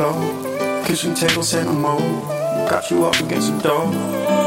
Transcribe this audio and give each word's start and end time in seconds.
floor. 0.00 0.84
Kitchen 0.84 1.14
table 1.14 1.42
set 1.42 1.66
no 1.66 1.72
more. 1.72 2.00
Got 2.70 2.90
you 2.90 3.04
up 3.04 3.18
against 3.20 3.52
the 3.52 3.68
door. 3.68 3.84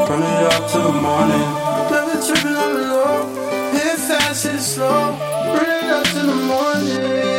Run 0.10 0.24
it 0.24 0.54
up 0.54 0.70
till 0.72 0.92
the 0.92 1.02
morning. 1.08 1.48
Never 1.92 2.18
tripping 2.26 2.58
on 2.64 2.74
the 2.74 2.84
low. 2.94 3.72
Hit 3.72 4.00
fast, 4.08 4.46
hit 4.48 4.60
slow. 4.60 5.12
Run 5.54 5.70
it 5.78 5.90
up 5.98 6.06
till 6.06 6.28
the 6.28 6.40
morning. 6.52 7.33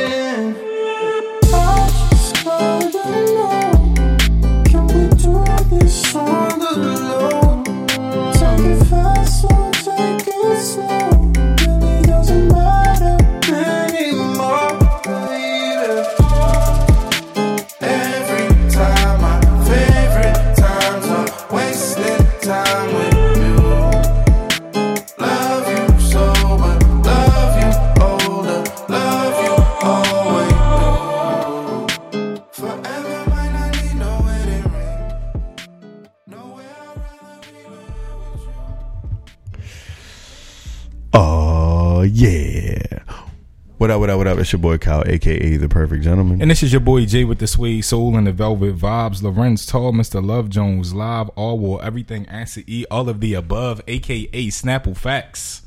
Up, 44.52 44.60
what 44.60 44.74
up, 44.74 44.84
what 44.84 44.98
up? 44.98 45.04
It's 45.04 45.04
your 45.04 45.04
boy 45.04 45.04
Kyle, 45.04 45.04
aka 45.06 45.56
the 45.56 45.68
perfect 45.68 46.04
gentleman. 46.04 46.42
And 46.42 46.50
this 46.50 46.62
is 46.62 46.72
your 46.72 46.80
boy 46.80 47.06
Jay 47.06 47.24
with 47.24 47.38
the 47.38 47.46
suede 47.46 47.84
soul 47.84 48.16
and 48.16 48.26
the 48.26 48.32
velvet 48.32 48.76
vibes. 48.76 49.22
Larenz 49.22 49.66
Tate, 49.66 49.94
Mr. 49.94 50.24
Love 50.24 50.50
Jones, 50.50 50.92
live, 50.92 51.30
all 51.30 51.58
war, 51.58 51.82
everything, 51.82 52.26
answer 52.26 52.60
E, 52.66 52.84
all 52.90 53.08
of 53.08 53.20
the 53.20 53.34
above, 53.34 53.80
aka 53.88 54.48
Snapple 54.48 54.96
Facts. 54.96 55.62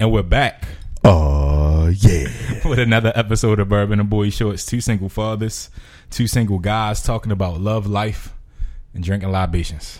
And 0.00 0.10
we're 0.10 0.22
back 0.22 0.64
Oh 1.04 1.88
yeah. 1.88 2.28
with 2.64 2.78
another 2.78 3.12
episode 3.14 3.60
of 3.60 3.68
Bourbon 3.68 4.00
and 4.00 4.08
Boy 4.08 4.30
Shorts. 4.30 4.64
Two 4.64 4.80
single 4.80 5.10
fathers, 5.10 5.68
two 6.10 6.26
single 6.26 6.58
guys 6.58 7.02
talking 7.02 7.30
about 7.30 7.60
love, 7.60 7.86
life, 7.86 8.32
and 8.94 9.04
drinking 9.04 9.30
libations. 9.30 9.98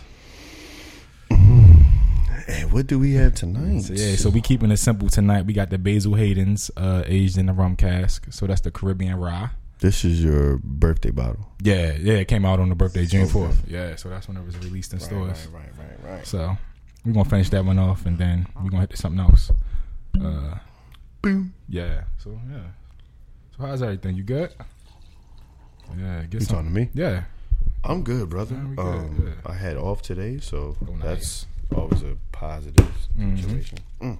And 2.47 2.71
what 2.71 2.87
do 2.87 2.99
we 2.99 3.13
have 3.15 3.33
tonight? 3.33 3.81
So 3.81 3.93
yeah, 3.93 4.15
so 4.15 4.29
we 4.29 4.39
keeping 4.41 4.69
it 4.71 4.77
simple 4.77 5.09
tonight. 5.09 5.45
We 5.45 5.53
got 5.53 5.69
the 5.71 5.77
Basil 5.79 6.13
Hayden's 6.13 6.69
uh, 6.77 7.03
aged 7.07 7.37
in 7.37 7.47
the 7.47 7.53
rum 7.53 7.75
cask. 7.75 8.27
So 8.31 8.45
that's 8.45 8.61
the 8.61 8.71
Caribbean 8.71 9.15
rye. 9.15 9.49
This 9.79 10.05
is 10.05 10.23
your 10.23 10.59
birthday 10.63 11.11
bottle. 11.11 11.47
Yeah, 11.61 11.93
yeah, 11.99 12.13
it 12.15 12.27
came 12.27 12.45
out 12.45 12.59
on 12.59 12.69
the 12.69 12.75
birthday, 12.75 13.05
June 13.05 13.27
fourth. 13.27 13.63
Yeah, 13.67 13.95
so 13.95 14.09
that's 14.09 14.27
when 14.27 14.37
it 14.37 14.45
was 14.45 14.57
released 14.59 14.93
in 14.93 14.99
stores. 14.99 15.47
right, 15.47 15.69
right, 15.77 16.11
right. 16.11 16.25
So 16.27 16.55
we're 17.03 17.13
gonna 17.13 17.29
finish 17.29 17.49
that 17.49 17.65
one 17.65 17.77
off 17.79 18.05
and 18.05 18.17
then 18.17 18.47
we're 18.55 18.69
gonna 18.69 18.81
hit 18.81 18.91
to 18.91 18.97
something 18.97 19.19
else. 19.19 19.51
Uh 20.19 20.57
Boom. 21.21 21.53
yeah. 21.67 22.03
So 22.19 22.39
yeah. 22.51 22.59
So 23.57 23.65
how's 23.65 23.81
everything? 23.81 24.15
You 24.15 24.23
good? 24.23 24.51
Yeah, 25.97 26.21
get 26.23 26.41
You 26.41 26.45
some. 26.45 26.55
talking 26.57 26.69
to 26.73 26.75
me? 26.79 26.89
Yeah. 26.93 27.23
I'm 27.83 28.03
good, 28.03 28.29
brother. 28.29 28.55
Yeah, 28.55 28.75
good, 28.75 28.79
um, 28.79 29.23
yeah. 29.27 29.51
I 29.51 29.53
had 29.55 29.77
off 29.77 30.01
today, 30.01 30.39
so 30.39 30.75
Oh, 30.87 30.93
nice. 30.93 31.03
that's 31.03 31.45
always 31.75 32.03
a 32.03 32.17
positive 32.31 32.91
Mhm. 33.17 33.39
situation. 33.41 33.77
Mm. 34.01 34.17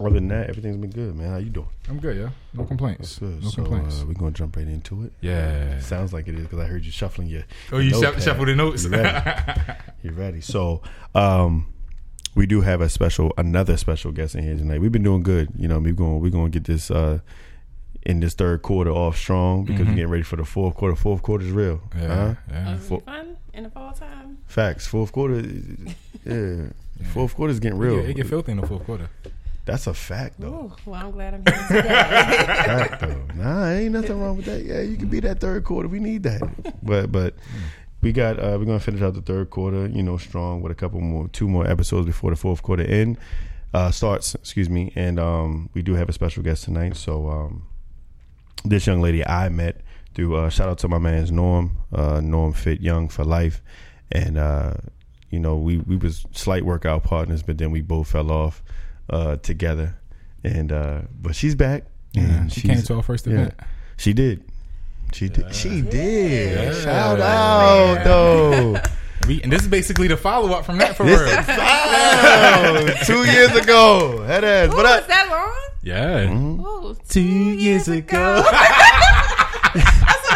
Other 0.00 0.10
than 0.14 0.28
that, 0.28 0.48
everything's 0.48 0.78
been 0.78 0.90
good, 0.90 1.14
man. 1.14 1.30
How 1.30 1.36
you 1.36 1.50
doing? 1.50 1.68
I'm 1.88 1.98
good, 1.98 2.16
yeah. 2.16 2.30
No 2.54 2.64
complaints. 2.64 3.00
That's 3.00 3.18
good. 3.18 3.42
No 3.42 3.50
so 3.50 3.56
complaints. 3.62 4.00
uh, 4.00 4.06
we're 4.06 4.14
gonna 4.14 4.30
jump 4.30 4.56
right 4.56 4.66
into 4.66 5.04
it. 5.04 5.12
yeah. 5.20 5.78
Sounds 5.80 6.14
like 6.14 6.26
it 6.26 6.34
is 6.36 6.42
because 6.44 6.58
I 6.58 6.64
heard 6.64 6.84
you 6.86 6.90
shuffling 6.90 7.28
your. 7.28 7.42
Oh, 7.70 7.76
your 7.76 7.82
you 7.82 7.90
shuff- 7.90 8.02
notepad. 8.02 8.22
shuffle 8.22 8.46
the 8.46 8.54
notes. 8.56 8.84
You 8.84 8.90
ready? 8.90 9.60
you 10.02 10.10
ready? 10.12 10.40
So, 10.40 10.80
um, 11.14 11.66
we 12.34 12.46
do 12.46 12.62
have 12.62 12.80
a 12.80 12.88
special, 12.88 13.34
another 13.36 13.76
special 13.76 14.10
guest 14.12 14.34
in 14.34 14.42
here 14.44 14.56
tonight. 14.56 14.80
We've 14.80 14.92
been 14.92 15.02
doing 15.02 15.22
good. 15.22 15.50
You 15.56 15.68
know, 15.68 15.78
we're 15.80 15.92
going, 15.92 16.20
we're 16.20 16.30
going 16.30 16.50
to 16.50 16.58
get 16.60 16.66
this 16.66 16.90
uh, 16.90 17.18
in 18.06 18.20
this 18.20 18.32
third 18.32 18.62
quarter 18.62 18.90
off 18.92 19.18
strong 19.18 19.64
because 19.66 19.82
Mhm. 19.82 19.88
we're 19.88 19.94
getting 19.96 20.10
ready 20.10 20.22
for 20.22 20.36
the 20.36 20.44
fourth 20.46 20.76
quarter. 20.76 20.96
Fourth 20.96 21.20
quarter 21.22 21.44
is 21.44 21.50
real. 21.52 21.82
Yeah. 21.94 22.06
Huh? 22.06 22.34
yeah. 22.50 22.74
It's 22.76 22.88
fun 22.88 23.36
in 23.52 23.64
the 23.64 23.70
fall 23.70 23.92
time. 23.92 24.19
Facts. 24.50 24.86
Fourth 24.86 25.12
quarter. 25.12 25.44
Yeah. 26.26 26.70
Fourth 27.12 27.36
quarter 27.36 27.52
is 27.52 27.60
getting 27.60 27.78
real. 27.78 27.98
It 27.98 28.02
get, 28.02 28.10
it 28.10 28.14
get 28.14 28.26
filthy 28.26 28.52
in 28.52 28.60
the 28.60 28.66
fourth 28.66 28.84
quarter. 28.84 29.08
That's 29.64 29.86
a 29.86 29.94
fact, 29.94 30.40
though. 30.40 30.72
Ooh, 30.72 30.90
well, 30.90 31.06
I'm 31.06 31.12
glad 31.12 31.34
I'm 31.34 31.44
here 31.46 31.66
today. 31.68 31.88
fact 31.88 33.00
though. 33.00 33.22
Nah, 33.36 33.68
ain't 33.70 33.92
nothing 33.92 34.20
wrong 34.20 34.36
with 34.36 34.46
that. 34.46 34.64
Yeah, 34.64 34.80
you 34.80 34.96
can 34.96 35.08
be 35.08 35.20
that 35.20 35.38
third 35.38 35.62
quarter. 35.62 35.88
We 35.88 36.00
need 36.00 36.24
that. 36.24 36.42
But 36.82 37.12
but 37.12 37.34
we 38.02 38.10
got 38.10 38.40
uh 38.40 38.56
we're 38.58 38.64
gonna 38.64 38.80
finish 38.80 39.02
out 39.02 39.14
the 39.14 39.22
third 39.22 39.50
quarter, 39.50 39.86
you 39.86 40.02
know, 40.02 40.16
strong 40.16 40.62
with 40.62 40.72
a 40.72 40.74
couple 40.74 41.00
more 41.00 41.28
two 41.28 41.48
more 41.48 41.66
episodes 41.68 42.06
before 42.06 42.30
the 42.30 42.36
fourth 42.36 42.62
quarter 42.62 42.82
end 42.82 43.18
uh 43.72 43.92
starts, 43.92 44.34
excuse 44.34 44.68
me. 44.68 44.92
And 44.96 45.20
um 45.20 45.70
we 45.74 45.82
do 45.82 45.94
have 45.94 46.08
a 46.08 46.12
special 46.12 46.42
guest 46.42 46.64
tonight. 46.64 46.96
So 46.96 47.28
um 47.28 47.68
this 48.64 48.86
young 48.86 49.00
lady 49.00 49.24
I 49.24 49.48
met 49.50 49.82
through 50.14 50.34
uh 50.34 50.48
shout 50.48 50.68
out 50.68 50.78
to 50.78 50.88
my 50.88 50.98
man's 50.98 51.30
Norm, 51.30 51.76
uh 51.92 52.20
Norm 52.20 52.52
Fit 52.52 52.80
Young 52.80 53.08
for 53.08 53.24
life. 53.24 53.62
And 54.12 54.38
uh 54.38 54.74
you 55.30 55.38
know, 55.38 55.56
we, 55.56 55.76
we 55.78 55.96
was 55.96 56.26
slight 56.32 56.64
workout 56.64 57.04
partners, 57.04 57.42
but 57.44 57.56
then 57.58 57.70
we 57.70 57.80
both 57.82 58.10
fell 58.10 58.30
off 58.32 58.62
uh 59.08 59.36
together. 59.36 59.96
And 60.44 60.72
uh 60.72 61.02
but 61.20 61.34
she's 61.36 61.54
back. 61.54 61.84
Yeah. 62.12 62.46
She 62.48 62.60
she's- 62.62 62.74
came 62.76 62.82
to 62.86 62.94
our 62.96 63.02
first 63.02 63.26
yeah. 63.26 63.32
event. 63.34 63.54
She 63.96 64.12
did. 64.12 64.42
She 65.12 65.28
did. 65.28 65.54
She 65.54 65.82
did. 65.82 66.56
Yeah. 66.56 66.72
Shout 66.82 67.20
out 67.20 68.04
though. 68.04 68.80
We, 69.28 69.42
and 69.42 69.52
this 69.52 69.60
is 69.60 69.68
basically 69.68 70.08
the 70.08 70.16
follow 70.16 70.50
up 70.54 70.64
from 70.64 70.78
that 70.78 70.96
for 70.96 71.04
This 71.04 71.20
real. 71.20 71.28
is 71.28 71.46
wow. 71.46 72.86
Two 73.04 73.30
years 73.30 73.54
ago. 73.54 74.22
Head 74.22 74.44
ass. 74.44 74.72
Ooh, 74.72 74.76
What 74.76 74.86
was 74.86 75.06
that 75.08 75.28
long? 75.28 75.54
Yeah. 75.82 76.24
Mm-hmm. 76.24 76.60
Ooh, 76.64 76.96
Two 77.06 77.20
years 77.20 77.86
ago. 77.88 78.42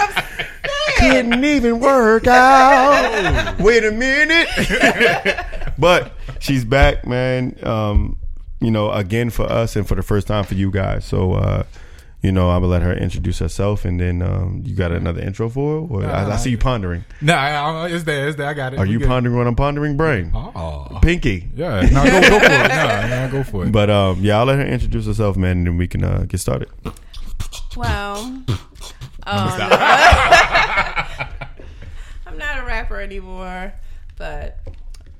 Couldn't 0.98 1.44
even 1.44 1.80
work 1.80 2.26
out. 2.26 3.58
Wait 3.60 3.84
a 3.84 3.92
minute. 3.92 4.48
but 5.78 6.12
she's 6.40 6.64
back, 6.64 7.06
man. 7.06 7.56
Um, 7.64 8.18
you 8.60 8.70
know, 8.70 8.90
again 8.90 9.30
for 9.30 9.44
us 9.44 9.76
and 9.76 9.86
for 9.86 9.94
the 9.94 10.02
first 10.02 10.26
time 10.26 10.44
for 10.44 10.54
you 10.54 10.70
guys. 10.70 11.04
So 11.04 11.34
uh 11.34 11.64
you 12.24 12.32
know, 12.32 12.48
I'm 12.48 12.62
gonna 12.62 12.68
let 12.72 12.80
her 12.80 12.94
introduce 12.94 13.38
herself, 13.40 13.84
and 13.84 14.00
then 14.00 14.22
um, 14.22 14.62
you 14.64 14.74
got 14.74 14.92
another 14.92 15.20
intro 15.20 15.50
for 15.50 15.82
her. 15.82 15.86
Or 15.86 16.06
I, 16.06 16.32
I 16.32 16.36
see 16.36 16.48
you 16.48 16.56
pondering. 16.56 17.04
Nah, 17.20 17.34
I, 17.34 17.50
I, 17.50 17.88
it's 17.90 18.04
there. 18.04 18.28
It's 18.28 18.38
there. 18.38 18.48
I 18.48 18.54
got 18.54 18.72
it. 18.72 18.78
Are 18.78 18.86
We 18.86 18.92
you 18.92 18.98
good. 19.00 19.08
pondering 19.08 19.36
what 19.36 19.46
I'm 19.46 19.54
pondering, 19.54 19.98
brain? 19.98 20.30
Oh. 20.34 21.00
Pinky. 21.02 21.50
Yeah. 21.54 21.82
No, 21.82 22.02
go, 22.02 22.20
go 22.22 22.38
for 22.38 22.46
it. 22.46 22.68
No, 22.68 23.08
no, 23.08 23.28
go 23.30 23.44
for 23.44 23.66
it. 23.66 23.72
But 23.72 23.90
um, 23.90 24.20
yeah, 24.22 24.38
I'll 24.38 24.46
let 24.46 24.58
her 24.58 24.64
introduce 24.64 25.04
herself, 25.04 25.36
man, 25.36 25.58
and 25.58 25.66
then 25.66 25.76
we 25.76 25.86
can 25.86 26.02
uh, 26.02 26.24
get 26.26 26.40
started. 26.40 26.70
Well, 27.76 28.16
um, 29.26 29.48
I'm 32.26 32.38
not 32.38 32.60
a 32.60 32.64
rapper 32.64 33.00
anymore, 33.00 33.72
but 34.16 34.58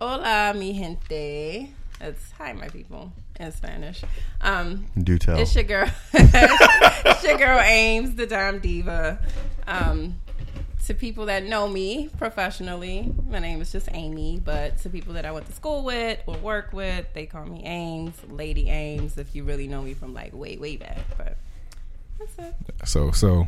hola, 0.00 0.54
mi 0.54 0.72
gente. 0.72 1.70
That's 1.98 2.32
hi, 2.32 2.52
my 2.52 2.68
people 2.68 3.12
in 3.38 3.52
Spanish. 3.52 4.02
Um, 4.40 4.86
Do 5.00 5.18
tell. 5.18 5.38
It's 5.38 5.54
your 5.54 5.64
girl. 5.64 5.90
it's 6.12 7.24
your 7.24 7.38
girl 7.38 7.60
Ames, 7.60 8.14
the 8.14 8.26
Dime 8.26 8.58
Diva. 8.58 9.18
Um, 9.66 10.16
to 10.86 10.94
people 10.94 11.26
that 11.26 11.44
know 11.44 11.66
me 11.66 12.10
professionally, 12.18 13.10
my 13.28 13.38
name 13.38 13.60
is 13.62 13.72
just 13.72 13.88
Amy. 13.92 14.40
But 14.44 14.78
to 14.78 14.90
people 14.90 15.14
that 15.14 15.24
I 15.24 15.32
went 15.32 15.46
to 15.46 15.52
school 15.52 15.84
with 15.84 16.20
or 16.26 16.36
work 16.38 16.72
with, 16.72 17.06
they 17.14 17.26
call 17.26 17.46
me 17.46 17.62
Ames, 17.64 18.14
Lady 18.28 18.68
Ames. 18.68 19.16
If 19.16 19.34
you 19.34 19.44
really 19.44 19.66
know 19.66 19.82
me 19.82 19.94
from 19.94 20.14
like 20.14 20.34
way, 20.34 20.56
way 20.56 20.76
back, 20.76 20.98
but 21.16 21.36
that's 22.18 22.38
it. 22.38 22.54
so, 22.84 23.10
so 23.12 23.46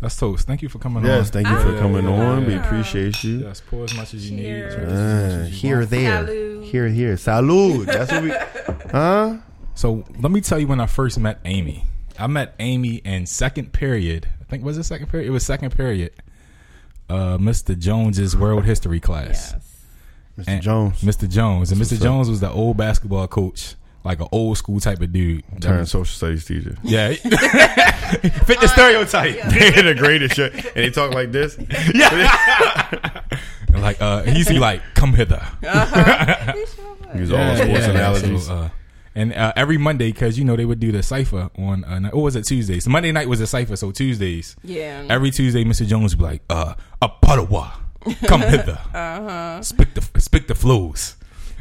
that's 0.00 0.16
toast. 0.16 0.46
Thank 0.46 0.62
you 0.62 0.68
for 0.68 0.78
coming 0.78 1.04
yes, 1.04 1.26
on. 1.28 1.32
thank 1.32 1.48
you 1.48 1.58
for 1.60 1.72
Yeah, 1.72 1.78
coming 1.80 2.04
yeah, 2.04 2.10
on. 2.10 2.42
yeah. 2.42 2.48
We 2.48 2.54
appreciate 2.56 3.22
you. 3.24 3.38
Yes, 3.40 3.60
pour 3.66 3.84
as 3.84 3.94
much 3.94 4.14
as 4.14 4.30
you 4.30 4.36
Cheers. 4.36 4.74
need. 4.74 4.76
drink 4.76 4.92
as 4.92 4.92
much 4.92 5.00
Uh, 5.00 5.42
as 5.44 5.48
you 5.50 5.56
here, 5.68 5.78
want. 5.78 5.90
there, 5.90 6.24
Salud. 6.26 6.64
here, 6.64 6.88
here. 6.88 7.14
Salud. 7.14 7.86
That's 7.86 8.12
what 8.12 8.22
we. 8.22 8.32
Huh? 8.90 9.36
So 9.74 10.04
let 10.20 10.30
me 10.32 10.40
tell 10.40 10.58
you 10.58 10.66
when 10.66 10.80
I 10.80 10.86
first 10.86 11.18
met 11.18 11.40
Amy. 11.44 11.84
I 12.18 12.26
met 12.28 12.54
Amy 12.58 12.96
in 13.04 13.26
second 13.26 13.72
period. 13.72 14.28
I 14.40 14.44
think 14.44 14.64
was 14.64 14.78
it 14.78 14.84
second 14.84 15.08
period? 15.08 15.26
It 15.28 15.30
was 15.32 15.44
second 15.44 15.74
period. 15.76 16.12
Uh, 17.10 17.36
Mr. 17.38 17.78
Jones's 17.78 18.36
World 18.36 18.64
History 18.64 19.00
class. 19.00 19.52
Yes. 19.54 19.84
Mr. 20.38 20.48
And- 20.48 20.62
Jones. 20.62 21.00
Mr. 21.02 21.28
Jones 21.28 21.72
and 21.72 21.80
Mr. 21.80 22.00
Jones 22.00 22.28
was 22.30 22.40
the 22.40 22.50
old 22.50 22.76
basketball 22.76 23.26
coach, 23.28 23.74
like 24.06 24.20
an 24.20 24.28
old 24.32 24.56
school 24.56 24.80
type 24.80 25.00
of 25.02 25.12
dude. 25.12 25.44
That 25.52 25.62
Turned 25.62 25.80
was- 25.80 25.90
social 25.90 26.04
studies 26.16 26.44
teacher. 26.46 26.76
yeah, 26.82 27.08
fit 27.14 28.60
the 28.60 28.68
stereotype. 28.68 29.34
They're 29.50 29.82
the 29.82 29.94
greatest 29.98 30.36
shit. 30.36 30.54
And 30.54 30.64
they 30.76 30.90
talk 30.90 31.12
like 31.12 31.32
this. 31.32 31.58
And 33.72 33.82
like 33.82 34.00
uh, 34.00 34.22
he 34.22 34.36
used 34.38 34.48
to 34.48 34.54
be 34.54 34.60
like, 34.60 34.80
"Come 34.94 35.12
hither." 35.12 35.42
Uh-huh. 35.66 36.52
He 36.54 36.64
sure 36.66 36.96
was. 37.12 37.20
Use 37.20 37.32
all 37.32 37.56
sports 37.56 37.86
analogies. 37.86 38.46
so, 38.46 38.54
uh, 38.54 38.68
And 39.14 39.32
uh, 39.34 39.52
every 39.56 39.76
Monday, 39.76 40.12
because 40.12 40.38
you 40.38 40.44
know 40.44 40.56
they 40.56 40.64
would 40.64 40.80
do 40.80 40.92
the 40.92 41.02
cipher 41.02 41.50
on, 41.58 41.84
uh, 41.84 41.98
night- 41.98 42.12
or 42.14 42.22
was 42.22 42.36
it 42.36 42.44
Tuesdays? 42.44 42.86
Monday 42.88 43.12
night 43.12 43.28
was 43.28 43.40
a 43.40 43.46
cipher, 43.46 43.76
so 43.76 43.90
Tuesdays. 43.90 44.56
Yeah. 44.64 45.04
Every 45.10 45.30
Tuesday, 45.30 45.64
Mr. 45.64 45.86
Jones 45.86 46.12
would 46.14 46.18
be 46.20 46.24
like, 46.24 46.42
uh, 46.48 46.74
a 47.02 47.08
padawa, 47.08 47.72
come 48.26 48.40
hither. 48.42 48.78
uh-huh. 48.94 49.62
Speak 49.62 49.94
the, 49.94 50.20
speak 50.20 50.46
the 50.48 50.54
flows. 50.54 51.16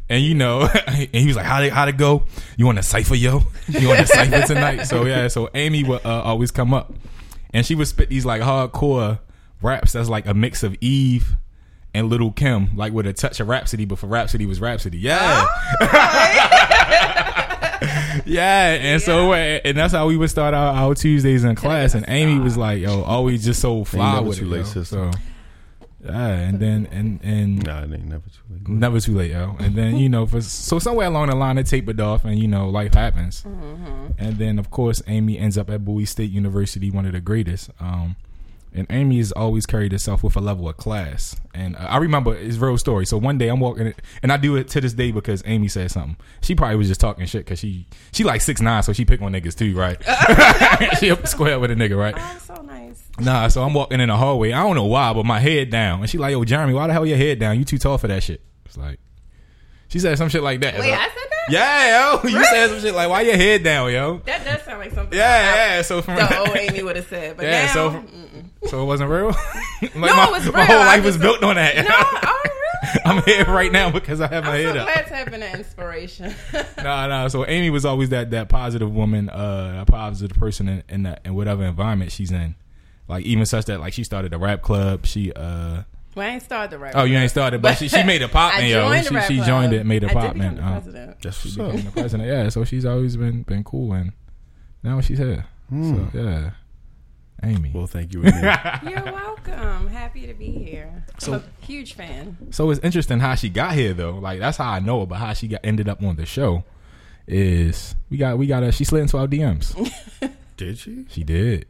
And 0.09 0.23
you 0.23 0.35
know, 0.35 0.61
and 0.87 1.09
he 1.13 1.27
was 1.27 1.35
like, 1.35 1.45
"How 1.45 1.61
to 1.61 1.69
how 1.69 1.85
to 1.85 1.91
go? 1.91 2.23
You 2.57 2.65
want 2.65 2.77
to 2.77 2.83
cipher, 2.83 3.15
yo? 3.15 3.41
You 3.67 3.87
want 3.87 4.01
to 4.01 4.07
cipher 4.07 4.41
tonight?" 4.47 4.83
So 4.83 5.05
yeah, 5.05 5.27
so 5.27 5.49
Amy 5.55 5.83
would 5.83 6.05
uh, 6.05 6.21
always 6.23 6.51
come 6.51 6.73
up, 6.73 6.93
and 7.53 7.65
she 7.65 7.75
would 7.75 7.87
spit 7.87 8.09
these 8.09 8.25
like 8.25 8.41
hardcore 8.41 9.19
raps 9.61 9.93
that's 9.93 10.09
like 10.09 10.27
a 10.27 10.33
mix 10.33 10.61
of 10.63 10.75
Eve 10.81 11.35
and 11.93 12.09
Lil' 12.09 12.31
Kim, 12.31 12.75
like 12.75 12.93
with 12.93 13.07
a 13.07 13.13
touch 13.13 13.39
of 13.39 13.47
Rapsody, 13.47 13.85
but 13.85 13.97
for 13.97 14.07
Rapsody 14.07 14.45
was 14.45 14.59
Rapsody. 14.61 14.97
Yeah, 14.99 15.47
yeah. 18.25 18.77
And 18.79 19.01
so 19.01 19.31
uh, 19.33 19.35
and 19.35 19.77
that's 19.77 19.93
how 19.93 20.07
we 20.07 20.17
would 20.17 20.29
start 20.29 20.53
our, 20.53 20.73
our 20.73 20.95
Tuesdays 20.95 21.43
in 21.43 21.55
class. 21.55 21.93
And 21.95 22.05
Amy 22.07 22.39
was 22.39 22.57
like, 22.57 22.81
"Yo, 22.81 23.01
always 23.03 23.43
just 23.43 23.61
so 23.61 23.83
fly 23.83 24.19
with 24.19 24.37
too 24.37 24.45
it, 24.45 24.49
late, 24.49 24.57
yo. 24.59 24.63
sister. 24.65 25.11
So 25.13 25.19
yeah, 26.05 26.27
and 26.27 26.59
then 26.59 26.87
and 26.91 27.19
and 27.23 27.63
Nah, 27.65 27.79
it 27.79 27.91
ain't 27.91 28.05
never 28.05 28.23
too 28.29 28.41
late. 28.49 28.67
Never 28.67 28.99
too 28.99 29.15
late, 29.15 29.31
yo. 29.31 29.55
And 29.59 29.75
then 29.75 29.97
you 29.97 30.09
know, 30.09 30.25
for 30.25 30.41
so 30.41 30.79
somewhere 30.79 31.07
along 31.07 31.29
the 31.29 31.35
line, 31.35 31.57
it 31.57 31.67
tapered 31.67 31.99
off, 31.99 32.25
and 32.25 32.37
you 32.37 32.47
know, 32.47 32.69
life 32.69 32.93
happens. 32.93 33.43
And 34.17 34.37
then, 34.37 34.59
of 34.59 34.69
course, 34.71 35.01
Amy 35.07 35.37
ends 35.37 35.57
up 35.57 35.69
at 35.69 35.83
Bowie 35.83 36.05
State 36.05 36.31
University, 36.31 36.89
one 36.91 37.05
of 37.05 37.13
the 37.13 37.21
greatest. 37.21 37.69
Um, 37.79 38.15
and 38.75 38.85
Amy 38.89 39.17
has 39.17 39.31
always 39.31 39.65
carried 39.65 39.93
herself 39.93 40.21
with 40.21 40.35
a 40.35 40.41
level 40.41 40.67
of 40.67 40.75
class. 40.75 41.37
And 41.53 41.77
uh, 41.77 41.79
I 41.79 41.97
remember 41.97 42.35
it's 42.35 42.57
real 42.57 42.77
story. 42.77 43.05
So 43.05 43.17
one 43.17 43.37
day 43.37 43.47
I'm 43.47 43.59
walking, 43.61 43.93
and 44.21 44.31
I 44.31 44.37
do 44.37 44.57
it 44.57 44.67
to 44.69 44.81
this 44.81 44.93
day 44.93 45.11
because 45.11 45.41
Amy 45.45 45.69
said 45.69 45.91
something. 45.91 46.17
She 46.41 46.55
probably 46.55 46.75
was 46.75 46.89
just 46.89 46.99
talking 46.99 47.25
shit 47.25 47.45
because 47.45 47.59
she 47.59 47.87
she 48.11 48.23
like 48.23 48.41
six 48.41 48.61
nine, 48.61 48.83
so 48.83 48.91
she 48.93 49.05
pick 49.05 49.21
on 49.21 49.31
niggas 49.31 49.55
too, 49.57 49.75
right? 49.75 49.97
she 50.99 51.09
up 51.09 51.25
square 51.25 51.59
with 51.59 51.71
a 51.71 51.75
nigga, 51.75 51.97
right? 51.97 52.15
Oh, 52.17 52.37
so 52.43 52.61
nice. 52.63 53.04
Nah, 53.19 53.47
so 53.47 53.63
I'm 53.63 53.73
walking 53.73 54.01
in 54.01 54.09
the 54.09 54.17
hallway. 54.17 54.51
I 54.51 54.61
don't 54.63 54.75
know 54.75 54.85
why, 54.85 55.13
but 55.13 55.25
my 55.25 55.39
head 55.39 55.69
down. 55.69 56.01
And 56.01 56.09
she 56.09 56.17
like, 56.17 56.31
yo, 56.31 56.43
Jeremy, 56.43 56.73
why 56.73 56.87
the 56.87 56.93
hell 56.93 57.05
your 57.05 57.17
head 57.17 57.39
down? 57.39 57.57
You 57.57 57.63
too 57.63 57.77
tall 57.77 57.97
for 57.97 58.07
that 58.07 58.23
shit. 58.23 58.41
It's 58.65 58.77
like, 58.77 58.99
she 59.87 59.99
said 59.99 60.17
some 60.17 60.27
shit 60.29 60.43
like 60.43 60.59
that. 60.61 60.77
Wait, 60.79 60.89
It's 60.89 60.97
I 60.99 61.05
said 61.05 61.13
that? 61.13 61.45
yeah, 61.49 62.11
yo. 62.13 62.21
You 62.29 62.43
said 62.43 62.67
some 62.69 62.79
shit 62.81 62.93
like, 62.93 63.09
why 63.09 63.21
your 63.21 63.37
head 63.37 63.63
down, 63.63 63.91
yo? 63.93 64.17
That 64.25 64.43
does 64.43 64.61
sound 64.63 64.79
like 64.79 64.91
something. 64.91 65.17
Yeah, 65.17 65.75
yeah. 65.77 65.81
So 65.83 66.01
from 66.01 66.15
The 66.15 66.39
old 66.47 66.57
Amy 66.57 66.83
would 66.83 66.97
have 66.97 67.07
said, 67.07 67.37
but 67.37 67.45
Yeah, 67.45 67.67
now, 67.67 67.73
so- 67.73 67.89
mm-mm. 67.91 68.69
so 68.69 68.81
it 68.81 68.85
wasn't 68.85 69.09
real. 69.09 69.27
like 69.81 69.95
No, 69.95 70.01
my, 70.01 70.25
it 70.27 70.31
was 70.31 70.51
my 70.53 70.65
whole 70.65 70.77
life 70.79 71.05
was 71.05 71.17
built 71.17 71.41
on 71.43 71.55
that. 71.55 71.75
no, 71.87 71.89
oh 71.89 72.41
really? 72.43 72.51
I'm 73.05 73.23
here 73.23 73.45
right 73.45 73.71
now 73.71 73.91
because 73.91 74.19
I 74.19 74.27
have 74.27 74.43
my 74.43 74.55
I'm 74.57 74.61
so 74.61 74.67
head 74.67 74.77
up. 74.77 74.87
glad 74.93 75.07
to 75.07 75.15
have 75.15 75.31
been 75.31 75.41
an 75.43 75.55
inspiration. 75.57 76.35
Nah, 76.77 77.07
nah. 77.07 77.27
So 77.29 77.45
Amy 77.47 77.69
was 77.69 77.85
always 77.85 78.09
that 78.09 78.31
that 78.31 78.49
positive 78.49 78.93
woman, 78.93 79.29
uh, 79.29 79.83
a 79.87 79.89
positive 79.89 80.35
person 80.37 80.67
in, 80.67 80.83
in 80.89 81.03
that 81.03 81.21
in 81.25 81.33
whatever 81.35 81.63
environment 81.63 82.11
she's 82.11 82.31
in. 82.31 82.55
Like 83.07 83.23
even 83.25 83.45
such 83.45 83.65
that 83.65 83.79
like 83.79 83.93
she 83.93 84.03
started 84.03 84.33
a 84.33 84.37
rap 84.37 84.61
club. 84.61 85.05
She 85.05 85.31
uh 85.33 85.83
well, 86.15 86.25
I 86.25 86.31
ain't 86.31 86.43
started 86.43 86.71
the 86.71 86.79
rap. 86.79 86.93
oh 86.95 87.03
you 87.03 87.17
ain't 87.17 87.29
started, 87.29 87.61
but 87.61 87.75
she, 87.77 87.87
she 87.89 88.01
made 88.03 88.21
a 88.21 88.27
pop 88.29 88.53
I 88.55 88.61
man, 88.61 88.69
yo. 88.69 88.81
joined 88.87 89.05
the 89.05 89.09
She, 89.09 89.15
rap 89.15 89.27
she 89.27 89.35
club. 89.35 89.47
joined 89.47 89.73
it, 89.73 89.85
made 89.85 90.03
a 90.05 90.09
I 90.09 90.13
pop 90.13 90.33
did 90.33 90.37
man. 90.37 90.55
become 90.55 90.65
the 90.65 90.71
Uh, 90.71 90.79
president. 90.81 91.21
That's 91.21 91.39
she 91.41 91.47
what's 91.49 91.57
up. 91.59 91.71
became 91.71 91.85
the 91.85 91.91
president. 91.91 92.29
Yeah, 92.29 92.49
so 92.49 92.63
she's 92.63 92.85
always 92.85 93.17
been 93.17 93.43
been 93.43 93.63
cool, 93.63 93.93
and 93.93 94.13
now 94.81 95.01
she's 95.01 95.17
here. 95.17 95.45
So 95.69 96.07
yeah, 96.13 96.51
Amy. 97.43 97.71
Well, 97.73 97.87
thank 97.87 98.13
you. 98.13 98.21
Again. 98.23 98.79
You're 98.87 99.03
welcome. 99.03 99.87
Happy 99.87 100.25
to 100.27 100.33
be 100.33 100.51
here. 100.51 101.03
So- 101.19 101.33
I'm 101.33 101.39
a 101.61 101.65
huge 101.65 101.93
fan. 101.93 102.37
So 102.51 102.69
it's 102.69 102.79
interesting 102.81 103.19
how 103.19 103.35
she 103.35 103.49
got 103.49 103.73
here 103.73 103.93
though. 103.93 104.15
Like 104.19 104.39
that's 104.39 104.57
how 104.57 104.71
I 104.71 104.79
know 104.79 105.01
about 105.01 105.19
how 105.19 105.33
she 105.33 105.47
got 105.49 105.59
ended 105.63 105.89
up 105.89 106.01
on 106.01 106.15
the 106.15 106.25
show. 106.25 106.63
Is 107.27 107.95
we 108.09 108.17
got 108.17 108.37
we 108.37 108.45
got 108.47 108.63
a 108.63 108.71
she 108.71 108.83
slid 108.83 109.01
into 109.01 109.17
our 109.17 109.27
DMs. 109.27 109.73
Did 110.57 110.77
she? 110.77 111.05
She 111.09 111.23
did. 111.23 111.65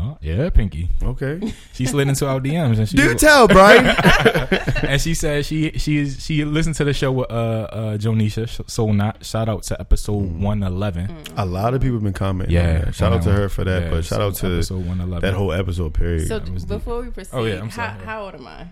Oh 0.00 0.16
yeah, 0.20 0.48
Pinky. 0.50 0.88
Okay. 1.02 1.52
She 1.72 1.84
slid 1.86 2.06
into 2.08 2.26
our 2.28 2.38
DMs 2.40 2.78
and 2.78 2.88
she 2.88 2.96
Do 2.96 3.14
tell, 3.14 3.48
Brian. 3.48 3.86
and 4.86 5.00
she 5.00 5.12
said 5.14 5.44
she 5.44 5.72
she 5.72 5.98
is 5.98 6.24
she 6.24 6.44
listened 6.44 6.76
to 6.76 6.84
the 6.84 6.92
show 6.92 7.10
with 7.12 7.30
uh 7.30 7.34
uh 7.34 7.96
Jonisha. 7.98 8.48
So 8.70 8.92
not 8.92 9.24
shout 9.24 9.48
out 9.48 9.64
to 9.64 9.80
episode 9.80 10.08
Mm. 10.22 10.40
one 10.40 10.62
eleven. 10.62 11.16
A 11.36 11.44
lot 11.44 11.74
of 11.74 11.80
people 11.80 11.96
have 11.96 12.04
been 12.04 12.12
commenting. 12.12 12.54
Yeah, 12.54 12.84
that. 12.84 12.94
Shout 12.94 13.12
out 13.12 13.22
to 13.22 13.32
her 13.32 13.48
for 13.48 13.64
that. 13.64 13.82
yeah, 13.84 13.90
but 13.90 14.04
shout 14.04 14.18
so 14.20 14.26
out 14.28 14.34
to 14.36 14.46
episode 14.54 14.86
one 14.86 15.00
eleven. 15.00 15.20
that 15.28 15.34
whole 15.36 15.52
episode. 15.52 15.94
Period. 15.94 16.28
So 16.28 16.40
was 16.52 16.64
before 16.64 17.02
we 17.02 17.10
proceed, 17.10 17.36
Oh, 17.36 17.44
yeah, 17.44 17.60
I'm 17.60 17.68
how, 17.68 17.88
sorry. 17.94 18.04
how 18.04 18.24
old 18.24 18.34
am 18.34 18.46
I? 18.46 18.68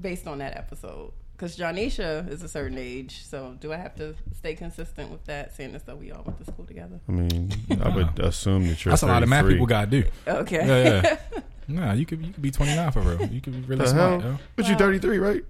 Based 0.00 0.26
on 0.26 0.38
that 0.38 0.56
episode, 0.56 1.12
because 1.36 1.56
Jonisha 1.56 2.28
is 2.30 2.42
a 2.42 2.48
certain 2.48 2.78
age. 2.78 3.22
So 3.24 3.56
do 3.60 3.72
I 3.72 3.76
have 3.76 3.94
to 3.96 4.14
stay 4.36 4.54
consistent 4.54 5.10
with 5.10 5.24
that, 5.26 5.54
seeing 5.54 5.74
as 5.74 5.82
though 5.82 5.96
we 5.96 6.10
all 6.12 6.22
went 6.24 6.38
to 6.38 6.44
school 6.50 6.64
together? 6.64 6.98
I 7.08 7.12
mean, 7.12 7.52
I 7.82 7.94
would 7.94 8.18
assume 8.18 8.66
that 8.68 8.84
you're. 8.84 8.92
That's 8.92 9.02
a 9.02 9.06
lot 9.06 9.22
of 9.22 9.28
math 9.28 9.46
people 9.46 9.66
gotta 9.66 9.86
do. 9.88 10.04
Okay. 10.26 10.66
Yeah, 10.66 11.02
yeah. 11.02 11.40
nah, 11.68 11.92
you 11.92 12.06
could 12.06 12.24
you 12.24 12.32
could 12.32 12.42
be 12.42 12.50
twenty 12.50 12.74
nine 12.74 12.90
for 12.92 13.00
real. 13.00 13.26
You 13.28 13.40
could 13.40 13.52
be 13.52 13.60
really 13.60 13.84
The 13.84 13.88
smart, 13.88 14.22
hell? 14.22 14.32
yo. 14.32 14.38
But 14.56 14.68
you're 14.68 14.78
33, 14.78 15.18
right? 15.18 15.44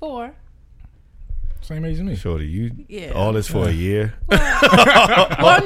Four. 0.00 0.32
Same 1.68 1.84
age 1.84 1.96
as 1.98 2.02
me. 2.02 2.16
Shorty, 2.16 2.46
you 2.46 2.70
Yeah. 2.88 3.10
all 3.14 3.34
this 3.34 3.46
for 3.46 3.68
a 3.68 3.70
year. 3.70 4.14
well, 4.30 4.38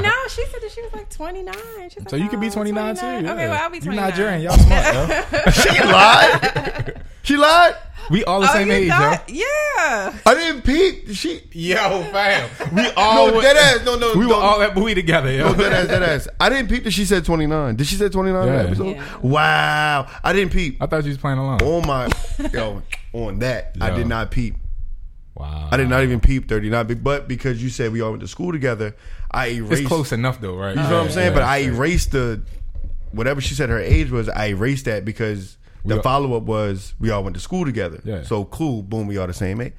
no, 0.02 0.10
she 0.28 0.44
said 0.46 0.60
that 0.60 0.70
she 0.74 0.82
was 0.82 0.92
like 0.92 1.08
29. 1.10 1.54
She's 1.90 1.98
like, 2.00 2.10
So 2.10 2.16
you 2.16 2.28
could 2.28 2.40
be 2.40 2.48
"Oh, 2.48 2.50
29 2.50 2.96
too. 2.96 3.06
Yeah. 3.06 3.16
Okay, 3.18 3.48
well, 3.48 3.52
I'll 3.62 3.70
be 3.70 3.76
You 3.76 3.82
29. 3.84 4.10
Nigerian, 4.10 4.40
y'all 4.42 4.58
smart, 4.58 4.94
yo. 5.46 5.50
she 5.52 5.78
lied. 5.84 7.02
She 7.22 7.36
lied. 7.36 7.74
We 8.10 8.24
all 8.24 8.40
the 8.40 8.50
Oh, 8.50 8.52
same 8.52 8.72
age, 8.72 8.88
not? 8.88 9.28
Yeah. 9.30 10.12
I 10.26 10.34
didn't 10.34 10.62
peep. 10.62 11.10
She. 11.14 11.40
yo. 11.52 11.76
Yo, 11.76 12.02
fam. 12.10 12.50
We 12.74 12.84
all 12.96 13.28
No, 13.28 13.32
went- 13.34 13.44
dead 13.44 13.56
ass. 13.56 13.84
No, 13.86 13.94
no. 13.96 14.14
we 14.16 14.26
were 14.26 14.34
all 14.34 14.60
at 14.60 14.74
Bowie 14.74 14.96
together, 14.96 15.30
yo. 15.30 15.52
No, 15.52 15.54
dead 15.54 15.72
ass, 15.72 15.86
dead 15.86 16.02
ass. 16.02 16.26
I 16.40 16.48
didn't 16.48 16.68
peep 16.68 16.82
that 16.82 16.90
she 16.90 17.04
said 17.04 17.24
29. 17.24 17.76
Did 17.76 17.86
she 17.86 17.94
say 17.94 18.08
29 18.08 18.42
in 18.42 18.52
Yeah. 18.54 18.62
the 18.62 18.68
episode? 18.68 18.96
Yeah. 18.96 19.16
Wow. 19.22 20.08
I 20.24 20.32
didn't 20.32 20.52
peep. 20.52 20.82
I 20.82 20.86
thought 20.86 21.04
she 21.04 21.10
was 21.10 21.18
playing 21.18 21.38
along. 21.38 21.62
On 21.62 21.86
my, 21.86 22.08
yo, 22.52 22.82
on 23.12 23.38
that, 23.38 23.76
I 23.80 23.90
did 23.90 24.08
not 24.08 24.32
peep. 24.32 24.56
Wow. 25.34 25.68
I 25.70 25.76
did 25.76 25.88
not 25.88 26.02
even 26.02 26.20
peep 26.20 26.48
39. 26.48 27.00
But 27.02 27.26
because 27.26 27.62
you 27.62 27.70
said 27.70 27.92
we 27.92 28.00
all 28.00 28.10
went 28.10 28.20
to 28.20 28.28
school 28.28 28.52
together, 28.52 28.94
I 29.30 29.48
erased. 29.48 29.82
It's 29.82 29.88
close 29.88 30.12
enough 30.12 30.40
though, 30.40 30.56
right? 30.56 30.76
You 30.76 30.82
know 30.82 30.98
what 30.98 31.06
I'm 31.06 31.10
saying? 31.10 31.32
but 31.34 31.42
I 31.42 31.58
erased 31.62 32.12
the 32.12 32.42
whatever 33.12 33.40
she 33.40 33.54
said 33.54 33.68
her 33.70 33.78
age 33.78 34.10
was. 34.10 34.28
I 34.28 34.46
erased 34.46 34.84
that 34.84 35.04
because 35.04 35.56
the 35.84 36.02
follow 36.02 36.36
up 36.36 36.44
was 36.44 36.94
we 37.00 37.10
all 37.10 37.24
went 37.24 37.34
to 37.34 37.40
school 37.40 37.64
together. 37.64 38.00
Yeah. 38.04 38.22
So 38.22 38.44
cool. 38.44 38.82
Boom. 38.82 39.06
We 39.06 39.18
all 39.18 39.26
the 39.26 39.34
same 39.34 39.60
age. 39.60 39.72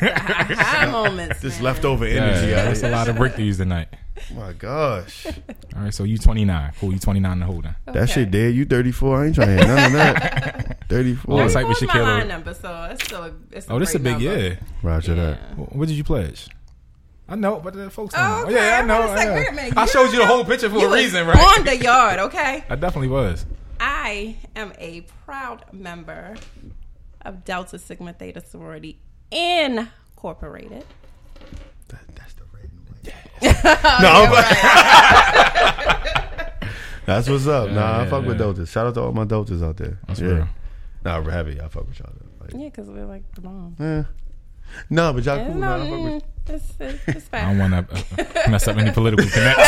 High 0.00 0.90
moments. 0.90 1.40
This 1.40 1.54
man. 1.56 1.64
leftover 1.64 2.06
Yeah, 2.06 2.22
energy. 2.24 2.54
out 2.54 2.64
that's 2.66 2.82
a 2.82 2.88
lot 2.90 3.08
of 3.08 3.16
breakthroughs 3.16 3.56
tonight. 3.58 3.88
My 4.34 4.52
gosh. 4.52 5.26
All 5.76 5.82
right, 5.82 5.92
so 5.94 6.04
you 6.04 6.18
29. 6.18 6.72
Cool, 6.80 6.92
you 6.92 6.98
29 6.98 7.38
to 7.40 7.44
hold 7.46 7.66
on. 7.66 7.76
That 7.86 8.08
shit 8.08 8.30
dead. 8.30 8.54
You 8.54 8.64
34. 8.64 9.22
I 9.22 9.26
ain't 9.26 9.34
trying 9.34 9.48
to 9.58 9.64
hear 9.64 9.74
none 9.74 9.86
of 9.86 9.92
that. 9.92 10.78
34. 10.88 11.40
Oh, 11.40 11.44
it's 11.44 11.54
like- 11.54 11.64
we 11.64 11.68
my 11.70 11.74
should 11.74 11.90
kill 11.90 12.02
line 12.02 12.20
her. 12.22 12.26
number, 12.28 12.54
so 12.54 12.88
it's 12.90 13.04
still 13.04 13.22
a, 13.24 13.32
it's 13.50 13.66
Oh, 13.68 13.78
this 13.78 13.90
is 13.90 13.94
a 13.96 13.98
big 13.98 14.12
number. 14.20 14.38
yeah. 14.48 14.54
Roger 14.82 15.14
that. 15.14 15.38
What 15.58 15.88
did 15.88 15.96
you 15.96 16.04
pledge? 16.04 16.48
I 17.28 17.36
know, 17.36 17.58
but 17.58 17.72
the 17.74 17.88
folks 17.90 18.14
don't 18.14 18.22
Oh, 18.22 18.28
know. 18.40 18.44
okay. 18.46 18.54
Yeah, 18.54 18.80
I 18.82 18.86
know. 18.86 19.06
gonna 19.06 19.18
say, 19.18 19.24
yeah. 19.24 19.34
wait 19.34 19.48
a 19.48 19.52
minute, 19.52 19.76
I 19.78 19.86
showed 19.86 20.12
you 20.12 20.18
the 20.18 20.26
whole 20.26 20.44
picture 20.44 20.68
for 20.68 20.76
You 20.78 20.86
a 20.86 20.90
was 20.90 21.00
reason, 21.02 21.26
right? 21.26 21.58
On 21.58 21.64
the 21.64 21.76
yard, 21.76 22.18
okay? 22.20 22.64
I 22.68 22.76
definitely 22.76 23.08
was. 23.08 23.46
I 23.80 24.36
am 24.54 24.72
a 24.78 25.00
proud 25.24 25.64
member 25.72 26.36
of 27.22 27.44
Delta 27.44 27.78
Sigma 27.78 28.12
Theta 28.12 28.42
Sorority 28.46 28.98
Incorporated. 29.30 30.84
That, 31.88 32.00
that's 32.14 32.34
the 32.34 32.44
red 32.52 32.70
and 32.70 32.80
white. 32.88 34.02
no, 34.02 34.08
I'm- 34.08 34.32
that's 37.06 37.28
what's 37.28 37.46
up. 37.46 37.70
nah, 37.70 37.98
I 37.98 38.04
yeah, 38.04 38.10
fuck 38.10 38.22
with 38.24 38.32
yeah. 38.36 38.44
Deltas. 38.44 38.70
Shout 38.70 38.86
out 38.86 38.94
to 38.94 39.02
all 39.02 39.12
my 39.12 39.24
Deltas 39.24 39.62
out 39.62 39.76
there. 39.76 39.98
That's 40.06 40.20
yeah. 40.20 40.26
real. 40.28 40.48
Nah, 41.04 41.20
we're 41.20 41.30
happy. 41.30 41.60
I 41.60 41.68
fuck 41.68 41.86
with 41.86 41.98
y'all. 41.98 42.12
Like, 42.40 42.52
Yeah, 42.52 42.64
because 42.68 42.88
we're 42.88 43.04
like 43.06 43.22
the 43.34 43.42
mom. 43.42 43.76
eh. 43.80 44.04
No, 44.90 45.12
but 45.12 45.22
y'all 45.24 45.36
Yeah, 45.36 45.46
cool. 45.46 45.54
no, 45.56 45.60
Nah, 45.60 45.74
I 45.84 45.88
mm, 45.88 46.22
it's, 46.46 46.72
it's, 46.80 47.02
it's 47.08 47.28
I 47.32 47.42
don't 47.42 47.58
want 47.58 47.88
to 47.90 48.46
uh, 48.46 48.50
mess 48.50 48.66
up 48.66 48.76
any 48.76 48.90
political 48.98 49.28
connects. 49.28 49.58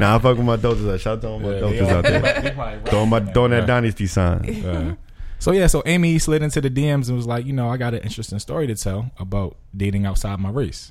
nah, 0.00 0.16
I 0.16 0.18
fuck 0.20 0.36
with 0.36 0.46
my 0.46 0.56
Deltas. 0.56 1.00
Shout 1.00 1.14
out 1.18 1.20
to 1.22 1.28
all 1.28 1.38
my 1.40 1.52
Deltas 1.58 1.88
out 1.88 2.04
there. 2.04 2.82
Throwing 2.86 3.08
my 3.08 3.20
throwing 3.20 3.50
that 3.52 3.66
dynasty 3.66 4.06
sign. 4.06 4.64
Uh, 4.64 4.94
so 5.44 5.52
yeah, 5.52 5.66
so 5.66 5.82
Amy 5.84 6.18
slid 6.18 6.42
into 6.42 6.58
the 6.62 6.70
DMs 6.70 7.08
and 7.08 7.16
was 7.18 7.26
like, 7.26 7.44
you 7.44 7.52
know, 7.52 7.68
I 7.68 7.76
got 7.76 7.92
an 7.92 8.00
interesting 8.00 8.38
story 8.38 8.66
to 8.66 8.74
tell 8.74 9.10
about 9.18 9.56
dating 9.76 10.06
outside 10.06 10.40
my 10.40 10.48
race. 10.48 10.90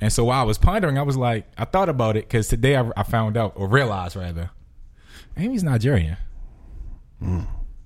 And 0.00 0.10
so 0.10 0.24
while 0.24 0.40
I 0.40 0.44
was 0.44 0.56
pondering, 0.56 0.96
I 0.96 1.02
was 1.02 1.18
like, 1.18 1.46
I 1.58 1.66
thought 1.66 1.90
about 1.90 2.16
it 2.16 2.24
because 2.26 2.48
today 2.48 2.76
I, 2.76 2.90
I 2.96 3.02
found 3.02 3.36
out 3.36 3.52
or 3.56 3.68
realized 3.68 4.16
rather, 4.16 4.48
Amy's 5.36 5.62
Nigerian. 5.62 6.16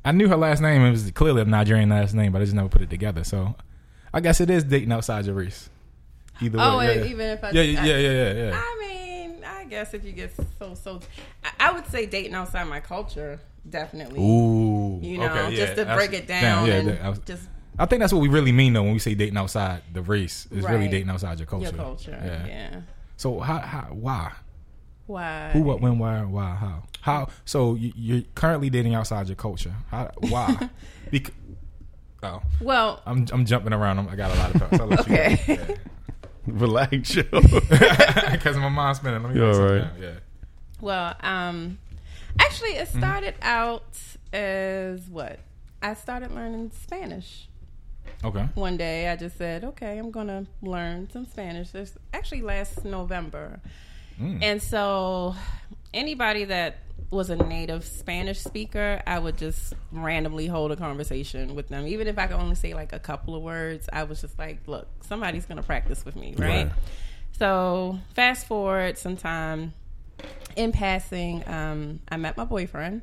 I 0.04 0.12
knew 0.12 0.28
her 0.28 0.36
last 0.36 0.60
name. 0.62 0.82
It 0.82 0.90
was 0.92 1.10
clearly 1.10 1.42
a 1.42 1.44
Nigerian 1.44 1.88
last 1.88 2.14
name, 2.14 2.30
but 2.30 2.42
I 2.42 2.44
just 2.44 2.54
never 2.54 2.68
put 2.68 2.82
it 2.82 2.90
together. 2.90 3.24
So 3.24 3.56
I 4.14 4.20
guess 4.20 4.40
it 4.40 4.50
is 4.50 4.62
dating 4.62 4.92
outside 4.92 5.26
your 5.26 5.34
race. 5.34 5.68
Either 6.40 6.58
Oh, 6.60 6.78
way, 6.78 6.94
yeah, 6.94 7.02
yeah. 7.02 7.10
even 7.10 7.26
if 7.26 7.42
I, 7.42 7.50
yeah, 7.50 7.62
yeah, 7.62 7.84
yeah, 7.84 7.98
yeah, 7.98 8.32
yeah. 8.32 8.50
I 8.54 8.76
mean, 8.80 9.07
guess 9.68 9.94
if 9.94 10.04
you 10.04 10.12
get 10.12 10.32
so 10.58 10.75
so, 10.75 11.00
I, 11.44 11.68
I 11.68 11.72
would 11.72 11.87
say 11.87 12.06
dating 12.06 12.34
outside 12.34 12.64
my 12.64 12.80
culture, 12.80 13.40
definitely. 13.68 14.20
Ooh, 14.20 14.98
You 15.02 15.18
know, 15.18 15.26
okay, 15.26 15.54
just 15.56 15.76
yeah. 15.76 15.84
to 15.84 15.94
break 15.94 16.12
it 16.12 16.26
down 16.26 16.66
yeah, 16.66 16.75
and 16.75 16.88
that- 16.88 17.02
I 17.02 17.08
was- 17.10 17.18
just 17.20 17.48
I 17.80 17.87
think 17.87 18.00
that's 18.00 18.12
what 18.12 18.20
we 18.22 18.28
really 18.28 18.50
mean 18.50 18.72
though 18.72 18.82
when 18.82 18.92
we 18.92 18.98
say 18.98 19.14
dating 19.14 19.37
outside 19.37 19.82
the 19.92 20.02
race. 20.02 20.48
It's 20.50 20.66
really 20.66 20.88
dating 20.88 21.10
outside 21.10 21.38
your 21.38 21.46
culture. 21.46 21.66
Your 21.66 21.75
culture. 21.75 22.20
Yeah. 22.25 22.46
Yeah. 22.46 22.80
So 23.16 23.38
how, 23.38 23.58
how 23.58 23.82
why? 23.92 24.32
Why? 25.06 25.50
Who, 25.52 25.62
what, 25.62 25.80
when, 25.80 25.98
why, 25.98 26.20
why, 26.22 26.54
how? 26.56 26.82
How? 27.00 27.28
So 27.44 27.76
you, 27.76 27.92
you're 27.96 28.22
currently 28.34 28.68
dating 28.68 28.94
outside 28.94 29.28
your 29.28 29.37
culture. 29.37 29.72
How? 29.90 30.10
Why? 30.28 30.68
Bec- 31.12 31.32
oh, 32.25 32.42
Well, 32.60 33.00
I'm 33.06 33.26
I'm 33.32 33.46
jumping 33.46 33.72
around. 33.72 34.00
I'm, 34.00 34.08
I 34.08 34.16
got 34.16 34.34
a 34.34 34.38
lot 34.38 34.54
of 34.54 34.60
thoughts. 34.60 34.80
I'll 34.80 34.87
let 34.88 35.00
Okay. 35.08 35.76
Relax, 36.60 37.14
yo. 37.14 37.22
Because 38.32 38.56
my 38.56 38.68
mind's 38.68 38.98
spinning. 39.00 39.22
Let 39.22 39.32
me 39.34 39.40
You 39.40 39.46
write 39.46 39.56
all 39.56 39.68
right? 39.74 39.86
Yeah. 40.00 40.10
well, 40.80 41.14
um, 41.20 41.78
actually, 42.38 42.70
it 42.70 42.88
Mm-hmm. 42.88 42.98
started 42.98 43.34
out 43.42 43.98
as 44.32 45.06
what? 45.08 45.38
I 45.82 45.94
started 45.94 46.32
learning 46.32 46.70
Spanish. 46.82 47.48
Okay. 48.24 48.46
One 48.54 48.76
day, 48.76 49.08
I 49.08 49.16
just 49.16 49.36
said, 49.38 49.62
"Okay, 49.64 49.98
I'm 49.98 50.10
gonna 50.10 50.46
learn 50.62 51.08
some 51.12 51.24
Spanish." 51.26 51.70
This 51.70 51.96
actually 52.12 52.42
last 52.42 52.84
November, 52.84 53.60
Mm. 54.20 54.42
and 54.42 54.62
so 54.62 55.36
anybody 55.95 56.45
that 56.45 56.78
was 57.11 57.30
a 57.30 57.37
native 57.37 57.85
Spanish 57.85 58.40
speaker, 58.40 59.00
I 59.07 59.18
would 59.18 59.38
just 59.38 59.73
randomly 59.90 60.47
hold 60.47 60.73
a 60.73 60.76
conversation 60.76 61.54
with 61.54 61.68
them, 61.68 61.87
even 61.87 62.07
if 62.07 62.18
I 62.18 62.26
could 62.26 62.37
only 62.37 62.54
say 62.54 62.75
like 62.75 62.92
a 62.92 62.99
couple 62.99 63.35
of 63.35 63.42
words. 63.42 63.88
I 63.92 64.04
was 64.04 64.21
just 64.21 64.38
like, 64.38 64.61
"Look, 64.66 64.88
somebody's 65.04 65.47
gonna 65.47 65.62
practice 65.62 66.04
with 66.04 66.16
me, 66.16 66.35
right?" 66.37 66.66
Right. 66.66 66.73
So 67.38 67.99
fast 68.14 68.47
forward 68.47 68.99
some 68.99 69.16
time 69.16 69.73
in 70.57 70.73
passing, 70.73 71.47
um, 71.49 72.00
I 72.09 72.16
met 72.16 72.37
my 72.37 72.45
boyfriend, 72.45 73.02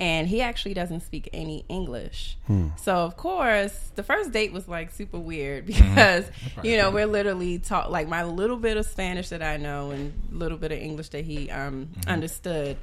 and 0.00 0.28
he 0.28 0.40
actually 0.40 0.74
doesn't 0.74 1.00
speak 1.00 1.28
any 1.32 1.64
English. 1.68 2.36
Hmm. 2.46 2.68
So 2.76 2.96
of 2.96 3.16
course, 3.16 3.90
the 3.94 4.02
first 4.02 4.32
date 4.32 4.52
was 4.52 4.66
like 4.66 4.90
super 4.90 5.18
weird 5.18 5.64
hmm. 5.64 5.88
because 5.88 6.26
you 6.62 6.76
know 6.76 6.90
we're 6.90 7.06
literally 7.06 7.58
talk 7.58 7.90
like 7.90 8.08
my 8.08 8.24
little 8.24 8.56
bit 8.56 8.76
of 8.76 8.86
Spanish 8.86 9.28
that 9.28 9.42
I 9.42 9.56
know 9.56 9.90
and 9.90 10.12
little 10.30 10.58
bit 10.58 10.72
of 10.72 10.78
English 10.78 11.10
that 11.10 11.24
he 11.24 11.50
um, 11.50 11.86
mm-hmm. 11.86 12.10
understood. 12.10 12.76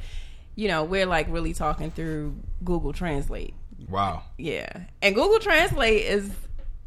You 0.56 0.68
know, 0.68 0.84
we're 0.84 1.06
like 1.06 1.28
really 1.30 1.54
talking 1.54 1.92
through 1.92 2.36
Google 2.64 2.94
Translate. 2.94 3.54
Wow. 3.90 4.24
Yeah, 4.38 4.70
and 5.02 5.16
Google 5.16 5.40
Translate 5.40 6.06
is 6.06 6.30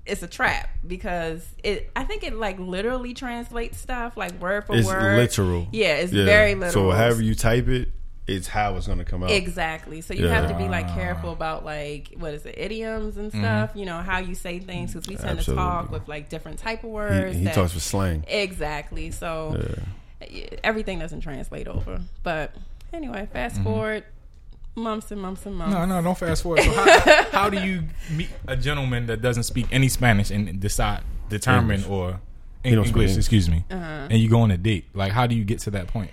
it's 0.06 0.22
a 0.22 0.26
trap 0.26 0.68
because 0.86 1.46
it. 1.62 1.90
I 1.96 2.04
think 2.04 2.24
it 2.24 2.34
like 2.34 2.58
literally 2.58 3.14
translates 3.14 3.78
stuff 3.78 4.16
like 4.16 4.40
word 4.40 4.66
for 4.66 4.76
It's 4.76 4.86
word. 4.86 5.18
literal. 5.18 5.68
Yeah, 5.72 5.96
it's 5.96 6.12
very 6.12 6.54
literal. 6.54 6.90
So 6.90 6.96
however 6.96 7.22
you 7.22 7.34
type 7.34 7.68
it, 7.68 7.90
it's 8.26 8.46
how 8.48 8.74
it's 8.76 8.86
gonna 8.86 9.04
come 9.04 9.22
out. 9.22 9.30
Exactly. 9.30 10.00
So 10.00 10.14
you 10.14 10.26
Yeah. 10.26 10.40
have 10.40 10.48
to 10.50 10.56
be 10.56 10.66
like 10.68 10.88
careful 10.94 11.32
about 11.32 11.64
like 11.64 12.14
what 12.18 12.32
is 12.34 12.46
it, 12.46 12.54
idioms 12.56 13.16
and 13.18 13.30
stuff. 13.32 13.70
You 13.74 13.84
know 13.86 13.98
how 13.98 14.18
you 14.18 14.34
say 14.34 14.58
things 14.60 14.92
because 14.94 15.08
we 15.08 15.16
tend 15.16 15.38
Absolutely. 15.38 15.62
to 15.64 15.68
talk 15.68 15.90
with 15.90 16.08
like 16.08 16.28
different 16.30 16.58
type 16.58 16.84
of 16.84 16.90
words. 16.90 17.36
he 17.36 17.44
that- 17.44 17.54
talks 17.54 17.74
with 17.74 17.82
slang. 17.82 18.24
exactly. 18.28 19.10
So 19.10 19.76
everything 20.62 20.98
doesn't 20.98 21.20
translate 21.20 21.68
over. 21.68 22.00
But 22.22 22.54
anyway, 22.92 23.28
fast 23.32 23.60
forward 23.62 24.04
months 24.74 25.10
and 25.10 25.20
months 25.20 25.46
and 25.46 25.54
months. 25.56 25.74
No, 25.74 25.84
no, 25.84 26.02
don't 26.02 26.16
fast 26.18 26.42
forward. 26.42 26.62
So 26.62 26.72
how, 26.72 27.24
how 27.32 27.50
do 27.50 27.60
you 27.60 27.84
meet 28.10 28.30
a 28.48 28.56
gentleman 28.56 29.06
that 29.06 29.20
doesn't 29.22 29.44
speak 29.44 29.66
any 29.70 29.88
Spanish 29.88 30.30
and 30.30 30.58
decide, 30.60 31.02
determine, 31.28 31.80
English. 31.82 31.90
or 31.90 32.20
English, 32.64 32.88
English. 32.88 33.16
excuse 33.16 33.48
me, 33.50 33.64
Uh-huh. 33.70 34.08
and 34.10 34.14
you 34.14 34.28
go 34.30 34.40
on 34.40 34.50
a 34.50 34.56
date? 34.56 34.86
Like, 34.94 35.12
how 35.12 35.26
do 35.26 35.34
you 35.34 35.44
get 35.44 35.58
to 35.60 35.70
that 35.72 35.86
point? 35.88 36.10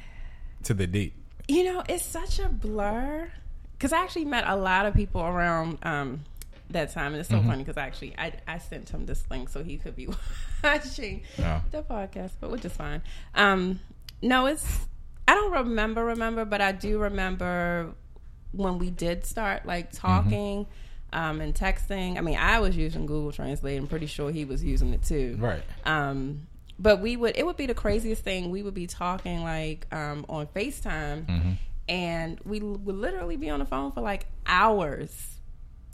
To 0.63 0.73
the 0.73 0.85
date? 0.85 1.13
You 1.47 1.63
know, 1.65 1.83
it's 1.89 2.03
such 2.05 2.39
a 2.39 2.47
blur 2.49 3.29
because 3.77 3.91
I 3.93 4.03
actually 4.03 4.25
met 4.25 4.45
a 4.47 4.55
lot 4.55 4.85
of 4.85 4.93
people 4.93 5.21
around 5.21 5.79
um, 5.83 6.21
that 6.69 6.91
time, 6.93 7.13
and 7.13 7.17
it's 7.17 7.29
so 7.29 7.37
Mm-hmm. 7.37 7.47
funny 7.49 7.63
because 7.63 7.77
actually 7.77 8.13
I, 8.17 8.33
I 8.47 8.57
sent 8.59 8.89
him 8.89 9.05
this 9.05 9.23
link 9.29 9.49
so 9.49 9.63
he 9.63 9.77
could 9.77 9.95
be 9.95 10.07
watching 10.63 11.23
Oh. 11.39 11.61
the 11.71 11.81
podcast, 11.83 12.31
but 12.39 12.51
which 12.51 12.63
is 12.65 12.71
fine. 12.73 13.01
Um, 13.35 13.79
no, 14.21 14.45
it's 14.45 14.79
I 15.27 15.33
don't 15.33 15.51
remember 15.51 16.05
remember, 16.05 16.45
but 16.45 16.61
I 16.61 16.71
do 16.71 16.99
remember 16.99 17.91
when 18.51 18.77
we 18.79 18.89
did 18.91 19.25
start 19.25 19.65
like 19.65 19.91
Mm-hmm. 19.91 20.07
talking. 20.07 20.67
Um, 21.13 21.41
and 21.41 21.53
texting. 21.53 22.17
I 22.17 22.21
mean, 22.21 22.37
I 22.37 22.61
was 22.61 22.77
using 22.77 23.05
Google 23.05 23.33
Translate. 23.33 23.77
I'm 23.77 23.85
pretty 23.87 24.05
sure 24.05 24.31
he 24.31 24.45
was 24.45 24.63
using 24.63 24.93
it 24.93 25.03
too. 25.03 25.35
Right. 25.41 25.61
Um, 25.83 26.47
but 26.81 26.99
we 27.01 27.15
would 27.15 27.37
it 27.37 27.45
would 27.45 27.57
be 27.57 27.65
the 27.67 27.73
craziest 27.73 28.23
thing. 28.23 28.49
We 28.49 28.63
would 28.63 28.73
be 28.73 28.87
talking 28.87 29.43
like 29.43 29.85
um, 29.93 30.25
on 30.27 30.47
Facetime, 30.47 31.25
Mm-hmm. 31.27 31.51
and 31.87 32.39
we 32.43 32.59
l- 32.61 32.77
would 32.83 32.95
literally 32.95 33.37
be 33.37 33.49
on 33.49 33.59
the 33.59 33.65
phone 33.65 33.91
for 33.91 34.01
like 34.01 34.25
hours. 34.45 35.37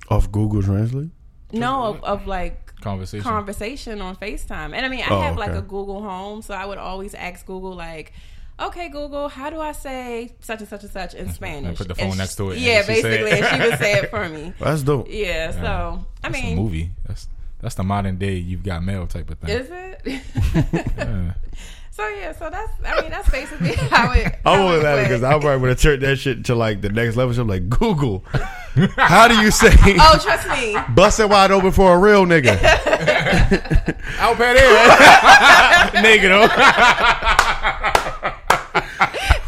Off 0.10 0.32
Google 0.32 0.62
Translate. 0.64 1.10
No, 1.52 1.86
of, 1.86 2.04
of 2.04 2.28
like 2.28 2.76
Conversation. 2.82 3.24
conversation 3.24 4.02
on 4.02 4.16
Facetime. 4.16 4.74
And 4.76 4.86
I 4.86 4.90
mean, 4.90 5.02
I 5.02 5.08
Oh, 5.14 5.22
have 5.22 5.38
like 5.38 5.52
a 5.52 5.62
Google 5.62 6.02
Home, 6.02 6.42
so 6.42 6.54
I 6.54 6.66
would 6.66 6.78
always 6.78 7.14
ask 7.14 7.46
Google 7.46 7.74
like. 7.76 8.14
Okay, 8.60 8.90
Google, 8.90 9.30
how 9.30 9.52
do 9.52 9.60
I 9.60 9.72
say 9.72 10.34
such 10.40 10.62
and 10.62 10.68
such 10.68 10.82
and 10.82 10.92
such 10.92 11.14
in 11.14 11.32
Spanish? 11.32 11.78
put 11.78 11.88
the 11.90 11.94
phone 11.96 12.14
sh- 12.14 12.18
next 12.18 12.36
to 12.38 12.50
it 12.52 12.58
Yeah, 12.58 12.82
she 12.82 12.88
basically, 12.88 13.30
it. 13.30 13.44
and 13.44 13.62
she 13.64 13.70
would 13.70 13.78
say 13.80 13.94
it 14.00 14.10
for 14.10 14.28
me. 14.30 14.52
That's 14.60 14.82
dope. 14.82 15.06
Yeah, 15.12 15.52
so 15.52 16.06
I 16.24 16.30
That's 16.30 16.44
mean, 16.44 16.58
a 16.58 16.62
movie. 16.62 16.90
That's 17.06 17.28
that's 17.60 17.76
the 17.76 17.84
modern 17.84 18.18
day. 18.18 18.36
You've 18.36 18.64
got 18.64 18.84
mail 18.84 19.08
type 19.08 19.30
of 19.30 19.40
thing. 19.40 19.50
is 19.50 19.68
it? 19.72 20.02
Yeah. 20.06 21.34
so 21.92 22.08
yeah, 22.10 22.32
so 22.34 22.50
that's 22.50 22.72
I 22.86 23.02
mean 23.02 23.10
that's 23.10 23.30
basically 23.30 23.74
how 23.90 24.12
it. 24.14 24.26
I'm 24.46 24.60
how 24.60 24.68
only 24.68 24.82
laughing 24.82 25.04
because 25.06 25.22
went. 25.22 25.34
I 25.34 25.40
probably 25.40 25.58
would 25.62 25.70
have 25.70 25.80
turned 25.82 26.02
that 26.04 26.18
shit 26.18 26.46
to 26.46 26.56
like 26.56 26.82
the 26.82 26.90
next 26.90 27.16
level. 27.16 27.34
So 27.34 27.42
I'm 27.42 27.48
like, 27.48 27.68
Google, 27.70 28.24
how 28.98 29.28
do 29.28 29.36
you 29.40 29.50
say 29.52 29.72
Oh, 30.00 30.20
trust 30.22 30.48
me. 30.50 30.76
bust 30.94 31.20
it 31.20 31.28
wide 31.30 31.52
open 31.52 31.72
for 31.72 31.96
a 31.96 32.00
real 32.00 32.26
nigga? 32.26 32.56
Out 34.20 34.38
bad 34.38 34.58
there, 34.58 36.04
nigga. 36.04 36.30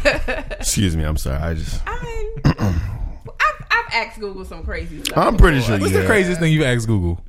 Though. 0.04 0.54
Excuse 0.60 0.96
me, 0.96 1.04
I'm 1.04 1.16
sorry. 1.16 1.38
I 1.38 1.54
just, 1.54 1.82
I 1.86 2.02
mean, 2.02 2.32
I've, 2.44 3.64
I've 3.70 3.92
asked 3.92 4.20
Google 4.20 4.44
some 4.44 4.62
crazy 4.64 5.02
stuff. 5.02 5.16
I'm 5.16 5.36
pretty 5.36 5.58
before. 5.58 5.74
sure 5.76 5.80
What's 5.80 5.92
yeah. 5.92 6.00
the 6.00 6.06
craziest 6.06 6.40
thing 6.40 6.52
you've 6.52 6.64
asked 6.64 6.86
Google? 6.86 7.20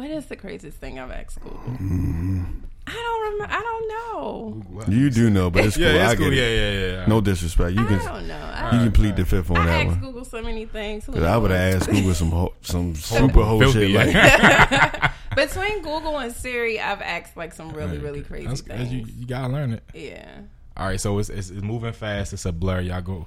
What 0.00 0.10
is 0.10 0.24
the 0.26 0.36
craziest 0.36 0.78
thing 0.78 0.98
I've 0.98 1.10
asked 1.10 1.40
Google? 1.42 1.58
Mm-hmm. 1.58 2.44
I 2.86 2.92
don't 2.92 3.32
remember. 3.32 3.54
I 3.54 3.60
don't 3.60 3.88
know. 3.88 4.86
You 4.88 5.10
do 5.10 5.28
know, 5.28 5.50
but 5.50 5.66
it's 5.66 5.76
cool. 5.76 5.84
Yeah, 5.84 6.08
I 6.08 6.12
it's 6.12 6.18
get 6.18 6.24
cool. 6.24 6.32
it. 6.32 6.36
Yeah, 6.36 6.48
yeah, 6.48 6.92
yeah. 7.00 7.06
No 7.06 7.20
disrespect. 7.20 7.72
You 7.76 7.84
I 7.84 7.86
can 7.86 7.98
don't 7.98 8.26
know. 8.28 8.38
you 8.38 8.42
I, 8.54 8.70
can 8.84 8.92
plead 8.92 9.16
the 9.16 9.26
fifth 9.26 9.50
on 9.50 9.58
I 9.58 9.66
that 9.66 9.86
asked 9.86 9.88
one. 9.88 10.00
Google 10.00 10.24
so 10.24 10.40
many 10.42 10.64
things. 10.64 11.04
Cause 11.04 11.22
I 11.22 11.36
would 11.36 11.50
knows? 11.50 11.60
have 11.74 11.82
asked 11.82 11.90
Google 11.90 12.14
some 12.14 12.30
ho- 12.30 12.54
some 12.62 12.94
super 12.96 13.42
whole 13.42 13.62
shit 13.70 13.90
yeah. 13.90 14.90
like 15.02 15.12
Between 15.36 15.82
Google 15.82 16.18
and 16.18 16.32
Siri, 16.34 16.80
I've 16.80 17.02
asked 17.02 17.36
like 17.36 17.52
some 17.52 17.70
really, 17.72 17.98
really 17.98 18.22
crazy 18.22 18.46
That's- 18.46 18.62
things. 18.62 18.90
you, 18.90 19.04
you 19.18 19.26
gotta 19.26 19.52
learn 19.52 19.74
it. 19.74 19.82
yeah. 19.92 20.38
All 20.78 20.86
right, 20.86 20.98
so 21.00 21.18
it's, 21.18 21.28
it's 21.28 21.50
it's 21.50 21.60
moving 21.62 21.92
fast. 21.92 22.32
It's 22.32 22.46
a 22.46 22.52
blur. 22.52 22.80
Y'all 22.80 23.02
go. 23.02 23.26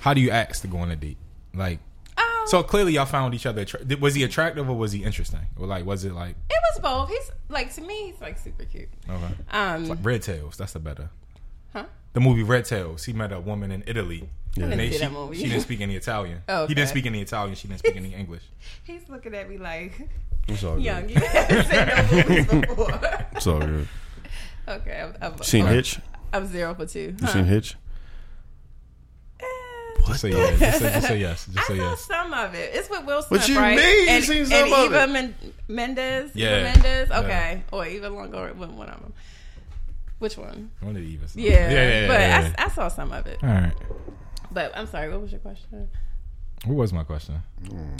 How 0.00 0.14
do 0.14 0.20
you 0.20 0.30
ask 0.32 0.62
to 0.62 0.66
go 0.66 0.78
on 0.78 0.90
a 0.90 0.96
date? 0.96 1.18
Like, 1.54 1.78
so 2.46 2.62
clearly 2.62 2.94
y'all 2.94 3.06
found 3.06 3.34
each 3.34 3.46
other. 3.46 3.62
attra- 3.62 3.80
Was 4.00 4.14
he 4.14 4.22
attractive 4.22 4.68
or 4.68 4.76
was 4.76 4.92
he 4.92 5.04
interesting? 5.04 5.40
Or 5.58 5.66
like, 5.66 5.84
was 5.86 6.04
it 6.04 6.12
like 6.12 6.36
it 6.50 6.60
was 6.74 6.80
both. 6.82 7.08
He's 7.08 7.30
like 7.48 7.72
to 7.74 7.80
me, 7.80 8.10
he's 8.12 8.20
like 8.20 8.38
super 8.38 8.64
cute. 8.64 8.88
okay? 9.08 9.34
Um, 9.50 9.88
like 9.88 9.98
Red 10.02 10.22
Tails. 10.22 10.56
That's 10.56 10.72
the 10.72 10.78
better. 10.80 11.10
huh? 11.72 11.84
The 12.12 12.20
movie 12.20 12.42
Red 12.42 12.64
Tails. 12.64 13.04
He 13.04 13.12
met 13.12 13.32
a 13.32 13.40
woman 13.40 13.70
in 13.70 13.82
Italy. 13.86 14.28
Yeah. 14.54 14.64
And 14.64 14.72
didn't 14.72 14.78
they- 14.90 14.96
see 14.98 15.04
she, 15.04 15.08
movie. 15.10 15.36
she 15.36 15.44
didn't 15.44 15.62
speak 15.62 15.80
any 15.80 15.96
Italian. 15.96 16.42
Oh, 16.48 16.66
He 16.66 16.74
didn't 16.74 16.90
speak 16.90 17.06
any 17.06 17.20
Italian. 17.22 17.54
She 17.54 17.68
didn't 17.68 17.78
speak 17.80 17.96
any 17.96 18.14
English. 18.14 18.42
He's 18.84 19.08
looking 19.08 19.34
at 19.34 19.48
me 19.48 19.56
like, 19.58 20.08
It's 20.48 20.62
all 20.62 20.74
good. 20.74 20.84
young, 20.84 21.08
you 21.08 21.14
haven't 21.16 21.66
seen 21.66 21.86
no 21.86 22.22
movies 22.28 22.46
before. 22.66 23.00
It's 23.32 23.46
all 23.46 23.60
good. 23.60 23.88
okay, 24.68 25.00
I'm, 25.00 25.32
I'm, 25.32 25.42
Seen 25.42 25.64
I'm, 25.66 25.74
Hitch? 25.74 25.98
I'm 26.34 26.46
zero 26.46 26.74
for 26.74 26.84
two. 26.86 27.00
You 27.00 27.16
Huh? 27.22 27.26
seen 27.28 27.44
Hitch? 27.44 27.76
Eh, 30.02 30.08
Just 30.08 30.20
say 30.20 30.30
yes. 30.30 30.58
Just 30.58 30.78
say, 30.78 30.92
just 30.92 31.06
say 31.06 31.18
yes. 31.26 31.46
Just 31.46 31.58
I 31.58 31.62
say 31.74 31.78
saw 31.78 31.90
yes. 31.90 32.00
some 32.04 32.32
of 32.34 32.54
it. 32.54 32.70
It's 32.74 32.90
with 32.90 33.04
Will 33.04 33.22
Smith, 33.22 33.40
What 33.40 33.48
you 33.48 33.58
right? 33.58 33.76
mean 33.76 34.02
you 34.04 34.08
And, 34.10 34.24
seen 34.24 34.42
and 34.52 34.72
of 34.72 34.78
Eva 34.92 35.04
it? 35.04 35.10
Men- 35.10 35.34
Mendes. 35.68 36.30
Yeah. 36.34 36.58
Eva 36.58 36.62
Mendes. 36.72 37.08
Yeah. 37.10 37.20
Okay. 37.20 37.62
Or 37.72 37.86
Eva 37.86 38.08
Longoria. 38.10 38.54
One 38.56 38.76
one 38.76 38.88
of 38.88 39.00
them. 39.00 39.12
Which 40.18 40.36
one? 40.36 40.70
One 40.80 40.96
of 40.96 41.02
the 41.02 41.16
Evas. 41.16 41.32
Yeah. 41.34 41.50
yeah, 41.50 41.70
yeah. 41.70 42.06
but 42.08 42.20
yeah, 42.20 42.40
yeah. 42.42 42.54
I, 42.58 42.64
I 42.64 42.68
saw 42.68 42.88
some 42.88 43.12
of 43.12 43.26
it. 43.26 43.38
All 43.42 43.48
right. 43.48 43.72
But 44.52 44.76
I'm 44.76 44.86
sorry. 44.86 45.10
What 45.10 45.20
was 45.22 45.32
your 45.32 45.40
question? 45.40 45.88
What 46.64 46.76
was 46.76 46.92
my 46.92 47.02
question? 47.02 47.42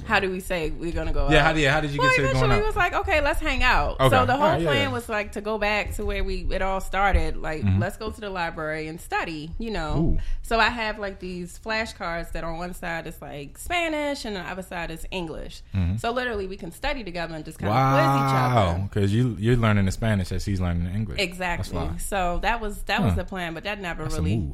How 0.07 0.21
do 0.21 0.31
we 0.31 0.39
say 0.39 0.71
we're 0.71 0.93
gonna 0.93 1.13
go? 1.13 1.29
Yeah, 1.31 1.39
out? 1.39 1.47
how 1.47 1.53
did, 1.53 1.69
how 1.69 1.81
did 1.81 1.91
you 1.91 1.99
Well, 1.99 2.11
get 2.11 2.17
to 2.17 2.23
eventually 2.23 2.49
going 2.49 2.59
it 2.59 2.63
out? 2.63 2.67
was 2.67 2.77
like, 2.77 2.95
okay, 2.95 3.21
let's 3.21 3.41
hang 3.41 3.63
out. 3.65 3.99
Okay. 3.99 4.09
So 4.17 4.25
the 4.25 4.35
whole 4.35 4.43
Alright, 4.45 4.61
yeah, 4.63 4.69
plan 4.69 4.83
yeah. 4.83 4.93
was 4.93 5.09
like 5.09 5.33
to 5.33 5.41
go 5.41 5.59
back 5.59 5.95
to 5.95 6.05
where 6.05 6.23
we 6.23 6.47
it 6.51 6.63
all 6.63 6.81
started. 6.81 7.37
Like, 7.37 7.63
Mm-hmm. 7.63 7.81
let's 7.81 7.97
go 7.97 8.11
to 8.13 8.21
the 8.21 8.31
library 8.31 8.87
and 8.87 9.01
study. 9.01 9.51
You 9.59 9.73
know. 9.73 9.97
Ooh. 9.99 10.19
So 10.43 10.61
I 10.61 10.69
have 10.69 10.99
like 11.01 11.19
these 11.19 11.59
flashcards 11.65 12.33
that 12.33 12.45
on 12.45 12.57
one 12.59 12.75
side 12.75 13.07
is 13.09 13.21
like 13.21 13.59
Spanish 13.59 14.25
and 14.25 14.37
the 14.37 14.41
other 14.41 14.63
side 14.63 14.91
is 14.93 15.07
English. 15.11 15.63
So 15.99 16.13
literally 16.13 16.47
we 16.47 16.57
can 16.57 16.71
study 16.71 17.03
together 17.03 17.35
and 17.35 17.45
just 17.45 17.59
kind 17.59 17.73
of 17.73 17.95
quiz 17.95 18.05
each 18.05 18.33
Mm-hmm. 18.33 18.55
Wow, 18.55 18.69
other. 18.75 18.83
because 18.89 19.13
you 19.13 19.37
you're 19.41 19.57
learning 19.57 19.87
the 19.87 19.93
Spanish 19.93 20.31
as 20.31 20.45
he's 20.45 20.61
learning 20.61 20.85
the 20.85 20.91
English. 20.91 21.19
Exactly. 21.21 21.89
So 21.99 22.39
that 22.43 22.61
was 22.61 22.83
that 22.85 23.03
was 23.03 23.17
the 23.17 23.25
plan, 23.25 23.55
but 23.55 23.65
that 23.65 23.81
never 23.81 24.05
That's 24.05 24.17
a 24.17 24.23
really 24.23 24.53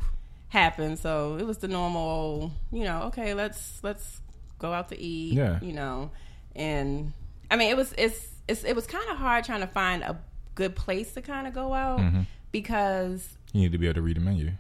move. 0.53 0.63
happened. 0.63 0.99
So 0.99 1.37
it 1.39 1.47
was 1.47 1.59
the 1.59 1.69
normal, 1.69 2.53
you 2.73 2.85
know, 2.85 3.03
okay, 3.05 3.35
let's 3.35 3.79
let's 3.83 4.21
go 4.59 4.73
out 4.73 4.89
to 4.91 4.99
eat. 5.01 5.35
Yeah. 5.35 5.59
You 5.63 5.73
know, 5.73 6.11
and 6.57 7.13
I 7.51 7.57
mean, 7.57 7.71
it 7.71 7.77
was 7.77 7.95
it's, 7.97 8.27
it's 8.49 8.65
it 8.65 8.75
was 8.75 8.87
kind 8.87 9.09
of 9.11 9.17
hard 9.17 9.45
trying 9.45 9.61
to 9.61 9.67
find 9.67 10.03
a 10.03 10.19
good 10.55 10.75
place 10.77 11.13
to 11.15 11.23
kind 11.23 11.47
of 11.47 11.55
go 11.55 11.73
out 11.73 12.01
Mm-hmm. 12.01 12.23
because 12.53 13.29
You 13.53 13.63
need 13.63 13.73
to 13.73 13.79
be 13.79 13.87
able 13.87 13.95
to 13.95 14.03
read 14.03 14.17
the 14.17 14.21
menu. 14.21 14.51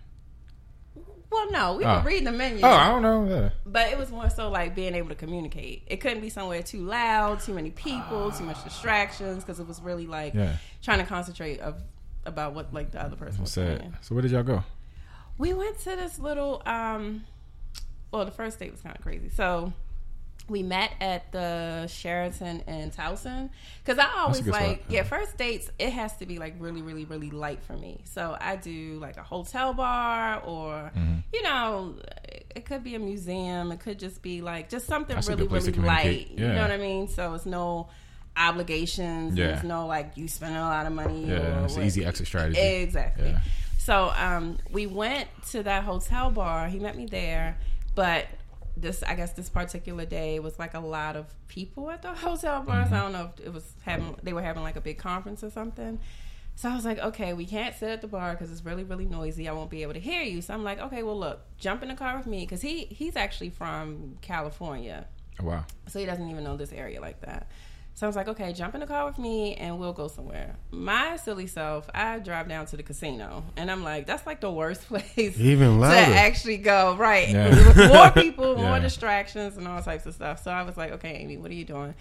well, 1.30 1.50
no, 1.50 1.74
we 1.76 1.84
Oh. 1.84 1.98
were 1.98 2.04
reading 2.06 2.24
the 2.24 2.32
menu. 2.32 2.60
Oh, 2.64 2.68
I 2.70 2.88
don't 2.88 3.02
know. 3.02 3.24
Yeah. 3.28 3.50
But 3.66 3.88
it 3.92 3.98
was 3.98 4.10
more 4.10 4.30
so 4.30 4.48
like 4.48 4.74
being 4.74 4.94
able 4.94 5.08
to 5.10 5.14
communicate. 5.14 5.82
It 5.88 5.96
couldn't 6.00 6.20
be 6.20 6.30
somewhere 6.30 6.62
too 6.62 6.84
loud, 6.84 7.40
too 7.40 7.52
many 7.52 7.70
people, 7.70 8.30
too 8.32 8.44
much 8.44 8.62
distractions, 8.64 9.42
because 9.44 9.60
it 9.60 9.66
was 9.66 9.80
really 9.82 10.06
like 10.06 10.32
Yeah. 10.34 10.56
trying 10.82 11.00
to 11.00 11.04
concentrate 11.04 11.60
of 11.60 11.82
about 12.24 12.54
what 12.54 12.72
like 12.72 12.92
the 12.92 13.02
other 13.02 13.16
person 13.16 13.42
was 13.42 13.52
saying. 13.52 13.94
So 14.02 14.14
where 14.14 14.22
did 14.22 14.30
y'all 14.30 14.42
go? 14.42 14.62
We 15.38 15.52
went 15.54 15.78
to 15.80 15.90
this 15.96 16.18
little. 16.18 16.62
um 16.66 17.24
Well, 18.12 18.24
the 18.24 18.30
first 18.30 18.58
date 18.58 18.72
was 18.72 18.80
kind 18.80 18.96
of 18.96 19.02
crazy. 19.02 19.28
So 19.30 19.72
we 20.48 20.62
met 20.62 20.92
at 21.00 21.30
the 21.30 21.86
Sheraton 21.88 22.60
in 22.66 22.90
Towson 22.90 23.50
because 23.84 23.98
I 23.98 24.08
always 24.20 24.46
like 24.46 24.84
yeah 24.88 24.96
yeah. 24.98 25.02
first 25.02 25.36
dates 25.36 25.70
it 25.78 25.90
has 25.92 26.16
to 26.16 26.24
be 26.26 26.38
like 26.38 26.54
really 26.58 26.80
really 26.80 27.04
really 27.04 27.30
light 27.30 27.62
for 27.62 27.74
me. 27.74 28.00
So 28.04 28.34
I 28.40 28.56
do 28.56 28.98
like 28.98 29.18
a 29.18 29.22
hotel 29.22 29.74
bar 29.74 30.40
or 30.44 30.90
Mm-hmm. 30.96 31.16
you 31.34 31.42
know 31.42 31.96
it 32.56 32.64
could 32.64 32.82
be 32.82 32.94
a 32.94 32.98
museum. 32.98 33.70
It 33.72 33.80
could 33.80 33.98
just 33.98 34.22
be 34.22 34.40
like 34.40 34.70
just 34.70 34.86
something 34.86 35.14
That's 35.14 35.28
really 35.28 35.42
good 35.42 35.50
place 35.50 35.64
to 35.66 35.70
really 35.72 35.86
light. 35.86 36.00
communicate. 36.02 36.38
You 36.38 36.48
know 36.48 36.62
what 36.62 36.70
I 36.70 36.78
mean? 36.78 37.08
So 37.08 37.34
it's 37.34 37.44
no 37.46 37.88
obligations. 38.36 39.36
Yeah. 39.36 39.48
There's 39.48 39.64
no 39.64 39.86
like 39.86 40.12
you 40.16 40.28
spending 40.28 40.56
a 40.56 40.62
lot 40.62 40.86
of 40.86 40.92
money. 40.92 41.26
Yeah, 41.26 41.60
or 41.60 41.64
it's 41.66 41.76
an 41.76 41.82
easy 41.82 42.04
exit 42.06 42.26
strategy. 42.26 42.58
Exactly. 42.58 43.36
So 43.88 44.12
um, 44.18 44.58
we 44.70 44.86
went 44.86 45.28
to 45.52 45.62
that 45.62 45.82
hotel 45.82 46.30
bar. 46.30 46.68
He 46.68 46.78
met 46.78 46.94
me 46.94 47.06
there, 47.06 47.56
but 47.94 48.26
this 48.76 49.02
I 49.02 49.14
guess 49.14 49.32
this 49.32 49.48
particular 49.48 50.04
day 50.04 50.40
was 50.40 50.58
like 50.58 50.74
a 50.74 50.78
lot 50.78 51.16
of 51.16 51.24
people 51.48 51.90
at 51.90 52.02
the 52.02 52.12
hotel 52.26 52.60
bars. 52.60 52.88
Mm-hmm. 52.88 52.94
I 52.94 53.00
don't 53.00 53.12
know 53.12 53.30
if 53.38 53.46
it 53.46 53.50
was 53.50 53.64
having 53.80 54.14
they 54.22 54.34
were 54.34 54.42
having 54.42 54.62
like 54.62 54.76
a 54.76 54.82
big 54.82 54.98
conference 54.98 55.42
or 55.42 55.48
something. 55.48 55.98
So 56.54 56.68
I 56.68 56.74
was 56.74 56.84
like, 56.84 56.98
okay, 56.98 57.32
we 57.32 57.46
can't 57.46 57.74
sit 57.74 57.88
at 57.88 58.02
the 58.02 58.08
bar 58.08 58.32
because 58.32 58.52
it's 58.52 58.62
really, 58.62 58.84
really 58.84 59.06
noisy. 59.06 59.48
I 59.48 59.52
won't 59.52 59.70
be 59.70 59.80
able 59.80 59.94
to 59.94 60.00
hear 60.00 60.20
you. 60.20 60.42
So 60.42 60.52
I'm 60.52 60.64
like, 60.64 60.80
okay, 60.80 61.02
well, 61.02 61.18
look, 61.18 61.40
jump 61.56 61.82
in 61.82 61.88
the 61.88 61.94
car 61.94 62.14
with 62.18 62.26
me 62.26 62.40
because 62.40 62.60
he 62.60 62.84
he's 62.90 63.16
actually 63.16 63.48
from 63.48 64.18
California, 64.20 65.06
Oh, 65.40 65.44
wow. 65.46 65.64
so 65.86 65.98
he 65.98 66.04
doesn't 66.04 66.28
even 66.28 66.44
know 66.44 66.58
this 66.58 66.72
area 66.74 67.00
like 67.00 67.22
that. 67.22 67.48
So 67.98 68.06
I 68.06 68.08
was 68.08 68.14
like, 68.14 68.28
okay, 68.28 68.52
jump 68.52 68.74
in 68.74 68.80
the 68.80 68.86
car 68.86 69.06
with 69.06 69.18
me 69.18 69.56
and 69.56 69.76
we'll 69.80 69.92
go 69.92 70.06
somewhere. 70.06 70.54
My 70.70 71.16
silly 71.16 71.48
self, 71.48 71.90
I 71.92 72.20
drive 72.20 72.48
down 72.48 72.66
to 72.66 72.76
the 72.76 72.84
casino 72.84 73.42
and 73.56 73.68
I'm 73.68 73.82
like, 73.82 74.06
that's 74.06 74.24
like 74.24 74.40
the 74.40 74.52
worst 74.52 74.82
place 74.88 75.36
Even 75.36 75.80
to 75.80 75.84
actually 75.86 76.58
go. 76.58 76.94
Right. 76.94 77.28
Yeah. 77.30 77.88
More 77.88 78.10
people, 78.12 78.54
more 78.56 78.76
Yeah. 78.76 78.78
distractions 78.78 79.56
and 79.56 79.66
all 79.66 79.82
types 79.82 80.06
of 80.06 80.14
stuff. 80.14 80.44
So 80.44 80.52
I 80.52 80.62
was 80.62 80.76
like, 80.76 80.92
okay, 80.92 81.16
Amy, 81.16 81.38
what 81.38 81.50
are 81.50 81.54
you 81.54 81.64
doing? 81.64 81.92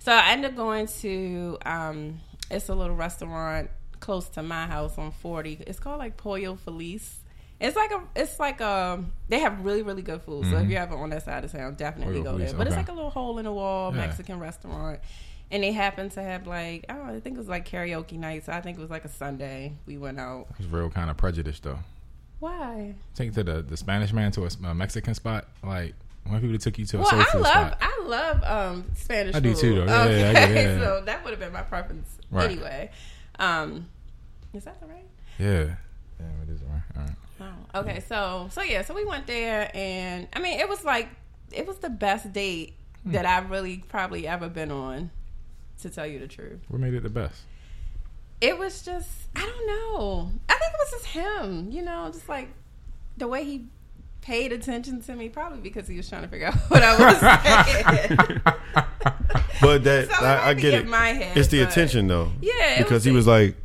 So 0.00 0.10
I 0.10 0.32
ended 0.32 0.50
up 0.50 0.56
going 0.56 0.88
to 1.02 1.56
um 1.64 2.18
it's 2.50 2.68
a 2.68 2.74
little 2.74 2.96
restaurant 2.96 3.70
close 4.00 4.28
to 4.30 4.42
my 4.42 4.66
house 4.66 4.98
on 4.98 5.12
40. 5.12 5.60
It's 5.68 5.78
called 5.78 6.00
like 6.00 6.16
Pollo 6.16 6.56
Feliz. 6.56 7.20
It's 7.60 7.76
like 7.76 7.92
a, 7.92 8.02
it's 8.16 8.40
like 8.40 8.60
a, 8.60 9.02
they 9.28 9.38
have 9.38 9.64
really, 9.64 9.82
really 9.82 10.02
good 10.02 10.20
food. 10.22 10.46
So 10.46 10.58
if 10.58 10.68
you're 10.68 10.80
ever 10.82 10.96
on 10.96 11.10
that 11.10 11.24
side 11.24 11.44
of 11.44 11.52
town, 11.52 11.76
definitely 11.76 12.14
Pollo 12.20 12.24
go 12.24 12.30
Feliz, 12.32 12.50
there. 12.50 12.58
But 12.58 12.66
it's 12.66 12.76
like 12.76 12.88
a 12.88 12.92
little 12.92 13.08
hole 13.10 13.38
in 13.38 13.44
the 13.44 13.52
wall 13.52 13.92
Yeah. 13.94 14.00
Mexican 14.00 14.40
restaurant. 14.40 14.98
And 15.54 15.62
they 15.62 15.70
happened 15.72 16.10
to 16.12 16.22
have 16.22 16.46
like, 16.48 16.84
I 16.88 16.94
don't 16.94 17.06
know, 17.06 17.14
I 17.14 17.20
think 17.20 17.36
it 17.36 17.38
was 17.38 17.48
like 17.48 17.68
karaoke 17.68 18.18
night. 18.18 18.44
So 18.44 18.52
I 18.52 18.60
think 18.60 18.76
it 18.76 18.80
was 18.80 18.90
like 18.90 19.04
a 19.04 19.08
Sunday. 19.08 19.72
We 19.86 19.96
went 19.96 20.18
out. 20.18 20.48
It 20.50 20.58
was 20.58 20.66
real 20.66 20.90
kind 20.90 21.08
of 21.10 21.16
prejudice 21.16 21.60
though. 21.60 21.78
Why? 22.40 22.94
Take 23.14 23.32
to 23.34 23.44
the 23.44 23.62
the 23.62 23.76
Spanish 23.76 24.12
man 24.12 24.32
to 24.32 24.42
a, 24.44 24.50
a 24.66 24.74
Mexican 24.74 25.14
spot. 25.14 25.46
Like 25.62 25.94
when 26.26 26.40
people 26.40 26.58
took 26.58 26.76
you 26.78 26.86
to 26.86 26.96
a 26.96 27.00
Well, 27.02 27.10
soul 27.10 27.20
I 27.20 27.38
love 27.38 27.68
spot. 27.68 27.78
I 27.80 28.02
love 28.04 28.42
um 28.44 28.84
Spanish 28.96 29.34
I 29.36 29.40
do 29.40 29.54
too, 29.54 29.76
though. 29.76 29.84
Yeah, 29.86 30.08
yeah, 30.32 30.38
I 30.40 30.52
yeah. 30.52 30.78
so 30.80 31.02
that 31.06 31.22
would 31.24 31.30
have 31.30 31.40
been 31.40 31.52
my 31.52 31.62
preference 31.62 32.08
Right. 32.32 32.50
anyway. 32.50 32.90
Um, 33.38 33.88
is 34.52 34.64
that 34.64 34.80
the 34.80 34.86
right? 34.86 35.06
Yeah. 35.38 35.76
Yeah, 36.18 36.26
it 36.42 36.50
is. 36.50 36.60
All 36.62 37.02
right. 37.02 37.10
Oh, 37.74 37.80
okay. 37.80 38.00
So 38.08 38.48
so 38.50 38.60
yeah, 38.62 38.82
so 38.82 38.92
we 38.94 39.04
went 39.04 39.26
there, 39.28 39.70
and 39.74 40.26
I 40.32 40.40
mean, 40.40 40.58
it 40.58 40.68
was 40.68 40.84
like 40.84 41.08
it 41.52 41.64
was 41.66 41.76
the 41.78 41.90
best 41.90 42.32
date 42.32 42.74
Hmm. 43.04 43.12
that 43.12 43.26
I've 43.26 43.50
really 43.50 43.84
probably 43.88 44.26
ever 44.26 44.48
been 44.48 44.70
on. 44.72 45.10
To 45.82 45.90
tell 45.90 46.06
you 46.06 46.18
the 46.18 46.28
truth, 46.28 46.60
What 46.68 46.80
made 46.80 46.94
it 46.94 47.02
the 47.02 47.10
best? 47.10 47.42
it 48.40 48.58
was 48.58 48.82
just 48.82 49.08
I 49.36 49.40
don't 49.40 49.66
know. 49.66 50.30
I 50.48 50.54
think 50.54 50.70
it 50.72 50.78
was 50.78 50.90
just 50.92 51.06
him. 51.06 51.70
You 51.70 51.82
know, 51.82 52.10
just 52.12 52.28
like 52.28 52.48
the 53.16 53.28
way 53.28 53.44
he 53.44 53.66
paid 54.22 54.52
attention 54.52 55.02
to 55.02 55.14
me, 55.14 55.28
probably 55.28 55.60
because 55.60 55.86
he 55.86 55.96
was 55.96 56.08
trying 56.08 56.22
to 56.22 56.28
figure 56.28 56.46
out 56.48 56.54
what 56.68 56.82
I 56.82 56.96
was 56.98 57.18
saying. 58.06 58.40
But 59.60 59.84
that 59.84 60.08
So 60.10 60.24
I, 60.24 60.48
I 60.50 60.54
get 60.54 60.74
it. 60.74 60.86
my 60.88 61.08
head, 61.08 61.36
it's 61.36 61.48
the 61.48 61.60
attention 61.62 62.06
though. 62.06 62.32
Yeah, 62.40 62.78
because 62.78 62.92
was 62.92 63.04
he 63.04 63.10
the- 63.10 63.16
was 63.16 63.26
like 63.26 63.56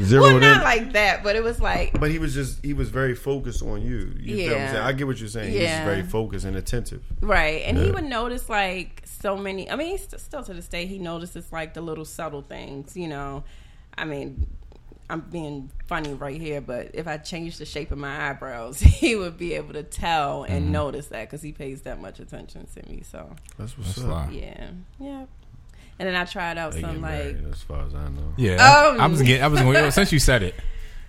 zero. 0.00 0.22
well, 0.22 0.38
not 0.40 0.56
in. 0.58 0.62
like 0.62 0.92
that, 0.92 1.22
but 1.22 1.36
it 1.36 1.42
was 1.42 1.60
like 1.60 1.98
but 1.98 2.10
he 2.10 2.18
was 2.18 2.34
just 2.34 2.64
he 2.64 2.72
was 2.74 2.88
very 2.90 3.14
focused 3.14 3.62
on 3.62 3.82
you. 3.82 4.12
You 4.18 4.36
feel 4.36 4.46
what 4.48 4.54
I'm 4.56 4.60
Yeah. 4.60 4.72
saying? 4.72 4.84
I 4.84 4.92
get 4.92 5.06
what 5.06 5.18
you're 5.18 5.28
saying. 5.28 5.50
He 5.52 5.58
was 5.58 5.64
Yeah. 5.64 5.84
very 5.84 6.02
focused 6.02 6.44
and 6.44 6.56
attentive. 6.56 7.02
right, 7.20 7.62
and 7.64 7.76
he 7.78 7.90
would 7.90 8.04
notice 8.04 8.48
like 8.48 9.02
so 9.20 9.36
many. 9.36 9.70
I 9.70 9.76
mean, 9.76 9.98
st- 9.98 10.20
still 10.20 10.42
to 10.42 10.54
this 10.54 10.68
day 10.68 10.86
he 10.86 10.98
notices 10.98 11.50
like 11.52 11.74
the 11.74 11.80
little 11.80 12.04
subtle 12.04 12.42
things. 12.42 12.96
You 12.96 13.08
know, 13.08 13.44
I 13.96 14.04
mean. 14.04 14.46
I'm 15.10 15.20
being 15.20 15.70
funny 15.86 16.12
right 16.12 16.38
here, 16.38 16.60
but 16.60 16.90
if 16.92 17.08
I 17.08 17.16
change 17.16 17.56
the 17.56 17.64
shape 17.64 17.90
of 17.92 17.96
my 17.96 18.28
eyebrows, 18.28 18.78
he 19.00 19.16
would 19.16 19.38
be 19.38 19.54
able 19.54 19.72
to 19.72 19.82
tell 19.82 20.42
and 20.42 20.64
Mm-hmm. 20.64 20.72
notice 20.72 21.06
that 21.06 21.22
because 21.30 21.40
he 21.40 21.50
pays 21.50 21.80
that 21.82 21.98
much 21.98 22.20
attention 22.20 22.66
to 22.74 22.86
me. 22.90 23.04
So 23.10 23.34
That's 23.58 23.78
what's 23.78 23.94
That's 23.94 24.06
up. 24.06 24.28
yeah, 24.30 24.68
yeah. 25.00 25.24
And 25.98 26.06
then 26.08 26.14
I 26.14 26.26
tried 26.26 26.58
out 26.58 26.72
They 26.74 26.82
some 26.82 27.00
like 27.00 27.38
as 27.50 27.62
far 27.62 27.86
as 27.86 27.94
I 27.94 28.06
know. 28.10 28.34
Yeah. 28.36 28.56
Um, 28.56 29.00
I 29.00 29.06
was 29.06 29.22
getting. 29.22 29.42
I 29.42 29.46
was 29.46 29.62
going 29.62 29.90
since 29.92 30.12
you 30.12 30.18
said 30.18 30.42
it, 30.42 30.54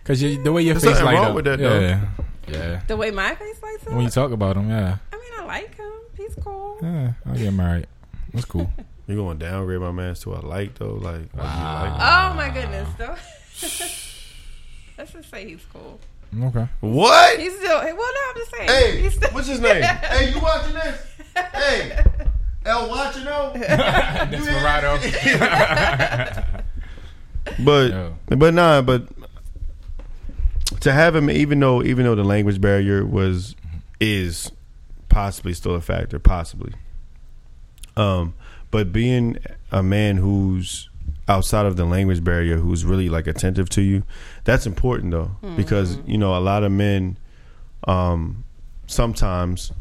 because 0.02 0.22
the 0.22 0.50
way 0.54 0.62
your 0.62 0.76
There's 0.76 0.86
face 0.86 0.94
something 0.98 1.06
light 1.06 1.16
wrong 1.16 1.32
up. 1.32 1.36
with 1.36 1.44
that, 1.46 1.60
though. 1.60 1.80
yeah. 1.82 2.06
Yeah. 2.48 2.82
the 2.88 2.96
way 2.96 3.12
my 3.12 3.36
face 3.36 3.62
lights 3.62 3.86
up. 3.86 3.92
When 3.96 4.06
you 4.06 4.10
talk 4.10 4.32
about 4.32 4.56
him, 4.56 4.70
yeah. 4.70 4.96
I 5.12 5.16
mean, 5.18 5.32
I 5.42 5.44
like 5.46 5.76
him. 5.76 5.92
He's 6.16 6.36
cool. 6.36 6.78
Yeah. 6.82 7.12
I'll 7.26 7.36
get 7.36 7.52
married. 7.52 7.88
That's 8.34 8.46
cool. 8.46 8.72
You 9.08 9.16
gonna 9.16 9.40
downgrade 9.40 9.80
my 9.82 9.92
man 9.92 10.14
to 10.16 10.34
a 10.36 10.40
like 10.46 10.76
though? 10.76 10.94
Like, 10.94 11.04
like 11.04 11.32
you 11.34 11.44
like 11.44 11.94
Oh 11.94 12.34
my 12.36 12.52
goodness, 12.54 12.88
though. 12.98 13.16
Let's 14.98 15.14
just 15.14 15.32
say 15.32 15.48
he's 15.48 15.66
cool. 15.74 16.00
okay. 16.44 16.68
what? 16.82 17.40
He's 17.40 17.56
still. 17.58 17.80
Well, 17.80 17.96
no, 17.96 18.20
I'm 18.30 18.36
just 18.36 18.52
saying. 18.52 18.70
Hey, 18.70 19.02
he's 19.02 19.16
still, 19.16 19.30
what's 19.32 19.48
his 19.48 19.60
name? 19.60 19.82
hey, 19.84 20.32
you 20.32 20.40
watching 20.40 20.74
this? 20.74 21.08
Hey, 21.54 22.04
El 22.66 22.90
watching 22.90 23.24
though? 23.24 23.54
Desperado. 24.30 24.98
But 27.58 27.92
Yo. 27.92 28.16
but 28.28 28.54
nah, 28.54 28.82
but 28.82 29.08
to 30.82 30.92
have 30.92 31.16
him, 31.16 31.30
even 31.30 31.60
though 31.60 31.84
even 31.84 32.06
though 32.06 32.16
the 32.16 32.24
language 32.24 32.62
barrier 32.62 33.06
was 33.06 33.56
is 34.00 34.52
possibly 35.10 35.54
still 35.54 35.76
a 35.76 35.82
factor, 35.82 36.20
possibly. 36.20 36.74
Um, 38.00 38.34
but 38.72 38.92
being 38.94 39.38
a 39.72 39.84
man 39.84 40.18
who's 40.18 40.90
outside 41.28 41.66
of 41.66 41.76
the 41.76 41.86
language 41.86 42.24
barrier, 42.24 42.58
who's 42.58 42.86
really 42.86 43.10
like 43.10 43.28
attentive 43.28 43.70
to 43.70 43.82
you, 43.82 44.04
that's 44.44 44.66
important 44.66 45.12
though, 45.12 45.32
because 45.56 45.98
you 46.06 46.18
know 46.18 46.36
a 46.38 46.40
lot 46.40 46.64
of 46.64 46.72
men, 46.72 47.18
um, 47.88 48.44
sometimes, 48.88 49.72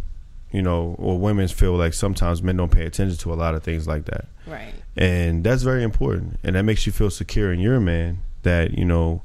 you 0.52 0.62
know, 0.62 0.94
or 0.98 1.18
women 1.18 1.48
feel 1.48 1.74
like 1.76 1.94
sometimes 1.94 2.42
men 2.42 2.56
don't 2.56 2.70
pay 2.72 2.84
attention 2.86 3.16
to 3.18 3.32
a 3.32 3.36
lot 3.36 3.54
of 3.54 3.62
things 3.62 3.86
like 3.86 4.04
that. 4.06 4.26
Right. 4.46 4.72
and 4.96 5.44
that's 5.44 5.62
very 5.62 5.82
important. 5.82 6.40
And 6.42 6.56
that 6.56 6.62
makes 6.62 6.86
you 6.86 6.92
feel 6.92 7.10
secure 7.10 7.52
in 7.52 7.60
your 7.60 7.80
man 7.80 8.22
that 8.42 8.76
you 8.78 8.84
know 8.86 9.22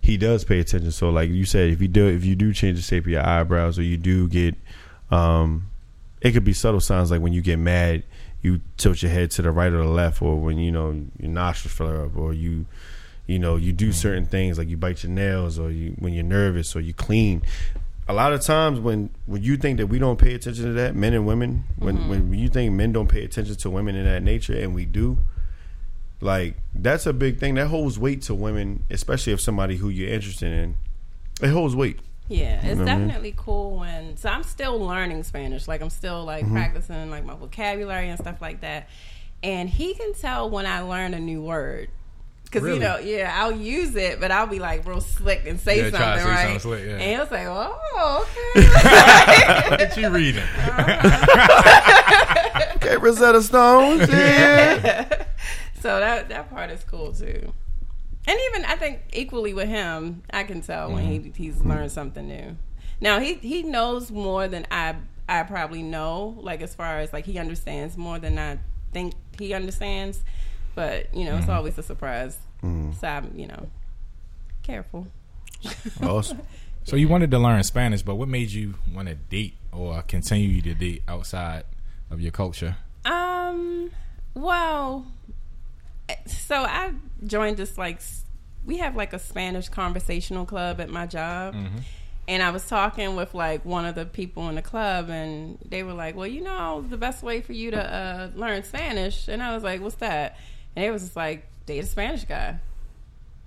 he 0.00 0.16
does 0.16 0.44
pay 0.44 0.58
attention. 0.60 0.90
So 0.90 1.10
like 1.10 1.30
you 1.30 1.44
said 1.44 1.70
if 1.70 1.80
you 1.80 1.88
do 1.88 2.08
if 2.08 2.24
you 2.24 2.34
do 2.34 2.52
change 2.52 2.76
the 2.76 2.82
shape 2.82 3.04
of 3.04 3.10
your 3.10 3.24
eyebrows 3.26 3.78
or 3.78 3.82
you 3.82 3.96
do 3.96 4.28
get 4.28 4.54
um 5.10 5.66
it 6.20 6.32
could 6.32 6.44
be 6.44 6.52
subtle 6.54 6.80
signs 6.80 7.10
like 7.10 7.20
when 7.20 7.32
you 7.32 7.42
get 7.42 7.58
mad 7.58 8.02
you 8.44 8.60
tilt 8.76 9.02
your 9.02 9.10
head 9.10 9.30
to 9.30 9.40
the 9.40 9.50
right 9.50 9.72
or 9.72 9.78
the 9.78 9.88
left 9.88 10.20
or 10.20 10.36
when 10.36 10.58
you 10.58 10.70
know 10.70 10.90
your 11.18 11.30
nostrils 11.30 11.72
flare 11.72 12.04
up 12.04 12.14
or 12.14 12.34
you 12.34 12.66
you 13.26 13.38
know 13.38 13.56
you 13.56 13.72
do 13.72 13.86
mm-hmm. 13.86 13.92
certain 13.92 14.26
things 14.26 14.58
like 14.58 14.68
you 14.68 14.76
bite 14.76 15.02
your 15.02 15.10
nails 15.10 15.58
or 15.58 15.70
you 15.70 15.96
when 15.98 16.12
you're 16.12 16.22
nervous 16.22 16.76
or 16.76 16.80
you 16.80 16.92
clean. 16.92 17.42
A 18.06 18.12
lot 18.12 18.34
of 18.34 18.42
times 18.42 18.78
when 18.78 19.08
when 19.24 19.42
you 19.42 19.56
think 19.56 19.78
that 19.78 19.86
we 19.86 19.98
don't 19.98 20.18
pay 20.18 20.34
attention 20.34 20.66
to 20.66 20.72
that 20.74 20.94
men 20.94 21.14
and 21.14 21.26
women 21.26 21.64
when 21.78 21.96
mm-hmm. 21.96 22.10
when 22.10 22.34
you 22.34 22.50
think 22.50 22.74
men 22.74 22.92
don't 22.92 23.08
pay 23.08 23.24
attention 23.24 23.56
to 23.56 23.70
women 23.70 23.96
in 23.96 24.04
that 24.04 24.22
nature 24.22 24.56
and 24.56 24.74
we 24.74 24.84
do 24.84 25.16
like 26.20 26.56
that's 26.74 27.06
a 27.06 27.14
big 27.14 27.38
thing. 27.40 27.54
That 27.54 27.68
holds 27.68 27.98
weight 27.98 28.20
to 28.22 28.34
women 28.34 28.84
especially 28.90 29.32
if 29.32 29.40
somebody 29.40 29.78
who 29.78 29.88
you're 29.88 30.10
interested 30.10 30.52
in. 30.52 30.76
It 31.40 31.48
holds 31.48 31.74
weight 31.74 31.98
Yeah, 32.28 32.64
it's 32.64 32.78
know 32.78 32.84
what 32.84 32.88
I 32.90 32.96
mean? 32.96 33.08
definitely 33.08 33.34
cool 33.36 33.78
when. 33.80 34.16
So 34.16 34.28
I'm 34.30 34.44
still 34.44 34.78
learning 34.80 35.22
Spanish. 35.24 35.68
Like 35.68 35.82
I'm 35.82 35.90
still 35.90 36.24
like 36.24 36.44
Mm-hmm. 36.44 36.54
practicing 36.54 37.10
like 37.10 37.24
my 37.24 37.34
vocabulary 37.34 38.08
and 38.08 38.18
stuff 38.18 38.40
like 38.40 38.60
that. 38.62 38.88
And 39.42 39.68
he 39.68 39.92
can 39.94 40.14
tell 40.14 40.48
when 40.48 40.64
I 40.66 40.80
learn 40.80 41.12
a 41.14 41.20
new 41.20 41.42
word. 41.42 41.90
Cause 42.50 42.62
Really? 42.62 42.76
you 42.76 42.82
know, 42.84 42.98
yeah, 42.98 43.32
I'll 43.34 43.50
use 43.52 43.96
it, 43.96 44.20
but 44.20 44.30
I'll 44.30 44.46
be 44.46 44.60
like 44.60 44.86
real 44.86 45.00
slick 45.00 45.42
and 45.46 45.58
say 45.58 45.78
Yeah, 45.78 45.90
something, 45.90 46.24
say 46.24 46.30
right? 46.30 46.40
something 46.42 46.58
slick, 46.60 46.84
yeah. 46.86 46.92
And 46.98 47.16
he'll 47.16 47.26
say, 47.26 47.46
"Oh, 47.48 48.26
okay." 48.56 49.70
What 49.70 49.96
you 49.96 50.08
reading? 50.10 50.44
okay 52.76 52.96
rosetta 52.98 53.42
Stone. 53.42 53.98
yeah 54.08 55.24
so 55.80 55.98
that 56.00 56.28
that 56.28 56.50
part 56.50 56.70
is 56.70 56.82
cool 56.84 57.12
too. 57.12 57.52
And 58.26 58.38
even 58.50 58.64
I 58.64 58.76
think 58.76 59.00
equally 59.12 59.52
with 59.52 59.68
him, 59.68 60.22
I 60.30 60.44
can 60.44 60.62
tell 60.62 60.90
when 60.90 61.04
he 61.04 61.18
mm-hmm. 61.18 61.42
he's 61.42 61.60
learned 61.62 61.92
something 61.92 62.26
new. 62.26 62.56
Now 63.00 63.20
he 63.20 63.34
he 63.34 63.62
knows 63.62 64.10
more 64.10 64.48
than 64.48 64.66
I 64.70 64.96
I 65.28 65.42
probably 65.42 65.82
know. 65.82 66.36
Like 66.40 66.62
as 66.62 66.74
far 66.74 67.00
as 67.00 67.12
like 67.12 67.26
he 67.26 67.38
understands 67.38 67.96
more 67.96 68.18
than 68.18 68.38
I 68.38 68.58
think 68.92 69.14
he 69.38 69.52
understands. 69.52 70.24
But 70.74 71.14
you 71.14 71.24
know, 71.24 71.36
it's 71.36 71.42
mm-hmm. 71.42 71.56
always 71.56 71.76
a 71.78 71.82
surprise. 71.82 72.38
Mm-hmm. 72.62 72.92
So 72.92 73.08
I'm 73.08 73.32
you 73.38 73.46
know 73.46 73.68
careful. 74.62 75.06
Oh, 76.02 76.18
awesome. 76.18 76.40
So 76.86 76.96
you 76.96 77.08
wanted 77.08 77.30
to 77.30 77.38
learn 77.38 77.62
Spanish, 77.62 78.02
but 78.02 78.16
what 78.16 78.28
made 78.28 78.50
you 78.50 78.74
want 78.94 79.08
to 79.08 79.14
date 79.14 79.54
or 79.72 80.02
continue 80.02 80.60
to 80.60 80.74
date 80.74 81.02
outside 81.08 81.64
of 82.10 82.20
your 82.20 82.30
culture? 82.30 82.76
Um. 83.06 83.90
Well, 84.34 85.06
so 86.26 86.56
I 86.56 86.92
joined 87.26 87.56
this 87.56 87.78
like 87.78 88.00
we 88.64 88.78
have 88.78 88.96
like 88.96 89.12
a 89.12 89.18
Spanish 89.18 89.68
conversational 89.68 90.46
club 90.46 90.80
at 90.80 90.88
my 90.90 91.06
job. 91.06 91.54
And 92.26 92.42
I 92.42 92.50
was 92.50 92.66
talking 92.66 93.16
with 93.16 93.34
like 93.34 93.64
one 93.66 93.84
of 93.84 93.94
the 93.94 94.06
people 94.06 94.48
in 94.48 94.54
the 94.54 94.62
club, 94.62 95.10
and 95.10 95.58
they 95.62 95.82
were 95.82 95.92
like, 95.92 96.16
"Well, 96.16 96.26
you 96.26 96.40
know, 96.40 96.80
the 96.88 96.96
best 96.96 97.22
way 97.22 97.42
for 97.42 97.52
you 97.52 97.70
to 97.72 97.82
uh, 97.94 98.30
learn 98.34 98.62
Spanish." 98.64 99.28
And 99.28 99.42
I 99.42 99.54
was 99.54 99.62
like, 99.62 99.82
"What's 99.82 99.96
that?" 99.96 100.38
And 100.74 100.86
it 100.86 100.90
was 100.90 101.02
just 101.02 101.16
like, 101.16 101.46
"Date 101.66 101.80
a 101.80 101.86
Spanish 101.86 102.24
guy." 102.24 102.56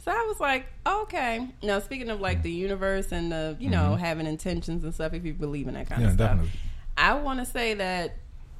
So 0.06 0.12
I 0.12 0.26
was 0.28 0.40
like, 0.40 0.68
okay. 0.86 1.48
Now 1.64 1.80
speaking 1.80 2.10
of 2.10 2.22
like 2.22 2.44
the 2.44 2.52
universe 2.52 3.12
and 3.12 3.32
the 3.32 3.58
you 3.60 3.70
know 3.72 3.96
having 3.96 4.28
intentions 4.28 4.84
and 4.84 4.94
stuff, 4.94 5.14
if 5.14 5.26
you 5.26 5.34
believe 5.34 5.68
in 5.68 5.74
that 5.74 5.90
kind 5.90 6.02
Yeah, 6.04 6.08
of 6.10 6.14
stuff, 6.14 6.30
definitely. 6.30 6.52
I 6.98 7.16
want 7.16 7.40
to 7.40 7.46
say 7.46 7.74
that 7.74 8.16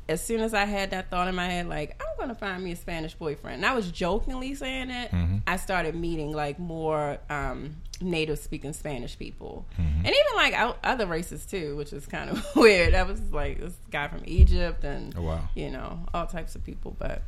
as 0.10 0.24
soon 0.24 0.40
as 0.42 0.54
I 0.54 0.66
had 0.66 0.92
that 0.92 1.10
thought 1.10 1.28
in 1.28 1.36
my 1.36 1.46
head, 1.46 1.68
like 1.68 2.02
I'm 2.02 2.28
to 2.30 2.36
find 2.36 2.64
me 2.64 2.72
a 2.72 2.76
Spanish 2.76 3.14
boyfriend. 3.14 3.58
And 3.58 3.66
I 3.66 3.74
was 3.74 3.90
jokingly 3.92 4.56
saying 4.56 4.90
it. 4.90 5.12
I 5.46 5.58
started 5.58 5.96
meeting 5.96 6.32
like 6.34 6.60
more 6.60 7.18
um, 7.30 7.78
native 8.02 8.40
speaking 8.40 8.74
Spanish 8.74 9.18
people, 9.18 9.66
and 9.78 10.06
even 10.06 10.36
like 10.36 10.54
out, 10.54 10.78
other 10.84 11.06
races 11.08 11.46
too, 11.46 11.76
which 11.78 11.94
is 11.94 12.06
kind 12.06 12.30
of 12.30 12.46
weird. 12.56 12.94
I 12.96 13.04
was 13.04 13.20
like 13.32 13.60
this 13.60 13.74
guy 13.92 14.08
from 14.08 14.24
Egypt 14.26 14.84
and 14.84 15.14
Oh, 15.18 15.22
wow. 15.22 15.50
you 15.56 15.70
know 15.70 16.00
all 16.14 16.26
types 16.26 16.56
of 16.56 16.64
people, 16.64 16.96
but 17.00 17.22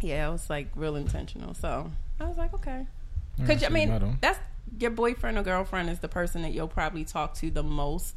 yeah, 0.00 0.28
it 0.28 0.32
was 0.32 0.48
like 0.50 0.68
real 0.74 0.96
intentional. 0.96 1.54
So 1.54 1.90
I 2.20 2.24
was 2.26 2.36
like, 2.38 2.52
okay. 2.54 2.86
Because 3.38 3.62
I 3.64 3.68
mean, 3.68 4.18
that's 4.20 4.38
your 4.78 4.90
boyfriend 4.90 5.38
or 5.38 5.42
girlfriend 5.42 5.90
is 5.90 5.98
the 6.00 6.08
person 6.08 6.42
that 6.42 6.52
you'll 6.52 6.68
probably 6.68 7.04
talk 7.04 7.34
to 7.34 7.50
the 7.50 7.62
most 7.62 8.14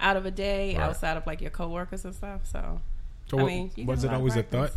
out 0.00 0.16
of 0.16 0.26
a 0.26 0.30
day, 0.30 0.74
Right. 0.76 0.82
outside 0.82 1.16
of 1.16 1.26
like 1.26 1.40
your 1.40 1.50
coworkers 1.50 2.04
and 2.04 2.14
stuff. 2.14 2.40
So, 2.50 2.80
So 3.38 3.40
I 3.40 3.46
mean, 3.46 3.86
was 3.86 4.04
it 4.04 4.08
a 4.08 4.10
lot 4.10 4.14
of 4.14 4.20
always 4.20 4.36
a 4.36 4.42
thought 4.42 4.72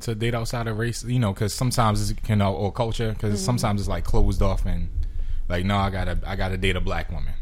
to 0.00 0.14
date 0.14 0.34
outside 0.34 0.66
of 0.66 0.78
race? 0.78 1.04
You 1.04 1.18
know, 1.18 1.32
because 1.32 1.52
sometimes 1.54 2.10
it's 2.10 2.28
you 2.28 2.36
know 2.36 2.54
or 2.54 2.72
culture. 2.72 3.12
Because 3.12 3.34
Mm-hmm. 3.40 3.44
sometimes 3.46 3.80
it's 3.82 3.88
like 3.88 4.04
closed 4.04 4.42
off 4.42 4.66
and 4.66 4.88
like 5.48 5.64
no, 5.64 5.76
I 5.76 5.90
gotta 5.90 6.18
I 6.26 6.36
gotta 6.36 6.56
date 6.56 6.76
a 6.76 6.80
black 6.80 7.10
woman. 7.10 7.34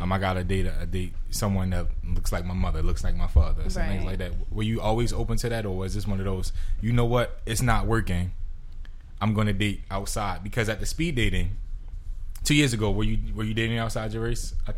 Um, 0.00 0.12
I 0.12 0.18
gotta 0.18 0.44
date 0.44 0.66
a, 0.66 0.82
a 0.82 0.86
date 0.86 1.12
someone 1.30 1.70
that 1.70 1.86
looks 2.06 2.30
like 2.30 2.44
my 2.44 2.54
mother, 2.54 2.82
looks 2.82 3.02
like 3.02 3.16
my 3.16 3.26
father, 3.26 3.68
some 3.68 3.82
things 3.84 4.04
like 4.04 4.18
that. 4.18 4.32
Were 4.50 4.62
you 4.62 4.80
always 4.80 5.12
open 5.12 5.36
to 5.38 5.48
that, 5.48 5.66
or 5.66 5.76
was 5.76 5.94
this 5.94 6.06
one 6.06 6.20
of 6.20 6.24
those? 6.24 6.52
You 6.80 6.92
know 6.92 7.04
what? 7.04 7.40
It's 7.46 7.62
not 7.62 7.86
working. 7.86 8.30
I'm 9.20 9.34
gonna 9.34 9.52
date 9.52 9.82
outside 9.90 10.44
because 10.44 10.68
at 10.68 10.78
the 10.78 10.86
speed 10.86 11.16
dating 11.16 11.50
two 12.44 12.54
years 12.54 12.72
ago, 12.72 12.92
were 12.92 13.02
you 13.02 13.18
were 13.34 13.42
you 13.42 13.54
dating 13.54 13.78
outside 13.78 14.12
your 14.12 14.22
race? 14.22 14.54
I, 14.68 14.70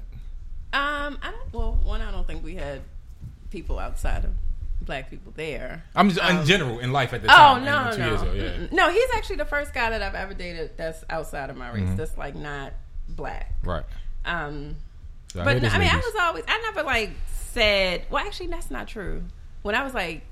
Um, 0.72 1.18
I 1.22 1.32
don't. 1.32 1.52
Well, 1.52 1.78
one, 1.84 2.00
I 2.00 2.10
don't 2.10 2.26
think 2.26 2.42
we 2.42 2.54
had 2.54 2.80
people 3.50 3.78
outside 3.78 4.24
of 4.24 4.30
black 4.82 5.10
people 5.10 5.32
there. 5.36 5.84
I'm 5.94 6.10
just, 6.10 6.20
in 6.30 6.44
general 6.46 6.78
in 6.78 6.92
life 6.92 7.12
at 7.12 7.22
the 7.22 7.28
Oh 7.28 7.34
time. 7.34 7.64
no, 7.64 7.90
no, 7.90 7.96
no. 8.14 8.22
ago, 8.22 8.32
yeah. 8.32 8.66
No! 8.72 8.90
He's 8.90 9.08
actually 9.14 9.36
the 9.36 9.44
first 9.44 9.72
guy 9.74 9.90
that 9.90 10.02
I've 10.02 10.14
ever 10.14 10.34
dated 10.34 10.76
that's 10.76 11.04
outside 11.10 11.50
of 11.50 11.56
my 11.56 11.68
Mm-hmm. 11.70 11.86
race. 11.90 11.96
That's 11.98 12.16
like 12.18 12.34
not 12.34 12.72
black. 13.08 13.54
Right. 13.64 13.84
Um, 14.24 14.76
So 15.32 15.44
but 15.44 15.52
hear 15.60 15.62
no, 15.62 15.68
I 15.68 15.78
mean, 15.78 15.88
I 15.88 15.96
was 15.96 16.14
always. 16.20 16.44
I 16.48 16.58
never 16.62 16.82
like 16.82 17.10
said. 17.52 18.06
Well, 18.10 18.24
actually, 18.26 18.48
that's 18.48 18.70
not 18.70 18.88
true. 18.88 19.22
When 19.62 19.74
I 19.74 19.82
was 19.84 19.94
like, 19.94 20.22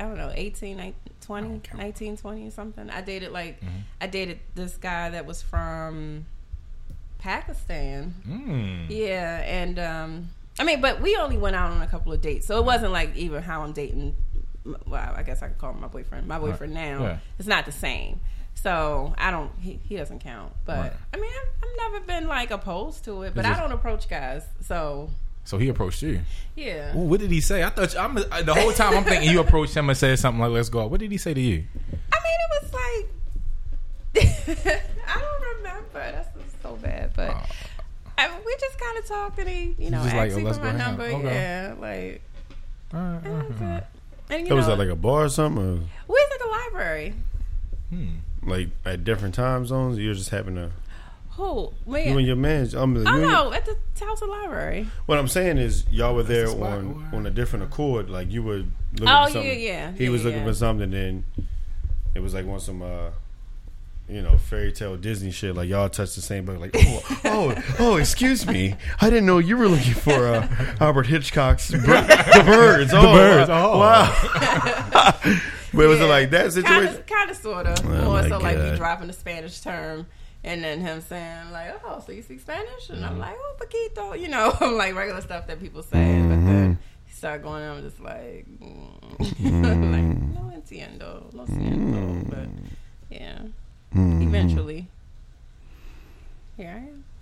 I 0.00 0.04
don't 0.04 0.16
know, 0.18 0.32
18, 0.34 0.76
19, 0.76 0.94
20, 1.22 1.60
19, 1.76 2.16
20 2.16 2.46
or 2.46 2.50
something. 2.50 2.90
I 2.90 3.00
dated 3.00 3.32
like, 3.32 3.60
Mm-hmm. 3.60 3.76
I 4.00 4.06
dated 4.08 4.40
this 4.54 4.76
guy 4.76 5.10
that 5.10 5.24
was 5.26 5.40
from 5.42 6.26
Pakistan. 7.18 8.14
Mm. 8.28 8.86
Yeah, 8.90 9.42
and 9.44 9.78
um, 9.78 10.28
I 10.58 10.64
mean, 10.64 10.80
but 10.80 11.00
we 11.02 11.16
only 11.16 11.36
went 11.36 11.54
out 11.56 11.70
on 11.70 11.82
a 11.82 11.86
couple 11.86 12.12
of 12.12 12.20
dates, 12.20 12.46
so 12.46 12.58
it 12.58 12.64
wasn't 12.64 12.92
like 12.92 13.14
even 13.16 13.42
how 13.42 13.62
I'm 13.62 13.72
dating. 13.72 14.16
Well, 14.64 15.14
I 15.16 15.22
guess 15.22 15.42
I 15.42 15.48
could 15.48 15.58
call 15.58 15.72
him 15.72 15.80
my 15.80 15.86
boyfriend. 15.86 16.26
My 16.26 16.38
boyfriend 16.38 16.74
now. 16.74 17.02
Yeah. 17.02 17.18
It's 17.38 17.46
not 17.48 17.66
the 17.66 17.72
same. 17.72 18.20
So 18.54 19.14
I 19.18 19.30
don't. 19.30 19.52
He, 19.60 19.78
he 19.84 19.96
doesn't 19.96 20.20
count. 20.20 20.52
But 20.64 20.78
Right. 20.78 20.92
I 21.14 21.16
mean, 21.18 21.30
I've, 21.30 21.48
I've 21.62 21.92
never 21.92 22.04
been 22.06 22.26
like 22.26 22.50
opposed 22.50 23.04
to 23.04 23.22
it. 23.22 23.34
But 23.34 23.44
It's 23.44 23.54
I 23.56 23.60
don't 23.60 23.70
approach 23.72 24.08
guys. 24.08 24.44
So 24.62 25.10
So 25.44 25.58
he 25.58 25.68
approached 25.68 26.02
you. 26.02 26.20
yeah. 26.56 26.96
Ooh, 26.96 27.00
what 27.00 27.20
did 27.20 27.30
he 27.30 27.40
say? 27.42 27.62
I 27.62 27.68
thought 27.70 27.92
you, 27.92 28.00
I'm 28.00 28.16
uh, 28.16 28.42
the 28.42 28.54
whole 28.54 28.72
time 28.72 28.96
I'm 28.96 29.04
thinking 29.04 29.30
you 29.30 29.40
approached 29.40 29.74
him 29.76 29.88
and 29.90 29.96
said 29.96 30.18
something 30.18 30.40
like 30.40 30.50
"Let's 30.50 30.70
go." 30.70 30.80
out." 30.80 30.90
What 30.90 31.00
did 31.00 31.12
he 31.12 31.18
say 31.18 31.34
to 31.34 31.40
you? 31.40 31.64
I 32.12 32.18
mean, 32.24 32.38
it 32.40 32.62
was 32.62 32.72
like 32.72 33.06
I 35.06 35.20
don't 35.20 35.56
remember. 35.58 35.92
That's 35.92 36.28
so 36.62 36.76
bad, 36.76 37.12
but. 37.14 37.30
Oh. 37.36 37.42
I, 38.18 38.28
we 38.44 38.56
just 38.60 38.78
kind 38.78 38.98
of 38.98 39.06
talked 39.06 39.38
and 39.38 39.48
he, 39.48 39.74
you 39.78 39.90
know, 39.90 40.02
just 40.02 40.14
asked 40.14 40.34
like, 40.36 40.44
oh, 40.44 40.48
me 40.48 40.52
for 40.54 40.60
my 40.64 40.72
number. 40.72 41.04
Okay. 41.04 41.24
Yeah, 41.24 41.74
like 41.78 42.22
Uh, 42.92 42.96
uh, 42.96 43.20
and 43.24 43.50
that's 43.50 43.60
uh, 43.60 43.64
it. 43.64 43.84
And 44.28 44.42
you 44.42 44.48
So 44.48 44.56
was 44.56 44.66
that 44.66 44.78
like 44.78 44.88
a 44.88 44.96
bar 44.96 45.24
or 45.24 45.28
something? 45.28 45.62
Or? 45.62 45.74
we 45.74 45.84
was 46.08 46.30
at 46.34 46.40
the 46.40 46.48
library. 46.50 47.14
hmm. 47.90 48.08
Like 48.42 48.68
at 48.84 49.04
different 49.04 49.34
time 49.34 49.66
zones? 49.66 49.98
You're 49.98 50.14
just 50.14 50.30
having 50.30 50.54
to. 50.56 50.70
Who? 51.30 51.72
Me? 51.86 52.08
You 52.08 52.16
and 52.16 52.26
your 52.26 52.36
man. 52.36 52.74
Um, 52.74 52.96
you 52.96 53.04
oh 53.06 53.12
and 53.12 53.22
no, 53.22 53.52
at 53.52 53.66
the 53.66 53.76
Towson 53.94 54.28
Library. 54.28 54.86
What 55.04 55.18
I'm 55.18 55.28
saying 55.28 55.58
is, 55.58 55.84
y'all 55.90 56.14
were 56.14 56.22
there 56.22 56.46
the 56.48 56.56
on 56.64 57.08
on 57.12 57.26
a 57.26 57.30
different 57.30 57.64
accord. 57.66 58.08
Like 58.08 58.30
you 58.32 58.42
were 58.42 58.64
looking 58.94 59.08
Oh, 59.08 59.26
for 59.26 59.32
something. 59.32 59.50
yeah, 59.50 59.56
yeah. 59.56 59.92
He 59.92 60.04
Yeah, 60.04 60.10
was 60.10 60.24
looking 60.24 60.40
yeah. 60.40 60.46
for 60.46 60.54
something. 60.54 60.90
Then 60.90 61.24
it 62.14 62.20
was 62.20 62.32
like 62.32 62.46
on 62.46 62.58
some, 62.60 62.80
uh, 62.82 63.10
you 64.08 64.22
know, 64.22 64.38
fairy 64.38 64.72
tale 64.72 64.96
Disney 64.96 65.30
shit. 65.30 65.54
Like 65.56 65.68
y'all 65.68 65.88
touched 65.88 66.14
the 66.14 66.22
same 66.22 66.44
book. 66.44 66.58
Like, 66.60 66.70
oh, 66.76 67.02
oh, 67.24 67.54
oh, 67.78 67.96
excuse 67.96 68.46
me, 68.46 68.74
I 69.00 69.10
didn't 69.10 69.26
know 69.26 69.38
you 69.38 69.56
were 69.56 69.68
looking 69.68 69.94
for 69.94 70.26
uh, 70.26 70.48
Albert 70.80 71.06
Hitchcock's 71.06 71.70
Bir- 71.70 71.78
The 71.80 72.42
Birds. 72.46 72.92
Oh, 72.94 73.02
Birds, 73.12 73.48
wow. 73.50 73.72
oh. 73.72 73.78
wow. 73.78 75.12
but 75.74 75.88
was 75.88 76.00
it 76.00 76.04
like 76.08 76.30
that 76.30 76.52
situation? 76.52 76.86
Kind 76.86 76.98
of, 76.98 77.06
kind 77.06 77.30
of, 77.30 77.36
sort 77.36 77.66
of. 77.66 77.84
Oh, 77.84 77.88
More 78.04 78.22
my 78.22 78.28
so 78.28 78.38
like 78.38 78.56
God. 78.56 78.70
me 78.72 78.76
dropping 78.76 79.06
the 79.08 79.12
Spanish 79.12 79.60
term. 79.60 80.06
And 80.44 80.62
then 80.62 80.80
him 80.80 81.00
saying 81.00 81.50
like, 81.50 81.80
"Oh, 81.84 82.00
so 82.06 82.12
you 82.12 82.22
speak 82.22 82.38
Spanish?" 82.40 82.88
And 82.90 82.98
Mm-hmm. 83.00 83.04
I'm 83.14 83.18
like, 83.18 83.34
"Oh, 83.36 83.56
poquito," 83.58 84.20
you 84.20 84.28
know, 84.28 84.56
I'm 84.60 84.76
like 84.76 84.94
regular 84.94 85.20
stuff 85.20 85.48
that 85.48 85.58
people 85.58 85.82
say. 85.82 85.88
But 86.22 86.36
Mm-hmm. 86.36 86.46
then 86.46 86.78
he 87.04 87.12
started 87.12 87.42
going 87.42 87.64
on, 87.64 87.78
I'm 87.78 87.82
just 87.82 87.98
like, 88.00 88.46
mm. 88.60 89.20
like 89.20 90.04
no 90.04 90.52
entiendo, 90.54 91.32
no 91.34 91.42
siento. 91.46 92.30
But 92.30 92.48
yeah, 93.10 93.38
Mm-hmm. 93.96 94.22
eventually, 94.28 94.88
here 96.56 96.70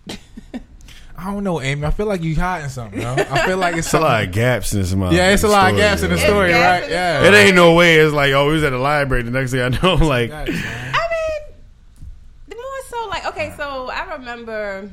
I 0.08 0.12
am. 0.12 0.20
I 1.16 1.32
don't 1.32 1.44
know, 1.44 1.60
Amy. 1.60 1.86
I 1.86 1.90
feel 1.90 2.06
like 2.06 2.22
you 2.22 2.34
hiding 2.34 2.68
something. 2.70 3.00
Yo. 3.00 3.14
I 3.14 3.46
feel 3.46 3.56
like 3.56 3.76
it's 3.76 3.86
It's 3.86 3.94
a 3.94 4.00
lot 4.00 4.24
of 4.24 4.32
gaps 4.32 4.72
in 4.74 4.80
this. 4.80 4.92
Yeah, 4.92 5.30
it's 5.30 5.44
a 5.44 5.48
lot 5.48 5.70
of 5.70 5.76
gaps 5.76 6.02
in 6.02 6.10
the 6.10 6.18
story, 6.18 6.50
gaps 6.50 6.82
right? 6.82 6.88
the 6.88 6.92
Yeah. 6.94 7.24
It 7.28 7.34
ain't 7.34 7.54
no 7.56 7.74
way. 7.74 7.96
It's 7.96 8.12
like, 8.12 8.32
oh, 8.32 8.48
we 8.48 8.54
was 8.54 8.64
at 8.64 8.70
the 8.70 8.78
library. 8.78 9.22
The 9.22 9.30
next 9.30 9.52
thing 9.52 9.60
I 9.60 9.68
know, 9.68 9.94
I'm 9.94 10.00
like, 10.00 10.32
I 10.32 10.44
mean, 10.44 11.54
the 12.48 12.56
more 12.56 12.64
so 12.88 13.06
like 13.08 13.26
okay, 13.26 13.54
so 13.56 13.88
I 13.90 14.14
remember 14.14 14.90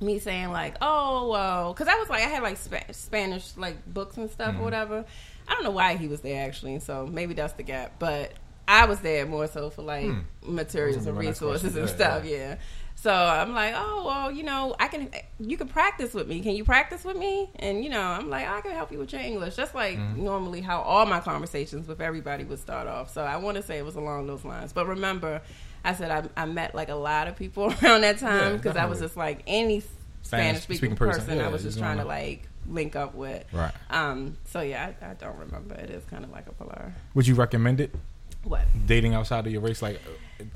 me 0.00 0.18
saying 0.18 0.50
like, 0.50 0.74
oh 0.82 1.28
well, 1.28 1.72
because 1.72 1.86
I 1.86 1.94
was 1.94 2.08
like 2.10 2.24
I 2.24 2.28
had 2.28 2.42
like 2.42 2.56
Spa- 2.56 2.90
Spanish 2.92 3.56
like 3.56 3.76
books 3.92 4.16
and 4.16 4.28
stuff 4.30 4.48
Mm-hmm. 4.54 4.60
or 4.60 4.64
whatever. 4.64 5.04
I 5.46 5.54
don't 5.54 5.62
know 5.64 5.70
why 5.70 5.96
he 5.96 6.08
was 6.08 6.20
there 6.20 6.44
actually, 6.46 6.80
so 6.80 7.06
maybe 7.06 7.34
that's 7.34 7.52
the 7.54 7.62
gap. 7.62 7.92
But 8.00 8.32
I 8.68 8.84
was 8.84 9.00
there 9.00 9.26
more 9.26 9.46
so 9.48 9.70
for 9.70 9.82
like 9.82 10.08
materials 10.46 11.06
and 11.06 11.16
was 11.16 11.24
my 11.24 11.24
next 11.30 11.40
resources 11.40 11.74
and 11.74 11.88
Yeah, 11.88 11.94
stuff. 11.94 12.24
yeah. 12.24 12.36
Yeah. 12.36 12.56
So 12.96 13.12
I'm 13.14 13.54
like, 13.54 13.74
oh 13.76 14.02
well, 14.06 14.30
you 14.32 14.42
know, 14.42 14.74
I 14.80 14.88
can. 14.88 15.08
You 15.38 15.56
can 15.56 15.68
practice 15.68 16.14
with 16.14 16.26
me. 16.26 16.40
Can 16.40 16.56
you 16.56 16.64
practice 16.64 17.04
with 17.04 17.16
me? 17.16 17.48
And 17.56 17.84
you 17.84 17.90
know, 17.90 18.00
I'm 18.02 18.28
like, 18.28 18.48
I 18.48 18.60
can 18.60 18.72
help 18.72 18.90
you 18.90 18.98
with 18.98 19.12
your 19.12 19.22
English. 19.22 19.54
That's 19.54 19.72
like 19.74 19.96
Mm-hmm. 19.98 20.24
normally 20.24 20.60
how 20.60 20.80
all 20.82 21.06
my 21.06 21.20
conversations 21.20 21.86
with 21.88 22.00
everybody 22.00 22.42
would 22.44 22.58
start 22.58 22.88
off. 22.88 23.12
So 23.14 23.22
I 23.22 23.36
want 23.36 23.56
to 23.56 23.62
say 23.62 23.78
it 23.78 23.84
was 23.84 23.94
along 23.94 24.26
those 24.26 24.44
lines. 24.44 24.72
But 24.72 24.86
remember, 24.88 25.40
I 25.84 25.94
said 25.94 26.10
I, 26.10 26.42
I 26.42 26.46
met 26.46 26.74
like 26.74 26.88
a 26.88 26.96
lot 26.96 27.28
of 27.28 27.36
people 27.36 27.66
around 27.82 28.00
that 28.00 28.18
time 28.18 28.50
Yeah, 28.52 28.56
because 28.56 28.76
I 28.76 28.86
was 28.86 28.98
just 28.98 29.16
like 29.16 29.42
any 29.46 29.82
Spanish 30.22 30.62
speaking 30.62 30.78
speaking 30.78 30.96
person. 30.96 31.24
person. 31.24 31.40
I 31.40 31.48
was 31.48 31.62
just 31.62 31.78
trying 31.78 31.98
to 31.98 32.04
wanna- 32.04 32.18
like 32.20 32.48
link 32.68 32.96
up 32.96 33.14
with. 33.14 33.44
Right. 33.52 33.72
Um. 33.90 34.36
So 34.46 34.60
yeah, 34.60 34.90
I, 35.00 35.10
I 35.10 35.14
don't 35.14 35.38
remember. 35.38 35.76
It 35.76 35.90
is 35.90 36.04
kind 36.06 36.24
of 36.24 36.30
like 36.32 36.46
a 36.48 36.52
blur. 36.52 36.92
Would 37.14 37.28
you 37.28 37.36
recommend 37.36 37.80
it? 37.80 37.94
What? 38.44 38.62
Dating 38.86 39.14
outside 39.14 39.46
of 39.46 39.52
your 39.52 39.60
race, 39.60 39.82
like, 39.82 40.00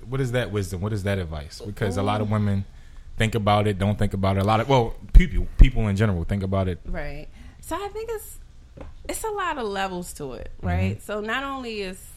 what 0.09 0.21
is 0.21 0.33
that 0.33 0.51
wisdom? 0.51 0.81
What 0.81 0.93
is 0.93 1.03
that 1.03 1.19
advice? 1.19 1.61
Because 1.65 1.97
a 1.97 2.03
lot 2.03 2.21
of 2.21 2.31
women 2.31 2.65
think 3.17 3.35
about 3.35 3.67
it, 3.67 3.79
don't 3.79 3.99
think 3.99 4.15
about 4.15 4.37
it. 4.37 4.43
A 4.43 4.45
lot 4.45 4.61
of 4.61 4.69
well, 4.69 4.95
people, 5.13 5.47
people 5.59 5.89
in 5.89 5.97
general 5.97 6.25
think 6.25 6.43
about 6.43 6.69
it. 6.69 6.81
Right. 6.87 7.29
So 7.61 7.77
I 7.77 7.89
think 7.89 8.11
it's 8.13 8.39
it's 9.09 9.25
a 9.25 9.31
lot 9.31 9.59
of 9.59 9.67
levels 9.67 10.13
to 10.15 10.33
it, 10.35 10.51
right? 10.63 10.97
Mm-hmm. 10.97 11.05
So 11.05 11.21
not 11.21 11.45
only 11.45 11.83
is 11.83 12.13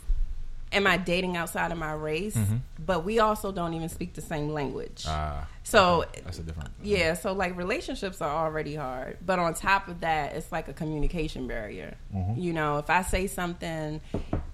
am 0.72 0.88
I 0.88 0.98
dating 0.98 1.38
outside 1.38 1.72
of 1.72 1.78
my 1.78 1.94
race? 1.94 2.38
But 2.84 3.04
we 3.04 3.20
also 3.20 3.52
don't 3.52 3.74
even 3.74 3.90
speak 3.90 4.14
the 4.14 4.22
same 4.22 4.50
language. 4.50 5.06
Ah, 5.08 5.48
so 5.66 6.06
that's 6.24 6.38
a 6.38 6.44
different. 6.44 6.70
yeah, 6.84 7.16
so 7.16 7.34
like 7.34 7.58
relationships 7.58 8.22
are 8.22 8.46
already 8.46 8.76
hard, 8.76 9.18
but 9.26 9.40
on 9.40 9.56
top 9.56 9.88
of 9.88 10.02
that, 10.02 10.36
it's 10.36 10.52
like 10.52 10.68
a 10.68 10.74
communication 10.74 11.48
barrier. 11.48 11.98
Mm-hmm. 12.16 12.40
You 12.40 12.54
know, 12.54 12.78
if 12.78 12.92
I 12.92 13.02
say 13.02 13.26
something 13.26 14.00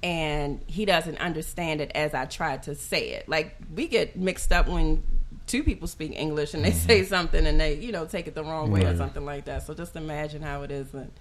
and 0.02 0.62
he 0.68 0.86
doesn't 0.86 1.18
understand 1.18 1.82
it 1.82 1.92
as 1.96 2.14
I 2.14 2.26
try 2.26 2.56
to 2.60 2.76
say 2.76 3.10
it, 3.10 3.28
like 3.28 3.58
we 3.76 3.90
get 3.90 4.16
mixed 4.16 4.54
up 4.54 4.70
when 4.70 5.04
two 5.48 5.64
people 5.64 5.90
speak 5.90 6.14
English 6.18 6.54
and 6.54 6.64
they 6.64 6.72
mm-hmm. 6.72 6.88
say 6.88 7.04
something 7.04 7.46
and 7.46 7.60
they, 7.60 7.76
you 7.76 7.92
know, 7.92 8.06
take 8.06 8.28
it 8.28 8.34
the 8.34 8.44
wrong 8.46 8.72
way 8.72 8.86
or 8.86 8.96
something 8.96 9.26
like 9.26 9.44
that. 9.46 9.64
So 9.68 9.74
just 9.74 9.98
imagine 9.98 10.42
how 10.42 10.62
it 10.62 10.72
is 10.72 10.94
when 10.94 11.12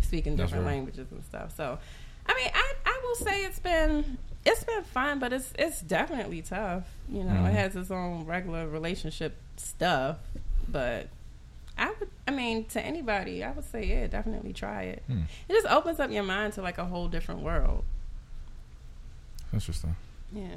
speaking 0.00 0.36
different 0.36 0.66
right. 0.66 0.74
languages 0.74 1.10
and 1.10 1.24
stuff. 1.24 1.56
So, 1.56 1.78
I 2.26 2.34
mean, 2.34 2.50
I 2.52 2.74
I 2.84 3.00
will 3.02 3.14
say 3.14 3.44
it's 3.44 3.60
been 3.60 4.18
it's 4.48 4.64
been 4.64 4.82
fun, 4.84 5.18
but 5.18 5.32
it's 5.32 5.52
it's 5.58 5.80
definitely 5.80 6.42
tough. 6.42 6.84
You 7.10 7.24
know, 7.24 7.46
it 7.46 7.52
has 7.52 7.76
its 7.76 7.90
own 7.90 8.24
regular 8.24 8.66
relationship 8.68 9.36
stuff, 9.56 10.18
but 10.68 11.08
I 11.76 11.94
would, 11.98 12.08
I 12.26 12.30
mean, 12.32 12.64
to 12.66 12.80
anybody, 12.84 13.44
I 13.44 13.52
would 13.52 13.64
say, 13.70 13.84
yeah, 13.84 14.06
definitely 14.06 14.52
try 14.52 14.82
it. 14.82 15.02
Hmm. 15.06 15.22
It 15.48 15.52
just 15.52 15.66
opens 15.66 16.00
up 16.00 16.10
your 16.10 16.24
mind 16.24 16.54
to 16.54 16.62
like 16.62 16.78
a 16.78 16.84
whole 16.84 17.08
different 17.08 17.40
world. 17.42 17.84
Interesting. 19.52 19.96
Yeah. 20.32 20.48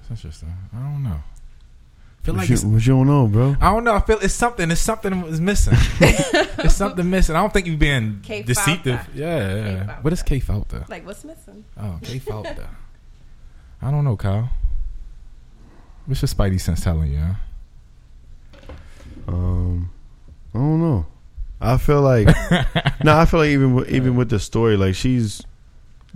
That's 0.00 0.10
interesting. 0.10 0.52
I 0.74 0.78
don't 0.78 1.02
know. 1.02 1.10
I 1.20 2.22
feel 2.22 2.34
What 2.34 2.40
like 2.40 2.48
you, 2.50 2.54
it's, 2.54 2.64
what 2.64 2.86
you 2.86 2.92
don't 2.92 3.06
know, 3.06 3.26
bro? 3.28 3.56
I 3.60 3.72
don't 3.72 3.84
know. 3.84 3.94
I 3.94 4.00
feel 4.00 4.18
it's 4.20 4.34
something. 4.34 4.70
It's 4.70 4.80
something 4.80 5.24
is 5.24 5.40
missing. 5.40 5.72
it's 6.00 6.74
something 6.74 7.08
missing. 7.08 7.34
I 7.34 7.40
don't 7.40 7.52
think 7.52 7.66
you've 7.66 7.78
been 7.78 8.20
K 8.22 8.42
deceptive. 8.42 8.96
falta. 9.00 9.10
Yeah, 9.14 9.54
yeah. 9.54 9.84
falta. 9.86 10.02
What 10.02 10.12
is 10.12 10.22
K 10.22 10.40
falta? 10.40 10.84
Like, 10.88 11.06
what's 11.06 11.24
missing? 11.24 11.64
Oh, 11.78 11.98
K 12.02 12.18
falta. 12.18 12.68
I 13.82 13.90
don't 13.90 14.04
know, 14.04 14.16
Kyle. 14.16 14.50
What's 16.06 16.22
your 16.22 16.28
spidey 16.28 16.60
sense 16.60 16.82
telling 16.82 17.12
you? 17.12 17.18
Huh? 17.18 17.34
Um, 19.28 19.90
I 20.54 20.58
don't 20.58 20.80
know. 20.80 21.06
I 21.60 21.76
feel 21.76 22.00
like 22.02 22.26
no, 23.04 23.16
I 23.18 23.26
feel 23.26 23.40
like 23.40 23.50
even 23.50 23.74
with, 23.74 23.90
even 23.90 24.16
with 24.16 24.30
the 24.30 24.38
story, 24.40 24.76
like 24.76 24.94
she's. 24.94 25.42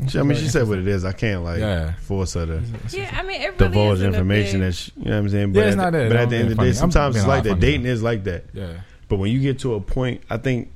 She, 0.09 0.19
I 0.19 0.23
mean, 0.23 0.37
she 0.37 0.49
said 0.49 0.67
what 0.67 0.79
it 0.81 0.89
is. 0.89 1.05
I 1.05 1.13
can't 1.13 1.45
like 1.45 1.61
Yeah. 1.61 1.93
force 1.95 2.35
her 2.35 2.45
to 2.47 2.63
Yeah, 2.91 3.15
I 3.17 3.23
mean, 3.23 3.41
it 3.41 3.47
really 3.47 3.57
divulge 3.59 4.01
information 4.01 4.59
that 4.61 4.73
she, 4.75 4.91
you 4.97 5.05
know 5.05 5.11
what 5.13 5.17
I'm 5.19 5.29
saying. 5.29 5.53
But 5.53 5.61
Yeah, 5.61 5.65
it's 5.67 5.73
at, 5.75 5.77
not 5.77 5.93
the, 5.93 5.99
that. 5.99 6.09
but 6.09 6.17
at 6.17 6.31
the 6.31 6.37
end 6.37 6.51
of 6.51 6.57
the 6.57 6.65
day, 6.65 6.73
sometimes 6.73 7.15
it's 7.15 7.27
like 7.27 7.45
that. 7.45 7.61
Dating 7.61 7.87
is 7.87 8.03
like 8.03 8.25
that. 8.25 8.45
Yeah. 8.53 8.73
But 9.09 9.19
when 9.19 9.31
you 9.31 9.39
get 9.41 9.61
to 9.61 9.75
a 9.75 9.81
point, 9.81 10.23
I 10.29 10.39
think 10.39 10.73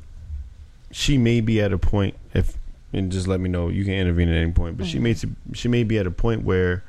she 0.93 1.19
may 1.19 1.41
be 1.41 1.61
at 1.61 1.73
a 1.73 1.79
point. 1.79 2.15
If 2.93 2.99
and 2.99 3.13
just 3.13 3.27
let 3.29 3.41
me 3.41 3.49
know, 3.49 3.69
you 3.69 3.85
can 3.85 3.95
intervene 3.95 4.29
at 4.29 4.37
any 4.37 4.53
point. 4.53 4.77
But 4.79 4.87
she 4.87 4.99
may 4.99 5.15
she 5.53 5.69
may 5.69 5.85
be 5.85 5.99
at 5.99 6.07
a 6.07 6.11
point 6.11 6.43
where 6.45 6.83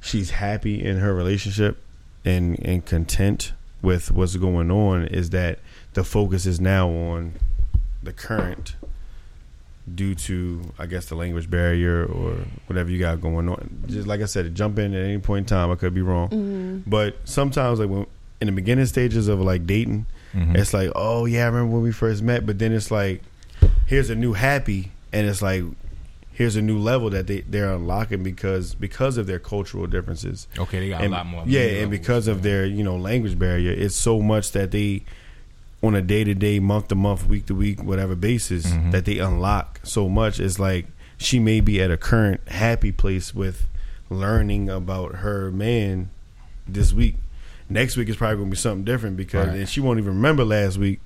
she's 0.00 0.30
happy 0.30 0.82
in 0.84 0.98
her 0.98 1.14
relationship 1.14 1.78
and 2.24 2.58
and 2.64 2.84
content 2.86 3.52
with 3.82 4.10
what's 4.12 4.36
going 4.36 4.70
on. 4.70 5.06
Is 5.08 5.30
that 5.30 5.58
the 5.94 6.04
focus 6.04 6.46
is 6.46 6.60
now 6.60 6.88
on 6.88 7.32
the 8.02 8.12
current 8.12 8.76
due 9.92 10.14
to 10.14 10.72
I 10.78 10.86
guess 10.86 11.06
the 11.06 11.14
language 11.14 11.50
barrier 11.50 12.04
or 12.04 12.36
whatever 12.66 12.90
you 12.90 12.98
got 12.98 13.20
going 13.20 13.48
on. 13.48 13.84
Just 13.88 14.06
like 14.06 14.20
I 14.20 14.26
said, 14.26 14.54
jump 14.54 14.78
in 14.78 14.94
at 14.94 15.02
any 15.02 15.18
point 15.18 15.44
in 15.50 15.56
time. 15.56 15.70
I 15.70 15.76
could 15.76 15.94
be 15.94 16.02
wrong, 16.02 16.28
Mm-hmm. 16.28 16.90
but 16.90 17.16
sometimes 17.24 17.80
like 17.80 17.88
when 17.88 18.06
in 18.40 18.46
the 18.46 18.52
beginning 18.52 18.86
stages 18.86 19.26
of 19.26 19.40
like 19.40 19.66
dating, 19.66 20.06
Mhm. 20.34 20.56
it's 20.56 20.72
like, 20.74 20.90
oh 20.94 21.24
yeah, 21.24 21.44
I 21.44 21.46
remember 21.46 21.72
when 21.74 21.82
we 21.82 21.90
first 21.90 22.22
met. 22.22 22.44
But 22.46 22.58
then 22.60 22.72
it's 22.72 22.90
like, 22.90 23.22
here's 23.86 24.10
a 24.10 24.14
new 24.14 24.34
happy, 24.34 24.92
and 25.12 25.26
it's 25.26 25.42
like, 25.42 25.64
here's 26.32 26.54
a 26.56 26.62
new 26.62 26.78
level 26.78 27.10
that 27.10 27.26
they 27.26 27.40
they're 27.42 27.72
unlocking 27.72 28.22
because 28.22 28.74
because 28.74 29.16
of 29.18 29.26
their 29.26 29.38
cultural 29.38 29.86
differences. 29.86 30.46
Okay, 30.58 30.80
they 30.80 30.88
got 30.90 31.02
and, 31.02 31.12
a 31.12 31.16
lot 31.16 31.26
more. 31.26 31.44
Yeah, 31.46 31.60
levels. 31.62 31.82
and 31.82 31.90
because 31.90 32.28
of 32.28 32.42
their 32.42 32.64
you 32.66 32.82
know 32.84 32.96
language 32.96 33.38
barrier, 33.38 33.72
it's 33.72 33.96
so 33.96 34.20
much 34.20 34.52
that 34.52 34.70
they 34.70 35.02
on 35.82 35.94
a 35.94 36.02
day 36.02 36.24
to 36.24 36.34
day, 36.34 36.58
month 36.58 36.88
to 36.88 36.94
month, 36.94 37.26
week 37.26 37.46
to 37.46 37.54
week, 37.54 37.82
whatever 37.82 38.14
basis 38.16 38.66
Mhm. 38.66 38.90
that 38.92 39.04
they 39.04 39.18
unlock 39.18 39.80
so 39.84 40.08
much. 40.08 40.40
It's 40.40 40.58
like 40.58 40.86
she 41.18 41.38
may 41.38 41.60
be 41.60 41.80
at 41.80 41.90
a 41.90 41.96
current 41.96 42.40
happy 42.48 42.90
place 42.92 43.32
with 43.34 43.66
learning 44.10 44.68
about 44.68 45.16
her 45.16 45.50
man 45.50 46.10
this 46.66 46.92
week. 46.92 47.16
Next 47.68 47.96
week 47.96 48.08
is 48.08 48.16
probably 48.16 48.38
gonna 48.38 48.50
be 48.50 48.56
something 48.56 48.84
different 48.84 49.16
because 49.16 49.48
Right. 49.48 49.58
and 49.58 49.68
she 49.68 49.80
won't 49.80 49.98
even 49.98 50.14
remember 50.14 50.44
last 50.44 50.78
week 50.78 51.00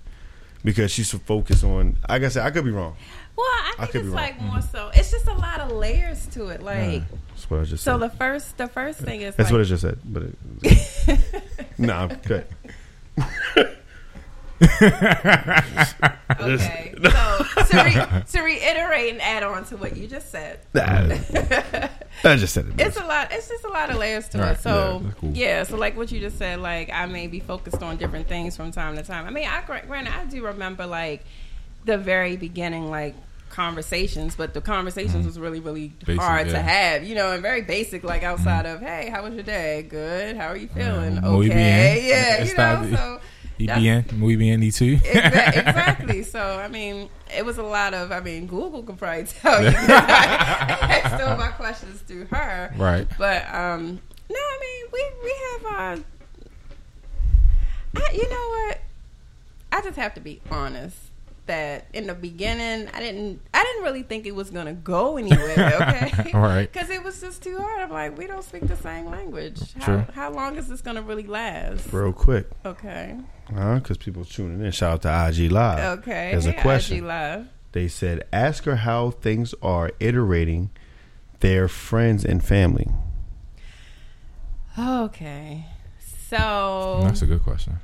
because 0.64 0.90
she's 0.92 1.08
so 1.08 1.18
focused 1.18 1.64
on. 1.64 1.96
Like 2.08 2.22
I 2.22 2.28
said, 2.28 2.46
I 2.46 2.50
could 2.50 2.64
be 2.64 2.70
wrong. 2.70 2.94
Well, 3.36 3.46
I 3.46 3.72
I 3.78 3.86
think 3.86 3.90
could 3.92 4.00
it's 4.00 4.04
be 4.04 4.08
wrong. 4.14 4.16
like 4.16 4.40
more 4.40 4.56
mm-hmm. 4.56 4.76
so. 4.76 4.90
It's 4.94 5.10
just 5.10 5.26
a 5.26 5.32
lot 5.34 5.60
of 5.60 5.72
layers 5.72 6.26
to 6.28 6.48
it. 6.48 6.62
Like, 6.62 7.02
That's 7.30 7.50
what 7.50 7.60
I 7.60 7.64
just 7.64 7.82
so 7.82 7.98
said. 7.98 8.10
the 8.10 8.16
first, 8.16 8.58
the 8.58 8.68
first 8.68 8.98
thing 9.00 9.22
is 9.22 9.34
That's 9.36 9.50
like, 9.50 9.52
what 9.52 9.60
I 9.62 9.64
just 9.64 9.82
said. 9.82 9.98
But 10.04 10.22
it, 10.62 11.42
no, 11.78 11.94
I'm 11.94 12.08
good. 12.26 12.46
okay. 16.40 16.94
So 17.02 17.64
to, 17.64 17.82
re- 17.84 18.22
to 18.32 18.42
reiterate 18.42 19.12
and 19.12 19.22
add 19.22 19.42
on 19.42 19.64
to 19.66 19.76
what 19.76 19.96
you 19.96 20.06
just 20.06 20.30
said, 20.30 20.60
Nah, 20.74 20.82
I 20.82 21.16
just 22.36 22.54
said 22.54 22.66
it. 22.66 22.80
it's 22.80 22.96
a 22.96 23.04
lot. 23.04 23.28
It's 23.32 23.48
just 23.48 23.64
a 23.64 23.68
lot 23.68 23.90
of 23.90 23.96
layers 23.96 24.28
to 24.30 24.38
Right, 24.38 24.52
it. 24.52 24.60
So 24.60 25.00
yeah, 25.04 25.10
cool. 25.20 25.30
yeah, 25.32 25.62
so 25.64 25.76
like 25.76 25.96
what 25.96 26.12
you 26.12 26.20
just 26.20 26.38
said, 26.38 26.60
like 26.60 26.90
I 26.92 27.06
may 27.06 27.26
be 27.26 27.40
focused 27.40 27.82
on 27.82 27.96
different 27.96 28.28
things 28.28 28.56
from 28.56 28.70
time 28.72 28.96
to 28.96 29.02
time. 29.02 29.26
I 29.26 29.30
mean, 29.30 29.46
I 29.48 29.62
gra- 29.62 29.84
granted 29.86 30.12
I 30.14 30.24
do 30.26 30.44
remember 30.44 30.86
like 30.86 31.24
the 31.84 31.98
very 31.98 32.36
beginning, 32.36 32.90
like 32.90 33.14
conversations, 33.50 34.34
but 34.34 34.54
the 34.54 34.60
conversations 34.60 35.26
was 35.26 35.38
really 35.38 35.60
really 35.60 35.88
Mm-hmm. 35.88 36.06
Basic, 36.06 36.20
hard 36.22 36.48
to 36.48 36.58
have. 36.60 37.04
You 37.04 37.14
know, 37.14 37.32
and 37.32 37.42
very 37.42 37.62
basic, 37.62 38.02
like 38.04 38.22
outside 38.22 38.66
of 38.66 38.80
hey, 38.80 39.10
how 39.12 39.22
was 39.22 39.34
your 39.34 39.42
day? 39.42 39.82
Good. 39.88 40.36
How 40.36 40.48
are 40.48 40.56
you 40.56 40.68
feeling? 40.68 41.20
muy 41.20 41.46
okay. 41.50 42.08
Yeah, 42.08 42.44
you 42.44 42.54
know. 42.56 42.96
So 42.96 43.20
bien, 43.58 44.04
muy 44.14 44.36
bien, 44.36 44.60
y. 44.60 44.70
Exa- 44.70 45.02
exactly. 45.56 46.22
So 46.22 46.40
I 46.40 46.68
mean, 46.68 47.08
it 47.36 47.44
was 47.44 47.58
a 47.58 47.62
lot 47.62 47.94
of. 47.94 48.10
I 48.10 48.20
mean, 48.20 48.46
Google 48.46 48.82
could 48.82 48.98
probably 48.98 49.24
tell 49.40 49.62
you. 49.62 49.72
I 49.76 51.00
asked 51.04 51.22
all 51.22 51.36
my 51.36 51.48
questions 51.48 52.00
through 52.00 52.26
her. 52.26 52.72
Right. 52.76 53.06
But 53.18 53.46
um, 53.54 54.00
no, 54.30 54.36
I 54.38 54.58
mean, 54.60 54.86
we 54.92 55.04
we 55.22 55.34
have. 55.52 55.98
Uh, 55.98 56.02
I, 57.94 58.12
you 58.14 58.28
know 58.28 58.48
what? 58.66 58.80
I 59.70 59.80
just 59.82 59.96
have 59.98 60.14
to 60.14 60.20
be 60.20 60.40
honest. 60.50 60.96
That 61.46 61.86
in 61.92 62.06
the 62.06 62.14
beginning, 62.14 62.88
I 62.94 63.00
didn't. 63.00 63.40
I 63.52 63.64
didn't 63.64 63.82
really 63.82 64.04
think 64.04 64.26
it 64.26 64.34
was 64.34 64.50
gonna 64.50 64.74
go 64.74 65.16
anywhere. 65.16 65.72
Okay. 65.82 66.30
Right. 66.32 66.72
Because 66.72 66.88
it 66.88 67.02
was 67.02 67.20
just 67.20 67.42
too 67.42 67.58
hard. 67.58 67.82
I'm 67.82 67.90
like, 67.90 68.16
we 68.16 68.28
don't 68.28 68.44
speak 68.44 68.68
the 68.68 68.76
same 68.76 69.06
language. 69.06 69.60
How, 69.74 69.84
True. 69.84 70.06
how 70.14 70.30
long 70.30 70.56
is 70.56 70.68
this 70.68 70.80
gonna 70.80 71.02
really 71.02 71.26
last? 71.26 71.92
real 71.92 72.12
quick, 72.12 72.46
Okay. 72.64 73.16
Uh, 73.56 73.74
because 73.76 73.98
people 73.98 74.24
tuning 74.24 74.64
in. 74.64 74.70
Shout 74.70 75.04
out 75.04 75.32
to 75.34 75.42
IG 75.44 75.50
Live. 75.50 75.98
Okay. 75.98 76.30
There's 76.30 76.46
a 76.46 76.52
question. 76.52 76.98
IG 76.98 77.02
Live. 77.04 77.48
They 77.72 77.88
said, 77.88 78.22
ask 78.32 78.64
her 78.64 78.76
how 78.76 79.10
things 79.10 79.52
are 79.62 79.90
iterating 79.98 80.70
their 81.40 81.66
friends 81.66 82.24
and 82.24 82.44
family. 82.44 82.88
Okay. 84.78 85.66
So 86.28 87.00
That's 87.02 87.22
a 87.22 87.26
good 87.26 87.42
question. 87.42 87.76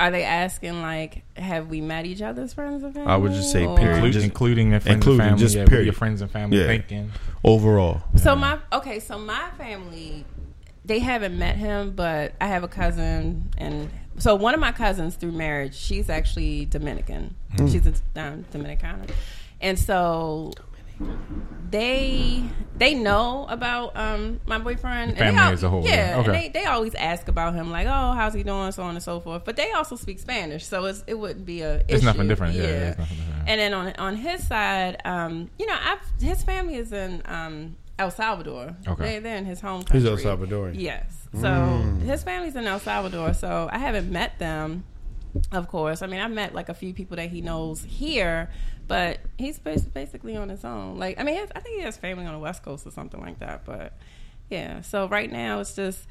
Are 0.00 0.10
they 0.10 0.22
asking 0.24 0.80
like 0.80 1.22
have 1.36 1.68
we 1.68 1.80
met 1.80 2.06
each 2.06 2.22
other's 2.22 2.52
friends 2.52 2.82
and 2.84 2.94
family? 2.94 3.10
I 3.12 3.16
would 3.16 3.32
just 3.32 3.50
say 3.52 3.64
Or- 3.66 3.76
period. 3.76 3.96
Include, 3.96 4.12
just- 4.12 4.24
including 4.24 4.70
their 4.70 4.80
friends 4.80 4.94
including, 4.96 5.20
and 5.20 5.28
family. 5.30 5.40
just 5.44 5.54
yeah, 5.54 5.62
what 5.62 5.68
period. 5.70 5.84
your 5.86 5.92
friends 5.94 6.20
and 6.22 6.30
family 6.30 6.58
Yeah. 6.58 6.66
thinking. 6.66 7.10
Overall, 7.44 8.02
So 8.16 8.34
my 8.36 8.58
okay, 8.72 9.00
so 9.00 9.18
my 9.18 9.48
family 9.58 10.24
they 10.84 11.00
haven't 11.00 11.38
met 11.38 11.56
him, 11.56 11.92
but 11.94 12.32
I 12.40 12.46
have 12.46 12.62
a 12.64 12.68
cousin 12.68 13.50
and 13.58 13.90
so 14.18 14.34
one 14.34 14.54
of 14.54 14.58
my 14.60 14.72
cousins 14.72 15.14
through 15.16 15.32
marriage, 15.32 15.74
she's 15.76 16.08
actually 16.10 16.64
Dominican. 16.66 17.34
Hmm. 17.56 17.68
She's 17.68 17.86
a 17.86 17.90
um, 18.20 18.44
Dominicana. 18.52 19.08
And 19.60 19.78
so 19.78 20.52
they 21.70 22.42
they 22.76 22.94
know 22.94 23.46
about 23.48 23.96
um 23.96 24.40
my 24.46 24.58
boyfriend 24.58 25.10
and 25.12 25.18
they 25.18 25.24
family 25.36 25.52
as 25.52 25.62
a 25.62 25.68
whole, 25.68 25.84
Yeah, 25.84 25.90
yeah. 25.94 26.18
and 26.18 26.28
Okay. 26.28 26.48
they, 26.52 26.60
they 26.60 26.64
always 26.66 26.94
ask 26.94 27.28
about 27.28 27.54
him, 27.54 27.70
like, 27.70 27.86
oh, 27.86 28.12
how's 28.12 28.34
he 28.34 28.42
doing, 28.42 28.72
so 28.72 28.82
on 28.84 28.94
and 28.94 29.02
so 29.02 29.20
forth. 29.20 29.44
But 29.44 29.56
they 29.56 29.72
also 29.72 29.96
speak 29.96 30.18
Spanish, 30.18 30.64
so 30.64 30.84
it's, 30.86 31.02
it 31.06 31.18
wouldn't 31.18 31.44
be 31.44 31.62
a. 31.62 31.76
It's 31.88 31.94
issue. 31.94 32.04
nothing 32.06 32.28
different. 32.28 32.54
Yeah, 32.54 32.62
it's 32.62 32.98
nothing 32.98 33.16
different. 33.16 33.48
And 33.48 33.60
then 33.60 33.74
on 33.74 33.92
on 33.98 34.16
his 34.16 34.46
side, 34.46 35.00
um, 35.04 35.50
you 35.58 35.66
know, 35.66 35.76
I've, 35.80 36.22
his 36.22 36.42
family 36.44 36.76
is 36.76 36.92
in 36.92 37.22
um, 37.26 37.76
El 37.98 38.10
Salvador. 38.10 38.76
Okay. 38.86 39.04
They, 39.04 39.18
they're 39.18 39.36
in 39.36 39.44
his 39.44 39.60
home 39.60 39.82
country. 39.82 40.00
he's 40.00 40.08
El 40.08 40.36
Salvadorian. 40.36 40.78
Yes. 40.80 41.26
So 41.40 41.50
his 42.04 42.22
family's 42.22 42.56
in 42.56 42.66
El 42.66 42.78
Salvador. 42.78 43.34
So 43.34 43.68
I 43.70 43.78
haven't 43.78 44.10
met 44.10 44.38
them, 44.38 44.84
of 45.52 45.68
course. 45.68 46.00
I 46.00 46.06
mean, 46.06 46.20
I've 46.20 46.30
met 46.30 46.54
like 46.54 46.68
a 46.70 46.74
few 46.74 46.94
people 46.94 47.16
that 47.16 47.28
he 47.30 47.40
knows 47.42 47.82
here, 47.84 48.50
but 48.88 49.20
he's 49.38 49.58
basically 49.58 50.36
on 50.36 50.48
his 50.48 50.64
own. 50.64 50.98
Like, 50.98 51.20
I 51.20 51.22
mean, 51.22 51.36
his, 51.36 51.50
I 51.54 51.60
think 51.60 51.76
he 51.76 51.82
has 51.82 51.96
family 51.96 52.26
on 52.26 52.32
the 52.32 52.38
West 52.40 52.62
Coast 52.62 52.86
or 52.86 52.90
something 52.90 53.20
like 53.20 53.38
that. 53.40 53.64
But 53.64 53.92
Yeah. 54.50 54.80
So 54.80 55.06
right 55.08 55.30
now 55.30 55.60
it's 55.60 55.74
just 55.76 56.06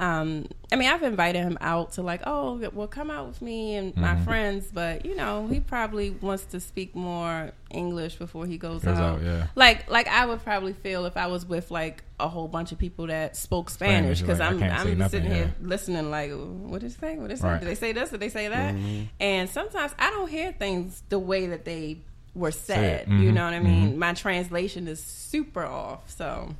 um 0.00 0.46
I 0.70 0.76
mean 0.76 0.88
I've 0.88 1.02
invited 1.02 1.40
him 1.42 1.58
out 1.60 1.92
to 1.94 2.02
like, 2.02 2.20
oh, 2.26 2.58
well 2.72 2.86
come 2.86 3.10
out 3.10 3.26
with 3.28 3.40
me 3.42 3.74
and 3.76 3.96
my 3.96 4.14
Mm-hmm. 4.14 4.24
friends, 4.24 4.68
but 4.72 5.06
you 5.06 5.14
know, 5.16 5.46
he 5.48 5.58
probably 5.60 6.10
wants 6.10 6.44
to 6.46 6.60
speak 6.60 6.94
more 6.94 7.52
English 7.70 8.16
before 8.16 8.46
he 8.46 8.58
goes, 8.58 8.82
Goes 8.84 8.98
out. 8.98 9.18
out, 9.18 9.22
yeah. 9.22 9.46
Like 9.54 9.90
like 9.90 10.06
I 10.08 10.26
would 10.26 10.42
probably 10.44 10.74
feel 10.74 11.06
if 11.06 11.16
I 11.16 11.26
was 11.28 11.46
with 11.46 11.70
like 11.70 12.04
a 12.20 12.28
whole 12.28 12.48
bunch 12.48 12.72
of 12.72 12.78
people 12.78 13.06
that 13.06 13.36
spoke 13.36 13.70
Spanish 13.70 14.18
Spanish, 14.18 14.20
because 14.20 14.38
like, 14.40 14.70
I 14.70 14.76
I'm 14.76 14.88
I'm 14.88 14.98
nothing, 14.98 15.22
sitting 15.22 15.34
here 15.34 15.54
listening 15.62 16.10
like 16.10 16.30
what 16.32 16.82
is 16.82 16.94
did 16.94 17.00
they 17.00 17.06
say? 17.14 17.16
What 17.18 17.28
did 17.28 17.36
they 17.38 17.40
say? 17.40 17.48
Right. 17.48 17.60
Did 17.60 17.68
they 17.68 17.74
say 17.74 17.92
this? 17.92 18.10
Did 18.10 18.20
they 18.20 18.28
say 18.28 18.48
that? 18.48 18.74
And 19.20 19.48
sometimes 19.48 19.94
I 19.98 20.10
don't 20.10 20.28
hear 20.28 20.52
things 20.52 21.02
the 21.08 21.18
way 21.18 21.46
that 21.46 21.64
they 21.64 21.98
were 22.38 22.50
said. 22.50 23.02
it. 23.02 23.08
You 23.08 23.14
mm-hmm. 23.14 23.34
know 23.34 23.44
what 23.44 23.54
I 23.54 23.60
mean? 23.60 23.90
Mm-hmm. 23.90 23.98
My 23.98 24.14
translation 24.14 24.88
is 24.88 25.02
super 25.02 25.64
off. 25.64 26.08
So 26.10 26.54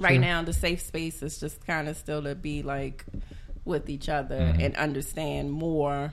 right 0.00 0.20
now 0.20 0.42
the 0.42 0.52
safe 0.52 0.80
space 0.80 1.22
is 1.22 1.38
just 1.38 1.64
kind 1.66 1.88
of 1.88 1.96
still 1.96 2.22
to 2.22 2.34
be 2.34 2.62
like 2.62 3.04
with 3.64 3.88
each 3.88 4.08
other 4.08 4.38
mm-hmm. 4.38 4.60
and 4.60 4.76
understand 4.76 5.50
more 5.52 6.10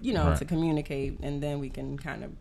you 0.00 0.12
know 0.12 0.28
Right. 0.28 0.38
to 0.38 0.44
communicate 0.44 1.20
and 1.22 1.42
then 1.42 1.60
we 1.60 1.70
can 1.70 1.98
kind 1.98 2.24
of 2.24 2.32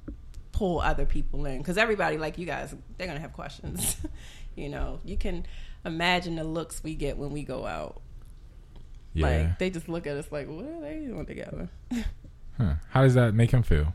pull 0.51 0.81
other 0.81 1.05
people 1.05 1.45
in 1.45 1.59
because 1.59 1.77
everybody 1.77 2.17
like 2.17 2.37
you 2.37 2.45
guys 2.45 2.75
they're 2.97 3.07
gonna 3.07 3.19
have 3.19 3.31
questions 3.33 3.95
you 4.55 4.67
know 4.67 4.99
you 5.05 5.15
can 5.15 5.45
imagine 5.85 6.35
the 6.35 6.43
looks 6.43 6.83
we 6.83 6.95
get 6.95 7.17
when 7.17 7.31
we 7.31 7.43
go 7.43 7.65
out 7.65 8.01
Yeah. 9.13 9.27
like 9.27 9.59
they 9.59 9.69
just 9.69 9.87
look 9.87 10.05
at 10.07 10.17
us 10.17 10.29
like 10.31 10.49
what 10.49 10.65
are 10.65 10.81
they 10.81 11.05
doing 11.05 11.25
together 11.25 11.69
Huh. 12.59 12.73
How 12.89 13.03
does 13.03 13.13
that 13.13 13.33
make 13.33 13.51
him 13.51 13.63
feel? 13.63 13.93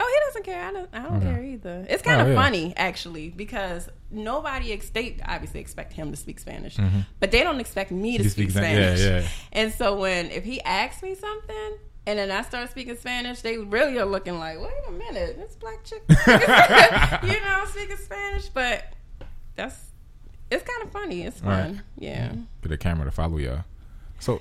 Oh, 0.00 0.06
he 0.20 0.26
doesn't 0.28 0.44
care. 0.44 0.64
I 0.64 0.72
don't. 0.72 0.88
I 0.92 1.02
don't 1.02 1.16
Okay. 1.16 1.26
care 1.26 1.42
either. 1.42 1.86
It's 1.88 2.02
kind 2.02 2.20
Oh, 2.20 2.24
of 2.24 2.28
yeah. 2.30 2.34
funny 2.42 2.72
actually 2.76 3.30
because 3.30 3.88
nobody 4.10 4.72
ex- 4.72 4.90
they 4.90 5.16
obviously 5.26 5.60
expect 5.60 5.92
him 5.92 6.10
to 6.12 6.16
speak 6.16 6.38
Spanish, 6.38 6.76
mm-hmm. 6.76 7.00
but 7.20 7.30
they 7.32 7.42
don't 7.42 7.58
expect 7.60 7.90
me 7.90 8.16
to 8.18 8.24
speak 8.30 8.50
speak 8.50 8.50
Span- 8.50 8.76
yeah, 8.80 8.94
Spanish. 8.96 9.24
yeah. 9.24 9.30
And 9.52 9.72
so 9.74 9.96
when 9.98 10.30
if 10.30 10.44
he 10.44 10.60
asks 10.62 11.02
me 11.02 11.14
something 11.14 11.78
and 12.06 12.18
then 12.18 12.30
I 12.30 12.42
start 12.42 12.70
speaking 12.70 12.96
Spanish, 12.96 13.40
they 13.40 13.58
really 13.58 13.98
are 13.98 14.06
looking 14.06 14.38
like, 14.38 14.58
wait 14.60 14.70
a 14.86 14.92
minute, 14.92 15.36
this 15.36 15.56
black 15.56 15.84
chick, 15.84 16.02
you 17.34 17.40
know, 17.40 17.64
speaking 17.66 17.96
Spanish. 17.96 18.48
But 18.50 18.92
that's 19.56 19.76
it's 20.50 20.62
kind 20.62 20.82
of 20.84 20.92
funny. 20.92 21.22
It's 21.24 21.40
fun. 21.40 21.72
Right. 21.74 21.82
Yeah. 21.98 22.32
Get 22.62 22.72
a 22.72 22.78
camera 22.78 23.04
to 23.04 23.10
follow 23.10 23.36
y'all. 23.38 23.64
So, 24.20 24.40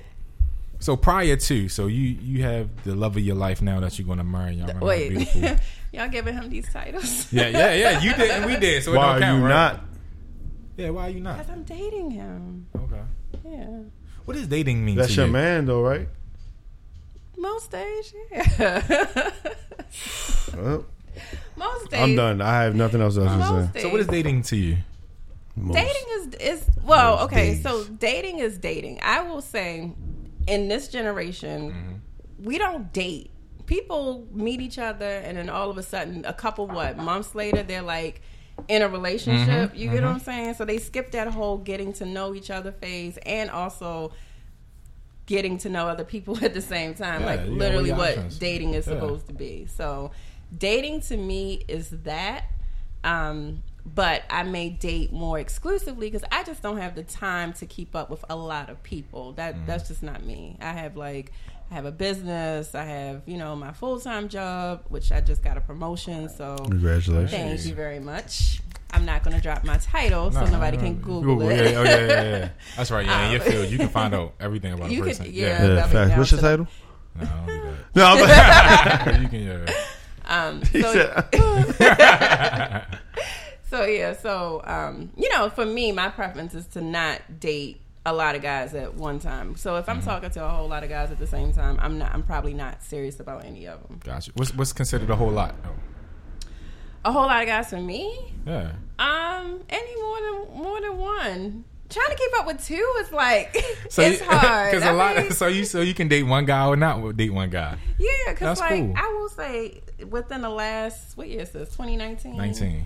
so 0.80 0.96
prior 0.96 1.36
to, 1.36 1.70
so 1.70 1.88
you 1.88 2.02
you 2.22 2.44
have 2.44 2.70
the 2.84 2.96
love 2.96 3.18
of 3.18 3.24
your 3.24 3.36
life 3.36 3.62
now 3.62 3.80
that 3.80 3.98
you're 3.98 4.06
going 4.06 4.18
to 4.20 4.24
marry. 4.24 4.56
Y'all 4.56 4.68
gonna 4.68 4.86
Wait, 4.86 5.10
beautiful- 5.10 5.56
y'all 5.92 6.08
giving 6.10 6.34
him 6.36 6.50
these 6.50 6.72
titles? 6.72 7.32
yeah, 7.34 7.48
yeah, 7.48 7.74
yeah. 7.74 8.02
You 8.02 8.14
did 8.14 8.30
and 8.32 8.46
we 8.46 8.56
did. 8.58 8.84
So 8.84 8.94
it 8.94 8.98
Why 8.98 9.06
don't 9.06 9.16
are 9.16 9.20
count, 9.20 9.38
you 9.40 9.44
right? 9.46 9.50
not? 9.74 9.82
Yeah, 10.78 10.90
why 10.92 11.08
are 11.08 11.10
you 11.10 11.20
not? 11.22 11.38
Because 11.38 11.52
I'm 11.52 11.64
dating 11.64 12.12
him. 12.12 12.68
Okay. 12.76 13.02
Yeah. 13.46 13.80
What 14.26 14.36
does 14.36 14.48
dating 14.48 14.84
mean 14.86 14.96
That's 14.98 15.10
to 15.10 15.16
your 15.16 15.26
you? 15.28 15.32
man, 15.34 15.66
though, 15.66 15.82
right? 15.82 16.08
Most 17.38 17.72
days, 17.72 18.14
yeah. 18.32 19.32
Well, 20.56 20.86
Most 21.56 21.90
days. 21.92 22.00
I'm 22.02 22.16
done. 22.16 22.42
I 22.42 22.64
have 22.64 22.76
nothing 22.76 23.02
else 23.02 23.18
else 23.18 23.32
to 23.32 23.68
say. 23.68 23.74
days. 23.74 23.84
So 23.84 23.90
what 23.90 24.00
is 24.02 24.08
dating 24.08 24.42
to 24.44 24.56
you? 24.56 24.78
Most. 25.56 25.76
dating 25.76 26.04
is 26.12 26.28
is 26.62 26.70
well 26.84 27.16
Most 27.16 27.24
okay 27.26 27.54
days. 27.54 27.64
so 27.64 27.84
dating 27.86 28.38
is 28.38 28.60
dating 28.60 29.00
i 29.02 29.22
will 29.24 29.42
say 29.42 29.92
in 30.48 30.68
this 30.68 30.88
generation 30.88 31.72
Mm-hmm. 31.72 32.46
we 32.46 32.58
don't 32.58 32.92
date 32.94 33.32
people 33.66 34.26
meet 34.32 34.62
each 34.62 34.80
other 34.80 35.06
and 35.26 35.38
then 35.38 35.50
all 35.50 35.70
of 35.70 35.78
a 35.78 35.84
sudden 35.84 36.24
a 36.26 36.34
couple 36.34 36.68
what 36.68 36.98
months 36.98 37.36
later 37.36 37.64
they're 37.64 37.82
like 37.82 38.22
in 38.68 38.82
a 38.82 38.88
relationship 38.90 39.72
Mm-hmm. 39.72 39.76
you 39.78 39.90
get 39.92 40.04
what 40.04 40.12
i'm 40.14 40.20
saying 40.20 40.54
so 40.56 40.64
they 40.66 40.78
skip 40.78 41.12
that 41.12 41.28
whole 41.28 41.58
getting 41.58 41.92
to 41.94 42.06
know 42.06 42.34
each 42.34 42.50
other 42.50 42.72
phase 42.72 43.18
and 43.26 43.50
also 43.52 44.12
getting 45.26 45.58
to 45.60 45.70
know 45.70 45.88
other 45.88 46.06
people 46.06 46.38
at 46.44 46.54
the 46.54 46.62
same 46.62 46.94
time 46.94 47.22
Yeah, 47.22 47.26
like 47.28 47.40
you 47.42 47.46
got 47.46 47.52
all 47.52 47.58
literally 47.58 47.92
what 47.92 48.12
options. 48.18 48.40
dating 48.40 48.74
is 48.74 48.88
Yeah. 48.88 48.94
supposed 48.94 49.28
to 49.28 49.34
be 49.34 49.66
so 49.66 50.12
dating 50.58 51.02
to 51.02 51.18
me 51.18 51.64
is 51.68 51.90
that 52.04 52.46
um 53.04 53.64
but 53.96 54.24
I 54.30 54.44
may 54.44 54.70
date 54.70 55.12
more 55.14 55.40
exclusively 55.40 56.10
because 56.12 56.28
I 56.32 56.44
just 56.44 56.62
don't 56.62 56.78
have 56.78 56.96
the 56.96 57.04
time 57.04 57.54
to 57.54 57.66
keep 57.66 57.96
up 57.96 58.10
with 58.10 58.24
a 58.30 58.36
lot 58.36 58.70
of 58.70 58.82
people. 58.84 59.32
That 59.34 59.56
Mm-hmm. 59.56 59.66
that's 59.66 59.88
just 59.88 60.04
not 60.04 60.24
me. 60.24 60.58
I 60.62 60.74
have 60.74 60.96
like 60.98 61.32
I 61.72 61.76
have 61.76 61.86
a 61.86 61.92
business. 61.92 62.76
I 62.76 62.84
have 62.86 63.22
you 63.26 63.38
know 63.38 63.56
my 63.56 63.72
full 63.72 64.00
time 64.00 64.30
job, 64.30 64.84
which 64.90 65.12
I 65.12 65.22
just 65.22 65.42
got 65.44 65.58
a 65.58 65.62
promotion. 65.62 66.30
So 66.30 66.56
Congratulations. 66.58 67.32
thank 67.32 67.66
you 67.66 67.74
very 67.76 68.00
much. 68.00 68.62
I'm 68.92 69.06
not 69.06 69.22
going 69.24 69.36
to 69.36 69.42
drop 69.44 69.66
my 69.66 69.78
title 69.78 70.32
so 70.32 70.46
nobody 70.46 70.78
no, 70.78 70.84
can 70.84 70.98
no. 71.00 71.04
Google, 71.04 71.50
it. 71.50 71.72
Yeah, 71.72 71.78
oh, 71.78 71.84
yeah, 71.84 71.98
yeah, 72.08 72.22
yeah. 72.24 72.50
That's 72.78 72.90
right. 72.90 73.06
Yeah, 73.06 73.26
in 73.26 73.32
your 73.34 73.42
Um, 73.42 73.52
field, 73.52 73.68
you 73.70 73.78
can 73.78 73.90
find 73.90 74.16
out 74.16 74.36
everything 74.40 74.72
about 74.74 74.92
You 74.92 75.02
a 75.02 75.06
could- 75.08 75.18
person. 75.18 75.34
yeah. 75.34 75.46
Yeah, 75.46 75.68
That'll 75.68 75.92
facts. 75.92 76.18
What's 76.18 76.32
your 76.32 76.40
the- 76.42 76.50
title? 76.50 76.68
No, 77.20 77.26
I 77.26 77.46
don't 77.48 77.48
do 77.48 77.78
No, 77.96 78.06
I'm 78.06 79.22
you 79.24 79.28
can, 79.28 79.44
yeah. 79.44 79.74
Um, 80.26 80.64
so, 80.64 80.94
said- 81.78 83.00
so 83.70 83.86
yeah, 83.86 84.14
so 84.14 84.62
um, 84.66 85.12
you 85.16 85.30
know, 85.30 85.50
for 85.50 85.66
me, 85.66 85.92
my 85.92 86.10
preference 86.10 86.54
is 86.54 86.66
to 86.68 86.82
not 86.82 87.40
date 87.40 87.82
a 88.06 88.14
lot 88.14 88.36
of 88.36 88.42
guys 88.42 88.74
at 88.74 88.94
one 88.96 89.20
time. 89.20 89.56
So 89.58 89.76
if 89.76 89.86
Mm-hmm. 89.86 89.92
I'm 90.00 90.02
talking 90.02 90.30
to 90.32 90.46
a 90.46 90.50
whole 90.50 90.68
lot 90.70 90.84
of 90.84 90.90
guys 90.90 91.12
at 91.12 91.20
the 91.20 91.28
same 91.28 91.52
time, 91.54 91.78
I'm 91.82 91.98
not. 91.98 92.14
I'm 92.14 92.24
probably 92.24 92.54
not 92.54 92.84
serious 92.84 93.20
about 93.20 93.44
any 93.46 93.68
of 93.68 93.86
them. 93.88 94.00
Gotcha. 94.04 94.32
What's 94.36 94.54
what's 94.56 94.74
considered 94.74 95.10
a 95.10 95.16
whole 95.16 95.32
lot? 95.32 95.56
Oh, 95.66 95.70
A 97.06 97.12
whole 97.12 97.26
lot 97.28 97.42
of 97.42 97.48
guys 97.48 97.70
for 97.70 97.80
me, 97.82 98.34
yeah. 98.46 98.72
um, 99.00 99.62
any 99.70 99.96
more 100.02 100.20
than 100.22 100.62
more 100.62 100.82
than 100.82 100.98
one. 100.98 101.64
Trying 101.90 102.10
to 102.10 102.16
keep 102.16 102.40
up 102.40 102.48
with 102.48 102.66
two 102.66 102.96
is 103.00 103.12
like 103.14 103.56
So 103.90 104.02
it's 104.02 104.20
you- 104.20 104.26
hard. 104.30 104.74
Cause 104.74 104.84
I 104.84 104.90
a 104.90 104.94
lot. 104.94 105.16
mean, 105.18 105.32
so 105.32 105.48
you 105.48 105.64
so 105.64 105.80
you 105.82 105.94
can 105.94 106.10
date 106.10 106.24
one 106.24 106.44
guy 106.46 106.66
or 106.68 106.76
not 106.76 107.16
date 107.16 107.30
one 107.34 107.50
guy. 107.50 107.78
yeah, 107.98 108.10
because 108.34 108.60
like 108.60 108.72
cool. 108.82 108.94
I 108.98 109.08
will 109.18 109.30
say 109.30 109.82
within 110.10 110.42
the 110.42 110.50
last 110.50 111.16
what 111.18 111.30
year 111.30 111.42
is 111.42 111.52
this? 111.52 111.70
2019. 111.70 112.36
Nineteen. 112.36 112.86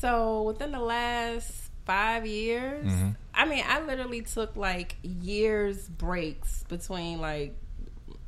So 0.00 0.42
within 0.42 0.72
the 0.72 0.80
last 0.80 1.70
five 1.86 2.26
years, 2.26 2.86
Mm-hmm. 2.86 3.10
I 3.36 3.44
mean, 3.46 3.64
I 3.66 3.80
literally 3.80 4.22
took 4.22 4.56
like 4.56 4.96
years 5.02 5.88
breaks 5.88 6.62
between 6.68 7.20
like 7.20 7.56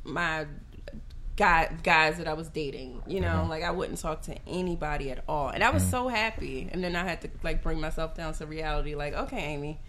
my 0.03 0.45
guy 1.37 1.71
guys 1.83 2.17
that 2.17 2.27
I 2.27 2.33
was 2.33 2.49
dating. 2.49 3.01
You 3.07 3.21
know, 3.21 3.27
Uh-huh. 3.29 3.49
like 3.49 3.63
I 3.63 3.71
wouldn't 3.71 3.99
talk 3.99 4.23
to 4.23 4.35
anybody 4.47 5.11
at 5.11 5.23
all, 5.27 5.49
and 5.49 5.63
I 5.63 5.67
Mm-hmm. 5.67 5.75
was 5.75 5.89
so 5.89 6.07
happy. 6.07 6.67
And 6.71 6.83
then 6.83 6.95
I 6.95 7.03
had 7.05 7.21
to 7.21 7.29
like 7.43 7.63
bring 7.63 7.79
myself 7.79 8.15
down 8.15 8.33
to 8.35 8.45
reality. 8.45 8.95
Like, 8.95 9.13
okay, 9.13 9.39
Amy, 9.39 9.79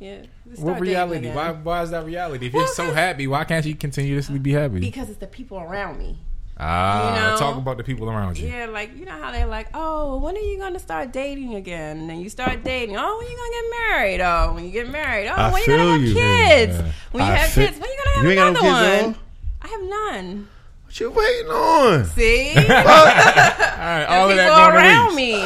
yeah. 0.00 0.22
What 0.56 0.80
reality? 0.80 1.30
Why 1.30 1.52
why 1.52 1.82
is 1.82 1.90
that 1.90 2.04
reality? 2.04 2.46
If 2.48 2.52
Well, 2.52 2.64
you're 2.64 2.74
so 2.74 2.92
happy, 2.92 3.26
why 3.26 3.44
can't 3.44 3.64
you 3.64 3.74
continuously 3.74 4.38
be 4.38 4.52
happy? 4.52 4.80
Because 4.80 5.08
it's 5.08 5.18
the 5.18 5.26
people 5.26 5.58
around 5.58 5.98
me. 5.98 6.18
Ah, 6.58 7.08
you 7.14 7.20
know? 7.20 7.36
talk 7.38 7.56
about 7.56 7.76
the 7.76 7.84
people 7.84 8.08
around 8.10 8.38
you. 8.38 8.48
Yeah, 8.48 8.66
like 8.66 8.96
you 8.96 9.04
know 9.04 9.12
how 9.12 9.30
they're 9.32 9.46
like, 9.46 9.68
oh, 9.74 10.18
when 10.18 10.36
are 10.36 10.40
you 10.40 10.58
gonna 10.58 10.78
start 10.78 11.12
dating 11.12 11.54
again? 11.54 11.98
And 11.98 12.10
then 12.10 12.20
you 12.20 12.28
start 12.28 12.64
dating. 12.64 12.96
Oh, 12.96 13.18
when 13.18 13.26
you 13.30 13.36
gonna 13.36 13.52
get 13.52 13.70
married? 13.90 14.20
Oh, 14.20 14.52
when 14.54 14.64
you 14.64 14.70
get 14.70 14.88
married? 14.90 15.28
Oh, 15.28 15.34
I 15.34 15.52
when 15.52 15.60
you 15.62 15.66
gonna 15.68 15.92
have 15.92 16.02
you. 16.02 16.14
kids? 16.14 16.74
Yeah. 16.78 16.92
When 17.12 17.24
you 17.26 17.32
I 17.32 17.36
have 17.36 17.50
feel- 17.50 17.66
kids? 17.66 17.78
When 17.80 17.88
you 17.90 17.96
gonna 18.04 18.16
have 18.16 18.24
You 18.24 18.30
another 18.32 19.06
one? 19.06 19.16
I 19.62 19.68
have 19.68 19.82
none. 19.82 20.48
What 20.88 21.00
you 21.00 21.10
waiting 21.10 21.50
on? 21.50 22.04
See, 22.06 22.52
All 22.56 22.64
right, 22.64 24.06
all 24.08 24.30
of 24.30 24.36
that 24.36 24.48
going 24.48 24.74
around 24.74 25.10
to 25.10 25.16
me 25.16 25.34
on 25.36 25.42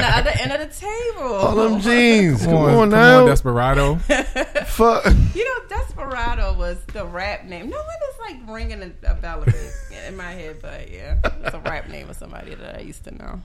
the 0.00 0.16
other 0.16 0.30
end 0.30 0.50
of 0.52 0.60
the 0.60 0.74
table. 0.74 1.34
All 1.34 1.54
them 1.54 1.80
jeans. 1.82 2.40
Come, 2.42 2.52
Come 2.52 2.56
on, 2.64 2.70
on, 2.70 2.78
come 2.78 2.90
now. 2.90 3.20
on, 3.20 3.26
Desperado. 3.26 3.96
Fuck. 3.96 5.04
You 5.34 5.44
know, 5.44 5.60
Desperado 5.68 6.54
was 6.54 6.78
the 6.94 7.04
rap 7.04 7.44
name. 7.44 7.68
No 7.68 7.76
one 7.76 7.86
is 7.86 8.18
like 8.18 8.48
ringing 8.54 8.82
a, 8.82 8.92
a 9.10 9.14
bell 9.14 9.42
in 9.42 9.52
me- 9.52 10.06
in 10.08 10.16
my 10.16 10.32
head, 10.32 10.56
but 10.62 10.90
yeah, 10.90 11.18
it's 11.44 11.54
a 11.54 11.60
rap 11.60 11.88
name 11.90 12.08
of 12.08 12.16
somebody 12.16 12.54
that 12.54 12.76
I 12.76 12.80
used 12.80 13.04
to 13.04 13.10
know. 13.14 13.42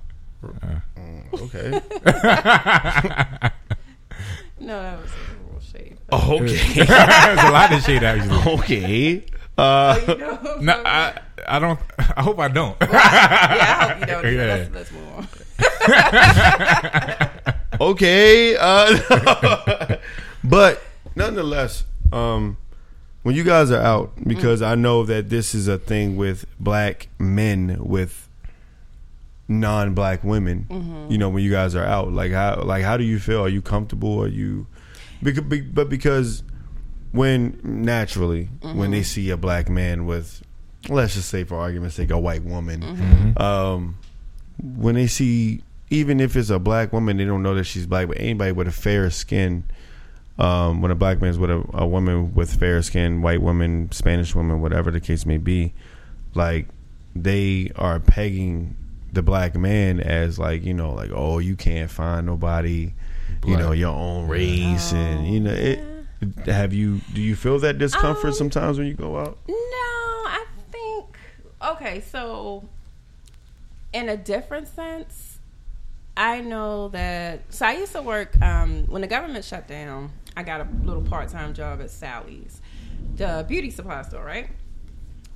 Uh, 0.63 0.79
okay. 1.35 1.81
No, 4.59 4.79
that 4.79 5.01
was 5.01 5.09
a 5.09 5.51
real 5.51 5.59
shade. 5.59 5.97
Okay. 6.13 6.75
There's 6.85 7.39
a 7.43 7.51
lot 7.51 7.73
of 7.73 7.81
shit 7.83 8.03
actually. 8.03 8.53
okay. 8.53 9.23
Uh, 9.57 9.99
You 10.07 10.15
know, 10.17 10.57
No, 10.61 10.81
I 10.85 11.19
I 11.47 11.59
don't. 11.59 11.79
I 12.15 12.21
hope 12.21 12.39
I 12.39 12.47
don't. 12.47 12.77
yeah, 12.81 12.87
I 12.91 13.87
hope 13.89 13.99
you 13.99 14.05
don't. 14.07 14.25
Yeah. 14.35 14.67
Let's, 14.71 14.73
let's 14.73 14.91
move 14.91 15.09
on. 17.81 17.81
okay. 17.91 18.55
Uh, 18.57 19.97
but 20.43 20.81
nonetheless, 21.15 21.83
um, 22.11 22.57
when 23.23 23.35
you 23.35 23.43
guys 23.43 23.71
are 23.71 23.81
out, 23.81 24.11
because 24.25 24.61
I 24.61 24.75
know 24.75 25.03
that 25.05 25.29
this 25.29 25.53
is 25.55 25.67
a 25.67 25.77
thing 25.77 26.15
with 26.17 26.45
black 26.59 27.07
men 27.19 27.77
with 27.79 28.27
non-black 29.47 30.23
women. 30.23 31.07
You 31.09 31.17
know, 31.17 31.29
when 31.29 31.43
you 31.43 31.51
guys 31.51 31.75
are 31.75 31.83
out, 31.85 32.13
like 32.13 32.31
how 32.31 32.61
like 32.63 32.83
how 32.83 32.97
do 32.97 33.03
you 33.03 33.19
feel? 33.19 33.41
Are 33.43 33.49
you 33.49 33.61
comfortable? 33.61 34.21
Are 34.21 34.27
you? 34.27 34.67
Because, 35.23 35.43
but 35.71 35.87
because 35.89 36.41
when 37.11 37.59
naturally 37.63 38.49
when 38.61 38.91
they 38.91 39.03
see 39.03 39.29
a 39.29 39.37
black 39.37 39.69
man 39.69 40.05
with, 40.05 40.41
let's 40.89 41.15
just 41.15 41.29
say 41.29 41.43
for 41.43 41.57
argument's 41.57 41.95
sake, 41.95 42.09
a 42.11 42.19
white 42.19 42.43
woman, 42.43 43.33
um, 43.37 43.97
when 44.61 44.95
they 44.95 45.07
see 45.07 45.63
even 45.89 46.21
if 46.21 46.37
it's 46.37 46.49
a 46.49 46.59
black 46.59 46.93
woman, 46.93 47.17
they 47.17 47.25
don't 47.25 47.43
know 47.43 47.53
that 47.55 47.65
she's 47.65 47.85
black. 47.85 48.07
But 48.07 48.17
anybody 48.19 48.53
with 48.53 48.67
a 48.67 48.71
fair 48.71 49.09
skin, 49.09 49.65
um, 50.39 50.81
when 50.81 50.89
a 50.89 50.95
black 50.95 51.21
man's 51.21 51.37
with 51.37 51.51
a, 51.51 51.63
a 51.73 51.85
woman 51.85 52.33
with 52.33 52.57
fair 52.57 52.81
skin, 52.81 53.21
white 53.21 53.41
woman, 53.41 53.91
Spanish 53.91 54.33
woman, 54.33 54.61
whatever 54.61 54.89
the 54.89 55.01
case 55.01 55.25
may 55.25 55.37
be, 55.37 55.73
like 56.33 56.67
they 57.13 57.71
are 57.75 57.99
pegging 57.99 58.77
the 59.11 59.21
black 59.21 59.55
man 59.55 59.99
as 59.99 60.39
like 60.39 60.63
you 60.63 60.73
know 60.73 60.93
like 60.93 61.11
oh 61.13 61.39
you 61.39 61.57
can't 61.57 61.91
find 61.91 62.25
nobody 62.25 62.93
you 63.45 63.57
know 63.57 63.73
your 63.73 63.93
own 63.93 64.25
race 64.27 64.93
and 64.93 65.27
you 65.27 65.39
know 65.39 65.51
it 65.51 65.83
have 66.45 66.73
you 66.73 67.01
do 67.13 67.21
you 67.21 67.35
feel 67.35 67.59
that 67.59 67.77
discomfort 67.77 68.25
Um, 68.25 68.33
sometimes 68.33 68.77
when 68.77 68.87
you 68.87 68.93
go 68.93 69.17
out 69.17 69.37
No, 69.47 69.55
I 69.55 70.45
think 70.71 71.17
okay, 71.63 72.01
so 72.01 72.63
in 73.93 74.07
a 74.09 74.15
different 74.17 74.67
sense, 74.67 75.39
I 76.15 76.41
know 76.41 76.89
that 76.89 77.41
so 77.49 77.65
I 77.65 77.73
used 77.73 77.91
to 77.93 78.01
work 78.01 78.39
um, 78.41 78.85
when 78.87 79.01
the 79.01 79.07
government 79.07 79.43
shut 79.43 79.67
down, 79.67 80.11
I 80.37 80.43
got 80.43 80.61
a 80.61 80.67
little 80.83 81.01
part 81.01 81.29
time 81.29 81.53
job 81.53 81.81
at 81.81 81.89
Sally's, 81.89 82.61
the 83.15 83.45
beauty 83.47 83.69
supply 83.69 84.01
store, 84.03 84.23
right? 84.23 84.49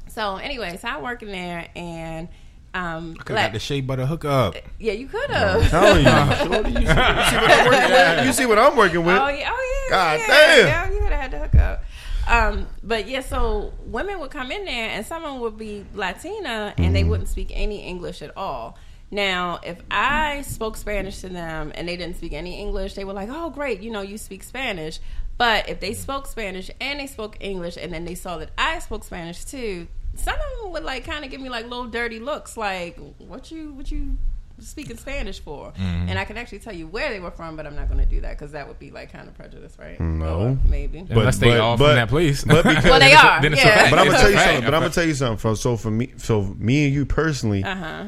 So 0.08 0.38
anyway, 0.38 0.78
so 0.78 0.88
I 0.88 1.02
work 1.02 1.24
in 1.24 1.32
there 1.32 1.68
and 1.76 2.30
um 2.76 3.16
Could 3.16 3.38
have 3.38 3.48
got 3.48 3.54
the 3.54 3.60
shea 3.60 3.82
butter 3.82 4.06
hookup. 4.06 4.56
yeah, 4.80 4.94
you 4.94 5.08
could 5.08 5.30
have. 5.32 5.70
telling 5.70 6.04
you, 6.06 6.82
you, 6.82 6.88
see, 6.88 6.96
you 6.98 7.24
see 7.24 7.36
what 7.36 7.50
I'm 7.50 7.66
working 7.68 7.92
with? 7.92 8.26
You 8.26 8.34
see 8.34 8.46
what 8.46 8.60
I'm 8.60 8.76
working 8.76 9.06
with? 9.06 9.18
Oh 9.18 9.28
yeah, 9.30 9.50
oh 9.52 9.86
yeah. 9.90 9.90
God 9.90 10.20
yeah, 10.20 10.28
damn. 10.28 10.68
Yeah, 10.68 10.90
you 10.96 11.02
would 11.04 11.12
have 11.12 11.22
had 11.22 11.32
to 11.32 11.40
hook 11.40 11.56
up. 11.56 11.84
Um, 12.28 12.68
but 12.84 13.08
yeah, 13.08 13.22
so 13.22 13.72
women 13.86 14.20
would 14.20 14.32
come 14.32 14.52
in 14.52 14.66
there, 14.66 14.90
and 14.90 15.06
someone 15.06 15.40
would 15.42 15.58
be 15.58 15.86
Latina, 15.94 16.74
and 16.76 16.86
Mm-hmm. 16.86 16.94
they 16.94 17.04
wouldn't 17.04 17.30
speak 17.30 17.52
any 17.54 17.84
English 17.84 18.22
at 18.22 18.36
all. 18.36 18.78
Now, 19.12 19.60
if 19.64 19.78
I 19.92 20.42
spoke 20.42 20.76
Spanish 20.76 21.20
to 21.22 21.30
them 21.30 21.72
and 21.76 21.88
they 21.88 21.96
didn't 21.96 22.18
speak 22.18 22.34
any 22.34 22.60
English, 22.60 22.96
they 22.96 23.06
were 23.06 23.14
like, 23.14 23.30
"Oh, 23.32 23.52
great, 23.52 23.82
you 23.82 23.92
know, 23.92 24.02
you 24.02 24.18
speak 24.18 24.42
Spanish." 24.44 25.00
But 25.38 25.70
if 25.70 25.80
they 25.80 25.94
spoke 25.94 26.26
Spanish 26.28 26.72
and 26.82 27.00
they 27.00 27.08
spoke 27.08 27.38
English, 27.40 27.78
and 27.78 27.94
then 27.94 28.06
they 28.06 28.16
saw 28.16 28.38
that 28.40 28.50
I 28.58 28.80
spoke 28.80 29.04
Spanish 29.04 29.46
too, 29.46 29.88
some 30.16 30.34
of 30.36 30.64
them 30.64 30.72
would 30.74 30.84
like 30.84 31.06
kind 31.06 31.24
of 31.26 31.32
give 31.32 31.42
me 31.42 31.50
like 31.50 31.66
little 31.66 31.86
dirty 31.88 32.20
looks, 32.20 32.58
like, 32.58 32.98
"What 33.20 33.52
you, 33.52 33.74
what 33.74 33.92
you?" 33.92 34.18
speaking 34.58 34.96
Spanish 34.96 35.42
for, 35.42 35.74
Mm-hmm. 35.74 36.08
and 36.08 36.18
I 36.18 36.24
can 36.24 36.38
actually 36.38 36.60
tell 36.60 36.74
you 36.74 36.88
where 36.88 37.10
they 37.12 37.20
were 37.20 37.30
from, 37.30 37.58
but 37.58 37.68
I'm 37.68 37.76
not 37.76 37.90
going 37.90 38.00
to 38.00 38.06
do 38.06 38.22
that 38.22 38.38
because 38.40 38.54
that 38.54 38.66
would 38.70 38.80
be 38.80 38.90
like 38.90 39.12
kind 39.12 39.28
of 39.28 39.34
prejudice, 39.36 39.76
right? 39.78 40.00
No. 40.00 40.40
Or 40.40 40.58
maybe. 40.70 41.00
Unless 41.00 41.40
they 41.40 41.58
all 41.58 41.76
from 41.76 41.88
that 41.96 42.08
place. 42.08 42.46
But 42.46 42.64
because 42.64 42.84
Well, 42.86 42.98
they 43.02 43.10
Then 43.10 43.12
it's 43.12 43.22
a- 43.24 43.28
are, 43.28 43.42
then 43.42 43.52
it's 43.54 43.62
a 43.62 43.66
yeah. 43.68 43.90
But 43.90 44.00
I'm 44.00 44.06
gonna 44.06 44.18
tell 44.22 44.32
you 44.32 44.38
something. 44.38 44.64
But 44.64 44.74
I'm 44.74 44.82
gonna 44.82 44.94
tell 44.94 45.04
you 45.06 45.14
something. 45.14 45.38
For, 45.40 45.56
so 45.58 45.76
for 45.76 45.92
me, 45.92 46.14
so 46.16 46.42
me 46.58 46.86
and 46.86 46.94
you 46.94 47.06
personally, 47.06 47.66
Uh 47.66 47.76
huh. 47.76 48.04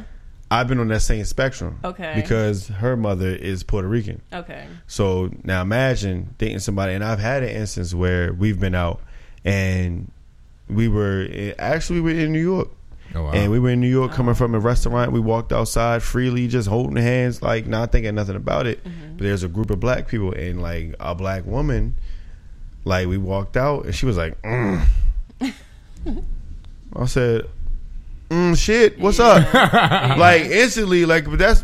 I've 0.49 0.69
been 0.69 0.79
on 0.79 0.87
that 0.87 1.01
same 1.01 1.25
spectrum. 1.25 1.81
Okay. 1.83 2.13
Because 2.15 2.69
her 2.69 2.95
mother 2.95 3.27
is 3.27 3.63
Puerto 3.63 3.89
Rican. 3.89 4.21
Okay. 4.31 4.67
So 4.87 5.29
now 5.43 5.61
imagine 5.63 6.33
dating 6.37 6.59
somebody, 6.59 6.93
and 6.93 7.03
I've 7.03 7.19
had 7.19 7.43
an 7.43 7.49
instance 7.49 7.93
where 7.93 8.31
we've 8.31 8.57
been 8.57 8.73
out, 8.73 9.01
and 9.43 10.09
we 10.69 10.87
were 10.87 11.27
actually 11.59 12.01
we 12.01 12.13
were 12.13 12.19
in 12.19 12.31
New 12.31 12.41
York. 12.41 12.69
Oh, 13.15 13.23
wow. 13.23 13.31
And 13.31 13.51
we 13.51 13.57
were 13.59 13.69
in 13.69 13.79
New 13.79 13.89
York 13.89 14.11
coming 14.11 14.35
from 14.35 14.53
a 14.53 14.59
restaurant. 14.59 15.11
We 15.13 15.19
walked 15.21 15.53
outside 15.53 16.03
freely, 16.03 16.47
just 16.49 16.67
holding 16.67 16.97
hands, 16.97 17.41
like 17.41 17.65
not 17.65 17.91
thinking 17.91 18.13
nothing 18.15 18.35
about 18.35 18.67
it. 18.67 18.79
But 18.83 19.23
there's 19.23 19.43
a 19.43 19.47
group 19.47 19.69
of 19.69 19.79
black 19.79 20.07
people, 20.09 20.33
and 20.33 20.61
like 20.61 20.93
a 20.99 21.15
black 21.15 21.45
woman, 21.45 21.95
like 22.83 23.07
we 23.07 23.17
walked 23.17 23.55
out, 23.55 23.85
and 23.85 23.95
she 23.95 24.05
was 24.05 24.17
like, 24.17 24.39
mm. 24.41 24.85
I 26.95 27.05
said, 27.05 27.47
mm, 28.29 28.57
"Shit, 28.57 28.99
what's 28.99 29.19
up?" 29.19 29.53
like 30.17 30.43
instantly, 30.43 31.05
like, 31.05 31.25
but 31.25 31.39
that's 31.39 31.63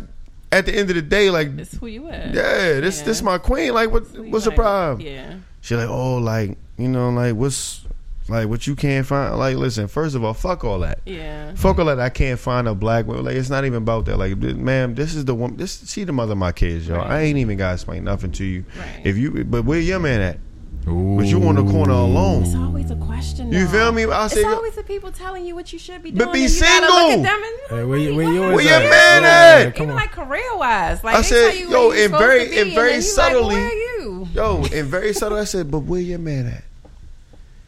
at 0.51 0.65
the 0.65 0.75
end 0.75 0.89
of 0.89 0.95
the 0.95 1.01
day, 1.01 1.29
like, 1.29 1.55
this 1.55 1.73
who 1.73 1.87
you 1.87 2.07
is. 2.09 2.35
yeah, 2.35 2.79
this 2.79 2.99
Yeah. 2.99 3.05
this 3.05 3.21
my 3.21 3.37
queen. 3.37 3.73
Like, 3.73 3.91
what 3.91 4.05
Who 4.07 4.23
what's 4.29 4.45
the 4.45 4.51
like. 4.51 4.57
problem? 4.57 5.01
Yeah. 5.05 5.35
She 5.61 5.75
like, 5.75 5.89
oh, 5.89 6.17
like 6.17 6.57
you 6.77 6.87
know, 6.87 7.09
like 7.09 7.35
what's 7.35 7.81
like 8.29 8.47
what 8.47 8.65
you 8.67 8.75
can't 8.75 9.05
find. 9.05 9.37
Like, 9.37 9.57
listen, 9.57 9.87
first 9.87 10.15
of 10.15 10.23
all, 10.23 10.33
fuck 10.33 10.63
all 10.63 10.79
that. 10.79 10.99
Yeah. 11.05 11.53
Fuck 11.55 11.79
all 11.79 11.85
that. 11.85 11.99
I 11.99 12.09
can't 12.09 12.39
find 12.39 12.67
a 12.67 12.73
black 12.75 13.05
woman. 13.05 13.25
Like, 13.25 13.35
it's 13.35 13.49
not 13.49 13.65
even 13.65 13.77
about 13.83 14.05
that. 14.05 14.17
Like, 14.17 14.39
th- 14.39 14.55
ma'am, 14.55 14.95
this 14.95 15.13
is 15.15 15.25
the 15.25 15.35
one. 15.35 15.57
This 15.57 15.89
she 15.91 16.03
the 16.05 16.13
mother 16.13 16.31
of 16.33 16.37
my 16.37 16.51
kids, 16.51 16.87
y'all. 16.87 17.01
I 17.01 17.21
ain't 17.21 17.37
even 17.37 17.57
gotta 17.57 17.73
explain 17.73 18.03
nothing 18.05 18.31
to 18.33 18.43
you. 18.45 18.63
Right. 18.77 19.01
If 19.05 19.17
you, 19.17 19.43
but 19.43 19.65
where 19.65 19.79
your 19.79 19.99
man 19.99 20.21
at? 20.21 20.39
Ooh. 20.87 21.15
But 21.17 21.27
you 21.27 21.41
on 21.47 21.55
the 21.55 21.63
corner 21.63 21.93
alone. 21.93 22.43
It's 22.43 22.55
always 22.55 22.91
a 22.91 22.97
question. 22.97 23.53
You 23.53 23.67
feel 23.67 23.93
me? 23.93 24.03
I 24.05 24.25
It's 24.25 24.33
say, 24.33 24.41
yo- 24.41 24.55
always 24.55 24.75
the 24.75 24.83
people 24.83 25.11
telling 25.13 25.45
you 25.45 25.55
what 25.55 25.71
you 25.71 25.79
should 25.79 26.03
be 26.03 26.11
doing. 26.11 26.25
But 26.27 26.33
be 26.33 26.43
and 26.43 26.51
look 26.53 26.63
single. 26.65 26.89
at 26.97 27.23
them 27.23 27.41
and 27.43 27.79
Hey, 27.79 27.83
where 27.85 27.97
you- 27.97 28.15
where 28.15 28.27
what? 28.41 28.55
Where 28.55 28.63
your 28.65 28.73
at? 28.73 28.89
man 28.89 29.23
Yeah, 29.23 29.67
at? 29.67 29.75
come 29.75 29.83
Even 29.83 29.89
on. 29.91 29.95
like 29.95 30.11
career 30.11 30.57
wise, 30.57 31.01
like 31.01 31.15
I 31.15 31.17
they 31.21 31.23
said, 31.27 31.51
tell 31.51 31.59
you 31.59 31.69
yo, 31.69 31.87
where 31.89 32.03
and 32.05 32.13
very- 32.17 32.59
and 32.59 32.73
very 32.73 33.01
subtly- 33.01 33.41
Like, 33.43 33.53
where 33.53 33.65
are 33.67 33.71
you? 33.71 34.27
Yo, 34.33 34.65
and 34.73 34.87
very 34.89 35.13
subtle. 35.13 35.37
I 35.37 35.45
said, 35.45 35.71
but 35.71 35.79
where 35.79 36.01
your 36.01 36.19
man 36.19 36.47
at? 36.47 36.63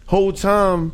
Whole 0.07 0.31
time, 0.33 0.91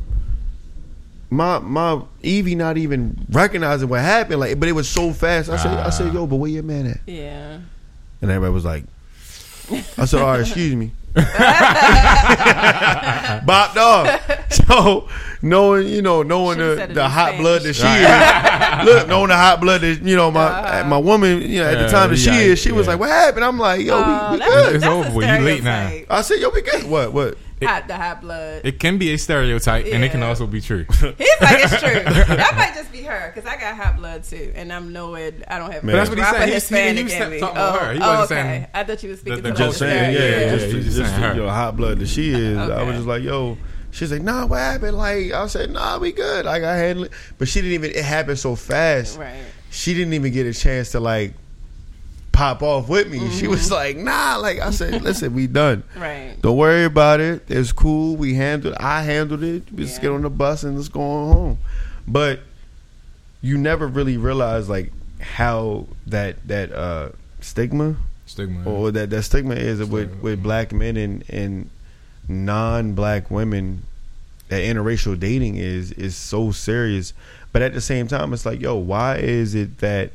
my 1.30 1.60
my 1.60 2.02
Evie 2.24 2.56
not 2.56 2.78
even 2.78 3.26
recognizing 3.30 3.90
what 3.90 4.02
happened. 4.02 4.40
Like, 4.40 4.60
but 4.60 4.70
it 4.70 4.74
was 4.74 4.88
so 4.90 5.12
fast. 5.14 5.50
I 5.50 5.58
said, 5.58 5.80
I 5.80 5.90
said, 5.90 6.14
yo, 6.14 6.26
but 6.28 6.38
where 6.38 6.50
your 6.50 6.64
man 6.64 6.86
at? 6.88 7.00
Yeah. 7.06 7.60
And 8.22 8.32
everybody 8.32 8.54
was 8.54 8.66
like, 8.66 8.84
I 9.98 10.06
said, 10.06 10.22
all 10.22 10.28
right, 10.28 10.42
excuse 10.42 10.76
me. 10.76 10.92
Bopped 13.46 13.78
off. 13.78 14.52
So 14.52 15.08
knowing, 15.42 15.88
you 15.88 16.02
know, 16.02 16.24
knowing 16.24 16.58
Should've 16.58 16.90
the, 16.90 16.94
the 16.96 17.10
hot 17.10 17.30
Spanish. 17.30 17.42
blood 17.42 17.62
that 17.64 17.74
she 17.74 18.86
is, 18.86 18.86
look, 18.96 19.08
knowing 19.08 19.30
the 19.30 19.36
hot 19.36 19.60
blood 19.62 19.82
that 19.82 20.02
you 20.04 20.16
know 20.16 20.32
my 20.32 20.46
Uh-huh. 20.46 20.88
my 20.90 20.98
woman, 20.98 21.42
you 21.42 21.60
know, 21.60 21.66
at 21.70 21.76
the 21.76 21.82
Yeah, 21.84 21.88
time 21.88 22.10
that 22.12 22.18
she 22.18 22.30
yeah, 22.30 22.40
is, 22.40 22.60
she 22.60 22.72
was 22.72 22.88
like, 22.88 23.00
what 23.00 23.10
happened? 23.10 23.44
I'm 23.46 23.58
like, 23.60 23.82
yo, 23.82 23.96
Oh, 23.96 24.32
we, 24.32 24.38
we 24.38 24.44
good. 24.46 24.76
It's 24.76 24.86
over 24.86 25.12
with. 25.12 25.28
You 25.28 25.40
late 25.40 25.64
now. 25.64 25.92
I 26.10 26.22
said, 26.22 26.40
yo, 26.40 26.50
we 26.50 26.62
good. 26.62 26.84
What? 26.84 27.12
What? 27.14 27.38
Hot, 27.68 27.88
the 27.88 27.96
hot 27.96 28.22
blood. 28.22 28.62
It 28.66 28.80
can 28.80 28.98
be 28.98 29.14
a 29.14 29.18
stereotype, 29.18 29.86
and 29.86 30.04
it 30.04 30.12
can 30.12 30.24
also 30.24 30.48
be 30.48 30.62
true. 30.62 30.86
He's 30.90 31.02
like, 31.02 31.18
it's 31.20 31.80
true. 31.80 31.92
that 32.36 32.54
might 32.56 32.74
just 32.74 32.92
be 32.92 33.04
her 33.04 33.32
because 33.34 33.50
I 33.50 33.60
got 33.60 33.76
hot 33.76 33.98
blood 33.98 34.24
too, 34.24 34.52
and 34.56 34.72
I'm 34.72 34.94
nowhere. 34.94 35.32
I 35.48 35.60
don't 35.60 35.72
have. 35.72 35.84
But 35.84 35.92
that's 35.92 36.10
what 36.10 36.18
he 36.18 36.24
proper 36.24 36.40
said. 36.40 36.46
He- 36.46 36.50
he- 36.50 36.56
Hispanic 36.56 36.98
he 36.98 37.04
was 37.04 37.14
me. 37.14 37.40
talking 37.40 37.58
about 37.58 37.76
oh, 37.76 37.86
her. 37.86 37.94
He 37.94 38.00
oh, 38.00 38.08
wasn't 38.08 38.40
okay. 38.40 38.50
saying 38.50 38.68
I 38.74 38.84
thought 38.84 39.04
you 39.04 39.10
was 39.10 39.20
speaking 39.20 39.44
the 39.44 39.52
to 39.52 39.56
girl 39.56 39.68
Just 39.68 39.80
saying, 39.80 40.14
yeah, 40.14 40.20
stereotype. 40.20 40.42
yeah, 40.42 40.56
just, 40.56 40.66
yeah, 40.68 40.82
just 40.82 40.98
just, 40.98 41.10
saying 41.12 41.22
her. 41.24 41.36
you 41.36 41.48
hot 41.48 41.78
blood 41.78 42.00
that 42.00 42.08
she 42.08 42.30
is. 42.32 42.58
I 42.58 42.84
was 42.84 42.96
just 42.96 43.08
like, 43.08 43.24
yo. 43.24 43.58
She's 43.94 44.10
like, 44.10 44.22
nah, 44.22 44.46
what 44.46 44.58
happened? 44.58 44.98
Like, 44.98 45.34
I 45.34 45.48
said, 45.48 45.70
nah, 45.70 45.98
we 45.98 46.14
good. 46.14 46.46
Like, 46.46 46.64
I 46.64 46.78
handle 46.78 47.04
it, 47.06 47.12
but 47.38 47.50
she 47.50 47.60
didn't 47.60 47.74
even. 47.74 47.92
It 47.92 48.06
happened 48.06 48.40
so 48.40 48.56
fast. 48.56 49.20
Right. 49.20 49.44
She 49.70 49.94
didn't 49.94 50.14
even 50.14 50.32
get 50.32 50.46
a 50.46 50.54
chance 50.54 50.92
to 50.92 51.02
like 51.02 51.34
pop 52.32 52.62
off 52.64 52.88
with 52.90 53.10
me. 53.12 53.30
She 53.32 53.48
was 53.48 53.66
Mm-hmm. 53.66 53.74
like, 53.74 53.98
nah. 53.98 54.38
Like, 54.38 54.60
I 54.60 54.72
said, 54.72 55.02
listen, 55.02 55.34
we 55.34 55.48
done. 55.48 55.84
Right. 55.96 56.36
Don't 56.42 56.58
worry 56.58 56.86
about 56.86 57.20
it. 57.20 57.44
It's 57.50 57.72
cool. 57.72 58.16
We 58.16 58.34
handled. 58.36 58.76
I 58.80 59.04
handled 59.04 59.44
it. 59.44 59.72
We 59.72 59.84
just 59.84 60.02
get 60.02 60.12
on 60.12 60.22
the 60.22 60.30
bus 60.30 60.64
and 60.64 60.76
let's 60.78 60.88
go 60.90 61.02
on 61.02 61.34
home. 61.34 61.58
But 62.08 62.40
you 63.42 63.58
never 63.58 63.88
really 63.88 64.18
realize 64.18 64.70
like 64.70 64.92
how 65.20 65.88
that 66.08 66.36
that 66.48 66.72
uh 66.72 67.10
stigma 67.42 67.96
Stigma. 68.26 68.68
or 68.70 68.92
that 68.92 69.10
that 69.10 69.24
stigma 69.24 69.56
is 69.56 69.84
with 69.88 70.20
with 70.22 70.42
black 70.42 70.72
men 70.72 70.96
and 70.98 71.24
and 71.30 71.70
non-black 72.28 73.30
women 73.30 73.84
that 74.50 74.62
interracial 74.64 75.20
dating 75.20 75.56
is 75.58 75.92
is 75.94 76.16
so 76.16 76.52
serious 76.52 77.14
but 77.52 77.62
at 77.62 77.74
the 77.74 77.82
same 77.82 78.08
time 78.08 78.34
it's 78.34 78.46
like 78.46 78.60
yo 78.62 78.76
why 78.76 79.18
is 79.18 79.54
it 79.56 79.78
that 79.80 80.12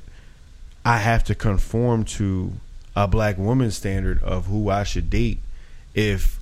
i 0.87 0.99
have 0.99 1.23
to 1.25 1.35
conform 1.35 2.05
to 2.05 2.53
a 2.95 3.07
black 3.07 3.37
woman's 3.39 3.77
standard 3.77 4.23
of 4.23 4.47
who 4.47 4.71
i 4.71 4.83
should 4.85 5.11
date 5.11 5.39
if 5.95 6.39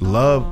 love 0.00 0.42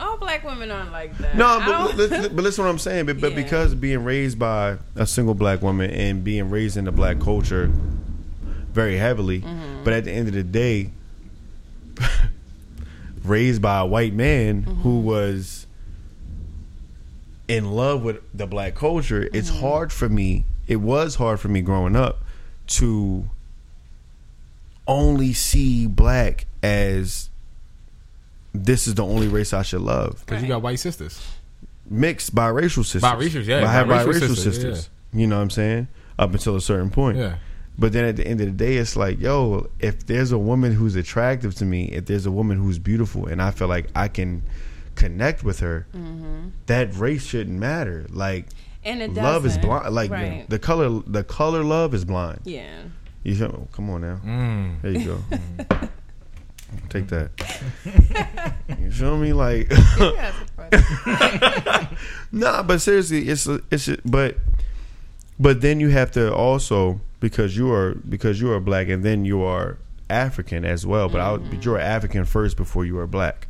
Oh, 0.00 0.10
all 0.10 0.16
black 0.16 0.44
women 0.44 0.70
aren't 0.70 0.92
like 0.92 1.16
that. 1.18 1.36
no, 1.36 1.58
but, 1.58 1.66
don't- 1.66 1.96
li- 1.98 2.18
li- 2.20 2.28
but 2.34 2.44
listen 2.44 2.62
what 2.64 2.70
I'm 2.70 2.78
saying. 2.78 3.06
But, 3.06 3.20
but 3.20 3.32
Yeah. 3.32 3.42
because 3.42 3.74
being 3.74 4.04
raised 4.04 4.38
by 4.38 4.78
a 4.94 5.06
single 5.06 5.34
black 5.34 5.60
woman 5.60 5.90
and 5.90 6.22
being 6.22 6.50
raised 6.50 6.76
in 6.76 6.84
the 6.84 6.92
black 6.92 7.18
culture 7.18 7.68
very 8.72 8.96
heavily, 8.96 9.40
Mm-hmm. 9.40 9.82
but 9.82 9.92
at 9.92 10.04
the 10.04 10.12
end 10.12 10.28
of 10.28 10.34
the 10.34 10.44
day, 10.44 10.90
raised 13.24 13.60
by 13.60 13.78
a 13.80 13.86
white 13.86 14.14
man 14.14 14.62
Mm-hmm. 14.62 14.82
who 14.82 15.00
was 15.00 15.66
in 17.48 17.72
love 17.72 18.02
with 18.02 18.20
the 18.36 18.46
black 18.46 18.74
culture, 18.74 19.28
it's 19.32 19.50
Mm-hmm. 19.50 19.60
hard 19.60 19.92
for 19.92 20.08
me. 20.08 20.44
It 20.66 20.76
was 20.76 21.16
hard 21.16 21.40
for 21.40 21.48
me 21.48 21.60
growing 21.62 21.96
up 21.96 22.18
to 22.68 23.28
only 24.86 25.32
see 25.32 25.86
black 25.86 26.46
as 26.62 27.28
this 28.54 28.86
is 28.86 28.94
the 28.94 29.04
only 29.04 29.28
race 29.28 29.52
I 29.52 29.62
should 29.62 29.82
love 29.82 30.22
Because 30.24 30.42
you 30.42 30.48
got 30.48 30.62
white 30.62 30.78
sisters. 30.80 31.22
mixed 31.88 32.34
biracial 32.34 32.84
sisters. 32.84 33.02
Biracial, 33.02 33.44
yeah, 33.44 33.60
But 33.60 33.68
I 33.68 33.72
have 33.72 33.86
biracial 33.86 34.04
biracial, 34.06 34.28
sisters, 34.28 34.44
sisters. 34.44 34.90
You 35.12 35.26
know 35.26 35.36
what 35.36 35.42
I'm 35.42 35.50
saying? 35.50 35.88
Up 36.18 36.32
until 36.32 36.56
a 36.56 36.60
certain 36.60 36.90
point. 36.90 37.18
Yeah. 37.18 37.36
But 37.78 37.92
then 37.92 38.04
at 38.06 38.16
the 38.16 38.26
end 38.26 38.40
of 38.40 38.46
the 38.46 38.52
day, 38.52 38.76
it's 38.76 38.96
like, 38.96 39.20
yo, 39.20 39.70
if 39.78 40.04
there's 40.06 40.32
a 40.32 40.38
woman 40.38 40.72
who's 40.72 40.96
attractive 40.96 41.54
to 41.56 41.64
me, 41.64 41.84
if 41.86 42.06
there's 42.06 42.26
a 42.26 42.30
woman 42.32 42.58
who's 42.58 42.78
beautiful, 42.78 43.26
and 43.26 43.40
I 43.40 43.52
feel 43.52 43.68
like 43.68 43.86
I 43.94 44.08
can 44.08 44.42
connect 44.96 45.44
with 45.44 45.60
her, 45.60 45.86
Mm-hmm. 45.94 46.48
that 46.66 46.92
race 46.96 47.24
shouldn't 47.24 47.56
matter. 47.58 48.06
Like 48.10 48.46
and 48.84 49.02
it 49.02 49.14
love 49.14 49.44
is 49.46 49.56
doesn't. 49.56 49.68
blind. 49.68 49.94
Like 49.94 50.10
right. 50.10 50.48
the 50.48 50.58
color, 50.58 51.02
the 51.06 51.24
color 51.24 51.62
love 51.64 51.94
is 51.94 52.04
blind. 52.04 52.40
yeah. 52.44 52.82
You 53.24 53.34
feel, 53.34 53.68
come 53.72 53.90
on 53.90 54.00
now. 54.02 54.20
Mm. 54.24 54.80
There 54.80 54.92
you 54.92 55.04
go. 55.04 55.18
Take 56.88 57.08
that. 57.08 57.30
you 58.80 58.90
feel 58.90 59.16
me? 59.18 59.32
Like, 59.32 59.70
Yeah, 59.98 60.32
nah, 62.32 62.62
but 62.62 62.80
seriously, 62.80 63.28
it's 63.28 63.46
a, 63.46 63.60
it's 63.70 63.88
a, 63.88 63.98
but 64.04 64.36
but 65.38 65.60
then 65.60 65.80
you 65.80 65.88
have 65.88 66.10
to 66.12 66.32
also 66.32 67.00
because 67.20 67.56
you 67.56 67.70
are 67.72 67.96
because 68.08 68.40
you 68.40 68.50
are 68.52 68.60
black 68.60 68.88
and 68.88 69.04
then 69.04 69.24
you 69.24 69.42
are 69.42 69.78
African 70.08 70.64
as 70.64 70.86
well. 70.86 71.08
But 71.08 71.20
I 71.20 71.32
would, 71.32 71.50
but 71.50 71.64
you're 71.64 71.78
African 71.78 72.24
first 72.24 72.56
before 72.56 72.84
you 72.84 72.98
are 72.98 73.06
black. 73.06 73.47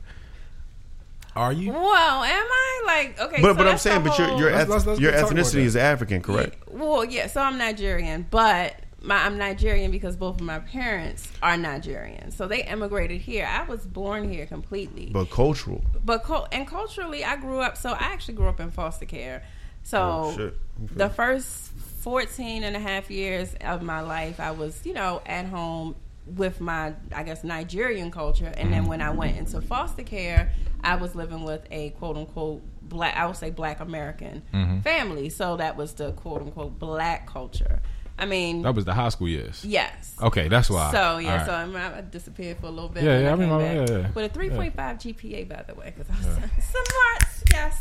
Are 1.39 1.53
you? 1.53 1.72
well, 1.72 2.24
am 2.24 2.47
I 2.51 2.82
like 2.86 3.20
okay? 3.20 3.41
But 3.43 3.49
so 3.51 3.55
but 3.55 3.61
I'm 3.61 3.66
that's 3.66 3.82
the 3.84 3.91
saying, 3.91 4.03
but 4.05 4.18
your 4.18 4.28
whole- 4.28 4.39
your 4.41 4.51
Let's- 4.51 4.62
eth- 4.64 4.68
let's- 4.70 4.86
let's 4.86 5.01
your 5.01 5.12
ethnicity 5.12 5.61
is 5.64 5.76
African, 5.76 6.20
correct? 6.22 6.57
Yeah, 6.68 6.74
well, 6.78 7.05
yeah. 7.05 7.26
So 7.28 7.41
I'm 7.41 7.57
Nigerian, 7.59 8.26
but 8.30 8.74
my, 9.01 9.14
I'm 9.24 9.39
Nigerian 9.39 9.91
because 9.93 10.16
both 10.16 10.36
of 10.41 10.47
my 10.47 10.59
parents 10.59 11.28
are 11.43 11.57
Nigerian. 11.57 12.32
So 12.32 12.49
they 12.49 12.64
immigrated 12.64 13.20
here. 13.20 13.47
I 13.49 13.62
was 13.62 13.86
born 13.86 14.28
here 14.28 14.47
completely. 14.47 15.11
But 15.12 15.30
cultural. 15.30 15.84
but 16.05 16.26
and 16.53 16.66
culturally 16.66 17.24
i 17.24 17.36
grew 17.36 17.61
up 17.61 17.76
so 17.76 17.91
i 17.91 17.99
actually 18.12 18.34
grew 18.34 18.49
up 18.49 18.59
in 18.61 18.70
foster 18.70 19.07
care 19.07 19.45
so 19.84 19.99
Oh, 20.26 20.36
shit. 20.36 20.55
the 20.97 21.09
first 21.09 21.70
14 22.03 22.64
and 22.64 22.74
a 22.76 22.80
half 22.80 23.11
years 23.11 23.55
of 23.61 23.82
my 23.82 24.01
life 24.01 24.41
i 24.41 24.51
was 24.51 24.84
you 24.86 24.95
know 24.95 25.20
at 25.26 25.47
home 25.47 25.95
with 26.37 26.61
my 26.61 26.93
i 27.14 27.22
guess 27.22 27.43
nigerian 27.45 28.11
culture 28.11 28.53
and 28.57 28.72
then 28.72 28.87
when 28.87 29.01
i 29.01 29.11
went 29.11 29.37
into 29.37 29.61
foster 29.61 30.03
care 30.03 30.53
i 30.85 30.95
was 30.97 31.14
living 31.14 31.43
with 31.45 31.62
a 31.70 31.91
quote 31.91 32.16
unquote 32.16 32.62
black 32.83 33.16
i 33.16 33.26
would 33.26 33.37
say 33.37 33.51
black 33.51 33.81
american 33.81 34.43
family 34.85 35.29
so 35.29 35.57
that 35.57 35.76
was 35.76 35.93
the 35.95 36.12
quote 36.12 36.43
unquote 36.43 36.79
black 36.79 37.26
culture 37.26 37.81
i 38.18 38.26
mean 38.26 38.62
That 38.62 38.74
was 38.74 38.85
the 38.85 38.95
high 38.95 39.09
school 39.11 39.29
years. 39.29 39.64
yes 39.64 40.14
Okay, 40.20 40.49
that's 40.49 40.68
why. 40.68 40.91
so 40.91 41.18
yeah, 41.18 41.37
right. 41.37 41.47
so 41.47 41.53
I'm, 41.53 41.76
I 41.76 42.01
disappeared 42.01 42.59
for 42.59 42.66
a 42.66 42.70
little 42.70 42.89
bit. 42.89 43.05
Yeah, 43.05 43.20
yeah, 43.20 43.26
I 43.29 43.37
came 43.37 43.51
remember, 43.51 43.93
yeah, 43.93 43.99
yeah. 44.01 44.11
With 44.12 44.37
a 44.37 44.39
3.5 44.39 44.74
GPA, 44.74 45.49
by 45.49 45.62
the 45.62 45.74
way, 45.76 45.95
because 45.97 46.11
I 46.11 46.26
was 46.26 46.37
smart. 46.64 47.24
Yes. 47.53 47.79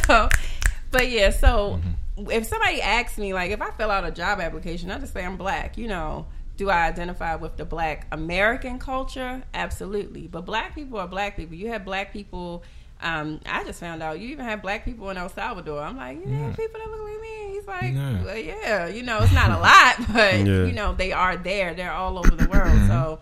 So, 0.06 0.28
but 0.90 1.08
yeah, 1.10 1.30
so 1.30 1.80
Mm-hmm. 2.18 2.30
if 2.32 2.46
somebody 2.46 2.80
asks 2.82 3.18
me, 3.18 3.32
like, 3.34 3.50
if 3.52 3.60
I 3.62 3.70
fill 3.72 3.90
out 3.92 4.04
a 4.04 4.10
job 4.10 4.40
application, 4.40 4.90
I 4.90 4.98
just 4.98 5.12
say 5.12 5.24
I'm 5.24 5.36
black. 5.36 5.78
You 5.78 5.86
know, 5.88 6.26
do 6.56 6.70
I 6.70 6.86
identify 6.86 7.34
with 7.36 7.56
the 7.56 7.64
black 7.64 8.06
American 8.12 8.78
culture? 8.78 9.42
Absolutely. 9.54 10.26
But 10.26 10.42
black 10.46 10.74
people 10.74 10.98
are 10.98 11.06
black 11.08 11.36
people. 11.36 11.54
You 11.56 11.68
have 11.68 11.84
black 11.84 12.12
people. 12.12 12.62
Um, 13.02 13.40
I 13.44 13.62
just 13.64 13.78
found 13.78 14.02
out 14.02 14.20
you 14.20 14.28
even 14.28 14.46
have 14.46 14.62
black 14.62 14.84
people 14.84 15.10
in 15.10 15.18
El 15.18 15.28
Salvador. 15.28 15.82
I'm 15.82 15.96
like, 15.98 16.18
you 16.18 16.26
know, 16.26 16.46
Yeah. 16.48 16.54
people 16.54 16.80
that 16.80 16.90
look 16.90 17.00
like 17.02 17.20
me. 17.20 17.50
He's 17.52 17.66
like, 17.66 17.94
Yeah. 17.94 18.22
well, 18.24 18.36
yeah, 18.38 18.86
you 18.88 19.02
know, 19.02 19.18
it's 19.18 19.34
not 19.34 19.50
a 19.50 19.58
lot, 19.58 19.96
but 20.14 20.34
Yeah. 20.34 20.64
you 20.64 20.72
know, 20.72 20.94
they 20.94 21.12
are 21.12 21.36
there. 21.36 21.74
They're 21.74 21.92
all 21.92 22.18
over 22.18 22.30
the 22.30 22.48
world. 22.48 22.68
Mm-hmm. 22.72 22.88
So, 22.88 23.18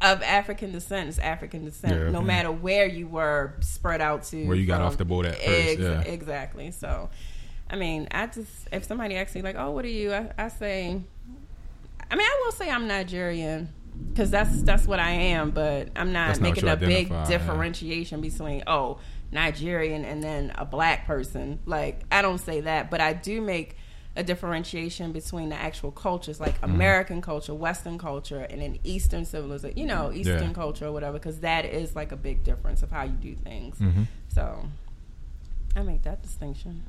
of 0.00 0.22
African 0.22 0.72
descent 0.72 1.08
is 1.08 1.18
African 1.18 1.64
descent, 1.66 2.12
no 2.12 2.20
matter 2.22 2.50
where 2.52 2.86
you 2.86 3.06
were 3.06 3.54
spread 3.60 4.00
out 4.00 4.22
to. 4.24 4.46
Where 4.46 4.56
you 4.56 4.66
got 4.66 4.78
from. 4.78 4.86
off 4.86 4.96
the 4.98 5.04
boat 5.04 5.24
at 5.26 5.36
first, 5.36 5.46
Ex- 5.48 5.80
yeah. 5.80 6.00
Exactly. 6.02 6.70
So, 6.70 7.08
I 7.70 7.76
mean, 7.76 8.08
I 8.10 8.26
just 8.26 8.68
if 8.72 8.84
somebody 8.84 9.16
asks 9.16 9.34
me 9.34 9.40
like, 9.42 9.56
"Oh, 9.56 9.70
what 9.70 9.84
are 9.84 9.88
you?" 9.88 10.12
I, 10.12 10.30
I 10.38 10.48
say, 10.48 11.00
I 12.14 12.16
mean, 12.16 12.28
I 12.28 12.42
will 12.44 12.52
say 12.52 12.70
I'm 12.70 12.86
Nigerian 12.86 13.70
because 14.12 14.30
that's 14.30 14.62
that's 14.62 14.86
what 14.86 15.00
I 15.00 15.10
am, 15.10 15.50
but 15.50 15.88
I'm 15.96 16.12
not 16.12 16.28
not 16.28 16.40
making 16.42 16.68
a 16.68 16.76
big 16.76 17.06
identify, 17.10 17.22
yeah. 17.28 17.38
differentiation 17.38 18.20
between 18.20 18.62
oh 18.68 18.98
Nigerian 19.32 20.04
and 20.04 20.22
then 20.22 20.52
a 20.54 20.64
black 20.64 21.08
person. 21.08 21.58
Like 21.66 22.02
I 22.12 22.22
don't 22.22 22.38
say 22.38 22.60
that, 22.60 22.88
but 22.88 23.00
I 23.00 23.14
do 23.14 23.40
make 23.40 23.76
a 24.14 24.22
differentiation 24.22 25.10
between 25.10 25.48
the 25.48 25.56
actual 25.56 25.90
cultures, 25.90 26.38
like 26.38 26.54
Mm-hmm. 26.60 26.72
American 26.76 27.20
culture, 27.20 27.52
Western 27.52 27.98
culture, 27.98 28.42
and 28.48 28.62
then 28.62 28.78
Eastern 28.84 29.24
civilization. 29.24 29.76
You 29.76 29.86
know, 29.86 30.12
Eastern 30.12 30.40
Yeah. 30.50 30.52
culture 30.52 30.86
or 30.86 30.92
whatever, 30.92 31.18
because 31.18 31.40
that 31.40 31.64
is 31.64 31.96
like 31.96 32.12
a 32.12 32.16
big 32.16 32.44
difference 32.44 32.84
of 32.84 32.92
how 32.92 33.02
you 33.02 33.16
do 33.20 33.34
things. 33.34 33.76
Mhm. 33.80 34.06
So 34.28 34.68
I 35.74 35.82
make 35.82 36.02
that 36.02 36.22
distinction. 36.22 36.84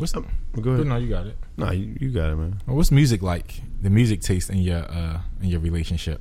What's 0.00 0.14
up? 0.16 0.24
Go 0.60 0.70
ahead. 0.72 0.86
No, 0.86 0.96
you 0.96 1.08
got 1.08 1.26
it. 1.26 1.36
No, 1.56 1.70
you, 1.70 1.94
you 2.00 2.10
got 2.10 2.30
it, 2.30 2.36
man. 2.36 2.60
Well, 2.66 2.76
What's 2.76 2.90
music 2.90 3.22
like? 3.22 3.60
The 3.82 3.90
music 3.90 4.20
taste 4.22 4.48
in 4.50 4.58
your 4.58 4.78
uh 4.90 5.20
in 5.42 5.48
your 5.50 5.60
relationship. 5.60 6.20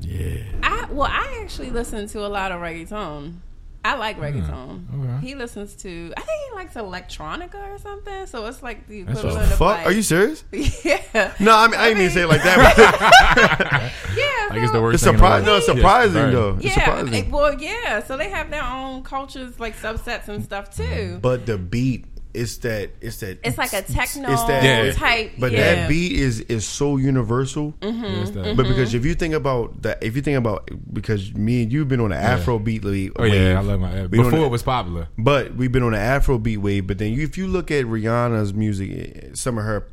Yeah. 0.00 0.44
I 0.62 0.86
well, 0.90 1.08
I 1.10 1.40
actually 1.42 1.70
listen 1.70 2.06
to 2.08 2.24
a 2.24 2.28
lot 2.28 2.52
of 2.52 2.60
reggaeton. 2.60 3.38
I 3.84 3.96
like 3.96 4.16
reggaeton. 4.20 4.84
okay. 5.18 5.26
He 5.26 5.34
listens 5.34 5.74
to. 5.82 6.12
I 6.16 6.20
think 6.20 6.40
he 6.48 6.54
likes 6.54 6.74
electronica 6.74 7.74
or 7.74 7.78
something. 7.78 8.26
So 8.26 8.46
it's 8.46 8.62
like 8.62 8.86
the 8.86 9.00
equivalent 9.00 9.34
what- 9.34 9.42
of 9.42 9.48
Fuck? 9.58 9.78
like, 9.78 9.86
Are 9.86 9.92
you 9.92 10.02
serious? 10.02 10.44
yeah, 10.52 11.32
No, 11.40 11.56
I 11.56 11.66
mean 11.66 11.80
I 11.80 11.88
didn't 11.88 11.98
mean 11.98 12.08
to 12.08 12.14
say 12.14 12.22
it 12.22 12.28
like 12.28 12.42
that. 12.44 13.92
yeah. 14.16 14.28
Like 14.52 14.60
it's 14.60 14.70
so- 14.70 14.76
the 14.76 14.82
worst. 14.82 14.94
It's 14.94 15.04
thing 15.04 15.14
surprising. 15.14 15.46
No, 15.46 15.56
it's 15.56 15.66
surprising 15.66 16.12
very. 16.12 16.32
though. 16.32 16.54
It's 16.56 16.64
Yeah, 16.64 16.74
surprising. 16.74 17.14
it- 17.14 17.30
well, 17.30 17.54
yeah. 17.60 18.02
So 18.04 18.16
they 18.16 18.28
have 18.30 18.50
their 18.50 18.62
own 18.62 19.02
cultures, 19.02 19.58
like 19.58 19.76
subsets 19.76 20.28
and 20.28 20.44
stuff 20.44 20.76
too. 20.76 21.18
But 21.22 21.46
the 21.46 21.56
beat, 21.58 22.04
it's 22.34 22.56
that, 22.58 22.90
it's 23.00 23.18
that. 23.20 23.38
It's 23.44 23.58
like 23.58 23.72
a 23.72 23.82
techno 23.82 24.30
It's 24.32 24.42
that- 24.44 24.64
Yeah. 24.64 24.92
type. 24.92 25.32
But 25.38 25.52
yeah. 25.52 25.74
that 25.74 25.88
beat 25.88 26.12
is 26.12 26.40
is 26.40 26.64
so 26.66 26.96
universal. 26.96 27.74
Yeah, 27.82 27.90
it's 28.22 28.30
that- 28.30 28.56
But 28.56 28.66
because 28.68 28.94
if 28.94 29.04
you 29.04 29.14
think 29.14 29.34
about 29.34 29.82
that, 29.82 30.02
if 30.02 30.16
you 30.16 30.22
think 30.22 30.38
about 30.38 30.68
because 30.92 31.34
me 31.34 31.62
and 31.62 31.72
you've 31.72 31.88
been 31.88 32.00
on 32.00 32.10
the 32.10 32.16
Afro 32.16 32.58
beat 32.58 32.84
league. 32.84 33.12
Oh 33.16 33.24
yeah, 33.24 33.58
I 33.58 33.62
love 33.62 33.80
my. 33.80 33.90
We 34.06 34.16
don't- 34.18 34.30
Before 34.30 34.46
it 34.46 34.50
was 34.50 34.62
popular. 34.62 35.08
But 35.18 35.54
we've 35.56 35.70
been 35.72 35.82
on 35.82 35.92
the 35.92 35.98
Afro 35.98 36.38
beat 36.38 36.56
wave. 36.58 36.86
But 36.86 36.98
then 36.98 37.12
you, 37.12 37.22
if 37.22 37.36
you 37.36 37.46
look 37.46 37.70
at 37.70 37.84
Rihanna's 37.86 38.54
music, 38.54 39.30
some 39.34 39.58
of 39.58 39.64
her 39.64 39.86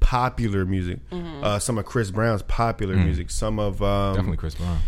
popular 0.00 0.64
music, 0.64 1.00
uh, 1.42 1.58
some 1.58 1.78
of 1.78 1.84
Chris 1.86 2.10
Brown's 2.10 2.42
popular 2.42 2.94
music, 2.96 3.30
some 3.30 3.58
of 3.58 3.82
um, 3.82 4.14
Definitely 4.14 4.36
Chris 4.36 4.54
Brown. 4.54 4.78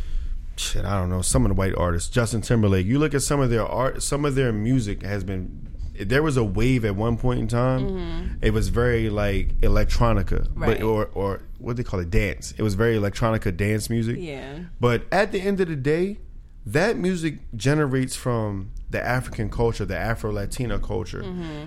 shit, 0.56 0.84
I 0.84 0.98
don't 1.00 1.08
know, 1.10 1.22
some 1.22 1.44
of 1.44 1.48
the 1.48 1.54
white 1.54 1.74
artists, 1.76 2.08
Justin 2.10 2.40
Timberlake. 2.42 2.86
You 2.86 2.98
look 2.98 3.14
at 3.14 3.22
some 3.22 3.40
of 3.40 3.50
their 3.50 3.66
art, 3.66 4.02
some 4.02 4.24
of 4.24 4.34
their 4.34 4.52
music 4.52 5.02
has 5.02 5.24
been. 5.24 5.66
There 6.00 6.22
was 6.22 6.36
a 6.36 6.44
wave 6.44 6.84
at 6.84 6.94
one 6.96 7.16
point 7.16 7.40
in 7.40 7.48
time. 7.48 8.38
It 8.42 8.52
was 8.52 8.68
very 8.68 9.10
like 9.10 9.58
electronica, 9.60 10.48
Right. 10.54 10.78
but 10.78 10.82
or 10.82 11.06
or 11.14 11.42
what 11.58 11.76
they 11.76 11.82
call 11.84 12.00
it, 12.00 12.10
dance. 12.10 12.54
It 12.56 12.62
was 12.62 12.74
very 12.74 12.96
electronica 12.96 13.56
dance 13.56 13.90
music. 13.90 14.16
Yeah. 14.20 14.60
But 14.80 15.02
at 15.10 15.32
the 15.32 15.40
end 15.40 15.60
of 15.60 15.68
the 15.68 15.76
day, 15.76 16.18
that 16.66 16.96
music 16.96 17.38
generates 17.56 18.14
from 18.14 18.70
the 18.90 19.04
African 19.04 19.50
culture, 19.50 19.84
the 19.84 19.96
Afro 19.98 20.32
Latina 20.32 20.78
culture. 20.78 21.24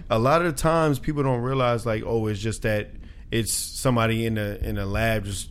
A 0.09 0.17
lot 0.17 0.41
of 0.45 0.55
the 0.55 0.59
times, 0.61 0.97
people 0.99 1.23
don't 1.23 1.41
realize 1.41 1.85
like, 1.85 2.03
oh, 2.05 2.27
it's 2.27 2.39
just 2.39 2.61
that 2.63 2.91
it's 3.31 3.53
somebody 3.53 4.25
in 4.25 4.37
a 4.37 4.55
in 4.61 4.77
a 4.77 4.85
lab 4.85 5.25
just 5.25 5.49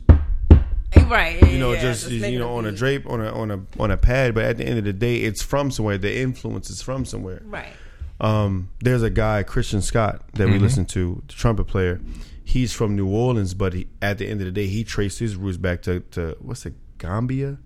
Right. 1.07 1.41
you 1.51 1.59
know, 1.59 1.73
yeah, 1.73 1.81
just, 1.81 2.11
you 2.11 2.39
know, 2.39 2.57
on 2.57 2.67
a 2.67 2.73
drape, 2.73 3.05
on 3.09 3.21
a 3.21 3.33
on 3.33 3.51
a 3.51 3.61
on 3.79 3.91
a 3.91 3.97
pad. 3.97 4.35
But 4.35 4.45
at 4.45 4.57
the 4.59 4.65
end 4.65 4.79
of 4.79 4.85
the 4.85 4.93
day, 4.93 5.17
it's 5.19 5.43
from 5.43 5.71
somewhere. 5.71 5.99
The 5.99 6.17
influence 6.19 6.71
is 6.71 6.83
from 6.83 7.05
somewhere. 7.05 7.43
Right. 7.45 7.73
Um, 8.21 8.71
there's 8.81 9.03
a 9.03 9.11
guy, 9.11 9.43
Christian 9.43 9.81
Scott, 9.83 10.23
that 10.35 10.49
we 10.49 10.59
listen 10.59 10.85
to, 10.87 11.23
the 11.27 11.33
trumpet 11.33 11.65
player. 11.65 12.01
He's 12.45 12.73
from 12.73 12.97
New 12.97 13.09
Orleans, 13.09 13.55
but 13.55 13.73
he, 13.73 13.87
at 14.03 14.19
the 14.19 14.29
end 14.29 14.41
of 14.41 14.47
the 14.47 14.53
day, 14.53 14.67
he 14.67 14.85
traced 14.85 15.21
his 15.21 15.37
roots 15.37 15.57
back 15.57 15.83
to, 15.83 16.01
to 16.13 16.37
what's 16.41 16.67
it, 16.67 16.75
Gambia, 16.99 17.59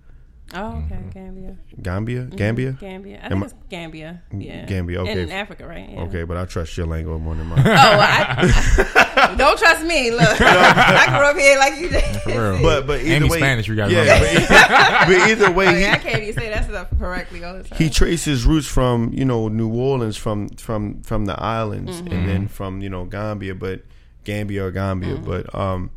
Oh, 0.52 0.84
okay. 0.86 1.00
Gambia. 1.12 1.56
Gambia, 1.82 2.22
Gambia. 2.26 2.72
Gambia. 2.78 3.18
I 3.22 3.24
Am 3.26 3.30
think 3.30 3.42
I- 3.42 3.46
it's 3.46 3.54
Gambia. 3.70 4.22
Yeah. 4.30 4.66
Gambia, 4.66 5.00
okay. 5.00 5.22
In 5.22 5.32
Africa, 5.32 5.66
right? 5.66 5.88
Yeah. 5.90 6.02
Okay, 6.02 6.22
but 6.24 6.36
I 6.36 6.44
trust 6.44 6.76
your 6.76 6.86
lingo 6.86 7.18
more 7.18 7.34
than 7.34 7.46
mine. 7.46 7.60
Oh, 7.66 7.70
I, 7.72 8.52
I- 9.16 9.34
don't 9.38 9.58
trust 9.58 9.84
me. 9.84 10.10
Look, 10.12 10.20
I 10.40 11.06
grew 11.08 11.26
up 11.26 11.36
here 11.36 11.58
like 11.58 11.80
you 11.80 11.88
did. 11.88 12.26
real. 12.26 12.62
but 12.62 12.86
but 12.86 13.00
either 13.00 13.14
Any 13.16 13.28
way, 13.30 13.38
Spanish 13.38 13.66
you 13.68 13.74
gotta 13.74 13.92
yeah. 13.92 14.20
But, 14.20 15.08
but 15.08 15.28
either 15.30 15.50
way, 15.50 15.66
I, 15.66 15.74
he, 15.78 15.86
I 15.88 15.98
can't 15.98 16.22
even 16.22 16.34
say 16.34 16.50
that 16.50 16.64
stuff 16.68 16.88
correctly 16.98 17.42
all 17.42 17.54
the 17.56 17.64
time. 17.64 17.78
he 17.78 17.88
traced 17.90 18.24
his 18.26 18.44
roots 18.44 18.66
from 18.66 19.12
you 19.12 19.24
know 19.24 19.48
New 19.48 19.72
Orleans 19.74 20.16
from 20.16 20.50
from 20.50 21.00
from 21.02 21.24
the 21.24 21.40
islands 21.42 22.00
Mm-hmm. 22.02 22.12
and 22.12 22.28
then 22.28 22.48
from 22.48 22.80
you 22.82 22.90
know 22.90 23.06
Gambia 23.06 23.54
but 23.56 23.82
Gambia 24.24 24.66
or 24.66 24.70
Gambia 24.70 25.14
Mm-hmm. 25.16 25.24
but 25.24 25.52
um 25.54 25.90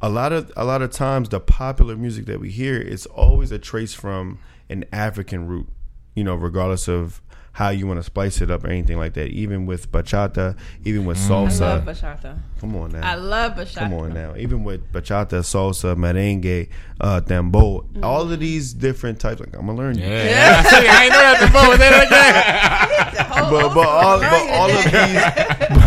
a 0.00 0.08
lot 0.08 0.32
of 0.32 0.52
a 0.56 0.64
lot 0.64 0.82
of 0.82 0.90
times 0.90 1.28
the 1.28 1.40
popular 1.40 1.96
music 1.96 2.26
that 2.26 2.40
we 2.40 2.50
hear 2.50 2.80
is 2.80 3.06
always 3.06 3.50
a 3.52 3.58
trace 3.58 3.94
from 3.94 4.38
an 4.68 4.84
African 4.92 5.46
root 5.46 5.68
you 6.14 6.24
know 6.24 6.34
regardless 6.34 6.88
of 6.88 7.20
how 7.54 7.68
you 7.70 7.86
want 7.86 7.98
to 7.98 8.02
spice 8.02 8.40
it 8.40 8.50
up 8.50 8.64
or 8.64 8.68
anything 8.68 8.98
like 8.98 9.14
that 9.14 9.28
even 9.28 9.64
with 9.64 9.90
bachata 9.92 10.56
even 10.84 11.04
with 11.04 11.16
Mm-hmm. 11.18 11.32
I 11.32 11.38
love 11.38 11.84
salsa 11.84 11.84
bachata. 11.84 12.38
come 12.60 12.76
on 12.76 12.90
now 12.92 13.00
I 13.12 13.14
love 13.14 13.52
bachata. 13.52 13.74
Come 13.78 13.94
on 13.94 14.12
now. 14.12 14.34
Even 14.36 14.64
with 14.64 14.92
bachata, 14.92 15.38
salsa, 15.42 15.94
merengue, 15.96 16.68
uh, 17.00 17.20
tambo, 17.20 17.80
Mm-hmm. 17.82 18.04
all 18.04 18.30
of 18.32 18.40
these 18.40 18.74
different 18.74 19.20
types. 19.20 19.38
Like 19.40 19.54
I'm 19.54 19.66
gonna 19.66 19.78
learn 19.78 19.96
you. 19.98 20.04
Yeah, 20.04 20.62
I, 20.64 20.68
see, 20.80 20.88
I 20.88 21.02
ain't 21.04 21.12
know 21.12 21.18
that 21.20 21.40
before. 21.40 21.76
Say 21.76 21.90
that 21.90 22.06
again. 22.06 23.14
The 23.14 23.22
whole 23.30 23.50
but 23.50 23.74
but 23.74 23.88
all 23.88 24.18
but 24.20 24.50
all 24.50 24.70
of 24.70 24.84
these 24.84 25.22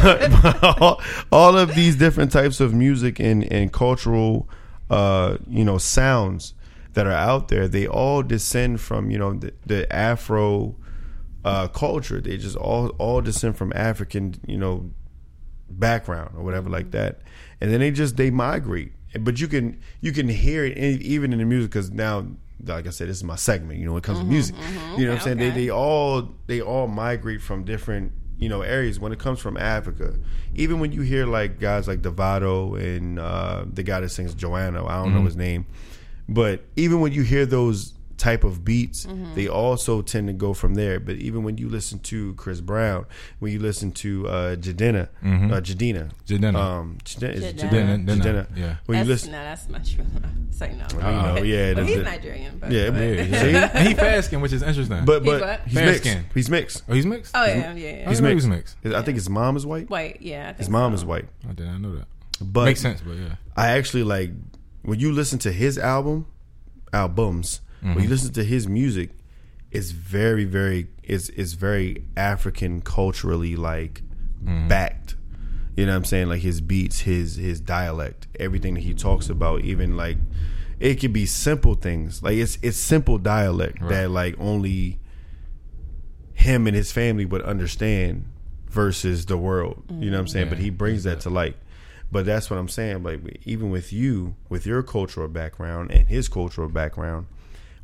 but, 0.02 0.42
but 0.62 0.82
all, 0.82 1.02
all 1.32 1.58
of 1.58 1.76
these 1.76 1.96
different 1.98 2.32
types 2.32 2.60
of 2.62 2.74
music 2.74 3.20
and 3.20 3.44
and 3.52 3.72
cultural 3.74 4.48
uh 4.90 5.38
you 5.50 5.66
know 5.66 5.78
sounds 5.78 6.54
that 6.94 7.06
are 7.06 7.12
out 7.12 7.50
there 7.50 7.68
they 7.68 7.86
all 7.86 8.24
descend 8.24 8.80
from 8.80 9.12
you 9.12 9.18
know 9.18 9.34
the, 9.34 9.52
the 9.66 9.94
afro 9.94 10.76
uh 11.48 11.68
culture 11.70 12.20
they 12.22 12.36
just 12.38 12.58
all 12.58 12.90
all 13.04 13.22
descend 13.22 13.56
from 13.58 13.72
african 13.76 14.36
you 14.48 14.58
know 14.58 14.76
background 15.70 16.32
or 16.38 16.44
whatever 16.44 16.70
like 16.70 16.92
that 16.92 17.20
and 17.62 17.72
then 17.72 17.80
they 17.80 17.92
just 17.92 18.18
they 18.18 18.30
migrate 18.30 18.92
but 19.20 19.40
you 19.40 19.48
can 19.48 19.80
you 20.02 20.12
can 20.12 20.28
hear 20.28 20.66
it 20.66 20.78
in, 20.78 21.02
even 21.02 21.34
in 21.34 21.40
the 21.40 21.46
music 21.46 21.72
because 21.72 21.92
now 21.92 22.26
like 22.66 22.88
I 22.88 22.90
said, 22.90 23.08
this 23.08 23.18
is 23.18 23.24
my 23.24 23.36
segment. 23.36 23.80
You 23.80 23.86
know, 23.86 23.94
when 23.94 24.00
it 24.00 24.04
comes 24.04 24.20
to 24.20 24.26
music, 24.26 24.56
you 24.98 25.06
know 25.06 25.12
what 25.12 25.20
I'm 25.20 25.24
saying. 25.24 25.38
They 25.38 25.50
Mm-hmm, 25.50 25.58
okay. 25.58 25.66
they 25.66 25.70
all 25.70 26.30
they 26.48 26.62
all 26.62 26.88
migrate 26.88 27.42
from 27.42 27.64
different 27.64 28.12
you 28.40 28.50
know 28.50 28.62
areas. 28.64 29.00
When 29.00 29.12
it 29.12 29.20
comes 29.20 29.40
from 29.40 29.58
Africa, 29.58 30.16
even 30.56 30.80
when 30.80 30.92
you 30.92 31.02
hear 31.02 31.28
like 31.28 31.60
guys 31.60 31.88
like 31.88 32.02
Davido 32.02 32.76
and 32.80 33.20
uh, 33.20 33.66
the 33.72 33.84
guy 33.84 34.00
that 34.02 34.10
sings 34.10 34.34
Joanna, 34.34 34.86
I 34.88 34.96
don't 35.04 35.14
know 35.14 35.24
his 35.24 35.36
name, 35.36 35.68
but 36.28 36.64
even 36.76 37.00
when 37.00 37.12
you 37.14 37.22
hear 37.22 37.46
those 37.46 37.94
type 38.18 38.44
of 38.44 38.66
beats, 38.66 39.06
Mm-hmm. 39.06 39.36
they 39.36 39.48
also 39.48 40.02
tend 40.02 40.28
to 40.28 40.34
go 40.34 40.54
from 40.54 40.74
there. 40.76 41.00
But 41.00 41.18
even 41.18 41.44
when 41.44 41.58
you 41.58 41.70
listen 41.70 42.00
to 42.00 42.34
Chris 42.34 42.62
Brown, 42.62 43.06
when 43.40 43.52
you 43.52 43.60
listen 43.60 43.92
to 43.94 44.28
uh, 44.28 44.56
Jidenna, 44.56 45.04
uh, 45.24 45.62
Jidenna, 45.62 46.12
Jidenna. 46.26 46.56
um, 46.56 46.98
Jidenna, 47.04 47.34
is 47.34 47.44
it 47.44 47.58
Jidenna. 47.58 47.70
Jidenna, 47.70 48.06
Jidenna, 48.06 48.22
Jidenna. 48.24 48.58
yeah. 48.58 48.76
When 48.88 48.98
you 49.00 49.04
listen, 49.06 49.32
no, 49.32 49.44
that's 49.44 49.70
my 49.70 49.80
true. 49.80 50.04
Say 50.50 50.74
no. 50.76 50.86
you 50.92 51.00
know, 51.00 51.44
yeah, 51.44 51.74
but 51.74 51.82
that's 51.82 51.90
he's 51.90 51.98
it. 52.00 52.04
Nigerian. 52.04 52.58
But, 52.60 52.72
Yeah, 52.72 52.90
but- 52.90 53.00
Yeah, 53.00 53.22
yeah. 53.22 53.42
See? 53.72 53.78
and 53.78 53.88
he 53.88 53.94
fair 53.94 54.22
skin, 54.24 54.42
which 54.42 54.54
is 54.54 54.64
interesting. 54.64 55.06
But 55.06 55.22
He's 55.24 55.32
but 55.32 55.42
what? 55.42 55.62
he's 55.66 55.74
Fair 55.76 55.86
mixed. 55.86 56.04
skin. 56.04 56.26
He's 56.34 56.50
mixed. 56.50 56.84
oh, 56.90 56.94
he's 56.94 57.06
mixed. 57.06 57.32
oh 57.36 57.46
yeah, 57.46 57.56
yeah, 57.56 57.62
yeah. 57.62 57.66
I 58.08 58.10
He's 58.10 58.18
didn't 58.18 58.24
know 58.24 58.30
he 58.30 58.36
mixed. 58.36 58.36
was 58.36 58.48
mixed. 58.48 58.76
I 58.96 59.02
think 59.04 59.16
his 59.16 59.30
mom 59.30 59.56
is 59.56 59.66
white. 59.66 59.90
White, 59.90 60.22
yeah. 60.22 60.44
I 60.44 60.48
think 60.48 60.58
His 60.58 60.70
mom 60.70 60.92
so. 60.92 60.96
is 60.96 61.06
white. 61.06 61.26
I 61.48 61.54
did 61.54 61.68
not 61.68 61.82
know 61.82 61.96
that. 61.98 62.08
But 62.42 62.66
Makes 62.66 62.82
sense, 62.82 63.02
but 63.02 63.14
yeah. 63.14 63.36
I 63.56 63.70
actually 63.78 64.04
like 64.04 64.32
when 64.82 65.00
you 65.00 65.12
listen 65.12 65.38
to 65.40 65.52
his 65.52 65.78
album, 65.78 66.26
albums. 66.94 67.62
When 67.82 67.92
Mm-hmm. 67.94 68.02
you 68.04 68.10
listen 68.10 68.34
to 68.34 68.44
his 68.44 68.68
music, 68.68 69.12
it's 69.72 69.92
very 69.92 70.46
very 70.46 70.88
it's 71.04 71.30
it's 71.30 71.54
very 71.54 72.04
African 72.16 72.82
culturally 72.82 73.56
like 73.56 74.02
Mm-hmm. 74.44 74.68
backed. 74.68 75.16
You 75.76 75.86
know 75.86 75.92
what 75.94 75.98
I'm 75.98 76.06
saying? 76.06 76.30
Like 76.30 76.42
his 76.42 76.62
beats, 76.62 77.02
his 77.02 77.36
his 77.36 77.60
dialect, 77.60 78.28
everything 78.40 78.74
that 78.76 78.82
he 78.82 78.94
talks 78.94 79.30
about, 79.30 79.62
even 79.62 79.96
like 79.98 80.18
it 80.80 80.96
could 81.00 81.14
be 81.14 81.26
simple 81.26 81.76
things. 81.76 82.22
Like 82.24 82.36
it's 82.38 82.58
it's 82.62 82.78
simple 82.78 83.18
dialect 83.18 83.80
Right. 83.82 83.90
that 83.90 84.12
like 84.12 84.36
only 84.40 85.00
him 86.34 86.68
and 86.68 86.76
his 86.76 86.92
family 86.92 87.26
would 87.26 87.42
understand 87.42 88.26
versus 88.70 89.26
the 89.26 89.38
world. 89.38 89.84
You 89.90 90.12
know 90.12 90.18
what 90.18 90.22
I'm 90.22 90.28
saying? 90.28 90.46
Yeah, 90.48 90.50
but 90.54 90.60
he 90.60 90.70
brings 90.70 91.04
that 91.04 91.20
to 91.22 91.30
light. 91.30 91.56
But 92.12 92.26
that's 92.26 92.50
what 92.50 92.58
I'm 92.60 92.70
saying. 92.70 93.04
Like 93.04 93.20
even 93.46 93.70
with 93.70 93.92
you, 93.92 94.36
with 94.50 94.66
your 94.66 94.84
cultural 94.84 95.28
background 95.28 95.92
and 95.92 96.08
his 96.08 96.28
cultural 96.30 96.70
background, 96.70 97.26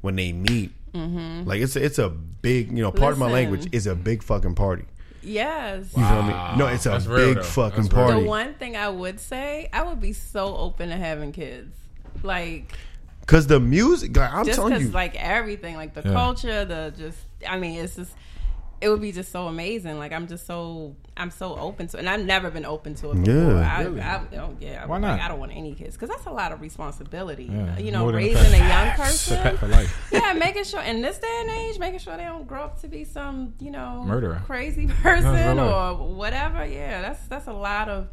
when 0.03 0.17
they 0.17 0.33
meet, 0.33 0.71
mm-hmm. 0.93 1.47
like 1.47 1.61
it's 1.61 1.75
a, 1.77 1.83
it's 1.83 1.97
a 1.97 2.09
big 2.09 2.69
you 2.75 2.83
know 2.83 2.91
part 2.91 3.13
of 3.13 3.17
my 3.19 3.31
language 3.31 3.67
is 3.71 3.87
a 3.87 3.95
big 3.95 4.21
fucking 4.21 4.53
party. 4.53 4.83
Yes. 5.23 5.85
You 5.95 6.03
feel 6.05 6.23
me? 6.23 6.33
No, 6.57 6.67
it's 6.67 6.85
a 6.85 6.89
That's 6.89 7.05
big 7.07 7.37
though. 7.37 7.43
fucking 7.43 7.83
That's 7.83 7.93
real. 7.93 8.05
party. 8.07 8.21
The 8.23 8.27
one 8.27 8.53
thing 8.55 8.75
I 8.75 8.89
would 8.89 9.21
say, 9.21 9.69
I 9.71 9.83
would 9.83 10.01
be 10.01 10.11
so 10.11 10.57
open 10.57 10.89
to 10.89 10.97
having 10.97 11.31
kids. 11.31 11.73
Like 12.21 12.77
Cause 13.25 13.47
the 13.47 13.61
music, 13.61 14.17
like, 14.17 14.33
I'm 14.33 14.45
just 14.45 14.57
telling 14.57 14.73
because 14.73 14.87
you, 14.87 14.93
like 14.93 15.15
everything, 15.15 15.77
like 15.77 15.93
the 15.93 16.01
Yeah. 16.01 16.13
culture, 16.13 16.65
the 16.65 16.93
just 16.97 17.17
I 17.47 17.57
mean, 17.57 17.79
it's 17.79 17.95
just 17.95 18.11
it 18.83 18.89
would 18.89 19.01
be 19.01 19.13
just 19.13 19.31
so 19.31 19.47
amazing. 19.47 19.97
Like 19.97 20.11
I'm 20.11 20.27
just 20.27 20.45
so 20.45 20.97
I'm 21.15 21.31
so 21.31 21.55
open 21.55 21.87
to, 21.87 21.97
it. 21.97 22.01
and 22.01 22.09
I've 22.09 22.25
never 22.25 22.51
been 22.51 22.65
open 22.65 22.95
to 22.95 23.11
it 23.11 23.23
before. 23.23 23.33
Yeah. 23.33 23.77
I, 23.77 23.83
Really? 23.83 24.01
I, 24.01 24.17
oh, 24.39 24.57
yeah. 24.59 24.85
Why 24.85 24.95
Like, 24.95 25.01
not? 25.01 25.19
I 25.21 25.27
don't 25.29 25.39
want 25.39 25.53
any 25.55 25.73
kids 25.73 25.95
because 25.95 26.09
that's 26.09 26.25
a 26.25 26.31
lot 26.31 26.51
of 26.51 26.59
responsibility. 26.59 27.45
Yeah. 27.45 27.77
You 27.77 27.91
know, 27.91 27.99
More 27.99 28.11
than 28.11 28.21
a 28.21 28.25
raising 28.25 28.53
a 28.53 28.57
pet. 28.57 28.97
young 28.97 29.07
It's 29.07 29.27
a 29.27 29.35
person. 29.35 29.43
pet 29.43 29.59
for 29.59 29.67
life. 29.69 30.09
yeah, 30.11 30.33
making 30.33 30.65
sure 30.65 30.81
in 30.81 31.01
this 31.01 31.17
day 31.17 31.37
and 31.41 31.49
age, 31.49 31.79
making 31.79 31.99
sure 31.99 32.17
they 32.17 32.25
don't 32.25 32.45
grow 32.45 32.63
up 32.63 32.81
to 32.81 32.89
be 32.89 33.05
some, 33.05 33.53
you 33.59 33.71
know, 33.71 34.03
Murderer. 34.05 34.41
crazy 34.45 34.87
person 35.01 35.33
real 35.33 35.59
or 35.59 35.95
whatever. 35.95 36.65
Yeah, 36.65 37.01
that's 37.01 37.25
that's 37.27 37.47
a 37.47 37.53
lot 37.53 37.87
of 37.87 38.09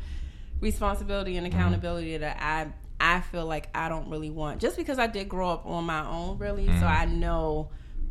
responsibility 0.61 1.37
and 1.37 1.47
mm-hmm. 1.47 1.59
accountability 1.59 2.17
that 2.19 2.37
I 2.41 2.69
I 3.01 3.23
feel 3.23 3.47
like 3.47 3.71
I 3.75 3.89
don't 3.89 4.09
really 4.09 4.31
want. 4.31 4.61
Just 4.61 4.77
because 4.77 5.01
I 5.01 5.09
did 5.09 5.29
grow 5.29 5.51
up 5.51 5.67
on 5.67 5.85
my 5.85 6.07
own, 6.07 6.39
really, 6.39 6.67
so 6.67 6.73
mm-hmm. 6.73 6.85
I 6.85 7.07
know 7.07 7.71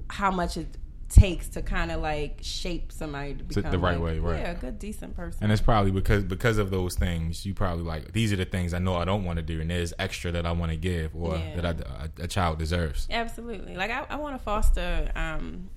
how 0.09 0.31
much 0.31 0.57
it 0.57 0.67
takes 1.09 1.47
to 1.49 1.61
kind 1.61 1.91
of 1.91 2.01
like 2.01 2.39
shape 2.41 2.91
somebody 2.91 3.33
to 3.35 3.43
become 3.43 3.71
the 3.71 3.79
right 3.79 3.99
like, 3.99 4.03
way, 4.03 4.19
right. 4.19 4.39
Yeah, 4.41 4.51
a 4.51 4.55
good, 4.55 4.79
decent 4.79 5.15
person. 5.15 5.43
And 5.43 5.51
it's 5.51 5.61
probably 5.61 5.91
because 5.91 6.23
because 6.23 6.57
of 6.57 6.69
those 6.71 6.95
things, 6.95 7.45
you 7.45 7.53
probably 7.53 7.83
like 7.83 8.11
these 8.13 8.31
are 8.31 8.35
the 8.35 8.45
things 8.45 8.73
I 8.73 8.79
know 8.79 8.95
I 8.95 9.05
don't 9.05 9.23
want 9.25 9.37
to 9.37 9.43
do, 9.43 9.59
and 9.61 9.69
there's 9.69 9.93
extra 9.99 10.31
that 10.31 10.45
I 10.45 10.51
want 10.51 10.71
to 10.71 10.77
give 10.77 11.15
or 11.15 11.35
Yeah. 11.37 11.61
that 11.61 11.65
I, 11.65 12.09
a, 12.21 12.23
a 12.25 12.27
child 12.27 12.59
deserves. 12.59 13.07
Absolutely. 13.09 13.75
Like 13.75 13.91
I, 13.91 14.05
I 14.09 14.15
want 14.17 14.37
to 14.37 14.43
foster. 14.43 15.11
Um, 15.15 15.69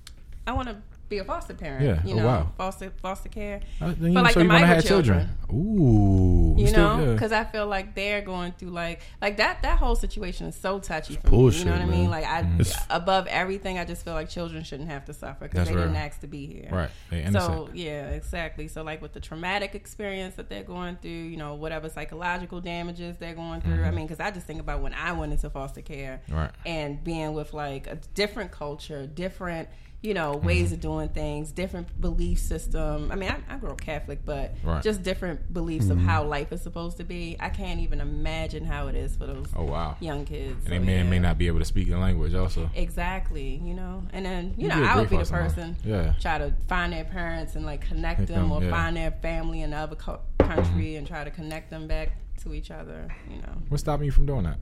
I 0.45 0.51
want 0.53 0.67
to 0.69 0.77
be 1.13 1.19
a 1.19 1.23
foster 1.23 1.53
parent. 1.53 1.83
Yeah. 1.85 2.05
You 2.05 2.13
Oh, 2.15 2.17
know, 2.19 2.25
wow. 2.27 2.51
foster 2.57 2.91
foster 3.01 3.29
care. 3.29 3.61
Uh, 3.81 3.93
then 3.97 4.13
you, 4.13 4.19
like, 4.21 4.33
so 4.33 4.39
the 4.39 4.45
you 4.45 4.49
want 4.51 4.61
to 4.61 4.67
have 4.67 4.85
children? 4.85 5.29
Ooh, 5.51 6.55
You 6.57 6.67
still- 6.67 6.97
know, 6.97 7.05
yeah. 7.05 7.13
because 7.13 7.31
I 7.31 7.43
feel 7.43 7.67
like 7.67 7.95
they're 7.95 8.21
going 8.21 8.51
through 8.53 8.69
like 8.69 9.01
like 9.21 9.37
that. 9.37 9.61
That 9.63 9.77
whole 9.79 9.95
situation 9.95 10.47
is 10.47 10.55
so 10.55 10.79
touchy 10.79 11.15
for 11.15 11.29
bullshit, 11.29 11.65
me. 11.65 11.71
You 11.71 11.77
know 11.79 11.85
what 11.85 11.93
I 11.93 11.97
mean? 11.97 12.09
Like 12.09 12.25
I, 12.25 12.39
It's- 12.59 12.85
above 12.89 13.27
everything, 13.27 13.77
I 13.79 13.85
just 13.85 14.03
feel 14.05 14.13
like 14.13 14.29
children 14.29 14.63
shouldn't 14.63 14.89
have 14.89 15.05
to 15.05 15.13
suffer 15.13 15.47
because 15.47 15.67
they 15.67 15.73
didn't 15.75 15.95
ask 15.95 16.19
to 16.21 16.27
be 16.27 16.45
here. 16.45 16.69
right, 16.71 16.89
they. 17.09 17.29
So 17.31 17.69
yeah, 17.73 18.09
exactly. 18.09 18.67
So 18.67 18.83
like 18.83 19.01
with 19.01 19.13
the 19.13 19.19
traumatic 19.19 19.75
experience 19.75 20.35
that 20.35 20.49
they're 20.49 20.63
going 20.63 20.97
through, 21.01 21.11
you 21.11 21.37
know, 21.37 21.55
whatever 21.55 21.89
psychological 21.89 22.61
damages 22.61 23.17
they're 23.17 23.33
going 23.35 23.61
through. 23.61 23.83
I 23.83 23.91
mean, 23.91 24.05
because 24.07 24.19
I 24.19 24.31
just 24.31 24.45
think 24.47 24.59
about 24.59 24.81
when 24.81 24.93
I 24.93 25.11
went 25.13 25.31
into 25.33 25.49
foster 25.49 25.81
care 25.81 26.21
Mm-hmm. 26.27 26.35
Right. 26.35 26.51
and 26.65 27.03
being 27.03 27.33
with 27.33 27.53
like 27.53 27.87
a 27.87 27.95
different 28.13 28.51
culture, 28.51 29.05
different 29.07 29.69
you 30.03 30.13
know 30.13 30.33
Mm-hmm. 30.33 30.45
ways 30.47 30.71
of 30.73 30.79
doing 30.81 31.09
things, 31.09 31.51
different 31.51 31.87
belief 31.99 32.37
system. 32.39 33.09
I 33.11 33.15
mean, 33.15 33.29
I, 33.29 33.53
I 33.53 33.57
grew 33.57 33.71
up 33.71 33.79
Catholic, 33.81 34.19
but 34.25 34.53
Right. 34.63 34.83
just 34.83 35.01
different 35.01 35.51
beliefs 35.53 35.89
of 35.89 35.97
how 35.97 36.23
life 36.25 36.51
is 36.51 36.61
supposed 36.61 36.97
to 36.97 37.03
be. 37.05 37.37
I 37.39 37.49
can't 37.49 37.79
even 37.79 38.01
imagine 38.01 38.65
how 38.65 38.87
it 38.87 38.95
is 38.95 39.15
for 39.15 39.25
those 39.25 39.47
oh 39.55 39.63
wow, 39.63 39.95
young 40.01 40.25
kids. 40.25 40.51
and 40.55 40.63
So, 40.65 40.69
they 40.69 40.79
may 40.79 40.97
yeah. 40.97 41.03
may 41.03 41.19
not 41.19 41.37
be 41.37 41.47
able 41.47 41.59
to 41.59 41.65
speak 41.65 41.89
the 41.89 41.97
language 41.97 42.35
also. 42.35 42.69
Exactly, 42.75 43.61
you 43.63 43.73
know, 43.73 44.03
and 44.13 44.25
then 44.25 44.53
you 44.57 44.63
You'd 44.67 44.75
know 44.75 44.83
i 44.83 44.95
would 44.99 45.09
be 45.09 45.17
the 45.17 45.25
person, 45.25 45.75
Yeah. 45.85 46.13
try 46.19 46.37
to 46.37 46.53
find 46.67 46.91
their 46.93 47.05
parents 47.05 47.55
and 47.55 47.65
like 47.65 47.81
connect 47.81 48.27
them, 48.27 48.51
or 48.51 48.61
yeah. 48.61 48.69
find 48.69 48.97
their 48.97 49.11
family 49.11 49.61
in 49.61 49.69
the 49.71 49.77
other 49.77 49.95
co- 49.95 50.19
country 50.39 50.95
and 50.97 51.07
try 51.07 51.23
to 51.23 51.31
connect 51.31 51.69
them 51.69 51.87
back 51.87 52.11
to 52.43 52.53
each 52.53 52.71
other. 52.71 53.07
You 53.29 53.37
know, 53.37 53.53
What's 53.69 53.81
stopping 53.83 54.05
you 54.05 54.11
from 54.11 54.25
doing 54.25 54.43
that? 54.43 54.57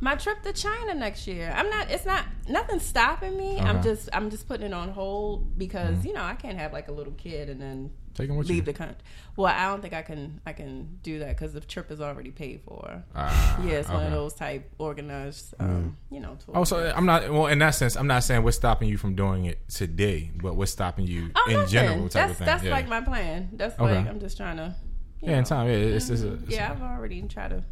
My 0.00 0.14
trip 0.14 0.42
to 0.42 0.52
China 0.52 0.94
next 0.94 1.26
year. 1.26 1.52
I'm 1.56 1.70
not. 1.70 1.90
It's 1.90 2.04
not 2.06 2.24
nothing 2.48 2.80
stopping 2.80 3.36
me. 3.36 3.58
I'm 3.58 3.82
just. 3.82 4.08
I'm 4.12 4.30
just 4.30 4.46
putting 4.48 4.66
it 4.66 4.72
on 4.74 4.90
hold 4.90 5.56
because 5.58 6.04
you 6.04 6.12
know 6.12 6.22
I 6.22 6.34
can't 6.34 6.58
have 6.58 6.72
like 6.72 6.88
a 6.88 6.92
little 6.92 7.14
kid 7.14 7.48
and 7.48 7.60
then 7.60 7.90
Take 8.14 8.28
them 8.28 8.36
with 8.38 8.48
leave 8.48 8.56
you. 8.58 8.62
the 8.62 8.72
country. 8.72 8.96
Well, 9.36 9.52
I 9.54 9.66
don't 9.68 9.82
think 9.82 9.92
I 9.94 10.02
can. 10.02 10.40
I 10.46 10.52
can 10.52 10.98
do 11.02 11.18
that 11.20 11.28
because 11.36 11.52
the 11.52 11.60
trip 11.60 11.90
is 11.90 12.00
already 12.00 12.30
paid 12.30 12.60
for. 12.66 13.02
Ah, 13.14 13.60
Yeah, 13.64 13.74
it's 13.74 13.88
one 13.88 14.04
of 14.04 14.10
those 14.12 14.34
type 14.34 14.70
organized. 14.78 15.54
Um, 15.60 15.96
You 16.10 16.20
know. 16.20 16.36
Tours. 16.44 16.54
Oh, 16.54 16.64
so 16.64 16.92
I'm 16.94 17.06
not. 17.06 17.30
Well, 17.30 17.46
in 17.46 17.58
that 17.60 17.70
sense, 17.70 17.96
I'm 17.96 18.06
not 18.06 18.22
saying 18.24 18.42
what's 18.42 18.56
stopping 18.56 18.88
you 18.88 18.96
from 18.98 19.14
doing 19.14 19.44
it 19.46 19.66
today, 19.68 20.30
but 20.42 20.56
what's 20.56 20.72
stopping 20.72 21.06
you 21.06 21.30
Oh, 21.34 21.44
in 21.48 21.52
nothing. 21.54 21.68
general 21.70 22.02
type 22.08 22.12
that's 22.12 22.30
of 22.32 22.36
thing. 22.38 22.46
that's 22.46 22.64
yeah. 22.64 22.70
like 22.70 22.88
my 22.88 23.00
plan. 23.00 23.50
That's 23.52 23.78
Okay. 23.78 23.96
like 23.96 24.06
I'm 24.08 24.20
just 24.20 24.36
trying 24.36 24.56
to. 24.58 24.74
yeah, 25.20 25.38
in 25.38 25.44
time. 25.44 25.66
Yeah, 25.68 25.74
it's, 25.74 26.08
it's, 26.10 26.22
a, 26.22 26.34
it's 26.34 26.48
yeah, 26.50 26.68
a- 26.70 26.74
I've 26.74 26.82
already 26.82 27.22
tried 27.22 27.48
to 27.50 27.62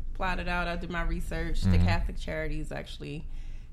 it 0.40 0.48
out. 0.48 0.66
I 0.68 0.76
did 0.76 0.90
my 0.90 1.02
research. 1.02 1.60
Mm-hmm. 1.60 1.72
The 1.72 1.78
Catholic 1.78 2.18
Charities 2.18 2.72
actually 2.72 3.26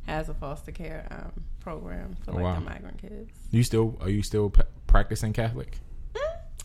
has 0.08 0.30
a 0.30 0.34
foster 0.34 0.72
care 0.72 1.08
um, 1.12 1.44
program 1.60 2.16
for 2.26 2.32
Oh, 2.32 2.36
like 2.36 2.44
wow. 2.44 2.56
the 2.56 2.62
migrant 2.62 2.98
kids. 3.02 3.32
you 3.52 3.64
still 3.64 3.98
are 4.02 4.10
you 4.10 4.24
still 4.24 4.50
p- 4.50 4.64
practicing 4.88 5.32
Catholic? 5.34 5.78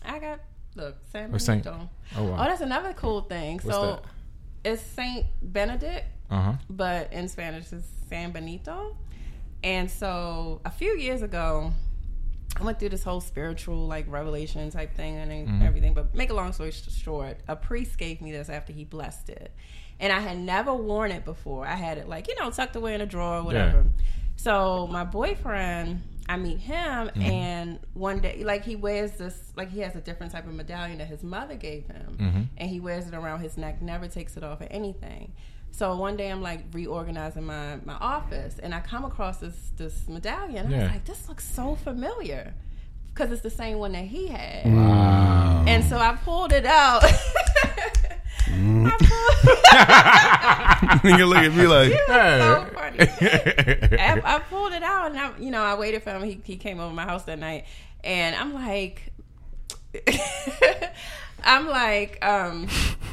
I 0.05 0.19
got 0.19 0.39
look 0.75 0.95
San 1.11 1.33
Or 1.33 1.39
Saint- 1.39 1.63
Benito. 1.63 1.89
Oh 2.17 2.33
Oh, 2.33 2.35
that's 2.37 2.61
another 2.61 2.93
cool 2.93 3.21
thing. 3.21 3.59
What's 3.61 3.75
so 3.77 4.01
it's 4.63 4.81
Saint 4.81 5.25
Benedict, 5.41 6.05
Uh 6.31 6.41
huh. 6.41 6.53
but 6.69 7.11
in 7.13 7.27
Spanish 7.29 7.71
it's 7.73 7.85
San 8.09 8.31
Benito. 8.31 8.95
And 9.63 9.89
so 9.91 10.61
a 10.65 10.71
few 10.71 10.91
years 10.97 11.21
ago, 11.23 11.73
I 12.55 12.63
went 12.63 12.79
through 12.79 12.89
this 12.89 13.03
whole 13.03 13.21
spiritual 13.21 13.85
like 13.87 14.05
revelation 14.07 14.69
type 14.71 14.95
thing 14.95 15.17
and 15.17 15.31
Mm-hmm. 15.31 15.61
everything. 15.63 15.93
But 15.93 16.15
make 16.15 16.29
a 16.29 16.33
long 16.33 16.53
story 16.53 16.71
short, 16.71 17.37
a 17.47 17.55
priest 17.55 17.97
gave 17.97 18.21
me 18.21 18.31
this 18.31 18.49
after 18.49 18.73
he 18.73 18.83
blessed 18.83 19.29
it, 19.29 19.51
and 19.99 20.11
I 20.13 20.19
had 20.19 20.37
never 20.39 20.73
worn 20.73 21.11
it 21.11 21.25
before. 21.25 21.67
I 21.67 21.75
had 21.75 21.97
it 21.97 22.07
like 22.07 22.27
you 22.27 22.35
know 22.39 22.49
tucked 22.49 22.75
away 22.75 22.95
in 22.95 23.01
a 23.01 23.05
drawer, 23.05 23.37
or 23.39 23.43
whatever. 23.43 23.85
So 24.37 24.87
my 24.91 25.03
boyfriend, 25.03 26.01
I 26.29 26.37
meet 26.37 26.59
him, 26.59 27.07
Mm-hmm. 27.09 27.21
and 27.21 27.79
one 27.93 28.19
day, 28.19 28.43
like 28.43 28.63
he 28.63 28.75
wears 28.75 29.11
this, 29.13 29.51
like 29.55 29.69
he 29.69 29.79
has 29.81 29.95
a 29.95 30.01
different 30.01 30.31
type 30.31 30.47
of 30.47 30.53
medallion 30.53 30.97
that 30.99 31.07
his 31.07 31.23
mother 31.23 31.55
gave 31.55 31.85
him, 31.87 32.17
Mm-hmm. 32.19 32.41
and 32.57 32.69
he 32.69 32.79
wears 32.79 33.07
it 33.07 33.13
around 33.13 33.41
his 33.41 33.57
neck, 33.57 33.81
never 33.81 34.07
takes 34.07 34.35
it 34.37 34.43
off 34.43 34.61
or 34.61 34.67
anything. 34.71 35.33
So 35.71 35.95
one 35.95 36.17
day 36.17 36.31
I'm 36.31 36.41
like 36.41 36.61
reorganizing 36.73 37.43
my, 37.45 37.77
my 37.85 37.93
office 37.93 38.57
and 38.59 38.73
I 38.73 38.79
come 38.79 39.05
across 39.05 39.37
this 39.37 39.71
this 39.77 40.07
medallion. 40.07 40.65
and 40.65 40.73
I 40.75 40.77
Yeah. 40.77 40.83
was 40.85 40.91
like, 40.93 41.05
this 41.05 41.27
looks 41.29 41.47
so 41.47 41.75
familiar 41.75 42.53
because 43.13 43.31
it's 43.31 43.41
the 43.43 43.49
same 43.51 43.77
one 43.77 43.91
that 43.91 44.05
he 44.05 44.27
had. 44.27 44.65
Wow. 44.65 45.65
And 45.67 45.83
so 45.83 45.97
I 45.97 46.15
pulled 46.15 46.51
it 46.53 46.65
out. 46.65 47.03
Mm. 48.47 48.87
I 48.87 48.91
pulled, 51.01 51.01
Nigga 51.03 51.27
look 51.27 51.37
at 51.39 51.53
me 51.53 51.67
like, 51.67 51.91
so 52.07 52.65
funny. 52.73 52.97
I, 53.99 54.21
I 54.23 54.39
pulled 54.39 54.71
it 54.71 54.83
out 54.83 55.11
and 55.11 55.19
I, 55.19 55.37
you 55.37 55.51
know, 55.51 55.61
I 55.61 55.75
waited 55.75 56.01
for 56.01 56.11
him. 56.11 56.23
He, 56.23 56.39
he 56.45 56.55
came 56.55 56.79
over 56.79 56.93
my 56.93 57.03
house 57.03 57.25
that 57.25 57.39
night, 57.39 57.65
and 58.05 58.37
I'm 58.37 58.53
like, 58.53 59.11
I'm 61.43 61.67
like, 61.67 62.23
um, 62.25 62.67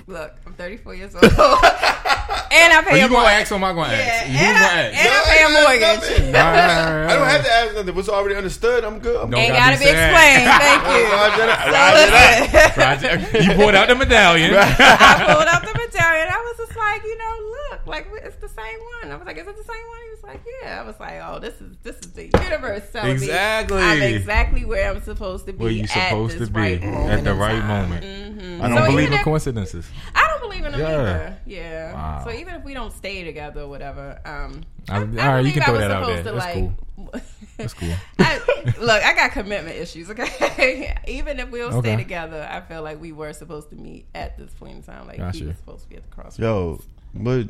look, 0.06 0.32
I'm 0.46 0.54
34 0.54 0.94
years 0.94 1.14
old, 1.14 1.24
and 1.24 1.32
I 1.32 2.76
Are 2.78 2.82
pay 2.82 2.98
you 3.00 3.06
a 3.06 3.08
gonna 3.08 3.20
mortgage. 3.20 3.40
ask 3.42 3.52
or 3.52 3.54
am 3.56 3.64
I 3.64 3.72
gonna 3.74 3.92
Yeah, 3.92 3.98
ask? 3.98 4.26
Who's 4.26 4.40
and, 4.40 4.54
gonna 4.54 4.64
I, 4.64 4.80
ask? 4.80 4.96
and 4.98 5.08
I 5.14 5.20
pay 5.28 5.40
a 5.44 5.48
mortgage. 5.54 6.02
All 6.24 6.32
right, 6.32 6.34
all 6.34 6.94
right, 6.94 7.10
I 7.10 7.14
don't 7.14 7.28
have 7.28 7.44
to 7.44 7.52
ask 7.52 7.74
nothing. 7.74 7.94
What's 7.94 8.08
already 8.08 8.34
understood, 8.34 8.84
I'm 8.84 8.98
good. 8.98 9.16
I'm 9.22 9.30
Don't 9.30 9.40
Ain't 9.40 9.52
gotta 9.54 9.76
gotta 9.76 9.78
be 9.78 9.84
be 9.84 9.90
explained. 9.90 10.48
Thank 10.50 10.82
you. 10.90 11.04
Roger 11.14 11.46
that. 11.46 11.66
Roger 11.70 12.10
that. 12.10 12.76
Roger, 12.76 13.42
you 13.44 13.50
pulled 13.54 13.74
out 13.74 13.88
the 13.88 13.94
medallion. 13.94 14.50
I 14.56 15.24
pulled 15.34 15.48
out 15.48 15.62
the 15.62 15.74
medallion. 15.78 16.26
I 16.32 16.40
was 16.48 16.56
just 16.66 16.76
like, 16.76 17.02
you 17.04 17.16
know, 17.18 17.34
look, 17.70 17.86
like 17.86 18.06
it's 18.24 18.36
the 18.36 18.43
same 18.54 18.78
one. 19.02 19.12
I 19.12 19.16
was 19.16 19.26
like, 19.26 19.36
is 19.36 19.46
it 19.46 19.56
the 19.56 19.62
same 19.64 19.86
one? 19.88 19.98
He 20.04 20.10
was 20.10 20.22
like, 20.24 20.40
yeah. 20.62 20.80
I 20.80 20.86
was 20.86 20.98
like, 21.00 21.20
oh, 21.24 21.38
this 21.38 21.60
is 21.60 21.76
this 21.82 21.96
is 21.96 22.12
the 22.12 22.24
universe 22.42 22.82
telling 22.92 23.10
Exactly. 23.12 23.76
me 23.78 23.82
I'm 23.82 24.02
exactly 24.02 24.64
where 24.64 24.90
I'm 24.90 25.02
supposed 25.02 25.46
to 25.46 25.52
be. 25.52 25.58
Where 25.58 25.70
you 25.70 25.82
at 25.84 25.90
supposed 25.90 26.34
to 26.34 26.38
this 26.40 26.48
be 26.48 26.60
right 26.60 26.82
at 26.82 27.24
the 27.24 27.34
right 27.34 27.60
time. 27.60 27.90
moment. 27.90 28.04
Mhm. 28.04 28.60
I 28.62 28.68
don't 28.68 28.78
So 28.78 28.86
believe 28.90 29.08
in 29.08 29.12
if- 29.14 29.24
coincidences. 29.24 29.86
I 30.14 30.26
don't 30.28 30.40
believe 30.48 30.64
in 30.64 30.72
them 30.72 30.80
Yeah. 30.80 30.86
either. 30.88 31.36
Yeah. 31.46 31.92
Wow. 31.94 32.24
So 32.24 32.32
even 32.32 32.54
if 32.54 32.64
we 32.64 32.74
don't 32.74 32.92
stay 32.92 33.24
together 33.24 33.62
or 33.62 33.68
whatever, 33.68 34.18
um, 34.24 34.62
I- 34.88 34.96
I, 34.96 34.98
I 34.98 35.00
all 35.00 35.34
right, 35.34 35.44
you 35.44 35.52
can 35.52 35.62
throw 35.62 35.78
that 35.78 35.90
out 35.90 36.04
supposed 36.04 36.24
there. 36.24 36.32
To, 36.32 36.38
That's 36.38 36.56
like, 36.56 37.24
That's 37.56 37.74
cool. 37.74 37.92
I, 38.18 38.40
look, 38.80 39.02
I 39.02 39.14
got 39.14 39.32
commitment 39.32 39.76
issues. 39.76 40.10
Okay, 40.10 40.94
even 41.08 41.38
if 41.40 41.50
we 41.50 41.58
don't 41.60 41.72
Okay. 41.74 41.94
stay 41.94 41.96
together, 41.96 42.46
I 42.50 42.60
feel 42.60 42.82
like 42.82 43.00
we 43.00 43.12
were 43.12 43.32
supposed 43.32 43.70
to 43.70 43.76
meet 43.76 44.06
at 44.14 44.36
this 44.38 44.52
point 44.54 44.76
in 44.76 44.82
time. 44.82 45.06
Like 45.06 45.18
Gotcha. 45.18 45.38
he 45.38 45.44
was 45.46 45.56
supposed 45.56 45.84
to 45.84 45.88
be 45.88 45.96
at 45.96 46.02
the 46.08 46.14
crossroads. 46.14 46.38
Yo, 46.38 46.80
but 47.14 47.46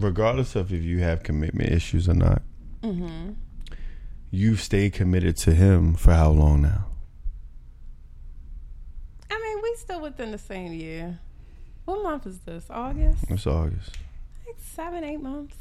regardless 0.00 0.54
of 0.56 0.72
if 0.72 0.82
you 0.82 0.98
have 0.98 1.22
commitment 1.22 1.70
issues 1.72 2.08
or 2.08 2.14
not, 2.14 2.42
Mm-hmm. 2.82 3.32
you've 4.30 4.60
stayed 4.60 4.92
committed 4.92 5.36
to 5.38 5.52
him 5.54 5.94
for 5.94 6.12
how 6.12 6.30
long 6.30 6.62
now? 6.62 6.86
I 9.30 9.38
mean, 9.40 9.62
we 9.62 9.74
still 9.76 10.00
within 10.00 10.30
the 10.30 10.38
same 10.38 10.72
year. 10.72 11.18
What 11.84 12.02
month 12.02 12.26
is 12.26 12.38
this? 12.40 12.64
August? 12.70 13.24
It's 13.28 13.46
August. 13.46 13.96
Like 14.46 14.56
seven, 14.60 15.04
eight 15.04 15.20
months. 15.20 15.56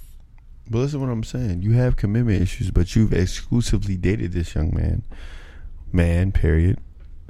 But 0.69 0.79
listen 0.79 0.99
to 0.99 1.05
what 1.05 1.11
I'm 1.11 1.23
saying. 1.23 1.61
You 1.61 1.73
have 1.73 1.95
commitment 1.95 2.41
issues, 2.41 2.71
but 2.71 2.95
you've 2.95 3.13
exclusively 3.13 3.97
dated 3.97 4.31
this 4.33 4.55
young 4.55 4.73
man, 4.73 5.03
man, 5.91 6.31
period, 6.31 6.79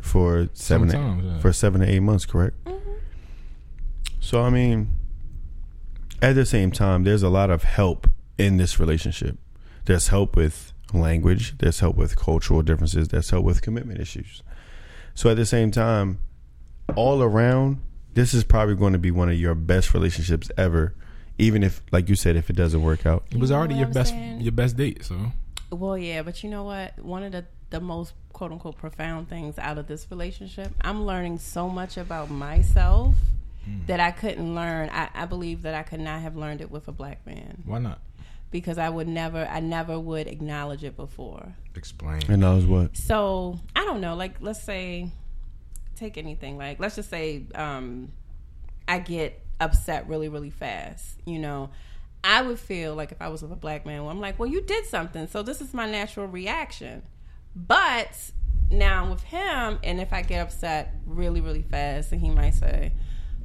for 0.02 0.50
seven, 0.54 0.90
Sometimes, 0.90 1.24
yeah. 1.26 1.40
for 1.40 1.52
seven 1.54 1.82
to 1.82 1.88
eight 1.90 2.00
months, 2.02 2.26
correct? 2.26 2.62
Mm-hmm. 2.66 2.92
So 4.22 4.42
I 4.42 4.50
mean, 4.50 4.90
at 6.22 6.36
the 6.36 6.46
same 6.46 6.72
time, 6.72 7.04
there's 7.04 7.24
a 7.24 7.30
lot 7.30 7.50
of 7.50 7.64
help 7.64 8.08
in 8.38 8.58
this 8.58 8.80
relationship. 8.80 9.38
There's 9.86 10.08
help 10.10 10.36
with 10.36 10.74
language. 10.94 11.58
There's 11.58 11.80
help 11.80 11.96
with 11.96 12.16
cultural 12.18 12.62
differences. 12.62 13.10
There's 13.10 13.30
help 13.30 13.46
with 13.46 13.62
commitment 13.62 14.00
issues. 14.00 14.42
So 15.14 15.30
at 15.30 15.38
the 15.38 15.46
same 15.46 15.72
time, 15.72 16.20
all 16.96 17.22
around, 17.22 17.82
this 18.14 18.34
is 18.34 18.44
probably 18.44 18.76
going 18.76 18.94
to 18.94 19.00
be 19.00 19.12
one 19.12 19.30
of 19.30 19.36
your 19.36 19.56
best 19.56 19.94
relationships 19.94 20.50
ever. 20.58 20.94
Even 21.38 21.64
if, 21.64 21.82
like 21.92 22.08
you 22.08 22.16
said, 22.16 22.36
if 22.38 22.50
it 22.50 22.56
doesn't 22.56 22.82
work 22.82 23.06
out. 23.06 23.24
It 23.32 23.38
was 23.38 23.50
You 23.50 23.56
know 23.56 23.60
already 23.60 23.76
your 23.76 23.88
I'm 23.88 23.92
best 23.94 24.12
saying? 24.12 24.42
your 24.42 24.54
best 24.54 24.78
date. 24.78 25.04
So 25.04 25.34
Well, 25.70 25.98
yeah, 25.98 26.22
but 26.22 26.44
you 26.44 26.50
know 26.50 26.64
what? 26.64 26.98
One 27.00 27.24
of 27.24 27.32
the 27.34 27.46
the 27.72 27.82
most 27.82 28.14
quote 28.32 28.52
unquote 28.54 28.78
profound 28.78 29.28
things 29.28 29.58
out 29.58 29.78
of 29.78 29.88
this 29.88 30.08
relationship, 30.10 30.72
I'm 30.82 31.06
learning 31.06 31.40
so 31.40 31.68
much 31.68 31.98
about 31.98 32.30
myself 32.30 33.16
that 33.88 34.00
I 34.00 34.12
couldn't 34.12 34.56
learn. 34.56 34.90
I, 34.92 35.10
I 35.14 35.26
believe 35.26 35.64
that 35.64 35.74
I 35.74 35.84
could 35.84 36.00
not 36.00 36.22
have 36.22 36.36
learned 36.36 36.62
it 36.62 36.70
with 36.72 36.88
a 36.88 36.92
black 36.92 37.26
man 37.26 37.64
why 37.66 37.80
not 37.80 38.00
because 38.56 38.78
I 38.78 38.88
would 38.88 39.10
never, 39.10 39.46
I 39.46 39.60
never 39.60 40.00
would 40.00 40.28
acknowledge 40.28 40.86
it 40.86 40.96
before. 40.96 41.54
explain? 41.76 42.22
And 42.30 42.42
that 42.42 42.54
was 42.54 42.66
what? 42.66 42.96
So 42.96 43.60
I 43.76 43.84
don't 43.84 44.00
know. 44.00 44.16
Like, 44.16 44.36
let's 44.40 44.64
say, 44.64 45.10
take 45.98 46.18
anything. 46.18 46.58
Like, 46.58 46.80
let's 46.80 46.96
just 46.96 47.10
say, 47.10 47.44
um, 47.54 48.14
I 48.88 49.00
get 49.00 49.42
upset 49.60 50.08
really, 50.08 50.30
really 50.30 50.52
fast. 50.52 51.20
You 51.26 51.40
know, 51.40 51.70
I 52.24 52.44
would 52.44 52.58
feel 52.58 52.96
like 52.96 53.12
if 53.12 53.22
I 53.22 53.28
was 53.28 53.42
with 53.42 53.52
a 53.52 53.58
black 53.58 53.86
man, 53.86 54.04
well, 54.04 54.12
I'm 54.12 54.22
like, 54.22 54.40
well, 54.40 54.50
you 54.50 54.62
did 54.62 54.86
something, 54.86 55.28
so 55.28 55.44
this 55.44 55.60
is 55.60 55.74
my 55.74 55.90
natural 55.90 56.28
reaction. 56.28 57.04
But 57.56 58.32
now 58.72 59.04
I'm 59.04 59.10
with 59.10 59.24
him, 59.24 59.80
and 59.84 60.00
if 60.00 60.14
I 60.14 60.22
get 60.22 60.40
upset 60.40 60.94
really, 61.06 61.42
really 61.42 61.62
fast, 61.62 62.14
and 62.14 62.22
he 62.22 62.30
might 62.30 62.54
say, 62.54 62.94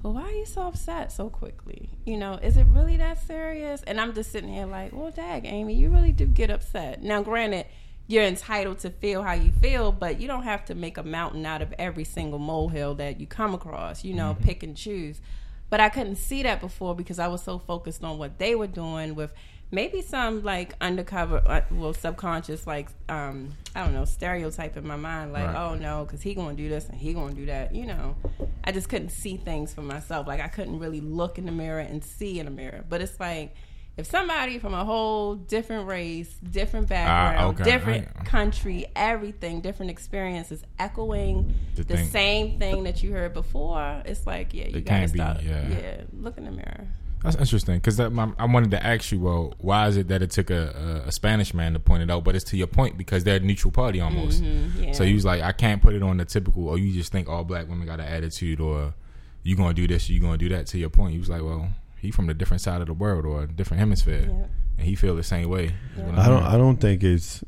well, 0.02 0.14
why 0.14 0.22
are 0.22 0.32
you 0.32 0.46
so 0.46 0.62
upset 0.62 1.12
so 1.12 1.28
quickly? 1.28 1.90
You 2.06 2.16
know, 2.16 2.34
is 2.34 2.56
it 2.56 2.66
really 2.70 2.96
that 2.96 3.20
serious? 3.26 3.82
And 3.82 4.00
I'm 4.00 4.14
just 4.14 4.32
sitting 4.32 4.52
here 4.52 4.66
like, 4.66 4.92
well, 4.92 5.10
dag, 5.10 5.44
Amy, 5.44 5.74
you 5.74 5.90
really 5.90 6.12
do 6.12 6.26
get 6.26 6.50
upset. 6.50 7.02
Now, 7.02 7.22
granted, 7.22 7.66
you're 8.06 8.24
entitled 8.24 8.78
to 8.80 8.90
feel 8.90 9.22
how 9.22 9.34
you 9.34 9.52
feel, 9.52 9.92
but 9.92 10.20
you 10.20 10.26
don't 10.26 10.42
have 10.44 10.64
to 10.66 10.74
make 10.74 10.96
a 10.96 11.02
mountain 11.02 11.44
out 11.44 11.62
of 11.62 11.74
every 11.78 12.04
single 12.04 12.38
molehill 12.38 12.94
that 12.96 13.20
you 13.20 13.26
come 13.26 13.54
across, 13.54 14.02
you 14.02 14.14
know, 14.14 14.32
mm-hmm. 14.32 14.44
pick 14.44 14.62
and 14.62 14.76
choose. 14.76 15.20
But 15.68 15.80
I 15.80 15.90
couldn't 15.90 16.16
see 16.16 16.42
that 16.42 16.60
before 16.60 16.96
because 16.96 17.18
I 17.18 17.28
was 17.28 17.42
so 17.42 17.58
focused 17.58 18.02
on 18.02 18.18
what 18.18 18.38
they 18.38 18.54
were 18.54 18.66
doing 18.66 19.14
with 19.14 19.32
maybe 19.70 20.02
some 20.02 20.42
like 20.42 20.74
undercover, 20.80 21.42
uh, 21.46 21.60
well, 21.70 21.92
subconscious, 21.94 22.66
like, 22.66 22.88
um, 23.08 23.50
I 23.74 23.84
don't 23.84 23.92
know, 23.94 24.04
stereotype 24.04 24.76
in 24.76 24.86
my 24.86 24.96
mind, 24.96 25.32
like, 25.32 25.46
Right. 25.46 25.56
oh 25.56 25.74
no, 25.74 26.04
because 26.04 26.22
he 26.22 26.34
gonna 26.34 26.54
do 26.56 26.68
this 26.68 26.88
and 26.88 26.98
he 26.98 27.12
gonna 27.14 27.34
do 27.34 27.46
that, 27.46 27.74
you 27.74 27.86
know. 27.86 28.16
I 28.64 28.72
just 28.72 28.88
couldn't 28.88 29.10
see 29.10 29.36
things 29.36 29.72
for 29.72 29.82
myself. 29.82 30.26
Like 30.26 30.40
I 30.40 30.48
couldn't 30.48 30.78
really 30.78 31.00
look 31.00 31.38
in 31.38 31.46
the 31.46 31.52
mirror 31.52 31.80
and 31.80 32.04
see 32.04 32.38
in 32.38 32.46
the 32.46 32.50
mirror. 32.52 32.84
But 32.88 33.00
it's 33.00 33.18
like 33.20 33.54
if 33.96 34.06
somebody 34.06 34.58
from 34.58 34.72
a 34.72 34.84
whole 34.84 35.34
different 35.34 35.86
race, 35.86 36.32
different 36.38 36.88
background, 36.88 37.60
okay. 37.60 37.70
different 37.70 38.24
country, 38.24 38.86
everything, 38.96 39.60
different 39.60 39.90
experiences, 39.90 40.62
echoing 40.78 41.54
The 41.74 41.82
the, 41.84 41.96
thing- 41.96 42.06
same 42.08 42.58
thing 42.58 42.84
that 42.84 43.02
you 43.02 43.12
heard 43.12 43.34
before, 43.34 44.02
it's 44.06 44.26
like, 44.26 44.54
yeah, 44.54 44.66
you 44.68 44.80
gotta 44.80 44.84
can't 45.06 45.12
be, 45.12 45.18
yeah. 45.18 45.68
yeah, 45.68 46.02
look 46.12 46.38
in 46.38 46.44
the 46.44 46.50
mirror. 46.50 46.86
That's 47.22 47.36
interesting 47.36 47.76
because 47.76 48.00
I 48.00 48.08
wanted 48.46 48.70
to 48.70 48.84
ask 48.84 49.12
you, 49.12 49.20
well, 49.20 49.54
why 49.58 49.86
is 49.88 49.96
it 49.98 50.08
that 50.08 50.22
it 50.22 50.30
took 50.30 50.48
a, 50.50 51.02
a, 51.04 51.08
a 51.08 51.12
Spanish 51.12 51.52
man 51.52 51.74
to 51.74 51.78
point 51.78 52.02
it 52.02 52.10
out? 52.10 52.24
But 52.24 52.34
it's 52.34 52.44
to 52.46 52.56
your 52.56 52.66
point 52.66 52.96
because 52.96 53.24
they're 53.24 53.36
a 53.36 53.40
neutral 53.40 53.70
party 53.72 54.00
almost. 54.00 54.42
Mm-hmm, 54.42 54.82
yeah. 54.84 54.92
So 54.92 55.04
he 55.04 55.12
was 55.12 55.24
like, 55.24 55.42
I 55.42 55.52
can't 55.52 55.82
put 55.82 55.94
it 55.94 56.02
on 56.02 56.16
the 56.16 56.24
typical, 56.24 56.68
or 56.68 56.78
you 56.78 56.92
just 56.94 57.12
think 57.12 57.28
all 57.28 57.44
black 57.44 57.68
women 57.68 57.86
got 57.86 58.00
an 58.00 58.06
attitude, 58.06 58.58
or 58.60 58.94
you 59.42 59.54
gonna 59.56 59.74
do 59.74 59.86
this, 59.86 60.08
or 60.08 60.14
you 60.14 60.20
gonna 60.20 60.38
do 60.38 60.48
that. 60.50 60.66
To 60.68 60.78
your 60.78 60.88
point, 60.90 61.12
he 61.12 61.18
was 61.18 61.28
like, 61.28 61.42
well, 61.42 61.68
he 61.98 62.10
from 62.10 62.26
the 62.26 62.34
different 62.34 62.62
side 62.62 62.80
of 62.80 62.86
the 62.86 62.94
world 62.94 63.26
or 63.26 63.42
a 63.42 63.46
different 63.46 63.80
hemisphere, 63.80 64.24
Yeah. 64.26 64.46
and 64.78 64.86
he 64.86 64.94
feel 64.94 65.14
the 65.14 65.22
same 65.22 65.48
way. 65.50 65.64
is 65.66 65.72
what 66.02 66.18
I'm 66.18 66.24
don't. 66.26 66.42
I 66.42 66.56
don't 66.56 66.76
think 66.78 67.02
it's. 67.04 67.44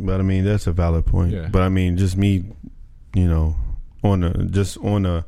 But 0.00 0.20
I 0.20 0.22
mean, 0.22 0.44
that's 0.44 0.66
a 0.66 0.72
valid 0.72 1.06
point. 1.06 1.32
Yeah. 1.32 1.48
But 1.50 1.62
I 1.62 1.68
mean, 1.68 1.96
just 1.96 2.16
me, 2.16 2.44
you 3.14 3.28
know, 3.28 3.56
on 4.02 4.22
a 4.24 4.32
just 4.46 4.78
on 4.78 5.06
a 5.06 5.24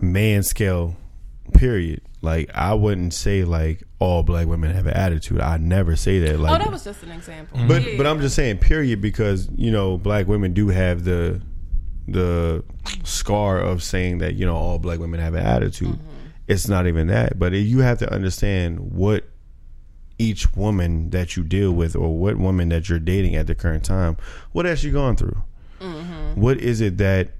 man 0.00 0.42
scale, 0.42 0.96
period. 1.54 2.02
Like 2.20 2.50
I 2.54 2.74
wouldn't 2.74 3.14
say 3.14 3.44
like 3.44 3.82
all 3.98 4.22
black 4.22 4.46
women 4.46 4.74
have 4.74 4.86
an 4.86 4.94
attitude. 4.94 5.40
I 5.40 5.56
never 5.56 5.96
say 5.96 6.18
that. 6.20 6.36
Oh, 6.36 6.38
like, 6.38 6.60
oh, 6.60 6.64
that 6.64 6.72
was 6.72 6.84
just 6.84 7.02
an 7.02 7.12
example. 7.12 7.60
but 7.66 7.82
Yeah, 7.82 7.96
but. 7.96 8.06
I'm 8.06 8.20
just 8.20 8.34
saying 8.34 8.58
period 8.58 9.00
because 9.00 9.48
you 9.56 9.70
know 9.70 9.98
black 9.98 10.26
women 10.26 10.52
do 10.52 10.68
have 10.68 11.04
the 11.04 11.40
the 12.06 12.64
scar 13.02 13.58
of 13.58 13.82
saying 13.82 14.18
that 14.18 14.34
you 14.34 14.46
know 14.46 14.56
all 14.56 14.78
black 14.78 14.98
women 14.98 15.20
have 15.20 15.34
an 15.34 15.44
attitude. 15.44 15.88
Mm-hmm. 15.88 16.10
It's 16.46 16.68
not 16.68 16.86
even 16.86 17.06
that, 17.06 17.38
but 17.38 17.52
you 17.52 17.78
have 17.80 17.98
to 18.00 18.12
understand 18.12 18.92
what 18.92 19.24
each 20.18 20.54
woman 20.54 21.10
that 21.10 21.36
you 21.36 21.42
deal 21.42 21.72
with 21.72 21.96
or 21.96 22.18
what 22.18 22.36
woman 22.36 22.68
that 22.68 22.88
you're 22.88 22.98
dating 22.98 23.34
at 23.34 23.46
the 23.46 23.54
current 23.54 23.84
time, 23.84 24.16
what 24.52 24.64
has 24.64 24.78
she 24.78 24.90
gone 24.90 25.16
through? 25.16 25.36
Mm-hmm. 25.80 26.40
What 26.40 26.58
is 26.58 26.80
it 26.80 26.98
that 26.98 27.30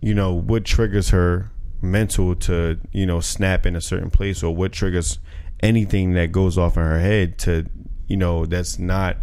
you 0.00 0.14
know? 0.14 0.32
What 0.32 0.64
triggers 0.64 1.10
her 1.10 1.50
mental 1.82 2.34
to 2.34 2.78
you 2.92 3.06
know 3.06 3.20
snap 3.20 3.66
in 3.66 3.76
a 3.76 3.80
certain 3.80 4.10
place, 4.10 4.42
or 4.42 4.54
what 4.54 4.72
triggers 4.72 5.18
anything 5.60 6.12
that 6.14 6.32
goes 6.32 6.58
off 6.58 6.76
in 6.76 6.82
her 6.82 7.00
head 7.00 7.38
to 7.38 7.66
you 8.06 8.16
know 8.16 8.44
that's 8.44 8.78
not 8.78 9.16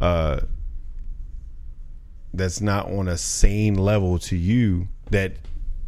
uh 0.00 0.40
that's 2.32 2.60
not 2.60 2.86
on 2.90 3.08
a 3.08 3.16
sane 3.16 3.74
level 3.74 4.18
to 4.18 4.36
you 4.36 4.86
that 5.10 5.32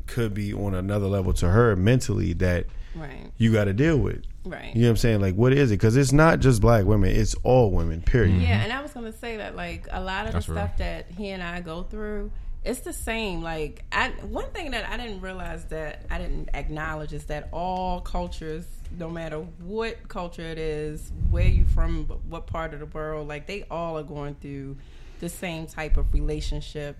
could 0.07 0.35
be 0.35 0.53
on 0.53 0.75
another 0.75 1.07
level 1.07 1.33
to 1.33 1.49
her 1.49 1.77
mentally 1.77 2.33
that 2.33 2.67
right, 2.97 3.31
you 3.37 3.53
got 3.53 3.67
to 3.67 3.73
deal 3.73 3.97
with. 3.99 4.25
right. 4.45 4.75
You 4.75 4.83
know 4.83 4.89
what 4.89 4.91
I'm 4.93 4.97
saying? 4.97 5.21
Like, 5.21 5.35
what 5.37 5.53
is 5.53 5.71
it? 5.71 5.75
Because 5.75 5.97
it's 5.97 6.11
not 6.13 6.41
just 6.41 6.61
black 6.61 6.85
women; 6.85 7.11
it's 7.15 7.35
all 7.45 7.71
women. 7.71 8.01
Period. 8.03 8.41
Yeah, 8.43 8.63
and 8.63 8.73
I 8.73 8.83
was 8.83 8.93
gonna 8.93 9.13
say 9.13 9.37
that 9.37 9.55
like 9.55 9.87
a 9.93 10.01
lot 10.01 10.27
of 10.27 10.33
That's 10.33 10.47
the 10.47 10.55
real. 10.55 10.63
stuff 10.65 10.79
that 10.79 11.07
he 11.17 11.29
and 11.29 11.43
I 11.43 11.61
go 11.61 11.85
through, 11.85 12.33
it's 12.65 12.81
the 12.81 12.93
same. 12.93 13.43
Like 13.43 13.85
I 13.93 14.09
one 14.09 14.51
thing 14.51 14.73
that 14.73 14.89
I 14.89 14.97
didn't 14.97 15.21
realize 15.21 15.65
that 15.67 16.05
I 16.11 16.19
didn't 16.19 16.51
acknowledge 16.55 17.13
is 17.13 17.25
that 17.27 17.49
all 17.53 18.01
cultures, 18.01 18.67
no 18.99 19.09
matter 19.09 19.39
what 19.39 20.09
culture 20.09 20.43
it 20.43 20.59
is, 20.59 21.13
where 21.31 21.47
you 21.47 21.65
from, 21.65 22.05
what 22.29 22.47
part 22.47 22.75
of 22.75 22.81
the 22.81 22.87
world, 22.87 23.29
like 23.29 23.47
they 23.47 23.65
all 23.71 23.97
are 23.99 24.03
going 24.03 24.35
through 24.37 24.77
the 25.21 25.29
same 25.29 25.67
type 25.67 25.97
of 25.97 26.13
relationship 26.13 26.97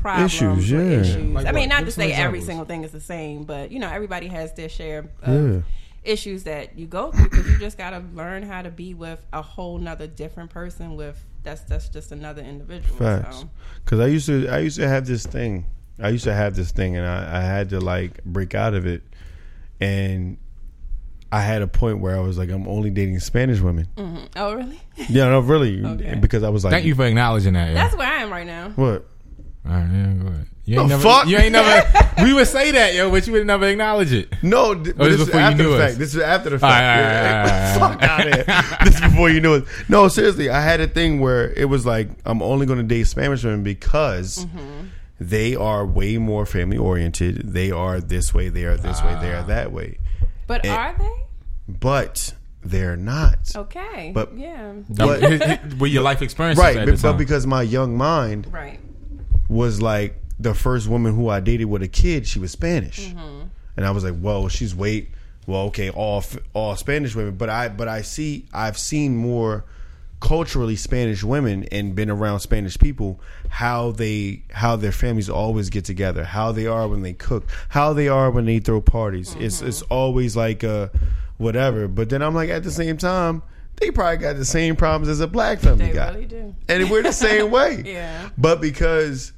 problems 0.00 0.34
Issues, 0.34 0.70
yeah. 0.70 0.80
issues. 0.80 1.34
Like 1.34 1.46
I 1.46 1.52
mean, 1.52 1.68
not 1.68 1.80
Give 1.80 1.88
to 1.88 1.92
some 1.92 2.04
say 2.04 2.12
every 2.12 2.40
single 2.40 2.64
thing 2.64 2.84
is 2.84 2.92
the 2.92 3.00
same, 3.00 3.44
but 3.44 3.70
you 3.70 3.78
know, 3.78 3.88
everybody 3.88 4.26
has 4.28 4.52
their 4.54 4.68
share 4.68 5.10
of 5.22 5.54
Yeah. 5.54 5.60
Issues 6.04 6.44
that 6.44 6.78
you 6.78 6.86
go 6.86 7.12
through 7.12 7.28
because 7.28 7.46
you 7.46 7.58
just 7.58 7.76
got 7.76 7.90
to 7.90 8.02
learn 8.14 8.42
how 8.42 8.62
to 8.62 8.70
be 8.70 8.94
with 8.94 9.24
a 9.32 9.42
whole 9.42 9.78
nother 9.78 10.06
different 10.06 10.50
person 10.50 10.96
with 10.96 11.22
that's 11.42 11.62
that's 11.62 11.88
just 11.88 12.12
another 12.12 12.42
individual. 12.42 12.96
Facts. 12.96 13.40
So. 13.40 13.50
Because 13.84 14.00
I 14.00 14.06
used 14.06 14.26
to, 14.26 14.48
I 14.48 14.58
used 14.58 14.76
to 14.78 14.88
have 14.88 15.06
this 15.06 15.26
thing. 15.26 15.66
I 16.02 16.08
used 16.08 16.24
to 16.24 16.32
have 16.34 16.56
this 16.56 16.70
thing, 16.70 16.96
and 16.96 17.06
I, 17.06 17.38
I 17.38 17.42
had 17.42 17.70
to 17.70 17.80
like 17.80 18.22
break 18.24 18.54
out 18.54 18.74
of 18.74 18.86
it. 18.86 19.02
And 19.80 20.36
I 21.32 21.40
had 21.40 21.62
a 21.62 21.66
point 21.66 22.00
where 22.00 22.16
I 22.16 22.20
was 22.20 22.36
like, 22.38 22.50
I'm 22.50 22.66
only 22.68 22.90
dating 22.90 23.20
Spanish 23.20 23.60
women. 23.60 23.88
Mhm. 23.96 24.28
Oh, 24.36 24.54
really? 24.54 24.80
Yeah, 25.08 25.28
no, 25.28 25.40
really, 25.40 25.84
Okay. 25.84 26.16
because 26.16 26.42
I 26.42 26.48
was 26.48 26.64
like, 26.64 26.72
Thank 26.72 26.86
you 26.86 26.94
for 26.94 27.04
acknowledging 27.06 27.52
that. 27.54 27.68
Yeah. 27.68 27.74
That's 27.74 27.96
where 27.96 28.06
I 28.08 28.22
am 28.22 28.30
right 28.30 28.46
now. 28.46 28.70
What? 28.70 29.06
All 29.66 29.72
right, 29.72 29.88
yeah, 29.92 30.12
go 30.14 30.26
ahead. 30.28 30.46
You 30.64 30.80
ain't 30.80 30.88
The 30.88 30.96
never, 30.96 31.02
fuck? 31.02 31.26
You 31.26 31.36
ain't 31.38 31.52
never. 31.52 32.12
we 32.22 32.32
would 32.32 32.46
say 32.46 32.70
that, 32.72 32.94
yo, 32.94 33.10
but 33.10 33.26
you 33.26 33.32
would 33.34 33.46
never 33.46 33.66
acknowledge 33.66 34.12
it. 34.12 34.32
No, 34.42 34.74
th- 34.74 34.96
but 34.96 35.04
this 35.10 35.12
this 35.18 35.20
is 35.20 35.26
before 35.26 35.40
you 35.40 35.46
after 35.46 35.62
knew 35.62 35.68
the 35.70 35.74
us. 35.76 35.88
fact. 35.88 35.98
This 35.98 36.14
is 36.14 36.20
after 36.22 36.50
the 36.50 36.64
All 36.64 36.70
right, 36.70 36.78
fact. 36.80 37.80
all 37.80 37.88
right, 37.88 37.90
all 37.90 37.90
right, 37.90 37.98
Fuck 37.98 38.02
out 38.02 38.26
of 38.26 38.34
here. 38.34 38.78
This 38.84 38.94
is 38.94 39.00
before 39.00 39.30
you 39.30 39.40
knew 39.40 39.54
it. 39.54 39.64
No, 39.88 40.08
seriously, 40.08 40.48
I 40.48 40.60
had 40.62 40.80
a 40.80 40.86
thing 40.86 41.20
where 41.20 41.52
it 41.54 41.64
was 41.68 41.84
like 41.84 42.08
I'm 42.24 42.40
only 42.42 42.66
going 42.66 42.78
to 42.78 42.84
date 42.84 43.04
Spanish 43.04 43.42
women 43.44 43.62
because 43.64 44.46
Mm-hmm. 44.46 44.86
they 45.20 45.54
are 45.56 45.84
way 45.84 46.16
more 46.18 46.46
family 46.46 46.78
oriented. 46.78 47.52
They 47.52 47.70
are 47.70 48.00
this 48.00 48.32
way. 48.32 48.48
They 48.48 48.64
are 48.64 48.76
this 48.76 49.02
way. 49.02 49.14
Ah. 49.14 49.20
They 49.20 49.32
are 49.32 49.42
that 49.44 49.72
way. 49.72 49.98
But 50.46 50.64
And- 50.64 50.72
are 50.74 50.94
they 50.98 51.12
But 51.68 52.34
they're 52.62 52.96
not. 52.96 53.38
okay? 53.56 54.12
But- 54.14 54.36
yeah, 54.36 54.72
But- 54.88 55.20
with 55.78 55.90
your 55.92 56.02
life 56.02 56.22
experience, 56.22 56.58
Right, 56.58 56.76
at 56.76 56.86
but, 56.86 56.96
the 56.96 57.02
but 57.02 57.18
because 57.18 57.46
my 57.46 57.62
young 57.62 57.96
mind 57.96 58.46
right. 58.52 58.78
Was 59.50 59.82
like 59.82 60.16
the 60.38 60.54
first 60.54 60.88
woman 60.88 61.14
who 61.14 61.28
I 61.28 61.40
dated 61.40 61.66
with 61.66 61.82
a 61.82 61.88
kid, 61.88 62.26
she 62.26 62.38
was 62.38 62.52
Spanish, 62.52 63.12
and 63.76 63.84
I 63.84 63.90
was 63.90 64.04
like, 64.04 64.18
"Whoa, 64.18 64.48
she's 64.48 64.74
wait, 64.74 65.10
well, 65.46 65.62
okay, 65.66 65.90
all 65.90 66.24
all 66.54 66.76
Spanish 66.76 67.14
women." 67.14 67.34
But 67.36 67.50
I 67.50 67.68
but 67.68 67.88
I 67.88 68.00
see 68.02 68.46
I've 68.54 68.78
seen 68.78 69.16
more 69.16 69.64
culturally 70.20 70.76
Spanish 70.76 71.24
women 71.24 71.64
and 71.72 71.94
been 71.94 72.10
around 72.10 72.40
Spanish 72.40 72.78
people 72.78 73.18
how 73.48 73.90
they 73.90 74.42
how 74.50 74.76
their 74.76 74.92
families 74.92 75.28
always 75.30 75.68
get 75.70 75.84
together, 75.84 76.24
how 76.24 76.52
they 76.52 76.66
are 76.66 76.86
when 76.88 77.02
they 77.02 77.12
cook, 77.14 77.44
how 77.70 77.92
they 77.92 78.06
are 78.08 78.30
when 78.30 78.44
they 78.46 78.58
throw 78.60 78.80
parties. 78.80 79.34
It's 79.38 79.60
it's 79.62 79.82
always 79.82 80.36
like 80.36 80.62
uh 80.62 80.88
whatever. 81.38 81.88
But 81.88 82.08
then 82.10 82.22
I'm 82.22 82.34
like 82.34 82.50
at 82.50 82.62
the 82.62 82.70
same 82.70 82.96
time. 82.96 83.42
They 83.76 83.90
probably 83.90 84.18
got 84.18 84.36
the 84.36 84.44
same 84.44 84.76
problems 84.76 85.08
as 85.08 85.20
a 85.20 85.26
black 85.26 85.58
family 85.60 85.86
They 85.86 85.92
got, 85.94 86.12
really 86.12 86.26
do. 86.26 86.54
and 86.68 86.90
we're 86.90 87.02
the 87.02 87.12
same 87.12 87.50
way. 87.56 87.82
Yeah. 87.86 88.28
But 88.36 88.60
because 88.60 89.32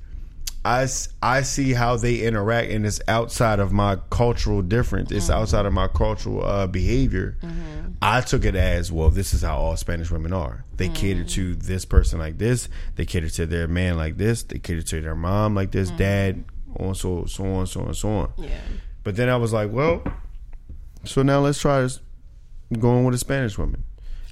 I, 0.65 0.87
I 1.21 1.43
see 1.43 1.73
how 1.73 1.97
they 1.97 2.21
interact 2.21 2.71
and 2.71 2.87
it's 2.87 3.01
outside 3.09 3.59
of 3.59 3.73
my 3.73 3.97
cultural 4.11 4.63
difference, 4.63 5.11
it's 5.11 5.25
mm-hmm. 5.25 5.41
outside 5.41 5.67
of 5.67 5.73
my 5.73 5.89
cultural 5.89 6.45
uh, 6.45 6.67
behavior. 6.69 7.37
Mm-hmm. 7.43 7.93
I 8.01 8.21
took 8.21 8.45
it 8.45 8.55
as 8.55 8.93
well. 8.93 9.11
This 9.11 9.35
is 9.35 9.43
how 9.43 9.57
all 9.57 9.77
Spanish 9.77 10.11
women 10.11 10.33
are. 10.33 10.65
They 10.77 10.89
cater 10.89 11.25
mm. 11.25 11.31
to 11.31 11.55
this 11.55 11.85
person 11.85 12.19
like 12.19 12.39
this. 12.39 12.69
They 12.97 13.05
cater 13.05 13.29
to 13.31 13.47
their 13.47 13.69
man 13.69 13.97
like 13.97 14.17
this. 14.17 14.43
They 14.43 14.59
cater 14.59 14.83
to 14.83 15.01
their 15.01 15.15
mom 15.15 15.55
like 15.55 15.71
this, 15.71 15.89
mm-hmm. 15.89 15.99
dad, 15.99 16.45
on 16.79 16.95
so 16.95 17.27
so 17.27 17.45
on 17.45 17.67
so 17.67 17.83
on 17.83 17.95
so 17.95 18.09
on. 18.09 18.33
Yeah. 18.37 18.59
But 19.05 19.17
then 19.17 19.29
I 19.29 19.37
was 19.37 19.53
like, 19.53 19.71
well, 19.71 20.03
so 21.05 21.23
now 21.23 21.41
let's 21.41 21.61
try 21.61 21.81
this 21.83 22.01
going 22.79 23.05
with 23.05 23.15
a 23.15 23.19
Spanish 23.19 23.59
woman. 23.59 23.85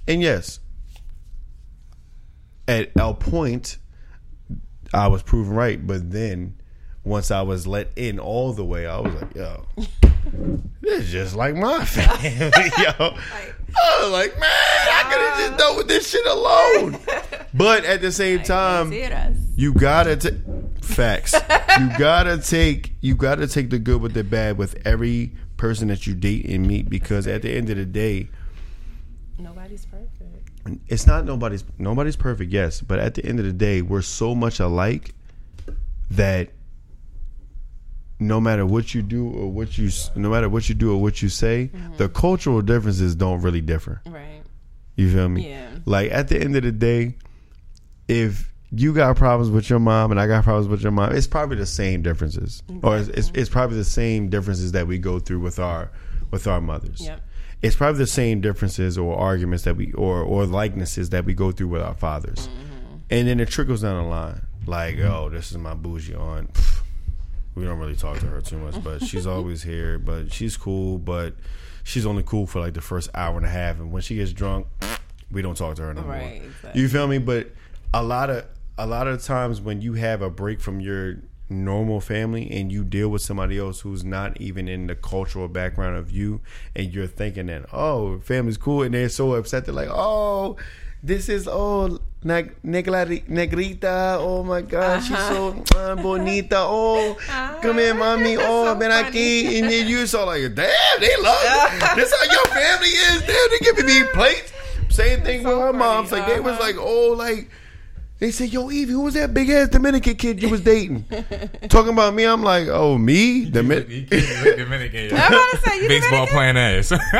And 0.06 0.22
yes, 0.22 0.60
at 2.66 2.90
a 2.96 3.14
point, 3.14 3.78
I 4.92 5.08
was 5.08 5.22
proven 5.22 5.54
right. 5.54 5.84
But 5.84 6.10
then 6.10 6.56
once 7.04 7.30
I 7.30 7.42
was 7.42 7.66
let 7.66 7.90
in 7.96 8.18
all 8.18 8.52
the 8.52 8.64
way, 8.64 8.86
I 8.86 9.00
was 9.00 9.14
like, 9.14 9.34
yo, 9.34 9.66
this 10.80 11.00
is 11.00 11.10
just 11.12 11.34
like 11.36 11.54
my 11.56 11.84
family, 11.86 12.70
yo. 12.78 12.92
I 12.98 14.02
was 14.02 14.10
like, 14.12 14.38
man, 14.38 14.50
I 14.50 15.02
could 15.04 15.20
have 15.20 15.38
just 15.38 15.58
done 15.58 15.76
with 15.76 15.88
this 15.88 16.08
shit 16.10 16.26
alone. 16.26 16.98
But 17.52 17.84
at 17.84 18.00
the 18.00 18.12
same 18.12 18.44
time, 18.44 18.92
you 19.56 19.74
gotta 19.74 20.14
take 20.16 20.34
facts. 20.82 21.32
you 21.80 21.90
gotta 21.98 22.38
take 22.38 22.92
you 23.00 23.16
gotta 23.16 23.48
take 23.48 23.70
the 23.70 23.78
good 23.80 24.00
with 24.00 24.14
the 24.14 24.22
bad 24.22 24.56
with 24.56 24.80
every 24.86 25.32
person 25.56 25.88
that 25.88 26.06
you 26.06 26.14
date 26.14 26.46
and 26.46 26.64
meet 26.64 26.88
because 26.88 27.26
at 27.26 27.42
the 27.42 27.50
end 27.50 27.68
of 27.68 27.76
the 27.76 27.84
day, 27.84 28.28
Nobody's. 29.36 29.84
It's 30.88 31.06
not 31.06 31.24
nobody's 31.24 31.64
nobody's 31.78 32.16
perfect, 32.16 32.52
yes, 32.52 32.80
but 32.80 32.98
at 32.98 33.14
the 33.14 33.24
end 33.24 33.38
of 33.38 33.44
the 33.44 33.52
day, 33.52 33.82
we're 33.82 34.02
so 34.02 34.34
much 34.34 34.60
alike 34.60 35.14
that 36.10 36.50
no 38.18 38.40
matter 38.40 38.66
what 38.66 38.94
you 38.94 39.00
do 39.00 39.28
or 39.30 39.50
what 39.50 39.78
you 39.78 39.90
no 40.14 40.30
matter 40.30 40.48
what 40.48 40.68
you 40.68 40.74
do 40.74 40.92
or 40.92 41.00
what 41.00 41.22
you 41.22 41.28
say, 41.28 41.70
mm-hmm. 41.72 41.96
the 41.96 42.08
cultural 42.08 42.60
differences 42.60 43.14
don't 43.14 43.40
really 43.40 43.62
differ. 43.62 44.02
Right. 44.06 44.42
You 44.96 45.10
feel 45.10 45.28
me? 45.28 45.48
Yeah. 45.48 45.68
Like 45.86 46.10
at 46.10 46.28
the 46.28 46.38
end 46.38 46.56
of 46.56 46.62
the 46.62 46.72
day, 46.72 47.16
if 48.08 48.52
you 48.70 48.92
got 48.92 49.16
problems 49.16 49.50
with 49.50 49.70
your 49.70 49.78
mom 49.78 50.10
and 50.10 50.20
I 50.20 50.26
got 50.26 50.44
problems 50.44 50.68
with 50.68 50.82
your 50.82 50.92
mom, 50.92 51.12
it's 51.12 51.26
probably 51.26 51.56
the 51.56 51.66
same 51.66 52.02
differences, 52.02 52.62
or 52.82 52.98
it's, 52.98 53.08
it's, 53.08 53.32
it's 53.34 53.48
probably 53.48 53.78
the 53.78 53.84
same 53.84 54.28
differences 54.28 54.72
that 54.72 54.86
we 54.86 54.98
go 54.98 55.18
through 55.18 55.40
with 55.40 55.58
our 55.58 55.90
with 56.30 56.46
our 56.46 56.60
mothers. 56.60 57.00
Yep. 57.00 57.20
It's 57.62 57.76
probably 57.76 57.98
the 57.98 58.06
same 58.06 58.40
differences 58.40 58.96
or 58.96 59.16
arguments 59.18 59.64
that 59.64 59.76
we 59.76 59.92
or 59.92 60.22
or 60.22 60.46
likenesses 60.46 61.10
that 61.10 61.24
we 61.24 61.34
go 61.34 61.52
through 61.52 61.68
with 61.68 61.82
our 61.82 61.94
fathers, 61.94 62.48
mm-hmm. 62.48 62.96
and 63.10 63.28
then 63.28 63.40
it 63.40 63.48
trickles 63.48 63.82
down 63.82 64.02
the 64.02 64.08
line. 64.08 64.46
Like, 64.66 64.96
mm-hmm. 64.96 65.12
oh, 65.12 65.28
this 65.28 65.50
is 65.50 65.58
my 65.58 65.74
bougie 65.74 66.14
aunt. 66.14 66.50
We 67.54 67.64
don't 67.64 67.78
really 67.78 67.96
talk 67.96 68.18
to 68.20 68.26
her 68.26 68.40
too 68.40 68.58
much, 68.58 68.82
but 68.82 69.04
she's 69.04 69.26
always 69.26 69.62
here. 69.62 69.98
But 69.98 70.32
she's 70.32 70.56
cool, 70.56 70.98
but 70.98 71.34
she's 71.84 72.06
only 72.06 72.22
cool 72.22 72.46
for 72.46 72.60
like 72.60 72.74
the 72.74 72.80
first 72.80 73.10
hour 73.14 73.36
and 73.36 73.44
a 73.44 73.50
half, 73.50 73.78
and 73.78 73.92
when 73.92 74.02
she 74.02 74.16
gets 74.16 74.32
drunk, 74.32 74.66
we 75.30 75.42
don't 75.42 75.56
talk 75.56 75.76
to 75.76 75.82
her 75.82 75.94
no 75.94 76.02
more. 76.02 76.12
Right, 76.12 76.42
exactly. 76.44 76.80
You 76.80 76.88
feel 76.88 77.06
me? 77.06 77.18
But 77.18 77.50
a 77.92 78.02
lot 78.02 78.30
of 78.30 78.46
a 78.78 78.86
lot 78.86 79.06
of 79.06 79.22
times 79.22 79.60
when 79.60 79.82
you 79.82 79.94
have 79.94 80.22
a 80.22 80.30
break 80.30 80.60
from 80.60 80.80
your 80.80 81.16
normal 81.50 82.00
family 82.00 82.48
and 82.52 82.70
you 82.70 82.84
deal 82.84 83.08
with 83.08 83.20
somebody 83.22 83.58
else 83.58 83.80
who's 83.80 84.04
not 84.04 84.40
even 84.40 84.68
in 84.68 84.86
the 84.86 84.94
cultural 84.94 85.48
background 85.48 85.96
of 85.96 86.10
you 86.10 86.40
and 86.76 86.94
you're 86.94 87.06
thinking 87.08 87.46
that 87.46 87.66
oh 87.72 88.18
family's 88.20 88.56
cool 88.56 88.82
and 88.82 88.94
they're 88.94 89.08
so 89.08 89.34
upset 89.34 89.66
they're 89.66 89.74
like 89.74 89.88
oh 89.90 90.56
this 91.02 91.28
is 91.28 91.48
oh 91.48 91.98
neg- 92.22 92.54
negla- 92.64 93.24
negrita 93.26 94.16
oh 94.20 94.44
my 94.44 94.60
god 94.62 95.00
she's 95.00 95.18
so 95.18 95.60
uh, 95.76 95.96
bonita 95.96 96.56
oh 96.58 97.16
come 97.62 97.78
here 97.78 97.94
mommy 97.94 98.36
oh 98.38 98.66
So 98.66 98.74
ven 98.76 98.90
aquí 98.92 99.58
and 99.58 99.68
then 99.70 99.88
you 99.88 100.06
so 100.06 100.24
like 100.26 100.42
damn 100.54 100.70
they 101.00 101.16
love 101.22 101.40
it. 101.42 101.96
this 101.96 102.14
how 102.14 102.32
your 102.32 102.44
family 102.54 102.88
is 102.88 103.22
damn 103.22 103.50
they 103.50 103.58
giving 103.60 103.86
me 103.86 104.04
plates 104.14 104.52
same 104.88 105.22
thing 105.22 105.42
with 105.42 105.52
So 105.52 105.60
her 105.60 105.72
funny. 105.72 106.10
like 106.10 106.26
they 106.32 106.38
was 106.40 106.52
Uh-huh. 106.54 106.62
like 106.62 106.76
oh 106.78 107.14
like 107.16 107.48
they 108.20 108.30
said, 108.30 108.50
"Yo, 108.52 108.70
Evie, 108.70 108.92
who 108.92 109.00
was 109.00 109.14
that 109.14 109.34
big 109.34 109.48
ass 109.50 109.68
Dominican 109.68 110.14
kid 110.14 110.40
you 110.42 110.48
was 110.50 110.60
dating?" 110.60 111.04
Talking 111.68 111.92
about 111.94 112.14
me, 112.14 112.24
I'm 112.24 112.42
like, 112.42 112.68
"Oh, 112.68 112.96
me, 112.98 113.50
Dominican." 113.50 114.06
Dominican. 114.58 115.06
I'm 115.18 115.32
about 115.32 115.50
to 115.50 115.60
say 115.64 115.82
you 115.82 115.88
Baseball 115.88 116.26
playing 116.28 116.56
ass. 116.56 116.90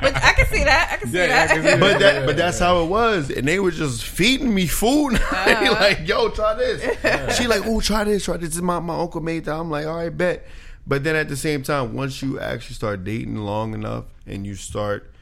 But 0.00 0.16
I 0.16 0.32
can 0.34 0.46
see 0.46 0.64
that. 0.64 0.90
I 0.92 0.96
can 0.96 1.08
see 1.10 1.18
Yeah, 1.18 1.26
that. 1.26 1.50
I 1.50 1.54
can 1.54 1.62
see 1.64 1.78
But 1.78 1.98
that, 2.00 2.26
but 2.26 2.36
that's 2.36 2.58
how 2.58 2.82
it 2.82 2.86
was, 2.88 3.30
and 3.30 3.46
they 3.46 3.60
were 3.60 3.70
just 3.70 4.02
feeding 4.04 4.52
me 4.54 4.66
food. 4.66 5.14
Uh-huh. 5.14 5.72
like, 5.78 6.08
yo, 6.08 6.30
try 6.30 6.54
this. 6.54 7.36
she 7.36 7.46
like, 7.46 7.62
oh, 7.66 7.80
try 7.80 8.04
this, 8.04 8.24
try 8.24 8.36
this. 8.38 8.48
This 8.48 8.56
is 8.56 8.62
my 8.62 8.80
my 8.80 8.98
uncle 8.98 9.20
made 9.20 9.44
that. 9.44 9.54
I'm 9.54 9.70
like, 9.70 9.86
all 9.86 9.96
right, 9.96 10.08
bet. 10.16 10.46
But 10.86 11.04
then 11.04 11.14
at 11.16 11.28
the 11.28 11.36
same 11.36 11.62
time, 11.62 11.92
once 11.94 12.22
you 12.22 12.40
actually 12.40 12.74
start 12.74 13.04
dating 13.04 13.36
long 13.36 13.74
enough, 13.74 14.06
and 14.26 14.46
you 14.46 14.54
start 14.54 15.12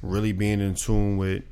really 0.00 0.32
being 0.32 0.60
in 0.60 0.74
tune 0.74 1.16
with 1.18 1.44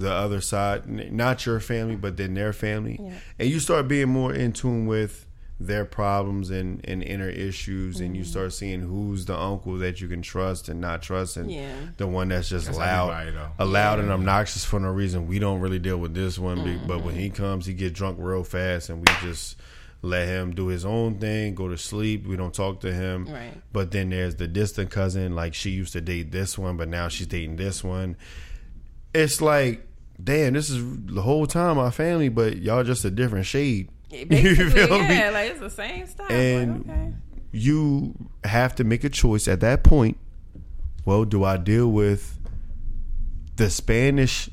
the 0.00 0.12
other 0.12 0.40
side, 0.40 0.86
not 1.12 1.46
your 1.46 1.60
family, 1.60 1.96
but 1.96 2.16
then 2.16 2.34
their 2.34 2.52
family, 2.52 2.98
Yeah. 3.00 3.12
and 3.38 3.48
you 3.50 3.60
start 3.60 3.86
being 3.88 4.08
more 4.08 4.32
in 4.34 4.52
tune 4.52 4.86
with 4.86 5.26
their 5.62 5.84
problems 5.84 6.48
and, 6.48 6.80
and 6.88 7.02
inner 7.02 7.28
issues, 7.28 8.00
and 8.00 8.16
you 8.16 8.22
Mm-hmm. 8.22 8.30
start 8.30 8.52
seeing 8.54 8.80
who's 8.80 9.26
the 9.26 9.36
uncle 9.38 9.76
that 9.76 10.00
you 10.00 10.08
can 10.08 10.22
trust 10.22 10.70
and 10.70 10.80
not 10.80 11.02
trust, 11.02 11.36
and 11.36 11.52
Yeah. 11.52 11.70
the 11.98 12.06
one 12.06 12.28
that's 12.28 12.48
just 12.48 12.64
That's 12.66 12.78
loud, 12.78 13.10
everybody, 13.10 13.46
though. 13.58 13.64
loud 13.66 13.98
and 13.98 14.10
obnoxious 14.10 14.64
for 14.64 14.80
no 14.80 14.88
reason. 14.88 15.26
We 15.26 15.38
don't 15.38 15.60
really 15.60 15.78
deal 15.78 15.98
with 15.98 16.14
this 16.14 16.38
one, 16.38 16.64
be- 16.64 16.76
but 16.86 17.04
when 17.04 17.14
he 17.14 17.26
Mm-hmm. 17.28 17.42
comes, 17.42 17.66
he 17.66 17.74
get 17.74 17.92
drunk 17.92 18.16
real 18.18 18.42
fast, 18.42 18.88
and 18.88 19.00
we 19.00 19.12
just 19.20 19.56
let 20.02 20.26
him 20.26 20.54
do 20.54 20.68
his 20.68 20.86
own 20.86 21.16
thing, 21.18 21.54
go 21.54 21.68
to 21.68 21.76
sleep. 21.76 22.26
We 22.26 22.34
don't 22.38 22.54
talk 22.54 22.80
to 22.80 22.90
him. 22.90 23.26
Right. 23.26 23.52
But 23.70 23.90
then 23.90 24.08
there's 24.08 24.36
the 24.36 24.48
distant 24.48 24.90
cousin, 24.90 25.34
like 25.34 25.52
she 25.52 25.68
used 25.68 25.92
to 25.92 26.00
date 26.00 26.32
this 26.32 26.56
one, 26.56 26.78
but 26.78 26.88
now 26.88 27.08
she's 27.08 27.26
dating 27.26 27.56
this 27.56 27.84
one. 27.84 28.16
It's 29.12 29.42
like, 29.42 29.86
damn, 30.24 30.52
this 30.52 30.70
is 30.70 30.82
the 31.06 31.22
whole 31.22 31.46
time 31.46 31.76
my 31.76 31.90
family, 31.90 32.28
but 32.28 32.58
y'all 32.58 32.84
just 32.84 33.04
a 33.04 33.10
different 33.10 33.46
shade. 33.46 33.90
Basically, 34.10 34.70
feel 34.70 34.98
me? 34.98 35.18
yeah, 35.18 35.30
like 35.30 35.50
it's 35.50 35.60
the 35.60 35.70
same 35.70 36.06
stuff. 36.06 36.30
And- 36.30 36.86
like, 36.86 36.96
okay. 36.96 37.12
you 37.52 38.14
have 38.44 38.74
to 38.76 38.84
make 38.84 39.04
a 39.04 39.08
choice 39.08 39.48
at 39.48 39.60
that 39.60 39.84
point. 39.84 40.18
Well, 41.04 41.24
do 41.24 41.44
I 41.44 41.56
deal 41.56 41.90
with 41.90 42.38
the 43.56 43.70
Spanish 43.70 44.50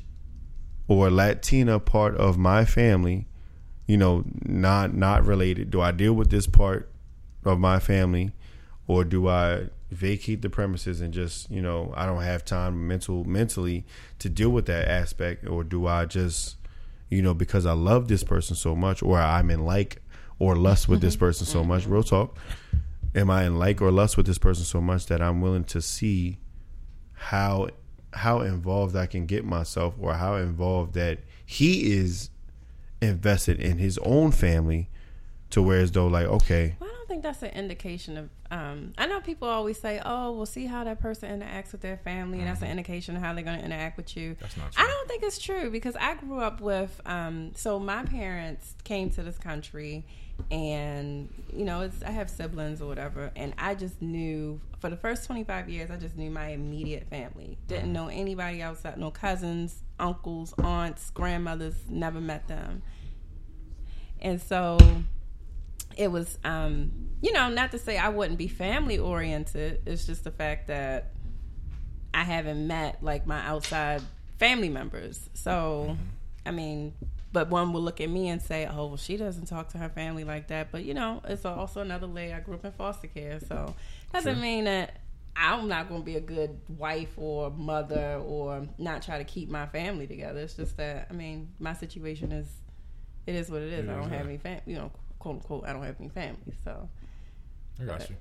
or 0.86 1.10
Latina 1.10 1.78
part 1.78 2.16
of 2.16 2.38
my 2.38 2.64
family? 2.64 3.26
You 3.86 3.96
know, 3.96 4.24
not 4.44 4.94
not 4.94 5.24
related. 5.24 5.70
Do 5.70 5.80
I 5.80 5.92
deal 5.92 6.12
with 6.12 6.30
this 6.30 6.46
part 6.46 6.90
of 7.44 7.58
my 7.58 7.78
family, 7.78 8.32
or 8.86 9.04
do 9.04 9.28
I 9.28 9.68
vacate 9.90 10.42
the 10.42 10.50
premises 10.50 11.00
and 11.00 11.14
just 11.14 11.50
you 11.50 11.62
know 11.62 11.92
I 11.96 12.06
don't 12.06 12.22
have 12.22 12.44
time 12.44 12.86
mental 12.86 13.24
mentally 13.24 13.86
to 14.18 14.28
deal 14.28 14.50
with 14.50 14.66
that 14.66 14.88
aspect, 14.88 15.46
or 15.46 15.64
do 15.64 15.86
I 15.86 16.04
just 16.04 16.56
you 17.08 17.22
know 17.22 17.34
because 17.34 17.66
I 17.66 17.72
love 17.72 18.08
this 18.08 18.24
person 18.24 18.56
so 18.56 18.74
much, 18.74 19.02
or 19.02 19.18
I'm 19.18 19.50
in 19.50 19.64
like 19.64 20.02
or 20.38 20.56
lust 20.56 20.88
with 20.88 21.00
this 21.00 21.16
person 21.24 21.46
so 21.46 21.64
much? 21.64 21.82
Mm-hmm. 21.82 21.92
Real 21.92 22.02
talk. 22.02 22.36
Am 23.14 23.30
I 23.30 23.44
in 23.44 23.58
like 23.58 23.80
or 23.80 23.90
lust 23.90 24.16
with 24.16 24.26
this 24.26 24.38
person 24.38 24.64
so 24.64 24.80
much 24.80 25.06
that 25.06 25.22
I'm 25.22 25.40
willing 25.40 25.64
to 25.64 25.80
see 25.80 26.38
how 27.14 27.68
how 28.12 28.40
involved 28.40 28.96
I 28.96 29.06
can 29.06 29.26
get 29.26 29.44
myself, 29.44 29.94
or 29.98 30.14
how 30.14 30.36
involved 30.36 30.94
that 30.94 31.20
he 31.44 31.92
is 31.92 32.30
invested 33.00 33.60
in 33.60 33.78
his 33.78 33.98
own 33.98 34.32
family, 34.32 34.90
to 35.50 35.62
where 35.62 35.80
as 35.80 35.92
though 35.92 36.06
like 36.06 36.26
okay, 36.26 36.76
Well, 36.78 36.87
I 36.87 36.87
don't 36.87 36.87
think 37.20 37.34
that's 37.34 37.42
an 37.42 37.58
indication 37.58 38.16
of. 38.16 38.30
Um, 38.50 38.92
I 38.96 39.06
know 39.06 39.20
people 39.20 39.48
always 39.48 39.78
say, 39.80 40.00
"Oh, 40.04 40.32
we'll 40.32 40.46
see 40.46 40.66
how 40.66 40.84
that 40.84 41.00
person 41.00 41.40
interacts 41.40 41.72
with 41.72 41.80
their 41.80 41.98
family, 41.98 42.38
and 42.38 42.46
that's 42.46 42.62
an 42.62 42.70
indication 42.70 43.16
of 43.16 43.22
how 43.22 43.34
they're 43.34 43.44
going 43.44 43.58
to 43.58 43.64
interact 43.64 43.96
with 43.96 44.16
you." 44.16 44.36
That's 44.40 44.56
not 44.56 44.72
I 44.76 44.86
don't 44.86 45.08
think 45.08 45.22
it's 45.22 45.38
true 45.38 45.70
because 45.70 45.96
I 45.96 46.14
grew 46.14 46.40
up 46.40 46.60
with. 46.60 47.00
Um, 47.04 47.52
so 47.54 47.78
my 47.78 48.04
parents 48.04 48.74
came 48.84 49.10
to 49.10 49.22
this 49.22 49.36
country, 49.36 50.06
and 50.50 51.28
you 51.52 51.64
know, 51.64 51.82
it's, 51.82 52.02
I 52.02 52.10
have 52.10 52.30
siblings 52.30 52.80
or 52.80 52.86
whatever, 52.86 53.32
and 53.36 53.52
I 53.58 53.74
just 53.74 54.00
knew 54.00 54.60
for 54.78 54.88
the 54.88 54.96
first 54.96 55.26
twenty 55.26 55.44
five 55.44 55.68
years, 55.68 55.90
I 55.90 55.96
just 55.96 56.16
knew 56.16 56.30
my 56.30 56.48
immediate 56.48 57.08
family. 57.10 57.58
Didn't 57.66 57.92
know 57.92 58.08
anybody 58.08 58.62
outside, 58.62 58.96
no 58.96 59.10
cousins, 59.10 59.82
uncles, 59.98 60.54
aunts, 60.58 61.10
grandmothers. 61.10 61.74
Never 61.88 62.20
met 62.20 62.46
them, 62.48 62.82
and 64.20 64.40
so 64.40 64.78
it 65.98 66.10
was 66.10 66.38
um 66.44 66.90
you 67.20 67.32
know 67.32 67.50
not 67.50 67.72
to 67.72 67.78
say 67.78 67.98
i 67.98 68.08
wouldn't 68.08 68.38
be 68.38 68.48
family 68.48 68.98
oriented 68.98 69.82
it's 69.84 70.06
just 70.06 70.24
the 70.24 70.30
fact 70.30 70.68
that 70.68 71.12
i 72.14 72.22
haven't 72.22 72.66
met 72.66 73.02
like 73.02 73.26
my 73.26 73.44
outside 73.44 74.00
family 74.38 74.68
members. 74.68 75.28
So 75.34 75.96
i 76.46 76.50
mean 76.50 76.94
but 77.30 77.50
one 77.50 77.74
will 77.74 77.82
look 77.82 78.00
at 78.00 78.08
me 78.08 78.28
and 78.28 78.40
say 78.40 78.66
oh 78.66 78.86
well 78.86 78.96
she 78.96 79.16
doesn't 79.16 79.46
talk 79.46 79.68
to 79.70 79.78
her 79.78 79.88
family 79.90 80.24
like 80.24 80.48
that. 80.48 80.70
But 80.72 80.84
you 80.84 80.94
know 80.94 81.20
it's 81.24 81.44
also 81.44 81.80
another 81.80 82.06
layer. 82.06 82.36
I 82.36 82.40
grew 82.40 82.54
up 82.54 82.64
in 82.64 82.72
foster 82.72 83.08
care 83.08 83.40
so 83.40 83.74
doesn't 84.12 84.40
mean 84.40 84.64
that 84.64 85.00
i'm 85.36 85.68
not 85.68 85.88
going 85.88 86.00
to 86.00 86.04
be 86.04 86.16
a 86.16 86.20
good 86.20 86.58
wife 86.68 87.12
or 87.16 87.50
mother 87.50 88.20
or 88.24 88.66
not 88.78 89.02
try 89.02 89.18
to 89.18 89.24
keep 89.24 89.48
my 89.48 89.66
family 89.66 90.06
together. 90.06 90.40
It's 90.40 90.54
just 90.54 90.76
that 90.78 91.08
i 91.10 91.12
mean 91.12 91.52
my 91.58 91.74
situation 91.74 92.32
is 92.32 92.48
it 93.26 93.34
is 93.34 93.50
what 93.50 93.60
it 93.60 93.72
is. 93.72 93.88
I 93.88 93.92
don't 93.92 94.08
have 94.10 94.26
any 94.26 94.38
family, 94.38 94.62
you 94.66 94.76
know, 94.76 94.90
quote 95.18 95.36
unquote. 95.36 95.64
I 95.66 95.72
don't 95.72 95.82
have 95.82 95.96
any 96.00 96.08
family, 96.08 96.54
so 96.64 96.88
I 97.80 97.84
got 97.84 98.08
you. 98.10 98.16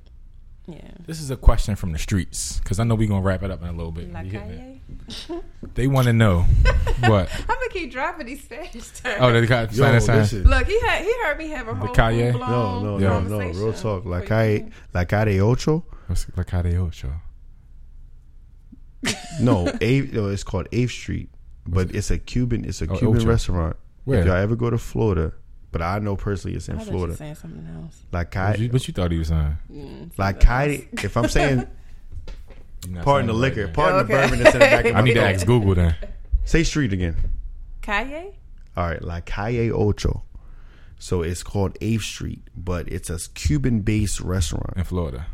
yeah. 0.68 0.91
This 1.06 1.20
is 1.22 1.32
a 1.32 1.38
question 1.38 1.76
from 1.76 1.91
the 1.93 2.00
streets 2.00 2.60
because 2.60 2.80
I 2.80 2.84
know 2.84 2.95
we're 2.95 3.08
gonna 3.08 3.22
wrap 3.22 3.43
it 3.43 3.52
up 3.52 3.62
in 3.62 3.68
a 3.68 3.72
little 3.74 3.91
bit. 3.91 4.12
La 4.12 4.22
You 4.22 4.32
getting 4.32 4.52
it? 4.52 4.82
calle. 5.28 5.43
They 5.76 5.88
want 5.88 6.08
to 6.08 6.14
know 6.14 6.41
what. 7.02 7.30
I'm 7.39 7.45
gonna 7.48 7.70
keep 7.70 7.91
dropping 7.91 8.26
these 8.26 8.43
Spanish 8.43 8.72
terms. 8.91 9.18
Oh, 9.20 9.32
they 9.32 9.45
got 9.45 9.72
yo, 9.74 9.84
Spanish 10.00 10.04
sign. 10.32 10.43
Look, 10.43 10.68
he 10.68 10.80
had 10.82 11.04
he 11.04 11.14
heard 11.24 11.38
me 11.38 11.50
have 11.50 11.68
a 11.68 11.76
whole 11.76 11.93
calle? 11.93 12.32
no, 12.34 12.98
no, 12.98 12.98
no, 12.98 13.20
no, 13.22 13.38
real 13.39 13.74
talk. 13.74 14.06
La 14.06 14.20
before 14.20 14.22
you 14.22 14.60
calle, 14.60 14.72
la 14.93 15.04
calle 15.06 15.39
ocho. 15.41 15.86
What's 16.08 16.26
La 16.38 16.43
Calle 16.43 16.78
Ocho? 16.78 17.12
No, 19.41 19.72
eighth, 19.82 20.14
no, 20.14 20.28
it's 20.30 20.43
called 20.43 20.68
Eighth 20.72 20.91
Street, 20.91 21.30
but 21.68 21.93
it's 21.93 22.10
a 22.12 22.18
Cuban. 22.18 22.66
It's 22.66 22.82
a 22.82 22.89
Oh, 22.89 22.98
Cuban 22.98 23.18
Ocho. 23.22 23.28
restaurant. 23.28 23.76
Where? 24.06 24.20
If 24.22 24.26
y'all 24.26 24.36
ever 24.36 24.56
go 24.56 24.70
to 24.70 24.78
Florida, 24.78 25.34
but 25.78 25.86
I 25.86 25.99
know 25.99 26.15
personally 26.15 26.55
it's 26.57 26.69
I 26.69 26.73
in 26.73 26.80
thought 26.80 26.86
you 26.88 26.91
were 26.93 26.97
Florida. 26.97 27.15
saying 27.17 27.36
something 27.36 27.67
else. 27.84 28.01
La 28.11 28.19
What 28.19 28.32
calle, 28.32 28.59
you, 28.59 28.69
what 28.69 28.88
you 28.88 28.93
thought 28.93 29.11
he 29.11 29.19
was 29.19 29.28
saying? 29.28 29.57
Mm, 29.71 30.11
la 30.17 30.32
something 30.34 30.88
If 31.03 31.15
I'm 31.17 31.28
saying, 31.30 31.67
You 32.88 32.93
not 32.93 33.03
pardon 33.05 33.28
the 33.28 33.34
saying 33.34 33.38
it 33.38 33.41
liquor, 33.41 33.65
right 33.65 33.73
pardon 33.73 33.99
Okay. 34.01 34.13
the 34.13 34.21
bourbon 34.28 34.43
that's 34.43 34.55
in 34.55 34.59
the 34.59 34.65
back 34.65 34.80
of 34.80 34.84
then. 34.86 34.93
my 34.93 34.99
I 34.99 35.01
need 35.03 35.13
to 35.15 35.19
throat. 35.19 35.34
ask 35.36 35.45
Google 35.45 35.75
then. 35.75 35.95
Say 36.45 36.63
street 36.63 36.93
again. 36.93 37.15
Calle. 37.82 38.34
All 38.75 38.88
right, 38.88 39.01
La 39.01 39.19
Calle 39.21 39.71
Ocho. 39.71 40.23
So 40.99 41.21
it's 41.21 41.43
called 41.43 41.78
Eighth 41.82 42.03
Street, 42.03 42.41
but 42.55 42.88
it's 42.88 43.09
a 43.09 43.19
Cuban-based 43.34 44.19
restaurant. 44.21 44.73
In 44.78 44.84
Florida. 44.84 45.28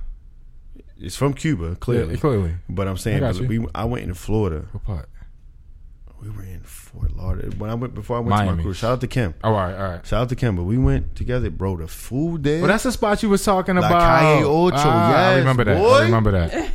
It's 0.97 1.15
from 1.15 1.33
Cuba, 1.33 1.75
clearly. 1.75 2.15
Yeah, 2.15 2.19
clearly. 2.19 2.53
But 2.69 2.87
I'm 2.87 2.97
saying, 2.97 3.17
I 3.17 3.31
got 3.31 3.37
but 3.39 3.49
you. 3.51 3.61
we, 3.63 3.67
I 3.75 3.85
went 3.85 4.03
in 4.05 4.13
Florida. 4.13 4.65
What 4.71 4.83
part? 4.83 5.09
We 6.23 6.29
were 6.29 6.43
in 6.43 6.61
Fort 6.61 7.15
Lauderdale. 7.17 7.51
When 7.57 7.69
I 7.69 7.73
went 7.73 7.93
before 7.93 8.15
I 8.17 8.19
went 8.21 8.39
to 8.49 8.55
my 8.55 8.61
cruise. 8.61 8.77
Shout 8.77 8.93
out 8.93 9.01
to 9.01 9.07
Kim. 9.07 9.33
Oh, 9.43 9.49
all 9.49 9.55
right, 9.55 9.75
all 9.75 9.89
right. 9.91 10.05
Shout 10.07 10.21
out 10.21 10.29
to 10.29 10.35
Kim. 10.37 10.55
But 10.55 10.63
we 10.63 10.77
went 10.77 11.15
together, 11.17 11.49
bro. 11.49 11.75
The 11.77 11.87
food 11.87 12.43
there. 12.43 12.59
Well, 12.61 12.69
that's 12.69 12.83
the 12.83 12.91
spot 12.93 13.21
you 13.21 13.29
was 13.29 13.43
talking 13.43 13.75
La 13.75 13.85
about. 13.87 14.19
Calle 14.21 14.43
Ocho, 14.45 14.75
Ah, 14.77 15.29
I 15.31 15.37
remember 15.39 15.65
that. 15.65 15.77
boy. 15.81 15.93
I 15.95 16.01
remember 16.05 16.31
that. 16.31 16.71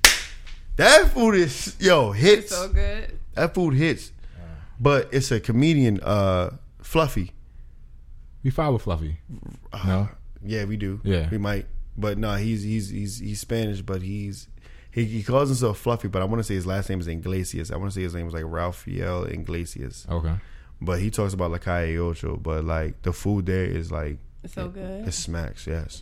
that 0.76 1.08
food 1.12 1.34
is 1.36 1.76
yo 1.78 2.10
hits. 2.12 2.50
So 2.50 2.68
good. 2.68 3.16
that 3.34 3.54
food 3.54 3.74
hits. 3.74 4.12
But 4.80 5.08
it's 5.12 5.30
a 5.30 5.38
comedian, 5.40 6.00
uh, 6.02 6.56
Fluffy. 6.82 7.32
We 8.42 8.50
follow 8.50 8.78
Fluffy. 8.78 9.18
No, 9.84 10.08
Yeah, 10.42 10.64
we 10.64 10.76
do. 10.76 11.00
Yeah. 11.04 11.28
we 11.30 11.38
might. 11.38 11.66
But 11.96 12.16
no, 12.18 12.34
he's 12.36 12.62
he's 12.62 12.88
he's 12.88 13.18
he's 13.18 13.40
Spanish, 13.40 13.82
but 13.82 14.00
he's 14.02 14.48
he, 14.92 15.04
he 15.04 15.22
calls 15.22 15.48
himself 15.48 15.78
Fluffy. 15.78 16.08
But 16.08 16.22
I 16.22 16.24
want 16.24 16.40
to 16.40 16.44
say 16.44 16.54
his 16.54 16.66
last 16.66 16.88
name 16.88 17.00
is 17.00 17.08
Inglesias. 17.08 17.70
I 17.70 17.76
want 17.76 17.90
to 17.90 17.94
say 17.94 18.02
his 18.02 18.14
name 18.14 18.24
was 18.26 18.34
like 18.34 18.44
Rafael 18.46 19.24
Inglesias. 19.26 20.06
okay. 20.10 20.34
But 20.82 21.00
he 21.00 21.10
talks 21.10 21.34
about 21.34 21.50
La 21.50 21.58
Calle 21.58 21.96
Ocho. 21.98 22.36
But 22.36 22.64
like 22.64 23.02
the 23.02 23.12
food 23.12 23.46
there 23.46 23.64
is 23.64 23.92
like 23.92 24.18
It's 24.42 24.54
so 24.54 24.68
good. 24.68 25.06
it 25.06 25.12
smacks. 25.12 25.66
Yes, 25.66 26.00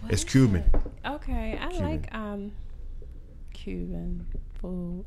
What 0.00 0.10
it's 0.12 0.24
Cuban. 0.24 0.64
it? 0.72 0.80
Okay, 1.06 1.58
I 1.60 1.68
Cuban. 1.68 1.84
like 1.90 2.14
um 2.14 2.52
Cuban 3.52 4.26
food. 4.60 5.04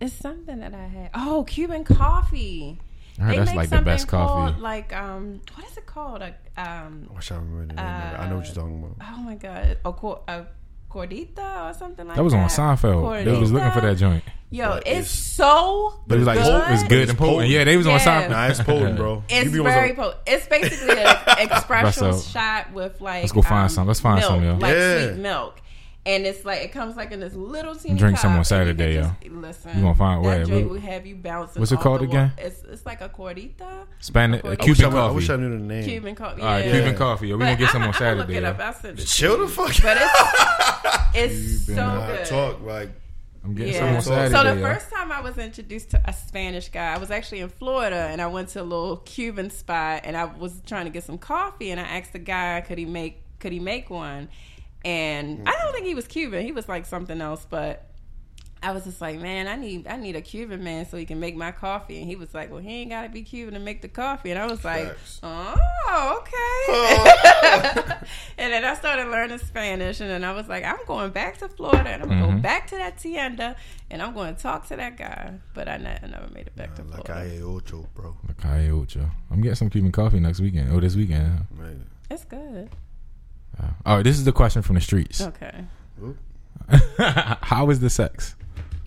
It's 0.00 0.14
something 0.14 0.60
that 0.60 0.74
I 0.74 0.86
had. 0.86 1.10
Oh, 1.14 1.44
Cuban 1.44 1.84
coffee. 1.84 2.78
I 3.18 3.22
heard 3.22 3.32
They 3.32 3.36
that's 3.38 3.50
make 3.50 3.56
like 3.56 3.70
the 3.70 3.82
best 3.82 4.06
coffee. 4.06 4.52
called, 4.52 4.60
Like 4.62 4.94
um, 4.94 5.40
what 5.54 5.66
is 5.68 5.76
it 5.76 5.86
called? 5.86 6.22
A, 6.22 6.34
um, 6.56 7.08
I 7.10 7.14
wish 7.16 7.32
I 7.32 7.36
remember 7.36 7.66
the 7.66 7.74
name. 7.74 7.84
of 7.84 8.12
it. 8.14 8.18
I 8.20 8.28
know 8.30 8.36
what 8.36 8.46
you're 8.46 8.54
talking 8.54 8.78
about. 8.84 8.96
oh 9.12 9.22
my 9.22 9.34
god, 9.34 9.76
a, 9.84 9.92
cor- 9.92 10.22
a 10.28 10.46
cordita 10.90 11.70
or 11.70 11.74
something 11.74 12.06
like 12.06 12.16
That 12.16 12.20
That 12.20 12.24
was 12.24 12.34
on 12.34 12.48
Seinfeld. 12.48 13.24
They 13.24 13.38
was 13.38 13.52
looking 13.52 13.70
for 13.72 13.80
that 13.80 13.96
joint. 13.96 14.24
Yo, 14.50 14.66
But 14.70 14.78
it's, 14.86 14.88
it's- 14.88 15.10
so. 15.10 16.00
But 16.06 16.14
it 16.14 16.18
was 16.20 16.26
like 16.26 16.38
good. 16.42 16.72
it's 16.72 16.82
good 16.84 17.08
and 17.10 17.18
potent. 17.18 17.34
potent. 17.36 17.50
Yeah, 17.50 17.64
they 17.64 17.76
was 17.76 17.86
on 17.86 17.98
Seinfeld. 18.00 18.30
Nah, 18.30 18.46
it's 18.46 18.62
potent, 18.62 18.96
bro. 18.96 19.22
It's 19.28 19.52
You 19.52 19.62
very 19.62 19.92
potent. 19.92 20.16
It's 20.26 20.46
basically 20.48 20.98
an 20.98 21.06
espresso 21.48 22.32
shot 22.32 22.72
with 22.72 23.00
like. 23.02 23.22
Let's 23.24 23.32
go 23.32 23.42
find 23.42 23.64
um, 23.64 23.68
some. 23.68 23.86
Let's 23.86 24.00
find 24.00 24.20
milk, 24.20 24.30
some, 24.30 24.42
yo. 24.44 24.54
Like 24.56 24.74
Yeah. 24.74 25.06
sweet 25.08 25.16
milk. 25.20 25.60
And 26.06 26.24
it's 26.24 26.42
like 26.46 26.62
it 26.62 26.72
comes 26.72 26.96
like 26.96 27.12
in 27.12 27.20
this 27.20 27.34
little 27.34 27.74
teeny 27.74 27.98
Drink 27.98 28.14
cup, 28.16 28.22
some 28.22 28.30
on 28.30 28.36
and 28.38 28.40
you 28.40 28.44
Saturday, 28.48 28.94
yo. 28.94 29.02
just- 29.02 29.30
Listen, 29.30 29.76
You 29.76 29.82
gonna 29.82 29.94
find- 29.94 30.24
that 30.24 30.26
where? 30.26 30.44
drink 30.46 30.70
What- 30.70 30.80
will 30.80 30.80
have 30.88 31.06
you 31.06 31.16
bouncing. 31.16 31.60
what's 31.60 31.70
it 31.72 31.80
called 31.80 32.00
again? 32.00 32.32
It's 32.38 32.62
it's 32.62 32.86
like 32.86 33.02
a 33.02 33.10
cordita, 33.10 33.84
Spanish, 33.98 34.40
I 34.42 34.48
wish 34.48 34.58
I 34.60 34.64
wish, 34.66 34.76
Cuban 34.78 34.84
I, 34.84 34.88
I 34.88 34.90
coffee. 35.02 35.14
wish 35.16 35.28
I 35.30 35.36
knew 35.36 35.50
the 35.50 35.56
name. 35.64 35.84
Cuban 35.84 36.14
coffee. 36.14 36.40
All 36.40 36.48
right, 36.48 36.64
yeah. 36.64 36.72
Cuban 36.72 36.96
coffee. 36.96 37.28
Yo, 37.28 37.34
we 37.36 37.40
gonna 37.40 37.52
But 37.52 37.58
get 37.58 37.70
some 37.70 37.82
on 37.82 37.88
I 37.90 37.92
Saturday. 37.92 38.20
Look 38.20 38.30
it 38.30 38.44
up. 38.44 38.58
I'll 38.58 38.72
send 38.72 38.98
it. 38.98 39.04
Chill 39.04 39.36
the 39.36 39.48
fuck. 39.48 39.66
But 39.82 39.98
it's 40.00 40.67
it's 41.14 41.66
so 41.66 41.74
good. 41.74 42.26
talk 42.26 42.62
like 42.62 42.90
I'm 43.44 43.54
getting 43.54 43.74
Yeah. 43.74 44.00
So 44.00 44.10
Saturday. 44.10 44.34
So 44.34 44.54
the 44.54 44.60
yo. 44.60 44.66
first 44.66 44.90
time 44.90 45.12
I 45.12 45.20
was 45.20 45.38
introduced 45.38 45.90
to 45.90 46.02
a 46.04 46.12
Spanish 46.12 46.68
guy, 46.68 46.94
I 46.94 46.98
was 46.98 47.10
actually 47.10 47.40
in 47.40 47.48
Florida, 47.48 48.08
and 48.10 48.20
I 48.20 48.26
went 48.26 48.50
to 48.50 48.60
a 48.60 48.62
little 48.62 48.98
Cuban 48.98 49.50
spot, 49.50 50.02
and 50.04 50.16
I 50.16 50.24
was 50.24 50.60
trying 50.66 50.84
to 50.84 50.90
get 50.90 51.04
some 51.04 51.18
coffee, 51.18 51.70
and 51.70 51.80
I 51.80 51.84
asked 51.84 52.12
the 52.12 52.18
guy, 52.18 52.62
could 52.66 52.78
he 52.78 52.84
make 52.84 53.22
could 53.38 53.52
he 53.52 53.60
make 53.60 53.90
one? 53.90 54.28
And 54.84 55.48
I 55.48 55.52
don't 55.62 55.72
think 55.72 55.86
he 55.86 55.94
was 55.94 56.06
Cuban; 56.06 56.44
he 56.44 56.52
was 56.52 56.68
like 56.68 56.86
something 56.86 57.20
else, 57.20 57.46
but. 57.48 57.84
I 58.60 58.72
was 58.72 58.82
just 58.84 59.00
like, 59.00 59.20
man, 59.20 59.46
I 59.46 59.54
need 59.54 59.86
I 59.86 59.96
need 59.96 60.16
a 60.16 60.20
Cuban 60.20 60.64
man 60.64 60.84
so 60.84 60.96
he 60.96 61.04
can 61.04 61.20
make 61.20 61.36
my 61.36 61.52
coffee. 61.52 61.98
And 62.00 62.08
he 62.08 62.16
was 62.16 62.34
like, 62.34 62.50
well, 62.50 62.60
he 62.60 62.80
ain't 62.82 62.90
got 62.90 63.02
to 63.04 63.08
be 63.08 63.22
Cuban 63.22 63.54
to 63.54 63.60
make 63.60 63.82
the 63.82 63.88
coffee. 63.88 64.30
And 64.32 64.38
I 64.38 64.46
was 64.46 64.64
like, 64.64 64.88
Facts. 64.88 65.20
oh, 65.22 66.22
okay. 66.22 67.92
and 68.38 68.52
then 68.52 68.64
I 68.64 68.74
started 68.74 69.08
learning 69.10 69.38
Spanish, 69.38 70.00
and 70.00 70.10
then 70.10 70.24
I 70.24 70.32
was 70.32 70.48
like, 70.48 70.64
I'm 70.64 70.78
going 70.86 71.10
back 71.12 71.38
to 71.38 71.48
Florida, 71.48 71.88
and 71.90 72.02
I'm 72.02 72.08
gonna 72.08 72.26
Mhm. 72.26 72.36
go 72.36 72.42
back 72.42 72.66
to 72.68 72.76
that 72.76 72.98
tienda, 72.98 73.54
and 73.90 74.02
I'm 74.02 74.12
going 74.12 74.34
to 74.34 74.42
talk 74.42 74.66
to 74.68 74.76
that 74.76 74.96
guy. 74.96 75.34
But 75.54 75.68
I, 75.68 75.76
ne- 75.76 75.98
I 76.02 76.06
never 76.08 76.26
made 76.32 76.48
it 76.48 76.56
back 76.56 76.74
to 76.76 76.82
La 76.82 76.96
Florida. 76.96 77.12
Calle 77.38 77.42
Ocho, 77.56 77.88
bro. 77.94 78.16
La 78.26 78.34
Calle 78.34 78.70
Ocho. 78.72 79.08
I'm 79.30 79.40
getting 79.40 79.54
some 79.54 79.70
Cuban 79.70 79.92
coffee 79.92 80.18
next 80.20 80.40
weekend. 80.40 80.70
Oh, 80.72 80.80
this 80.80 80.96
weekend. 80.96 81.46
Man. 81.56 81.86
It's 82.10 82.24
good. 82.24 82.70
Uh, 83.60 83.66
all 83.86 83.96
right, 83.96 84.02
this 84.02 84.18
is 84.18 84.24
the 84.24 84.32
question 84.32 84.62
from 84.62 84.74
the 84.74 84.80
streets. 84.80 85.20
Okay. 85.20 85.64
How 86.98 87.70
is 87.70 87.80
the 87.80 87.90
sex? 87.90 88.34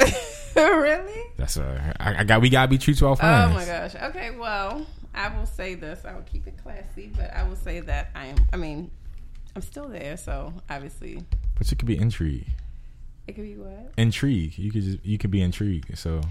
really? 0.56 1.22
That's 1.38 1.58
uh, 1.58 1.94
I, 2.00 2.20
I 2.22 2.24
got. 2.24 2.42
We 2.42 2.50
gotta 2.50 2.68
be 2.70 2.78
true 2.78 2.94
to 2.96 3.08
our 3.08 3.16
friends. 3.16 3.52
Oh 3.52 3.54
my 3.54 3.66
gosh. 3.66 3.96
Okay. 3.96 4.32
Well, 4.32 4.86
I 5.14 5.36
will 5.36 5.46
say 5.46 5.76
this. 5.76 6.06
I 6.06 6.14
will 6.14 6.22
keep 6.24 6.48
it 6.48 6.58
classy, 6.62 7.12
but 7.16 7.34
I 7.34 7.48
will 7.48 7.56
say 7.56 7.80
that 7.82 8.10
I 8.16 8.28
am. 8.28 8.38
I 8.54 8.58
mean, 8.58 8.92
I'm 9.56 9.62
still 9.62 9.88
there, 9.88 10.18
so 10.18 10.54
obviously 10.70 11.24
But 11.58 11.70
you 11.72 11.78
could 11.78 11.88
be 11.88 11.98
intrigued. 11.98 12.50
it 13.28 13.34
could 13.34 13.44
be 13.44 13.56
what. 13.56 13.92
Intrigue. 13.98 14.58
You 14.58 14.72
could 14.72 14.84
just. 14.84 15.06
You 15.06 15.18
could 15.18 15.32
be 15.32 15.42
intrigued. 15.42 15.98
So 15.98 16.22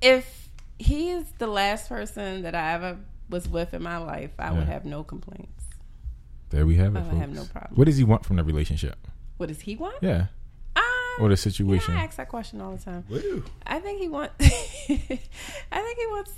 If 0.00 0.48
he 0.78 1.10
is 1.10 1.24
the 1.38 1.46
last 1.46 1.88
person 1.88 2.42
that 2.42 2.54
I 2.54 2.72
ever 2.74 2.98
was 3.28 3.48
with 3.48 3.72
in 3.74 3.82
my 3.82 3.98
life, 3.98 4.30
I 4.38 4.52
would 4.52 4.66
have 4.66 4.84
no 4.84 5.04
complaints. 5.04 5.64
there 6.50 6.66
we 6.66 6.76
have 6.76 6.96
it. 6.96 7.00
I 7.00 7.14
have 7.14 7.30
no 7.34 7.44
problem. 7.44 7.74
What 7.76 7.84
does 7.86 7.96
he 7.96 8.04
want 8.04 8.26
from 8.26 8.36
the 8.36 8.44
relationship? 8.44 9.06
What 9.36 9.48
does 9.48 9.60
he 9.62 9.74
want? 9.76 9.96
Yeah. 10.02 10.26
Or 11.20 11.28
the 11.28 11.32
yeah, 11.32 11.36
situation. 11.36 11.94
I 11.94 12.04
ask 12.04 12.16
that 12.16 12.28
question 12.28 12.60
all 12.60 12.74
the 12.76 12.82
time. 12.82 13.04
Woo. 13.08 13.44
I 13.66 13.78
think 13.80 14.00
he 14.00 14.08
wants. 14.08 14.34
I 14.40 14.46
think 14.96 15.98
he 15.98 16.06
wants. 16.06 16.32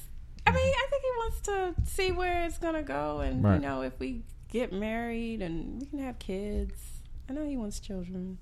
I 0.47 0.51
mean, 0.51 0.72
I 0.75 0.87
think 0.91 1.03
he 1.03 1.11
wants 1.18 1.41
to 1.41 1.75
see 1.91 2.12
where 2.12 2.45
it's 2.45 2.59
gonna 2.59 2.83
go, 2.83 3.20
and 3.20 3.43
Right. 3.43 3.55
you 3.55 3.61
know, 3.61 3.83
if 3.83 3.99
we 3.99 4.22
get 4.51 4.72
married 4.72 5.43
and 5.43 5.81
we 5.81 5.87
can 5.87 5.99
have 6.01 6.18
kids. 6.18 6.75
I 7.29 7.33
know 7.33 7.47
he 7.47 7.57
wants 7.57 7.81
children. 7.81 8.39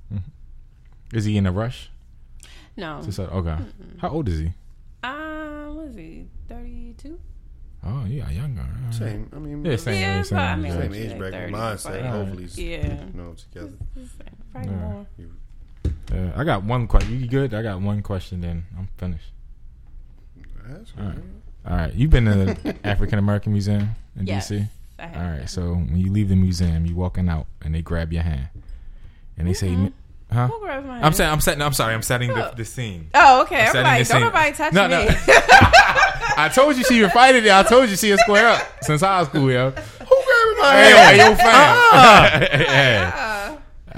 Is 1.12 1.24
he 1.24 1.37
in 1.37 1.47
a 1.47 1.53
rush? 1.53 1.91
No. 2.76 3.01
To 3.03 3.12
say- 3.12 3.22
okay. 3.24 3.57
How 3.99 4.09
old 4.09 4.28
is 4.28 4.41
he? 4.41 4.53
Um, 5.05 5.76
what 5.76 5.87
is 5.89 5.97
he? 5.97 6.26
Thirty-two. 6.49 7.20
Oh, 7.85 8.05
yeah, 8.07 8.30
younger. 8.30 8.61
Alright. 8.62 8.95
Same. 8.95 9.28
I 9.35 9.39
mean, 9.41 9.64
Yeah, 9.64 9.76
same. 9.76 10.01
Yeah, 10.01 10.22
same, 10.22 10.37
but 10.37 10.43
I 10.45 10.57
mean, 10.57 10.72
same. 10.72 10.80
same 10.83 10.95
age 10.95 11.11
like 11.11 11.18
bracket 11.18 11.41
30, 11.41 11.53
mindset. 11.53 11.85
like- 11.91 12.05
Hopefully, 12.05 12.45
Yeah. 12.55 13.05
you 13.07 13.12
know, 13.14 13.35
together. 13.35 13.72
Probably 14.53 14.70
Yeah. 14.70 14.76
more. 14.78 15.07
You- 15.18 15.37
Yeah, 16.12 16.33
I 16.37 16.45
got 16.45 16.62
one 16.64 16.87
question. 16.87 17.20
You 17.20 17.26
good? 17.26 17.55
I 17.55 17.62
got 17.62 17.80
one 17.80 18.03
question. 18.03 18.41
Then 18.41 18.64
I'm 18.78 18.89
finished. 18.99 19.30
That's 20.66 20.93
All 20.99 21.05
right. 21.07 21.14
right. 21.14 21.24
All 21.70 21.76
right. 21.76 21.95
You've 21.95 22.11
been 22.11 22.24
to 22.26 22.35
the 22.55 22.76
African 22.87 23.18
American 23.18 23.53
Museum 23.53 23.91
in 24.18 24.26
Yes, 24.26 24.51
DC. 24.51 24.68
I 24.99 25.07
have. 25.07 25.16
All 25.26 25.39
right. 25.39 25.49
So 25.49 25.72
when 25.74 25.97
you 25.97 26.12
leave 26.12 26.28
the 26.28 26.37
museum, 26.37 26.87
you 26.87 26.95
walking 26.95 27.28
out, 27.28 27.47
and 27.62 27.74
they 27.74 27.83
grab 27.83 28.12
your 28.12 28.22
hand, 28.22 28.49
and 29.39 29.49
they 29.49 29.55
say, 29.55 29.68
Mhm. 29.68 29.93
"Huh?" 30.33 30.49
Who 30.49 30.61
grabs 30.61 30.87
my 30.87 31.01
I'm 31.03 31.12
saying. 31.12 31.30
I'm 31.30 31.41
setting. 31.41 31.62
I'm 31.62 31.72
sorry. 31.72 31.95
I'm 31.95 32.03
setting 32.03 32.28
the, 32.28 32.51
Oh. 32.51 32.55
the 32.55 32.64
scene. 32.64 33.09
Oh, 33.14 33.43
okay. 33.43 33.62
I'm 33.62 33.66
I'm 33.68 33.72
setting 33.72 33.85
like, 33.85 34.07
the 34.07 34.12
don't 34.12 34.20
scene. 34.20 34.26
nobody 34.28 34.53
touch 34.53 34.72
No, 34.72 34.89
me. 34.89 35.07
no. 35.07 35.09
I 36.35 36.51
told 36.55 36.76
you 36.76 36.85
she 36.85 37.03
invited 37.03 37.45
it. 37.47 37.53
I 37.53 37.62
told 37.62 37.91
you 37.91 37.97
she 37.97 38.11
a 38.12 38.18
square 38.18 38.49
up 38.49 38.62
since 38.83 39.01
high 39.03 39.24
school, 39.24 39.51
yo. 39.51 39.70
Who 39.70 39.74
grabbing 39.74 40.59
my 40.61 40.72
Hey, 40.72 40.93
hand? 40.93 41.20
hey, 41.20 41.28
yo, 41.30 41.35
fam. 41.35 42.43
yeah. 42.70 43.12
Uh, 43.14 43.32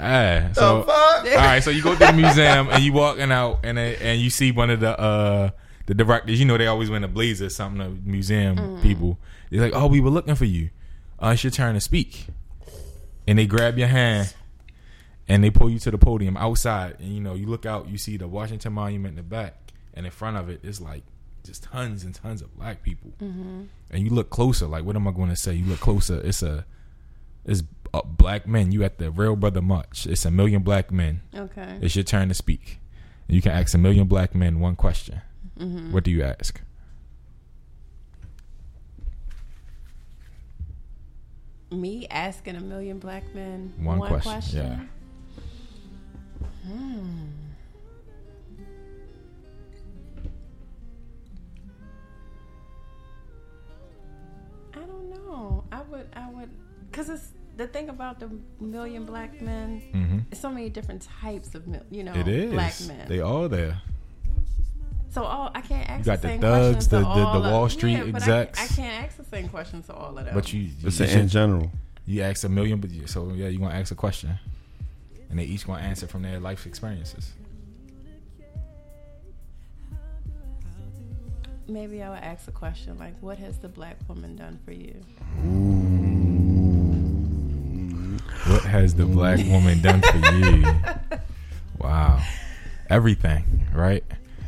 Yeah. 0.05 0.53
So, 0.53 0.83
fuck? 0.83 1.25
all 1.25 1.31
right. 1.45 1.63
So 1.63 1.69
you 1.71 1.81
go 1.81 1.93
to 1.93 1.99
the 1.99 2.13
museum 2.13 2.69
and 2.69 2.83
you 2.83 2.93
walking 2.93 3.31
out 3.31 3.59
and 3.63 3.77
it- 3.79 4.01
and 4.01 4.19
you 4.21 4.29
see 4.29 4.51
one 4.51 4.69
of 4.69 4.79
the 4.79 4.97
uh 4.99 5.49
the 5.87 5.93
directors. 5.93 6.39
You 6.39 6.45
know 6.45 6.57
they 6.57 6.67
always 6.67 6.89
wear 6.89 7.03
a 7.03 7.07
blazer. 7.07 7.49
Something 7.49 7.79
the 8.03 8.09
museum 8.09 8.79
people. 8.81 9.17
They're 9.49 9.61
like, 9.61 9.73
oh, 9.75 9.87
we 9.87 9.99
were 10.01 10.09
looking 10.09 10.35
for 10.35 10.45
you. 10.45 10.69
Uh, 11.19 11.29
it's 11.33 11.43
your 11.43 11.51
turn 11.51 11.75
to 11.75 11.81
speak. 11.81 12.27
And 13.27 13.39
they 13.39 13.45
grab 13.47 13.77
your 13.77 13.87
hand 13.87 14.33
and 15.27 15.43
they 15.43 15.49
pull 15.49 15.69
you 15.69 15.79
to 15.79 15.91
the 15.91 15.97
podium 15.97 16.37
outside. 16.37 16.97
And 16.99 17.13
you 17.13 17.21
know 17.21 17.33
you 17.33 17.47
look 17.47 17.65
out, 17.65 17.87
you 17.89 17.97
see 17.97 18.17
the 18.17 18.27
Washington 18.27 18.73
Monument 18.73 19.11
in 19.13 19.15
the 19.17 19.23
back, 19.23 19.55
and 19.93 20.05
in 20.05 20.11
front 20.11 20.37
of 20.37 20.49
it 20.49 20.59
is 20.63 20.79
like 20.81 21.03
just 21.43 21.63
tons 21.63 22.03
and 22.03 22.13
tons 22.13 22.41
of 22.41 22.55
black 22.57 22.81
people. 22.83 23.11
And 23.19 23.69
you 23.91 24.09
look 24.09 24.29
closer. 24.29 24.65
Like, 24.67 24.83
what 24.83 24.95
am 24.95 25.07
I 25.07 25.11
going 25.11 25.29
to 25.29 25.35
say? 25.35 25.53
You 25.53 25.65
look 25.65 25.79
closer. 25.79 26.19
It's 26.21 26.41
a 26.43 26.65
it's 27.45 27.63
uh, 27.95 28.01
black 28.03 28.47
men. 28.47 28.71
You 28.71 28.83
at 28.83 28.97
the 28.97 29.11
Real 29.11 29.35
Brother 29.35 29.61
March. 29.61 30.05
It's 30.05 30.25
a 30.25 30.31
million 30.31 30.63
black 30.63 30.91
men. 30.91 31.21
okay. 31.35 31.77
It's 31.81 31.95
your 31.95 32.03
turn 32.03 32.27
to 32.29 32.33
speak. 32.33 32.79
You 33.27 33.41
can 33.41 33.51
ask 33.53 33.73
a 33.73 33.77
million 33.77 34.07
black 34.07 34.35
men 34.35 34.59
one 34.59 34.75
question. 34.75 35.21
Mm-hmm. 35.59 35.91
What 35.93 36.03
do 36.03 36.11
you 36.11 36.23
ask? 36.23 36.61
Me 41.71 42.07
asking 42.09 42.55
a 42.55 42.61
million 42.61 42.99
black 42.99 43.23
men 43.33 43.73
One 43.77 43.99
one, 43.99 44.07
question, 44.09 44.31
question. 44.31 44.65
yeah. 44.65 44.79
Hmm. 46.71 47.25
I 54.73 54.79
don't 54.79 55.09
know. 55.09 55.63
I 55.71 55.81
would. 55.81 56.07
I 56.13 56.29
would. 56.29 56.49
Because 56.91 57.09
it's 57.09 57.29
the 57.57 57.67
thing 57.67 57.89
about 57.89 58.19
the 58.19 58.29
million 58.59 59.05
black 59.05 59.41
men. 59.41 59.81
Mm-hmm. 59.93 60.19
So 60.33 60.49
many 60.49 60.69
different 60.69 61.07
types 61.21 61.55
of, 61.55 61.67
mil- 61.67 61.85
you 61.89 62.03
know, 62.03 62.13
It 62.13 62.27
is. 62.27 62.51
black 62.51 62.73
men. 62.87 63.07
They 63.07 63.19
all 63.21 63.47
there. 63.49 63.81
So 65.09 65.23
all 65.23 65.49
I 65.55 65.61
can't 65.61 65.89
ask 65.89 66.05
got 66.05 66.21
the 66.21 66.27
the 66.27 66.33
same 66.33 66.41
thugs, 66.41 66.63
questions 66.63 66.83
to 66.87 66.89
the- 66.89 66.99
the- 67.01 67.07
all 67.07 67.39
the 67.41 67.47
of- 67.47 67.51
Wall 67.53 67.69
Street 67.69 67.93
yeah, 67.93 68.03
but 68.05 68.15
execs. 68.21 68.59
I, 68.59 68.63
I 68.63 68.67
can't 68.67 69.03
ask 69.05 69.17
the 69.17 69.23
same 69.25 69.47
questions 69.47 69.85
to 69.87 69.93
all 69.93 70.17
of 70.17 70.25
them. 70.25 70.33
But 70.33 70.51
you, 70.51 70.61
you, 70.63 70.71
It's 70.87 70.99
you 70.99 71.05
in 71.05 71.27
general. 71.29 71.71
you 72.05 72.21
ask 72.21 72.43
a 72.43 72.49
million, 72.49 72.79
but 72.81 72.89
you, 72.91 73.07
so 73.07 73.29
yeah, 73.33 73.47
you're 73.47 73.61
gonna 73.61 73.79
ask 73.79 73.91
a 73.91 73.95
question, 73.95 74.37
and 75.29 75.39
they 75.39 75.43
each 75.45 75.65
gonna 75.65 75.81
answer 75.81 76.05
from 76.07 76.21
their 76.23 76.39
life 76.41 76.65
experiences. 76.65 77.31
maybe 81.67 82.03
I 82.03 82.09
would 82.11 82.19
ask 82.19 82.47
a 82.47 82.51
question 82.51 82.97
like, 82.99 83.15
"What 83.21 83.39
has 83.39 83.57
the 83.57 83.67
black 83.69 83.97
woman 84.07 84.35
done 84.35 84.59
for 84.65 84.71
you?" 84.71 85.01
What 88.47 88.63
has 88.63 88.93
the 88.95 89.05
black 89.05 89.39
woman 89.47 89.81
done 89.81 90.01
for 90.01 90.17
you? 90.35 90.63
Wow, 91.77 92.21
everything, 92.89 93.67
right? 93.73 94.03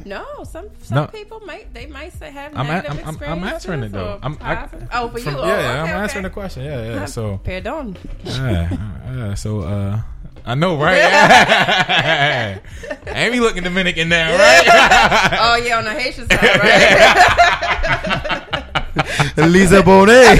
No, 0.05 0.23
some 0.45 0.69
some 0.81 0.95
No. 0.95 1.07
people 1.07 1.41
might 1.41 1.73
they 1.73 1.85
might 1.85 2.13
say 2.13 2.31
have 2.31 2.55
I'm, 2.55 2.65
a, 2.65 2.69
negative 2.69 2.91
I'm, 2.91 2.99
I'm, 2.99 3.07
I'm 3.07 3.13
experiences 3.43 3.53
answering 3.53 3.83
it 3.83 3.91
though. 3.91 4.13
or 4.13 4.19
I'm, 4.23 4.37
I, 4.41 4.55
positive- 4.55 4.89
oh, 4.93 5.09
for 5.09 5.19
from- 5.19 5.33
you? 5.35 5.39
Yeah, 5.39 5.43
Oh, 5.43 5.47
yeah, 5.47 5.53
okay, 5.83 5.91
I'm 5.91 6.01
answering 6.03 6.23
the 6.23 6.29
question. 6.29 6.63
Yeah, 6.63 6.83
yeah. 6.93 7.05
So, 7.17 7.37
Pardon. 7.43 7.97
yeah, 8.23 8.69
yeah, 9.13 9.33
so, 9.35 9.59
uh, 9.61 9.99
I 10.45 10.55
know, 10.55 10.77
right? 10.79 12.61
Amy 13.07 13.39
looking 13.41 13.63
Dominican 13.63 14.07
now, 14.09 14.31
right? 14.31 14.67
oh 15.41 15.55
yeah, 15.57 15.77
on 15.77 15.83
the 15.83 15.91
Haitian 15.91 16.29
side, 16.29 16.41
right? 19.37 19.47
Lisa 19.49 19.81
Bonet. 19.83 20.37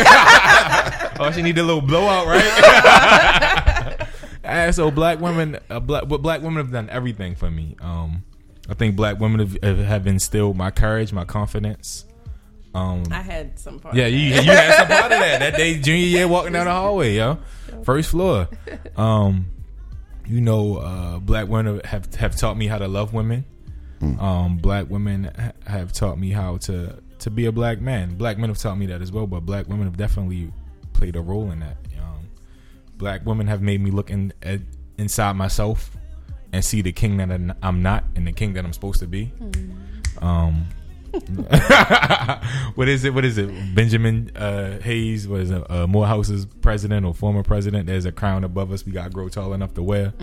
Oh, 1.20 1.32
she 1.32 1.42
need 1.42 1.58
a 1.58 1.64
little 1.64 1.82
blowout, 1.82 2.28
right? 2.28 4.08
Ah, 4.50 4.72
so 4.72 4.90
black 4.90 5.20
women, 5.20 5.60
uh, 5.70 5.82
black, 5.82 6.08
but 6.08 6.22
black 6.22 6.42
women 6.42 6.64
have 6.64 6.72
done 6.72 6.90
everything 6.90 7.36
for 7.36 7.52
me. 7.52 7.76
Um, 7.82 8.24
I 8.70 8.76
think 8.76 8.96
black 8.96 9.20
women 9.20 9.42
have, 9.42 9.58
have, 9.62 9.78
have 9.80 10.08
instilled 10.08 10.56
my 10.56 10.72
courage, 10.72 11.12
my 11.12 11.26
confidence. 11.26 12.06
Um, 12.74 13.04
I 13.12 13.22
had 13.22 13.60
some 13.60 13.80
part. 13.80 13.96
Yeah, 13.96 14.06
of 14.06 14.14
you 14.14 14.30
that. 14.30 14.46
you 14.46 14.52
had 14.52 14.76
some 14.78 14.88
part 14.88 15.12
of 15.12 15.20
that 15.20 15.40
that 15.40 15.58
day 15.58 15.78
junior 15.80 16.06
year 16.06 16.28
walking 16.30 16.54
down 16.54 16.66
the 16.66 16.72
hallway, 16.72 17.16
yo, 17.16 17.40
first 17.84 18.10
floor. 18.10 18.48
Um, 18.96 19.48
you 20.26 20.40
know, 20.40 20.78
uh, 20.78 21.20
black 21.20 21.50
women 21.50 21.82
have 21.84 22.14
have 22.16 22.38
taught 22.38 22.56
me 22.56 22.68
how 22.68 22.78
to 22.78 22.88
love 22.88 23.14
women. 23.14 23.44
Um, 24.20 24.58
black 24.58 24.90
women 24.90 25.32
have 25.66 25.92
taught 25.92 26.20
me 26.20 26.30
how 26.30 26.58
to 26.58 27.02
to 27.20 27.30
be 27.32 27.48
a 27.48 27.52
black 27.52 27.82
man. 27.82 28.16
Black 28.16 28.38
men 28.38 28.50
have 28.50 28.60
taught 28.60 28.78
me 28.78 28.86
that 28.88 29.02
as 29.02 29.12
well, 29.12 29.28
but 29.28 29.42
black 29.42 29.68
women 29.68 29.86
have 29.86 29.98
definitely 29.98 30.52
played 30.98 31.16
a 31.16 31.22
role 31.22 31.52
in 31.52 31.60
that. 31.60 31.78
Um, 32.00 32.28
black 32.98 33.26
women 33.26 33.48
have 33.48 33.62
made 33.62 33.80
me 33.82 33.92
look 33.92 34.10
in 34.10 34.34
at, 34.42 34.60
inside 34.98 35.34
myself 35.34 35.92
and 36.52 36.64
see 36.66 36.82
the 36.82 36.92
king 36.92 37.18
that 37.18 37.30
I'm- 37.62 37.82
not 37.82 38.04
and 38.16 38.26
the 38.28 38.32
king 38.32 38.54
that 38.54 38.66
I'm 38.66 38.74
supposed 38.74 39.00
to 39.00 39.08
be. 39.08 39.32
Um, 40.22 40.66
what 42.76 42.88
is 42.88 43.04
it? 43.06 43.14
What 43.14 43.26
is 43.26 43.38
it? 43.38 43.50
Benjamin 43.76 44.32
uh, 44.36 44.78
Mays 44.86 45.28
was 45.28 45.52
uh, 45.52 45.86
Morehouse's 45.88 46.46
president 46.62 47.06
or 47.06 47.14
former 47.14 47.44
president. 47.44 47.88
There's 47.88 48.06
a 48.06 48.12
crown 48.12 48.44
above 48.44 48.72
us. 48.72 48.86
We 48.86 48.92
got 48.92 49.06
to 49.06 49.10
grow 49.10 49.30
tall 49.30 49.54
enough 49.54 49.74
to 49.76 49.84
wear. 49.84 50.14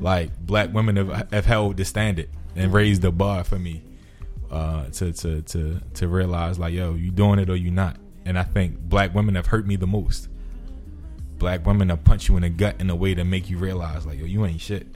Like 0.00 0.36
black 0.44 0.72
women 0.72 0.96
have, 0.96 1.32
have 1.32 1.46
held 1.46 1.76
the 1.76 1.84
standard 1.84 2.28
and 2.56 2.72
raised 2.72 3.02
the 3.02 3.12
bar 3.12 3.44
for 3.44 3.58
me 3.58 3.82
uh, 4.50 4.86
to 4.86 5.12
to 5.12 5.42
to 5.42 5.80
to 5.94 6.08
realize 6.08 6.58
like, 6.58 6.72
yo, 6.74 6.94
you 6.94 7.10
doing 7.10 7.38
it 7.38 7.50
or 7.50 7.56
you 7.56 7.70
not. 7.70 7.96
And 8.30 8.38
I 8.38 8.44
think 8.44 8.78
black 8.78 9.12
women 9.12 9.34
have 9.34 9.46
hurt 9.46 9.66
me 9.66 9.74
the 9.74 9.88
most. 9.88 10.28
Black 11.38 11.66
women 11.66 11.88
have 11.88 12.04
punch 12.04 12.28
you 12.28 12.36
in 12.36 12.42
the 12.42 12.48
gut 12.48 12.76
in 12.78 12.88
a 12.88 12.94
way 12.94 13.12
to 13.12 13.24
make 13.24 13.50
you 13.50 13.58
realize 13.58 14.06
like, 14.06 14.20
yo, 14.20 14.24
you 14.24 14.46
ain't 14.46 14.60
shit. 14.60 14.86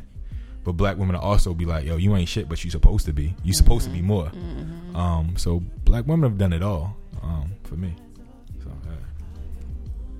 But 0.63 0.75
black 0.75 0.99
women 0.99 1.17
will 1.17 1.25
also 1.25 1.53
be 1.53 1.65
like, 1.65 1.85
yo, 1.85 1.97
you 1.97 2.15
ain't 2.15 2.29
shit, 2.29 2.49
but 2.49 2.63
you 2.63 2.71
supposed 2.71 3.07
to 3.07 3.13
be. 3.13 3.35
You 3.43 3.53
supposed 3.53 3.87
to 3.87 3.91
be 3.91 4.03
more. 4.03 4.31
Um, 4.95 5.35
so 5.37 5.65
black 5.85 6.07
women 6.07 6.31
have 6.31 6.39
done 6.39 6.53
it 6.53 6.63
all 6.63 6.97
um, 7.25 7.51
for 7.65 7.75
me. 7.75 7.97
So, 8.63 8.71
uh, 8.71 8.95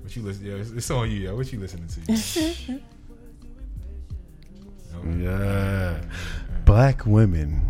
what 0.01 0.13
you 0.13 0.21
listen? 0.21 0.45
Yeah, 0.45 0.55
it's, 0.55 0.71
it's 0.71 0.91
on 0.91 1.09
you. 1.09 1.19
Yo. 1.19 1.37
What 1.37 1.53
you 1.53 1.59
listening 1.61 1.87
to? 1.87 2.81
Yeah. 5.19 6.01
Black 6.65 7.05
women. 7.05 7.61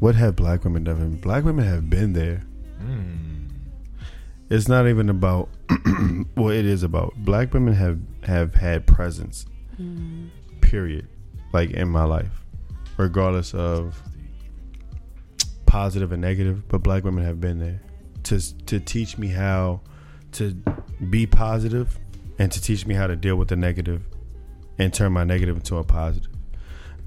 What 0.00 0.14
have 0.14 0.36
black 0.36 0.64
women 0.64 0.84
done? 0.84 0.96
for 0.96 1.04
me? 1.04 1.16
Black 1.16 1.44
women 1.44 1.64
have 1.64 1.88
been 1.88 2.12
there. 2.12 2.42
Mm. 2.82 3.25
It's 4.48 4.68
not 4.68 4.86
even 4.86 5.08
about 5.08 5.48
well, 6.36 6.50
it 6.50 6.66
is 6.66 6.82
about 6.82 7.14
black 7.16 7.52
women 7.52 7.74
have 7.74 7.98
have 8.22 8.54
had 8.54 8.86
presence. 8.86 9.46
Mm. 9.80 10.30
Period. 10.60 11.08
Like 11.52 11.70
in 11.70 11.88
my 11.88 12.04
life. 12.04 12.30
Regardless 12.96 13.54
of 13.54 14.00
positive 15.66 16.12
and 16.12 16.22
negative, 16.22 16.66
but 16.68 16.82
black 16.82 17.04
women 17.04 17.24
have 17.24 17.40
been 17.40 17.58
there 17.58 17.80
to 18.24 18.64
to 18.66 18.80
teach 18.80 19.18
me 19.18 19.28
how 19.28 19.80
to 20.32 20.54
be 21.10 21.26
positive 21.26 21.98
and 22.38 22.50
to 22.52 22.60
teach 22.60 22.86
me 22.86 22.94
how 22.94 23.06
to 23.06 23.16
deal 23.16 23.36
with 23.36 23.48
the 23.48 23.56
negative 23.56 24.02
and 24.78 24.92
turn 24.92 25.12
my 25.12 25.24
negative 25.24 25.56
into 25.56 25.76
a 25.76 25.84
positive. 25.84 26.30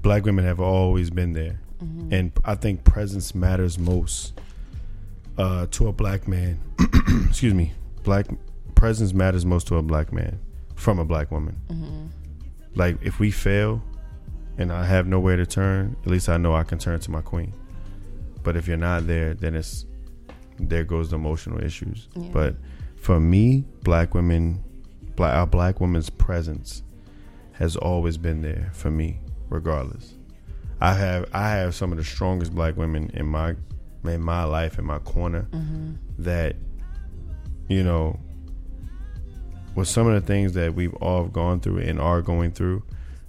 Black 0.02 0.24
women 0.24 0.44
have 0.44 0.60
always 0.60 1.10
been 1.10 1.32
there, 1.32 1.60
mm-hmm. 1.82 2.12
and 2.12 2.32
I 2.44 2.54
think 2.54 2.84
presence 2.84 3.34
matters 3.34 3.78
most 3.78 4.39
uh, 5.38 5.66
to 5.70 5.88
a 5.88 5.92
black 5.92 6.28
man. 6.28 6.60
Excuse 7.28 7.54
me, 7.54 7.72
black 8.02 8.26
presence 8.74 9.12
matters 9.12 9.44
most 9.44 9.66
to 9.68 9.76
a 9.76 9.82
black 9.82 10.12
man 10.12 10.38
from 10.74 10.98
a 10.98 11.04
black 11.04 11.30
woman. 11.30 12.10
Like 12.74 12.98
if 13.02 13.18
we 13.18 13.30
fail, 13.30 13.82
and 14.58 14.72
I 14.72 14.84
have 14.84 15.06
nowhere 15.06 15.36
to 15.36 15.46
turn, 15.46 15.96
at 16.02 16.10
least 16.10 16.28
I 16.28 16.36
know 16.36 16.54
I 16.54 16.64
can 16.64 16.78
turn 16.78 17.00
to 17.00 17.10
my 17.10 17.22
queen. 17.22 17.52
But 18.42 18.56
if 18.56 18.68
you're 18.68 18.76
not 18.76 19.06
there, 19.06 19.34
then 19.34 19.54
it's 19.54 19.86
there 20.58 20.84
goes 20.84 21.10
the 21.10 21.16
emotional 21.16 21.62
issues. 21.62 22.08
Yeah. 22.14 22.28
But 22.32 22.56
for 22.96 23.18
me, 23.18 23.64
black 23.82 24.14
women, 24.14 24.62
black 25.16 25.34
our 25.34 25.46
black 25.46 25.80
women's 25.80 26.10
presence 26.10 26.82
has 27.52 27.76
always 27.76 28.16
been 28.16 28.42
there 28.42 28.70
for 28.72 28.90
me, 28.90 29.20
regardless. 29.48 30.14
I 30.80 30.94
have 30.94 31.28
I 31.32 31.50
have 31.50 31.74
some 31.74 31.92
of 31.92 31.98
the 31.98 32.04
strongest 32.04 32.54
black 32.54 32.76
women 32.76 33.10
in 33.14 33.26
my 33.26 33.56
in 34.04 34.20
my 34.20 34.44
life 34.44 34.78
in 34.78 34.84
my 34.84 34.98
corner 35.00 35.46
that 36.18 36.56
you 37.68 37.82
know 37.82 38.18
with 39.74 39.88
some 39.88 40.06
of 40.06 40.14
the 40.14 40.26
things 40.26 40.52
that 40.54 40.74
we've 40.74 40.94
all 40.94 41.26
gone 41.26 41.60
through 41.60 41.78
and 41.78 42.00
are 42.00 42.22
going 42.22 42.50
through, 42.52 42.82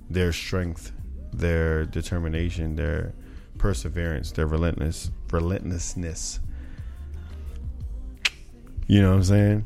their 0.10 0.34
strength, 0.34 0.92
their 1.32 1.86
determination, 1.86 2.76
their 2.76 3.14
perseverance, 3.58 4.32
their 4.32 4.48
relentless 4.48 5.12
relentlessness. 5.32 6.40
You 8.88 9.02
know 9.02 9.12
what 9.12 9.18
I'm 9.18 9.24
saying? 9.24 9.66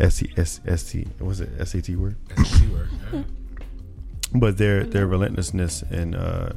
S 0.00 0.18
T 0.18 0.32
S 0.36 0.60
S 0.66 0.90
T 0.90 1.06
was 1.20 1.40
it 1.40 1.50
S 1.58 1.74
A 1.74 1.82
T 1.82 1.96
word? 1.96 2.16
That's 2.28 2.50
the 2.50 2.58
T 2.58 2.72
word. 2.72 2.88
Yeah. 3.12 3.22
But 4.34 4.56
their 4.56 4.84
their 4.84 5.06
relentlessness 5.06 5.82
and 5.82 6.16
uh, 6.16 6.50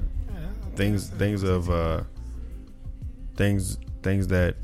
things 0.76 1.10
things 1.10 1.44
of 1.44 1.70
uh, 1.70 2.04
things 3.36 3.78
things 4.02 4.28
that 4.28 4.56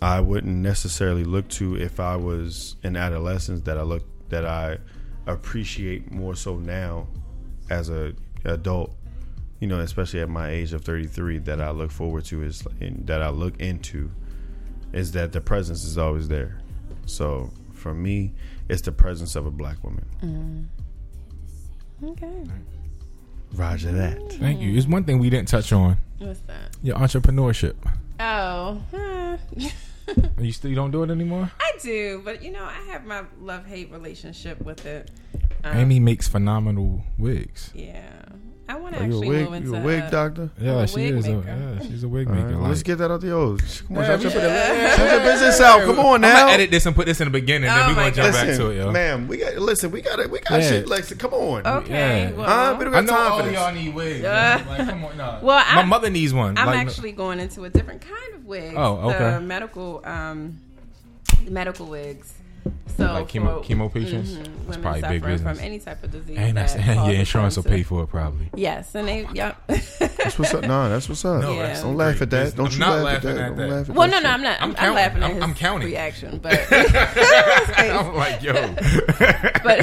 I 0.00 0.20
wouldn't 0.20 0.56
necessarily 0.56 1.24
look 1.24 1.48
to 1.50 1.76
if 1.76 2.00
I 2.00 2.16
was 2.16 2.76
in 2.82 2.96
adolescence 2.96 3.62
that 3.62 3.78
I 3.78 3.82
look 3.82 4.04
that 4.28 4.44
I 4.44 4.78
appreciate 5.26 6.10
more 6.10 6.34
so 6.34 6.56
now 6.56 7.08
as 7.70 7.88
a 7.88 8.14
adult. 8.44 8.94
You 9.60 9.68
know 9.68 9.80
especially 9.80 10.20
at 10.20 10.28
my 10.28 10.50
age 10.50 10.72
of 10.72 10.84
33 10.84 11.38
that 11.38 11.60
I 11.60 11.70
look 11.70 11.90
forward 11.90 12.24
to 12.26 12.42
is 12.42 12.66
in, 12.80 13.06
that 13.06 13.22
I 13.22 13.30
look 13.30 13.58
into 13.60 14.10
is 14.92 15.12
that 15.12 15.32
the 15.32 15.40
presence 15.40 15.84
is 15.84 15.96
always 15.96 16.28
there. 16.28 16.60
So 17.06 17.50
for 17.72 17.94
me 17.94 18.34
it's 18.68 18.82
the 18.82 18.92
presence 18.92 19.36
of 19.36 19.46
a 19.46 19.50
black 19.50 19.82
woman. 19.82 20.68
Mm. 22.02 22.10
Okay. 22.10 22.44
Roger 23.52 23.92
that 23.92 24.32
Thank 24.34 24.60
you. 24.60 24.76
It's 24.76 24.86
one 24.86 25.04
thing 25.04 25.18
we 25.18 25.30
didn't 25.30 25.48
touch 25.48 25.72
on 25.72 25.96
What's 26.18 26.40
that? 26.40 26.76
your 26.82 26.96
entrepreneurship. 26.96 27.74
Oh, 28.20 28.80
huh. 28.90 29.36
You 30.38 30.52
still 30.52 30.68
you 30.68 30.76
don't 30.76 30.90
do 30.90 31.02
it 31.02 31.10
anymore. 31.10 31.50
I 31.58 31.72
do, 31.80 32.20
but 32.24 32.42
you 32.42 32.52
know, 32.52 32.62
I 32.62 32.74
have 32.92 33.06
my 33.06 33.22
love 33.40 33.64
hate 33.64 33.90
relationship 33.90 34.60
with 34.62 34.84
it. 34.84 35.10
Um, 35.64 35.76
Amy 35.78 35.98
makes 36.00 36.28
phenomenal 36.28 37.02
wigs. 37.18 37.70
Yeah, 37.74 38.02
I 38.68 38.76
want 38.76 38.94
to 38.96 39.00
Are 39.02 39.06
you 39.06 39.12
a 39.14 39.16
actually 39.16 39.28
wig? 39.28 39.44
move 39.44 39.54
into 39.54 39.68
You 39.70 39.76
a 39.76 39.80
wig 39.80 40.10
doctor? 40.10 40.50
Yeah, 40.60 40.80
a 40.82 40.86
she 40.86 40.94
wig 40.96 41.14
is. 41.14 41.26
A, 41.26 41.30
yeah, 41.30 41.78
she's 41.88 42.04
a 42.04 42.08
wig 42.08 42.28
maker. 42.28 42.46
right, 42.48 42.54
like- 42.56 42.68
let's 42.68 42.82
get 42.82 42.98
that 42.98 43.10
out 43.10 43.20
the 43.22 43.32
old. 43.32 43.62
Come 43.88 43.96
on, 43.98 44.02
Yeah, 44.02 44.08
shut 44.08 44.18
we 44.18 44.22
your, 44.24 44.30
should- 44.32 44.40
business- 44.42 44.96
shut 44.96 45.10
your 45.12 45.20
business 45.32 45.60
out. 45.60 45.80
Come 45.84 45.98
on 46.00 46.20
now. 46.20 46.28
I'm 46.28 46.36
gonna 46.42 46.52
edit 46.52 46.70
this 46.70 46.84
and 46.84 46.94
put 46.94 47.06
this 47.06 47.20
in 47.20 47.26
the 47.26 47.30
beginning, 47.30 47.70
Oh 47.70 47.74
then 47.76 47.88
we're 47.88 47.94
gonna 47.94 48.10
jump 48.12 48.32
Listen, 48.34 48.46
back 48.48 48.56
to 48.58 48.70
it, 48.70 48.76
yo. 48.76 48.92
ma'am, 48.92 49.26
we 49.28 49.36
got 49.38 49.56
listen. 49.56 49.90
We 49.90 50.02
got 50.02 50.18
it. 50.18 50.30
We 50.30 50.40
got 50.40 50.60
Yeah. 50.60 50.68
shit. 50.68 50.88
Like, 50.88 51.18
come 51.18 51.32
on. 51.32 51.66
Okay, 51.66 51.92
Yeah. 52.24 52.30
well, 52.32 52.74
Uh, 52.74 52.78
we 52.78 52.84
don't 52.84 52.94
I 52.94 53.00
got 53.00 53.04
know 53.06 53.12
time 53.16 53.32
all 53.32 53.38
for 53.38 53.44
this. 53.46 53.54
y'all 53.54 53.72
need 53.74 53.94
wigs. 53.94 54.24
Uh, 54.24 54.62
like, 54.68 54.78
come 54.88 55.04
on, 55.06 55.16
nah. 55.16 55.38
well, 55.42 55.56
my 55.58 55.78
I'm- 55.80 55.88
mother 55.88 56.10
needs 56.10 56.34
one. 56.34 56.58
I'm 56.58 56.66
like, 56.66 56.78
actually 56.86 57.12
going 57.12 57.40
into 57.40 57.64
a 57.64 57.70
different 57.70 58.02
kind 58.02 58.34
of 58.34 58.44
wig. 58.44 58.74
Oh, 58.76 59.10
okay. 59.10 59.30
The 59.30 59.40
medical, 59.40 60.02
um, 60.04 60.58
medical 61.48 61.86
wigs. 61.86 62.34
So 62.96 63.04
Like 63.12 63.28
chemo- 63.28 63.64
for- 63.66 63.74
chemo 63.74 63.92
patients? 63.92 64.30
mhm, 64.34 64.66
That's 64.66 64.76
probably 64.78 65.02
big 65.02 65.22
business. 65.22 65.58
from 65.58 65.64
any 65.66 65.78
type 65.80 66.02
of 66.04 66.10
disease. 66.12 66.36
and 66.38 66.56
that's, 66.56 66.74
that 66.74 66.80
and 66.86 66.94
your 66.94 67.04
causes 67.04 67.18
insurance 67.18 67.56
will 67.56 67.64
pay 67.64 67.82
for 67.82 68.02
it 68.04 68.06
probably. 68.08 68.50
Yes, 68.54 68.94
and 68.94 69.08
they, 69.08 69.26
yep. 69.34 69.56
That's 69.66 70.38
what's 70.38 70.54
up. 70.54 70.62
Nah, 70.64 70.88
that's 70.88 71.08
what's 71.08 71.24
up. 71.24 71.42
No, 71.42 71.52
Yeah. 71.54 71.66
that's 71.68 71.82
Don't 71.82 71.96
laugh 71.96 72.22
at 72.22 72.30
that. 72.30 72.54
Don't 72.56 72.66
I'm 72.66 72.72
you 72.72 72.78
not 72.78 73.02
laugh 73.02 73.16
at 73.16 73.22
that. 73.22 73.36
at 73.36 73.48
Don't 73.48 73.56
that. 73.56 73.68
laugh 73.68 73.90
at 73.90 73.94
well, 73.96 74.08
that 74.08 74.22
no, 74.22 74.28
no. 74.28 74.34
I'm 74.34 74.42
not. 74.42 74.62
I'm 74.62 74.70
I'm, 74.70 74.76
I'm 74.78 74.94
laughing 74.94 75.16
at 75.18 75.24
I'm- 75.24 75.34
his 75.34 75.42
I'm 75.44 75.54
counting. 75.54 75.88
reaction, 75.88 76.38
but 76.42 76.66
I'm 76.70 78.14
like, 78.14 78.42
yo, 78.42 78.52
but 79.62 79.80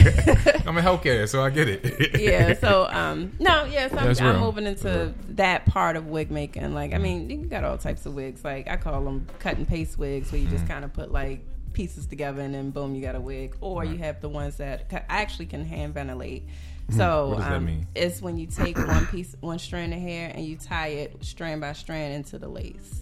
I'm 0.67 0.77
in 0.77 0.83
healthcare, 0.83 1.27
so 1.27 1.43
I 1.43 1.49
get 1.49 1.67
it. 1.67 2.19
yeah. 2.19 2.53
So 2.59 2.87
um, 2.89 3.31
no, 3.39 3.65
yeah. 3.65 3.87
So 3.89 3.97
I'm, 3.97 4.27
I'm 4.35 4.39
moving 4.39 4.65
into 4.65 5.13
that 5.31 5.65
part 5.65 5.95
of 5.95 6.07
wig 6.07 6.31
making. 6.31 6.73
Like, 6.73 6.93
I 6.93 6.97
mean, 6.97 7.29
you 7.29 7.37
got 7.45 7.63
all 7.63 7.77
types 7.77 8.05
of 8.05 8.13
wigs. 8.13 8.43
Like 8.43 8.67
I 8.67 8.77
call 8.77 9.03
them 9.03 9.27
cut 9.39 9.57
and 9.57 9.67
paste 9.67 9.97
wigs, 9.97 10.31
where 10.31 10.41
you 10.41 10.47
just 10.47 10.67
kind 10.67 10.85
of 10.85 10.93
put 10.93 11.11
like 11.11 11.43
pieces 11.73 12.05
together 12.05 12.41
and 12.41 12.53
then 12.53 12.71
boom, 12.71 12.95
you 12.95 13.01
got 13.01 13.15
a 13.15 13.21
wig. 13.21 13.55
Or 13.61 13.83
you 13.85 13.97
have 13.97 14.21
the 14.21 14.29
ones 14.29 14.57
that 14.57 14.87
I 14.91 15.03
actually 15.07 15.47
can 15.47 15.65
hand 15.65 15.93
ventilate. 15.93 16.47
So 16.89 17.35
does 17.37 17.45
that 17.45 17.53
um, 17.53 17.87
it's 17.95 18.21
when 18.21 18.37
you 18.37 18.47
take 18.47 18.77
one 18.77 19.05
piece, 19.07 19.35
one 19.39 19.59
strand 19.59 19.93
of 19.93 19.99
hair, 19.99 20.31
and 20.33 20.45
you 20.45 20.57
tie 20.57 20.87
it 20.87 21.23
strand 21.23 21.61
by 21.61 21.73
strand 21.73 22.13
into 22.13 22.37
the 22.37 22.49
lace. 22.49 23.01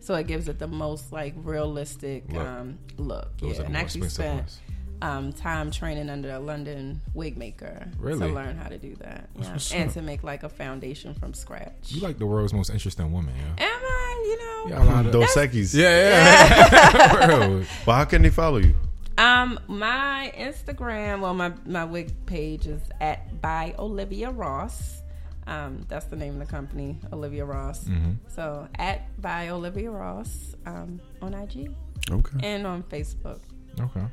So 0.00 0.14
it 0.16 0.26
gives 0.26 0.48
it 0.48 0.58
the 0.58 0.66
most 0.66 1.12
like 1.12 1.34
realistic 1.36 2.24
Look. 2.32 2.44
um, 2.44 2.78
look. 2.96 3.30
Yeah, 3.40 3.62
and 3.62 3.76
actually 3.76 4.08
spent 4.08 4.38
ones. 4.38 4.60
Um, 5.02 5.32
time 5.32 5.70
training 5.70 6.08
under 6.08 6.30
a 6.30 6.38
London 6.38 7.00
wig 7.12 7.36
maker 7.36 7.86
Really? 7.98 8.20
to 8.28 8.32
learn 8.34 8.56
how 8.56 8.68
to 8.68 8.78
do 8.78 8.94
that. 8.96 9.28
Yeah. 9.38 9.52
what's 9.52 9.72
And 9.72 9.90
to 9.90 10.00
make 10.02 10.22
like 10.22 10.42
a 10.44 10.48
foundation 10.48 11.12
from 11.14 11.34
scratch. 11.34 11.72
You 11.92 12.00
like 12.00 12.18
the 12.18 12.26
world's 12.26 12.54
most 12.54 12.70
interesting 12.70 13.12
woman, 13.12 13.34
yeah. 13.36 13.64
Am 13.66 13.80
I? 13.82 14.24
You 14.24 14.38
know. 14.38 14.76
Yeah, 14.76 14.82
a 14.82 14.86
lot 14.86 15.06
of- 15.06 15.12
Dos 15.20 15.34
Equis. 15.36 15.74
yeah, 15.74 16.68
yeah. 16.70 17.26
Real. 17.26 17.64
Well, 17.86 17.96
how 17.96 18.04
can 18.04 18.22
they 18.22 18.30
follow 18.30 18.58
you? 18.58 18.74
Um, 19.18 19.60
my 19.68 20.32
Instagram, 20.36 21.20
well, 21.20 21.34
my 21.34 21.52
my 21.66 21.84
wig 21.84 22.10
page 22.26 22.66
is 22.66 22.80
at 23.00 23.40
by 23.42 23.74
Olivia 23.78 24.30
Ross. 24.30 25.02
Um, 25.46 25.84
that's 25.88 26.06
the 26.06 26.16
name 26.16 26.34
of 26.34 26.38
the 26.38 26.46
company, 26.46 26.98
Olivia 27.12 27.44
Ross. 27.44 27.84
Mm-hmm. 27.84 28.12
So 28.28 28.68
at 28.78 29.20
by 29.20 29.48
Olivia 29.50 29.90
Ross 29.90 30.54
um, 30.64 31.00
on 31.20 31.34
IG 31.34 31.70
Okay. 32.10 32.38
and 32.42 32.66
on 32.66 32.84
Facebook. 32.84 33.40
Okay. 33.80 34.04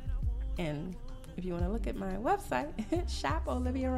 And 0.60 0.94
if 1.38 1.44
you 1.46 1.52
want 1.52 1.64
to 1.64 1.70
look 1.70 1.86
at 1.86 1.96
my 1.96 2.14
website, 2.16 2.68
shopoliviaross.com. 2.92 3.06
Shop 3.08 3.48
Olivia 3.48 3.90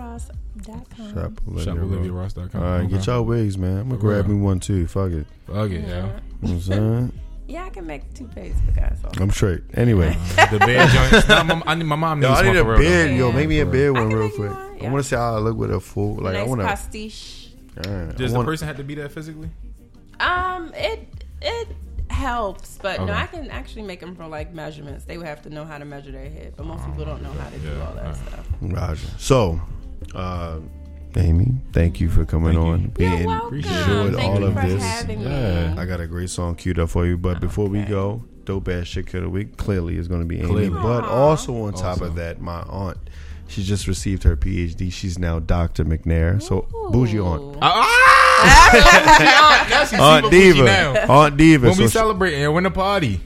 Ross. 2.12 2.34
ShopOliviaRoss.com. 2.34 2.62
All 2.62 2.78
right, 2.78 2.88
get 2.88 3.06
y'all 3.06 3.24
wigs, 3.24 3.58
man. 3.58 3.78
I'm 3.78 3.88
gonna 3.88 4.00
grab 4.00 4.28
me 4.28 4.36
one 4.36 4.60
too. 4.60 4.86
Fuck 4.86 5.10
it. 5.12 5.26
Fuck 5.46 5.70
it, 5.70 5.80
Yeah. 5.80 5.86
You 5.86 5.92
know 5.92 6.12
what 6.40 6.50
I'm 6.50 6.60
saying? 6.60 7.12
yeah, 7.48 7.64
I 7.64 7.70
can 7.70 7.84
make 7.86 8.14
two 8.14 8.28
pays 8.28 8.54
for 8.64 8.72
guys. 8.72 8.98
So. 9.02 9.08
I'm 9.20 9.30
straight. 9.32 9.62
Anyway. 9.74 10.12
yo. 10.12 10.18
The 10.58 10.64
beard 10.64 10.88
joints. 10.90 11.28
Nah, 11.28 11.42
my, 11.42 11.62
I 11.66 11.74
need, 11.74 11.84
my 11.84 11.96
mom 11.96 12.20
needs 12.20 12.28
Yo, 12.30 12.34
I 12.34 12.36
one 12.36 12.44
need 12.54 12.60
a 12.60 12.64
for 12.64 12.76
real, 12.78 13.10
Yo, 13.10 13.32
make 13.32 13.48
me 13.48 13.58
a 13.60 13.64
For 13.64 13.72
beard 13.72 13.94
one 13.94 14.08
real 14.08 14.30
quick. 14.30 14.50
one, 14.50 14.78
I 14.80 14.90
want 14.90 15.02
to 15.02 15.04
see 15.08 15.16
how 15.16 15.34
I 15.34 15.38
look 15.38 15.56
with 15.56 15.72
a 15.72 15.80
full. 15.80 16.14
Like 16.16 16.36
I 16.36 16.44
want 16.44 16.60
to. 16.60 16.66
pastiche. 16.66 17.48
Does 18.16 18.32
the 18.32 18.44
person 18.44 18.68
have 18.68 18.76
to 18.76 18.84
be 18.84 18.94
there 18.94 19.08
physically? 19.08 19.50
Um, 20.20 20.72
it 20.74 21.08
it 21.40 21.68
helps, 22.22 22.78
but 22.80 23.00
no, 23.04 23.12
I 23.12 23.26
can 23.26 23.50
actually 23.50 23.82
make 23.82 24.00
them 24.00 24.14
for 24.14 24.26
like 24.26 24.54
measurements. 24.54 25.04
They 25.04 25.18
would 25.18 25.26
have 25.26 25.42
to 25.42 25.50
know 25.50 25.64
how 25.64 25.78
to 25.78 25.84
measure 25.84 26.12
their 26.12 26.28
head, 26.30 26.54
but 26.56 26.64
most 26.66 26.86
people 26.86 27.04
don't 27.04 27.22
know 27.22 27.32
how 27.32 27.50
to 27.50 27.58
do 27.58 27.80
all 27.82 27.94
that 27.94 28.16
stuff. 28.16 28.46
Roger. 28.60 29.06
So, 29.18 29.60
uh, 30.14 30.60
Amy, 31.16 31.48
thank 31.72 32.00
you 32.00 32.08
for 32.08 32.24
coming 32.24 32.54
Thank 32.54 32.64
you. 32.66 32.72
on, 32.72 32.86
being 32.88 33.18
You're 33.18 33.26
welcome. 33.28 33.58
enjoyed 33.58 34.14
Thank 34.14 34.32
all 34.34 34.40
you 34.40 34.46
of 34.46 34.54
for 34.54 34.66
this. 34.68 34.82
having 34.82 35.20
Yeah. 35.20 35.74
me. 35.74 35.78
I 35.80 35.84
got 35.84 36.00
a 36.00 36.06
great 36.06 36.30
song 36.30 36.54
queued 36.54 36.78
up 36.78 36.88
for 36.90 37.04
you, 37.06 37.18
but 37.18 37.38
before 37.40 37.68
we 37.68 37.82
go, 37.82 38.24
dope 38.46 38.68
ass 38.68 38.86
shit 38.86 39.12
of 39.14 39.22
the 39.22 39.28
week 39.28 39.56
clearly 39.58 39.96
is 39.98 40.08
going 40.08 40.20
to 40.22 40.26
be 40.26 40.38
Amy. 40.38 40.48
Clearly. 40.48 40.70
But 40.70 41.04
Aw. 41.04 41.08
also 41.08 41.54
on 41.64 41.72
top 41.74 41.84
Also. 41.84 42.06
of 42.06 42.14
that, 42.14 42.40
my 42.40 42.60
aunt, 42.62 42.96
she 43.46 43.62
just 43.62 43.86
received 43.86 44.22
her 44.22 44.36
PhD. 44.36 44.90
She's 44.90 45.18
now 45.18 45.38
Doctor 45.38 45.84
McNair. 45.84 46.40
So 46.40 46.66
bougie 46.90 47.18
aunt, 47.18 47.58
Ah! 47.60 48.21
Now 48.46 49.58
Aunt 49.80 50.24
super 50.24 50.30
Diva, 50.30 50.64
now. 50.64 50.94
Aunt 51.08 51.36
Diva. 51.36 51.66
When 51.68 51.74
So 51.76 51.82
we 51.82 51.88
she- 51.88 51.92
celebrating, 51.92 52.52
when 52.52 52.64
the 52.64 52.70
party? 52.70 53.20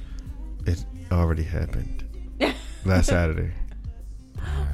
it 0.66 0.84
already 1.12 1.42
happened 1.44 2.04
last 2.84 3.06
Saturday. 3.06 3.50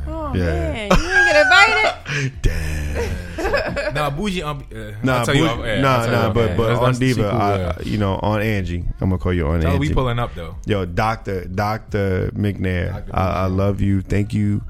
Oh 0.04 0.34
Yeah. 0.34 0.44
man, 0.72 0.90
you 0.90 0.96
didn't 0.96 1.26
get 1.26 1.42
invited. 1.42 2.42
Damn. 2.42 3.94
Nah, 3.94 4.10
bougie. 4.10 4.42
Um, 4.42 4.64
uh, 4.74 4.92
Nah, 5.02 5.18
I'll 5.18 5.24
tell 5.26 5.34
you 5.36 5.42
bougie- 5.42 5.52
off 5.60 5.64
air. 5.64 5.76
I'll 5.76 5.82
nah, 5.82 5.96
tell 5.98 6.06
you 6.06 6.12
nah. 6.12 6.26
off 6.28 6.34
But 6.34 6.50
air. 6.50 6.56
but 6.56 6.62
That's- 6.66 6.78
Aunt 6.84 6.98
that's- 6.98 6.98
Diva, 7.16 7.30
cool, 7.30 7.40
I, 7.40 7.56
yeah. 7.56 7.72
you 7.84 7.98
know, 7.98 8.14
Aunt 8.16 8.42
Angie. 8.42 8.84
I'm 9.00 9.10
gonna 9.10 9.18
call 9.18 9.32
you 9.32 9.46
Aunt 9.46 9.64
Oh, 9.64 9.68
Angie. 9.68 9.78
we 9.88 9.94
pulling 9.94 10.18
up 10.18 10.34
though. 10.34 10.56
Yo, 10.66 10.84
Doctor 10.84 11.44
Doctor 11.46 12.30
McNair, 12.34 12.92
Dr. 13.06 13.16
I, 13.16 13.30
I 13.44 13.46
love 13.46 13.80
you. 13.80 14.02
Thank 14.02 14.34
you 14.34 14.62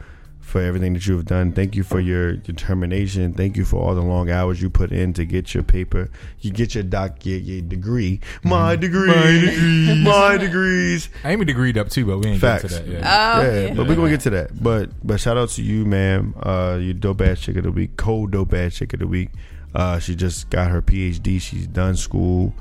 for 0.53 0.61
everything 0.61 0.93
that 0.93 1.07
you 1.07 1.16
have 1.16 1.24
done. 1.24 1.51
Thank 1.53 1.74
you 1.74 1.83
for 1.83 1.99
your 1.99 2.37
determination. 2.37 3.33
Thank 3.33 3.57
you 3.57 3.65
for 3.65 3.81
all 3.83 3.95
the 3.95 4.03
long 4.03 4.31
hours 4.31 4.61
you 4.61 4.69
put 4.69 4.93
in 4.93 5.15
to 5.15 5.24
get 5.24 5.55
your 5.55 5.62
paper. 5.62 6.11
You 6.41 6.51
get 6.51 6.74
your 6.74 6.85
doc, 6.85 7.24
your, 7.24 7.39
your 7.39 7.62
degree. 7.62 8.20
My 8.45 8.77
degree, 8.77 9.07
my 10.05 10.37
degrees. 10.37 11.09
I 11.24 11.33
am 11.33 11.41
degreed 11.41 11.79
up 11.79 11.89
too, 11.89 12.05
but 12.05 12.19
we 12.19 12.27
ain't 12.33 12.41
Facts. 12.41 12.65
get 12.65 12.69
to 12.69 12.74
that 12.83 12.87
yet. 12.87 13.01
Oh, 13.03 13.43
yeah, 13.43 13.61
yeah. 13.69 13.74
but 13.74 13.89
we're 13.89 13.97
gonna 13.97 14.11
get 14.11 14.20
to 14.20 14.31
that. 14.31 14.62
But 14.62 14.91
but 15.03 15.19
shout 15.20 15.39
out 15.39 15.49
to 15.51 15.62
you, 15.62 15.87
ma'am. 15.87 16.35
Uh, 16.39 16.79
you 16.79 16.93
dope 16.93 17.23
ass 17.23 17.41
chick 17.41 17.57
of 17.57 17.65
the 17.65 17.73
week, 17.73 17.97
cold 17.97 18.33
dope 18.33 18.53
ass 18.53 18.74
chick 18.74 18.93
of 18.93 19.01
the 19.01 19.07
week. 19.07 19.31
Uh, 19.74 19.99
she 19.99 20.15
just 20.15 20.51
got 20.51 20.70
her 20.70 20.83
PhD. 20.83 21.41
She's 21.41 21.66
done 21.66 21.97
school. 21.97 22.55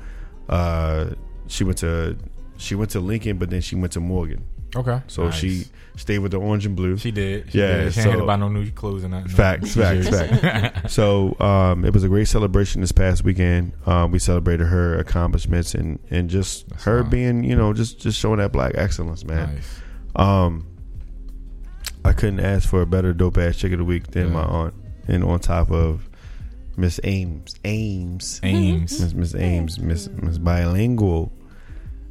Uh, 0.48 1.10
she 1.46 1.62
went 1.62 1.76
to 1.78 2.16
she 2.56 2.74
went 2.74 2.90
to 2.92 3.00
Lincoln, 3.00 3.36
but 3.36 3.50
then 3.50 3.60
she 3.60 3.76
went 3.76 3.92
to 3.92 4.00
Morgan. 4.00 4.46
Okay. 4.74 5.02
So 5.08 5.24
Nice. 5.24 5.34
she 5.34 5.66
stayed 5.96 6.18
with 6.20 6.32
the 6.32 6.38
orange 6.38 6.64
and 6.66 6.74
blue. 6.74 6.96
she 6.96 7.10
did. 7.10 7.50
She 7.52 7.58
Yeah, 7.58 7.84
did. 7.84 7.92
She 7.94 8.00
ain't 8.00 8.08
had 8.10 8.14
so- 8.14 8.20
to 8.20 8.26
buy 8.26 8.36
no 8.36 8.48
new 8.48 8.70
clothes 8.70 9.04
or 9.04 9.08
nothing. 9.08 9.28
Facts, 9.28 9.74
facts, 9.74 10.08
facts. 10.08 10.92
so 10.94 11.36
um, 11.40 11.84
it 11.84 11.92
was 11.92 12.02
a 12.04 12.08
great 12.08 12.28
celebration 12.28 12.80
this 12.80 12.92
past 12.92 13.24
weekend. 13.24 13.72
Um, 13.86 14.10
we 14.10 14.18
celebrated 14.18 14.66
her 14.66 14.98
accomplishments 14.98 15.74
and 15.74 15.98
and 16.10 16.30
just 16.30 16.68
That's 16.68 16.84
her 16.84 17.02
fine. 17.02 17.10
being, 17.10 17.44
you 17.44 17.54
know, 17.56 17.72
just 17.72 18.00
just 18.00 18.18
showing 18.18 18.38
that 18.38 18.52
black 18.52 18.72
excellence, 18.76 19.24
man. 19.24 19.54
Nice. 19.54 19.80
Um, 20.16 20.66
I 22.04 22.12
couldn't 22.12 22.40
ask 22.40 22.68
for 22.68 22.82
a 22.82 22.86
better 22.86 23.12
dope 23.12 23.38
ass 23.38 23.56
chick 23.56 23.72
of 23.72 23.78
the 23.78 23.84
week 23.84 24.08
than 24.08 24.28
Yeah. 24.28 24.32
my 24.34 24.42
aunt, 24.42 24.74
and 25.08 25.22
on 25.22 25.38
top 25.40 25.70
of 25.70 26.08
Miss 26.76 26.98
Ames, 27.04 27.54
Ames, 27.64 28.40
Ames. 28.42 28.98
Miss 29.00 29.12
Miss 29.14 29.34
Ames, 29.34 29.78
Miss 29.78 30.08
Miss 30.08 30.38
bilingual. 30.38 31.32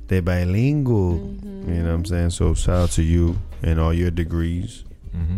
They 0.07 0.19
bilingual. 0.19 1.13
Mm-hmm. 1.19 1.73
You 1.73 1.83
know 1.83 1.89
what 1.89 1.95
I'm 1.95 2.05
saying? 2.05 2.29
So 2.31 2.53
shout 2.53 2.75
out 2.75 2.89
to 2.91 3.01
you 3.03 3.37
and 3.61 3.79
all 3.79 3.93
your 3.93 4.11
degrees, 4.11 4.83
hmm 5.11 5.37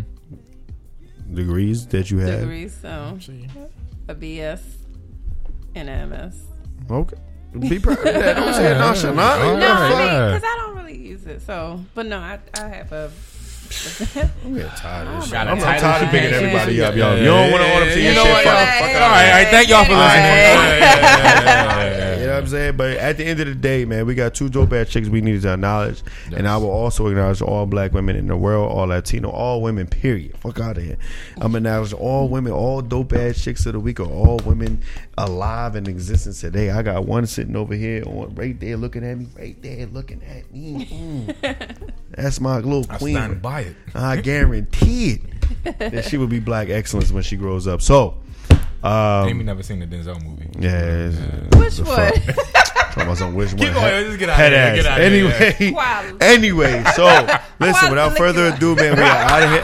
degrees 1.32 1.86
that 1.88 2.10
you 2.10 2.18
have. 2.18 2.40
Degrees, 2.40 2.76
so 2.80 3.16
a 4.08 4.14
BS 4.14 4.60
and 5.74 5.88
a 5.88 6.06
MS. 6.06 6.36
Okay. 6.90 7.16
Be 7.58 7.78
proud 7.78 7.98
of 7.98 8.04
that. 8.04 8.36
Don't 8.36 8.54
say 8.54 8.72
it 8.72 8.78
nonchalant. 8.78 9.18
All 9.18 9.56
No, 9.56 9.66
I 9.66 9.80
right. 9.80 9.88
mean, 9.90 9.98
because 10.34 10.44
I 10.44 10.56
don't 10.60 10.76
really 10.76 10.96
use 10.98 11.24
it. 11.26 11.40
So, 11.42 11.80
but 11.94 12.06
no, 12.06 12.18
I, 12.18 12.38
I 12.54 12.68
have 12.68 12.92
a. 12.92 13.10
I'm 14.44 14.54
getting 14.54 14.70
tired 14.72 15.08
of 15.08 15.14
this 15.16 15.24
shit. 15.24 15.32
Got 15.32 15.46
a 15.46 15.50
I'm, 15.50 15.58
I'm 15.58 15.80
tired 15.80 16.02
of 16.04 16.10
picking 16.10 16.32
everybody 16.34 16.80
up, 16.82 16.94
y'all. 16.94 17.14
yeah, 17.16 17.20
You 17.20 17.24
don't 17.26 17.50
want 17.50 17.62
to 17.62 17.68
yeah, 17.68 17.74
order 17.74 17.86
to 17.94 18.00
yeah, 18.00 18.12
your 18.12 18.14
yeah, 18.14 18.22
shit. 18.22 18.30
yeah, 18.44 18.44
Fuck, 18.44 18.44
yeah, 18.44 18.78
fuck 18.78 18.88
yeah, 18.90 18.96
out 18.96 19.02
All 19.02 19.08
of 19.08 19.14
right, 19.14 19.26
all 19.26 19.32
right. 19.38 19.48
Thank 19.48 19.68
y'all 19.68 19.84
for 19.84 19.96
listening. 19.96 20.24
What 22.34 22.42
I'm 22.44 22.48
saying? 22.48 22.76
But 22.76 22.96
at 22.98 23.16
the 23.16 23.24
end 23.24 23.40
of 23.40 23.46
the 23.46 23.54
day, 23.54 23.84
man, 23.84 24.06
we 24.06 24.14
got 24.14 24.34
two 24.34 24.48
dope 24.48 24.72
ass 24.72 24.88
chicks 24.88 25.08
we 25.08 25.20
needed 25.20 25.42
to 25.42 25.54
acknowledge. 25.54 26.02
And 26.34 26.46
I 26.46 26.56
will 26.56 26.70
also 26.70 27.06
acknowledge 27.06 27.42
all 27.42 27.66
black 27.66 27.92
women 27.92 28.16
in 28.16 28.26
the 28.26 28.36
world, 28.36 28.70
all 28.70 28.86
Latino, 28.86 29.30
all 29.30 29.62
women, 29.62 29.86
period. 29.86 30.36
Fuck 30.38 30.60
out 30.60 30.76
of 30.78 30.84
here. 30.84 30.98
I'm 31.36 31.52
gonna 31.52 31.58
acknowledge 31.58 31.92
all 31.92 32.28
women, 32.28 32.52
all 32.52 32.82
dope 32.82 33.12
ass 33.12 33.42
chicks 33.42 33.66
of 33.66 33.72
the 33.72 33.80
week, 33.80 34.00
or 34.00 34.06
all 34.06 34.38
women 34.44 34.82
alive 35.18 35.76
in 35.76 35.88
existence 35.88 36.40
today. 36.40 36.70
I 36.70 36.82
got 36.82 37.06
one 37.06 37.26
sitting 37.26 37.56
over 37.56 37.74
here, 37.74 38.02
on 38.06 38.34
right 38.34 38.58
there, 38.58 38.76
looking 38.76 39.04
at 39.04 39.18
me, 39.18 39.26
right 39.36 39.60
there, 39.62 39.86
looking 39.86 40.22
at 40.24 40.52
me. 40.52 40.86
Mm. 40.86 41.90
That's 42.10 42.40
my 42.40 42.56
little 42.56 42.86
I 42.90 42.98
queen. 42.98 43.16
stand 43.16 43.42
by 43.42 43.60
it. 43.62 43.76
I 43.94 44.20
guarantee 44.20 45.20
it 45.64 45.78
that 45.78 46.04
she 46.04 46.16
will 46.16 46.26
be 46.26 46.40
black 46.40 46.68
excellence 46.68 47.10
when 47.10 47.22
she 47.22 47.36
grows 47.36 47.66
up. 47.66 47.82
So, 47.82 48.16
um, 48.84 49.28
Amy 49.28 49.44
never 49.44 49.62
seen 49.62 49.78
the 49.80 49.86
Denzel 49.86 50.22
movie. 50.22 50.48
yeah, 50.58 51.08
it's- 51.08 51.78
Which 51.78 51.86
one? 51.86 51.96
fuck? 51.96 52.14
Talking 52.94 53.02
about 53.02 53.18
some 53.18 53.34
which 53.34 53.48
one? 53.50 53.58
Keep 53.58 53.72
going, 53.74 54.04
just 54.06 54.18
get 54.20 54.28
out 54.28 54.36
head 54.36 54.52
of 54.52 54.74
here, 54.74 54.82
get 54.82 54.92
out 54.92 55.00
of 55.00 55.12
here, 55.12 55.32
Anyway, 55.32 55.72
Wow. 55.74 56.16
anyway. 56.20 56.84
So 56.94 57.04
listen, 57.58 57.90
without 57.90 58.16
further 58.16 58.46
ado, 58.54 58.76
man, 58.76 58.96
we 58.96 59.02
are 59.02 59.06
out 59.06 59.42
of 59.42 59.50
here. 59.50 59.62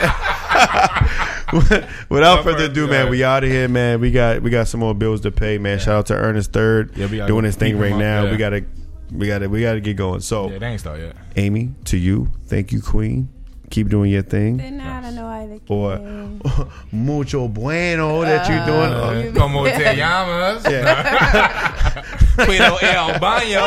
without 2.08 2.42
further 2.44 2.64
ado, 2.64 2.86
man, 2.88 3.08
we 3.10 3.22
out 3.24 3.44
of 3.44 3.50
here, 3.50 3.68
man. 3.68 4.00
We 4.00 4.10
got 4.10 4.42
we 4.42 4.50
got 4.50 4.68
some 4.68 4.80
more 4.80 4.94
bills 4.94 5.20
to 5.22 5.30
pay, 5.30 5.58
man. 5.58 5.78
Shout 5.78 5.94
out 5.96 6.06
to 6.06 6.14
Ernest 6.14 6.52
Third 6.52 6.96
Yeah, 6.96 7.26
doing 7.26 7.44
his 7.44 7.56
thing 7.56 7.78
right 7.78 7.92
up, 7.92 7.98
now. 7.98 8.24
yeah. 8.24 8.30
We 8.32 8.36
gotta 8.36 8.64
we 9.12 9.26
gotta 9.26 9.48
we 9.48 9.60
gotta 9.60 9.80
get 9.80 9.96
going. 9.96 10.20
So 10.20 10.50
Yeah, 10.50 10.58
they 10.58 10.66
ain't 10.66 10.80
start 10.80 11.00
yet. 11.00 11.16
Amy, 11.36 11.70
to 11.86 11.96
you, 11.96 12.28
thank 12.46 12.72
you, 12.72 12.80
Queen. 12.82 13.28
Keep 13.70 13.88
doing 13.88 14.10
your 14.10 14.22
thing. 14.22 14.56
De 14.56 14.70
nada, 14.70 15.10
no 15.12 15.28
hay 15.30 15.46
de 15.46 15.60
Or 15.68 15.98
mucho 16.92 17.46
bueno 17.48 18.22
that 18.22 18.48
you're 18.48 18.64
doing. 18.66 18.92
Uh, 18.92 19.30
Uh, 19.30 19.38
como 19.38 19.64
te 19.64 19.94
llamas? 19.96 20.62
yeah. 20.68 22.02
Puedo 22.36 22.78
ir 22.82 22.96
al 22.96 23.18
baño. 23.20 23.60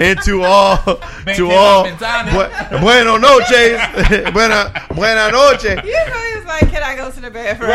and 0.00 0.18
to 0.22 0.42
all 0.42 0.76
to 1.36 1.50
all 1.50 1.84
bu- 1.84 2.78
bueno 2.80 3.18
noches 3.18 3.78
buena 4.32 4.72
buena 4.94 5.30
noche 5.30 5.76
You 5.84 5.92
know, 5.92 6.22
he 6.30 6.36
was 6.36 6.46
like, 6.46 6.70
"Can 6.70 6.82
I 6.82 6.96
go 6.96 7.10
to 7.10 7.20
the 7.20 7.30
bathroom?" 7.30 7.70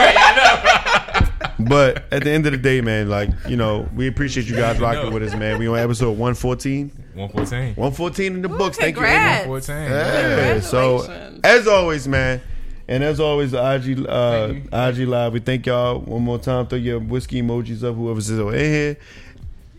but 1.59 2.11
at 2.11 2.23
the 2.23 2.31
end 2.31 2.45
of 2.45 2.51
the 2.51 2.57
day, 2.57 2.81
man, 2.81 3.09
like 3.09 3.29
you 3.47 3.55
know, 3.55 3.89
we 3.95 4.07
appreciate 4.07 4.47
you 4.47 4.55
guys 4.55 4.79
rocking 4.79 5.09
no. 5.09 5.11
with 5.11 5.23
us, 5.23 5.35
man. 5.35 5.59
We 5.59 5.67
on 5.67 5.77
episode 5.77 6.17
one 6.17 6.33
fourteen. 6.33 6.91
One 7.13 7.29
fourteen. 7.29 7.75
One 7.75 7.91
fourteen 7.91 8.35
in 8.35 8.41
the 8.41 8.51
Ooh, 8.51 8.57
books. 8.57 8.77
Congrats. 8.77 9.45
Thank 9.45 9.45
you. 9.45 9.51
One 9.51 9.61
fourteen. 9.61 9.91
Yeah. 9.91 10.59
So 10.59 11.37
as 11.43 11.67
always, 11.67 12.07
man. 12.07 12.41
And 12.89 13.03
as 13.03 13.19
always, 13.19 13.51
the 13.51 13.57
IG 13.57 14.05
uh, 14.07 14.53
IG 14.71 15.07
live. 15.07 15.33
We 15.33 15.39
thank 15.39 15.65
y'all 15.65 15.99
one 15.99 16.21
more 16.21 16.39
time. 16.39 16.67
Throw 16.67 16.77
your 16.77 16.99
whiskey 16.99 17.41
emojis 17.41 17.83
up. 17.83 17.95
whoever's 17.95 18.27
says 18.27 18.39
over 18.39 18.57
here. 18.57 18.97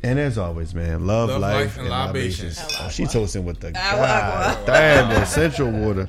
And 0.03 0.19
as 0.19 0.39
always, 0.39 0.75
man, 0.75 1.07
love, 1.07 1.31
love 1.31 1.41
life, 1.41 1.77
life, 1.77 1.79
and, 1.79 1.89
libations. 1.89 2.59
libations. 2.59 2.81
Oh, 2.81 2.89
she 2.89 3.07
toasting 3.07 3.45
with 3.45 3.59
the 3.61 3.73
God, 3.73 4.67
damn 4.67 5.11
essential 5.23 5.71
water. 5.71 6.09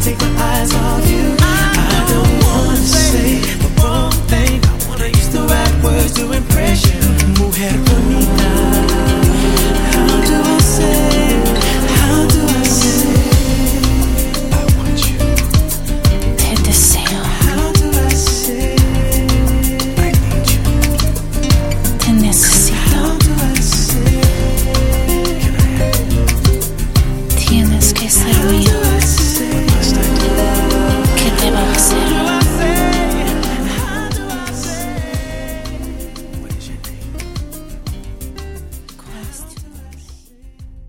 take 0.00 0.18
my 0.20 0.32
eyes 0.52 0.72
off 0.74 1.08
you. 1.10 1.36
I 1.40 2.06
don't 2.12 2.34
wanna 2.44 2.76
say 2.76 3.40
the 3.62 3.68
wrong 3.82 4.12
thing. 4.30 4.60
I 4.64 4.88
wanna 4.88 5.08
use 5.08 5.28
the 5.28 5.42
right 5.42 5.74
words 5.84 6.12
to 6.14 6.32
impress 6.32 6.84
you. 6.86 7.00
How 9.92 10.20
do 10.28 10.36
I 10.42 10.58
say? 10.58 11.42
How 11.96 12.26
do 12.28 12.40
I 12.42 12.64
say? 12.64 13.05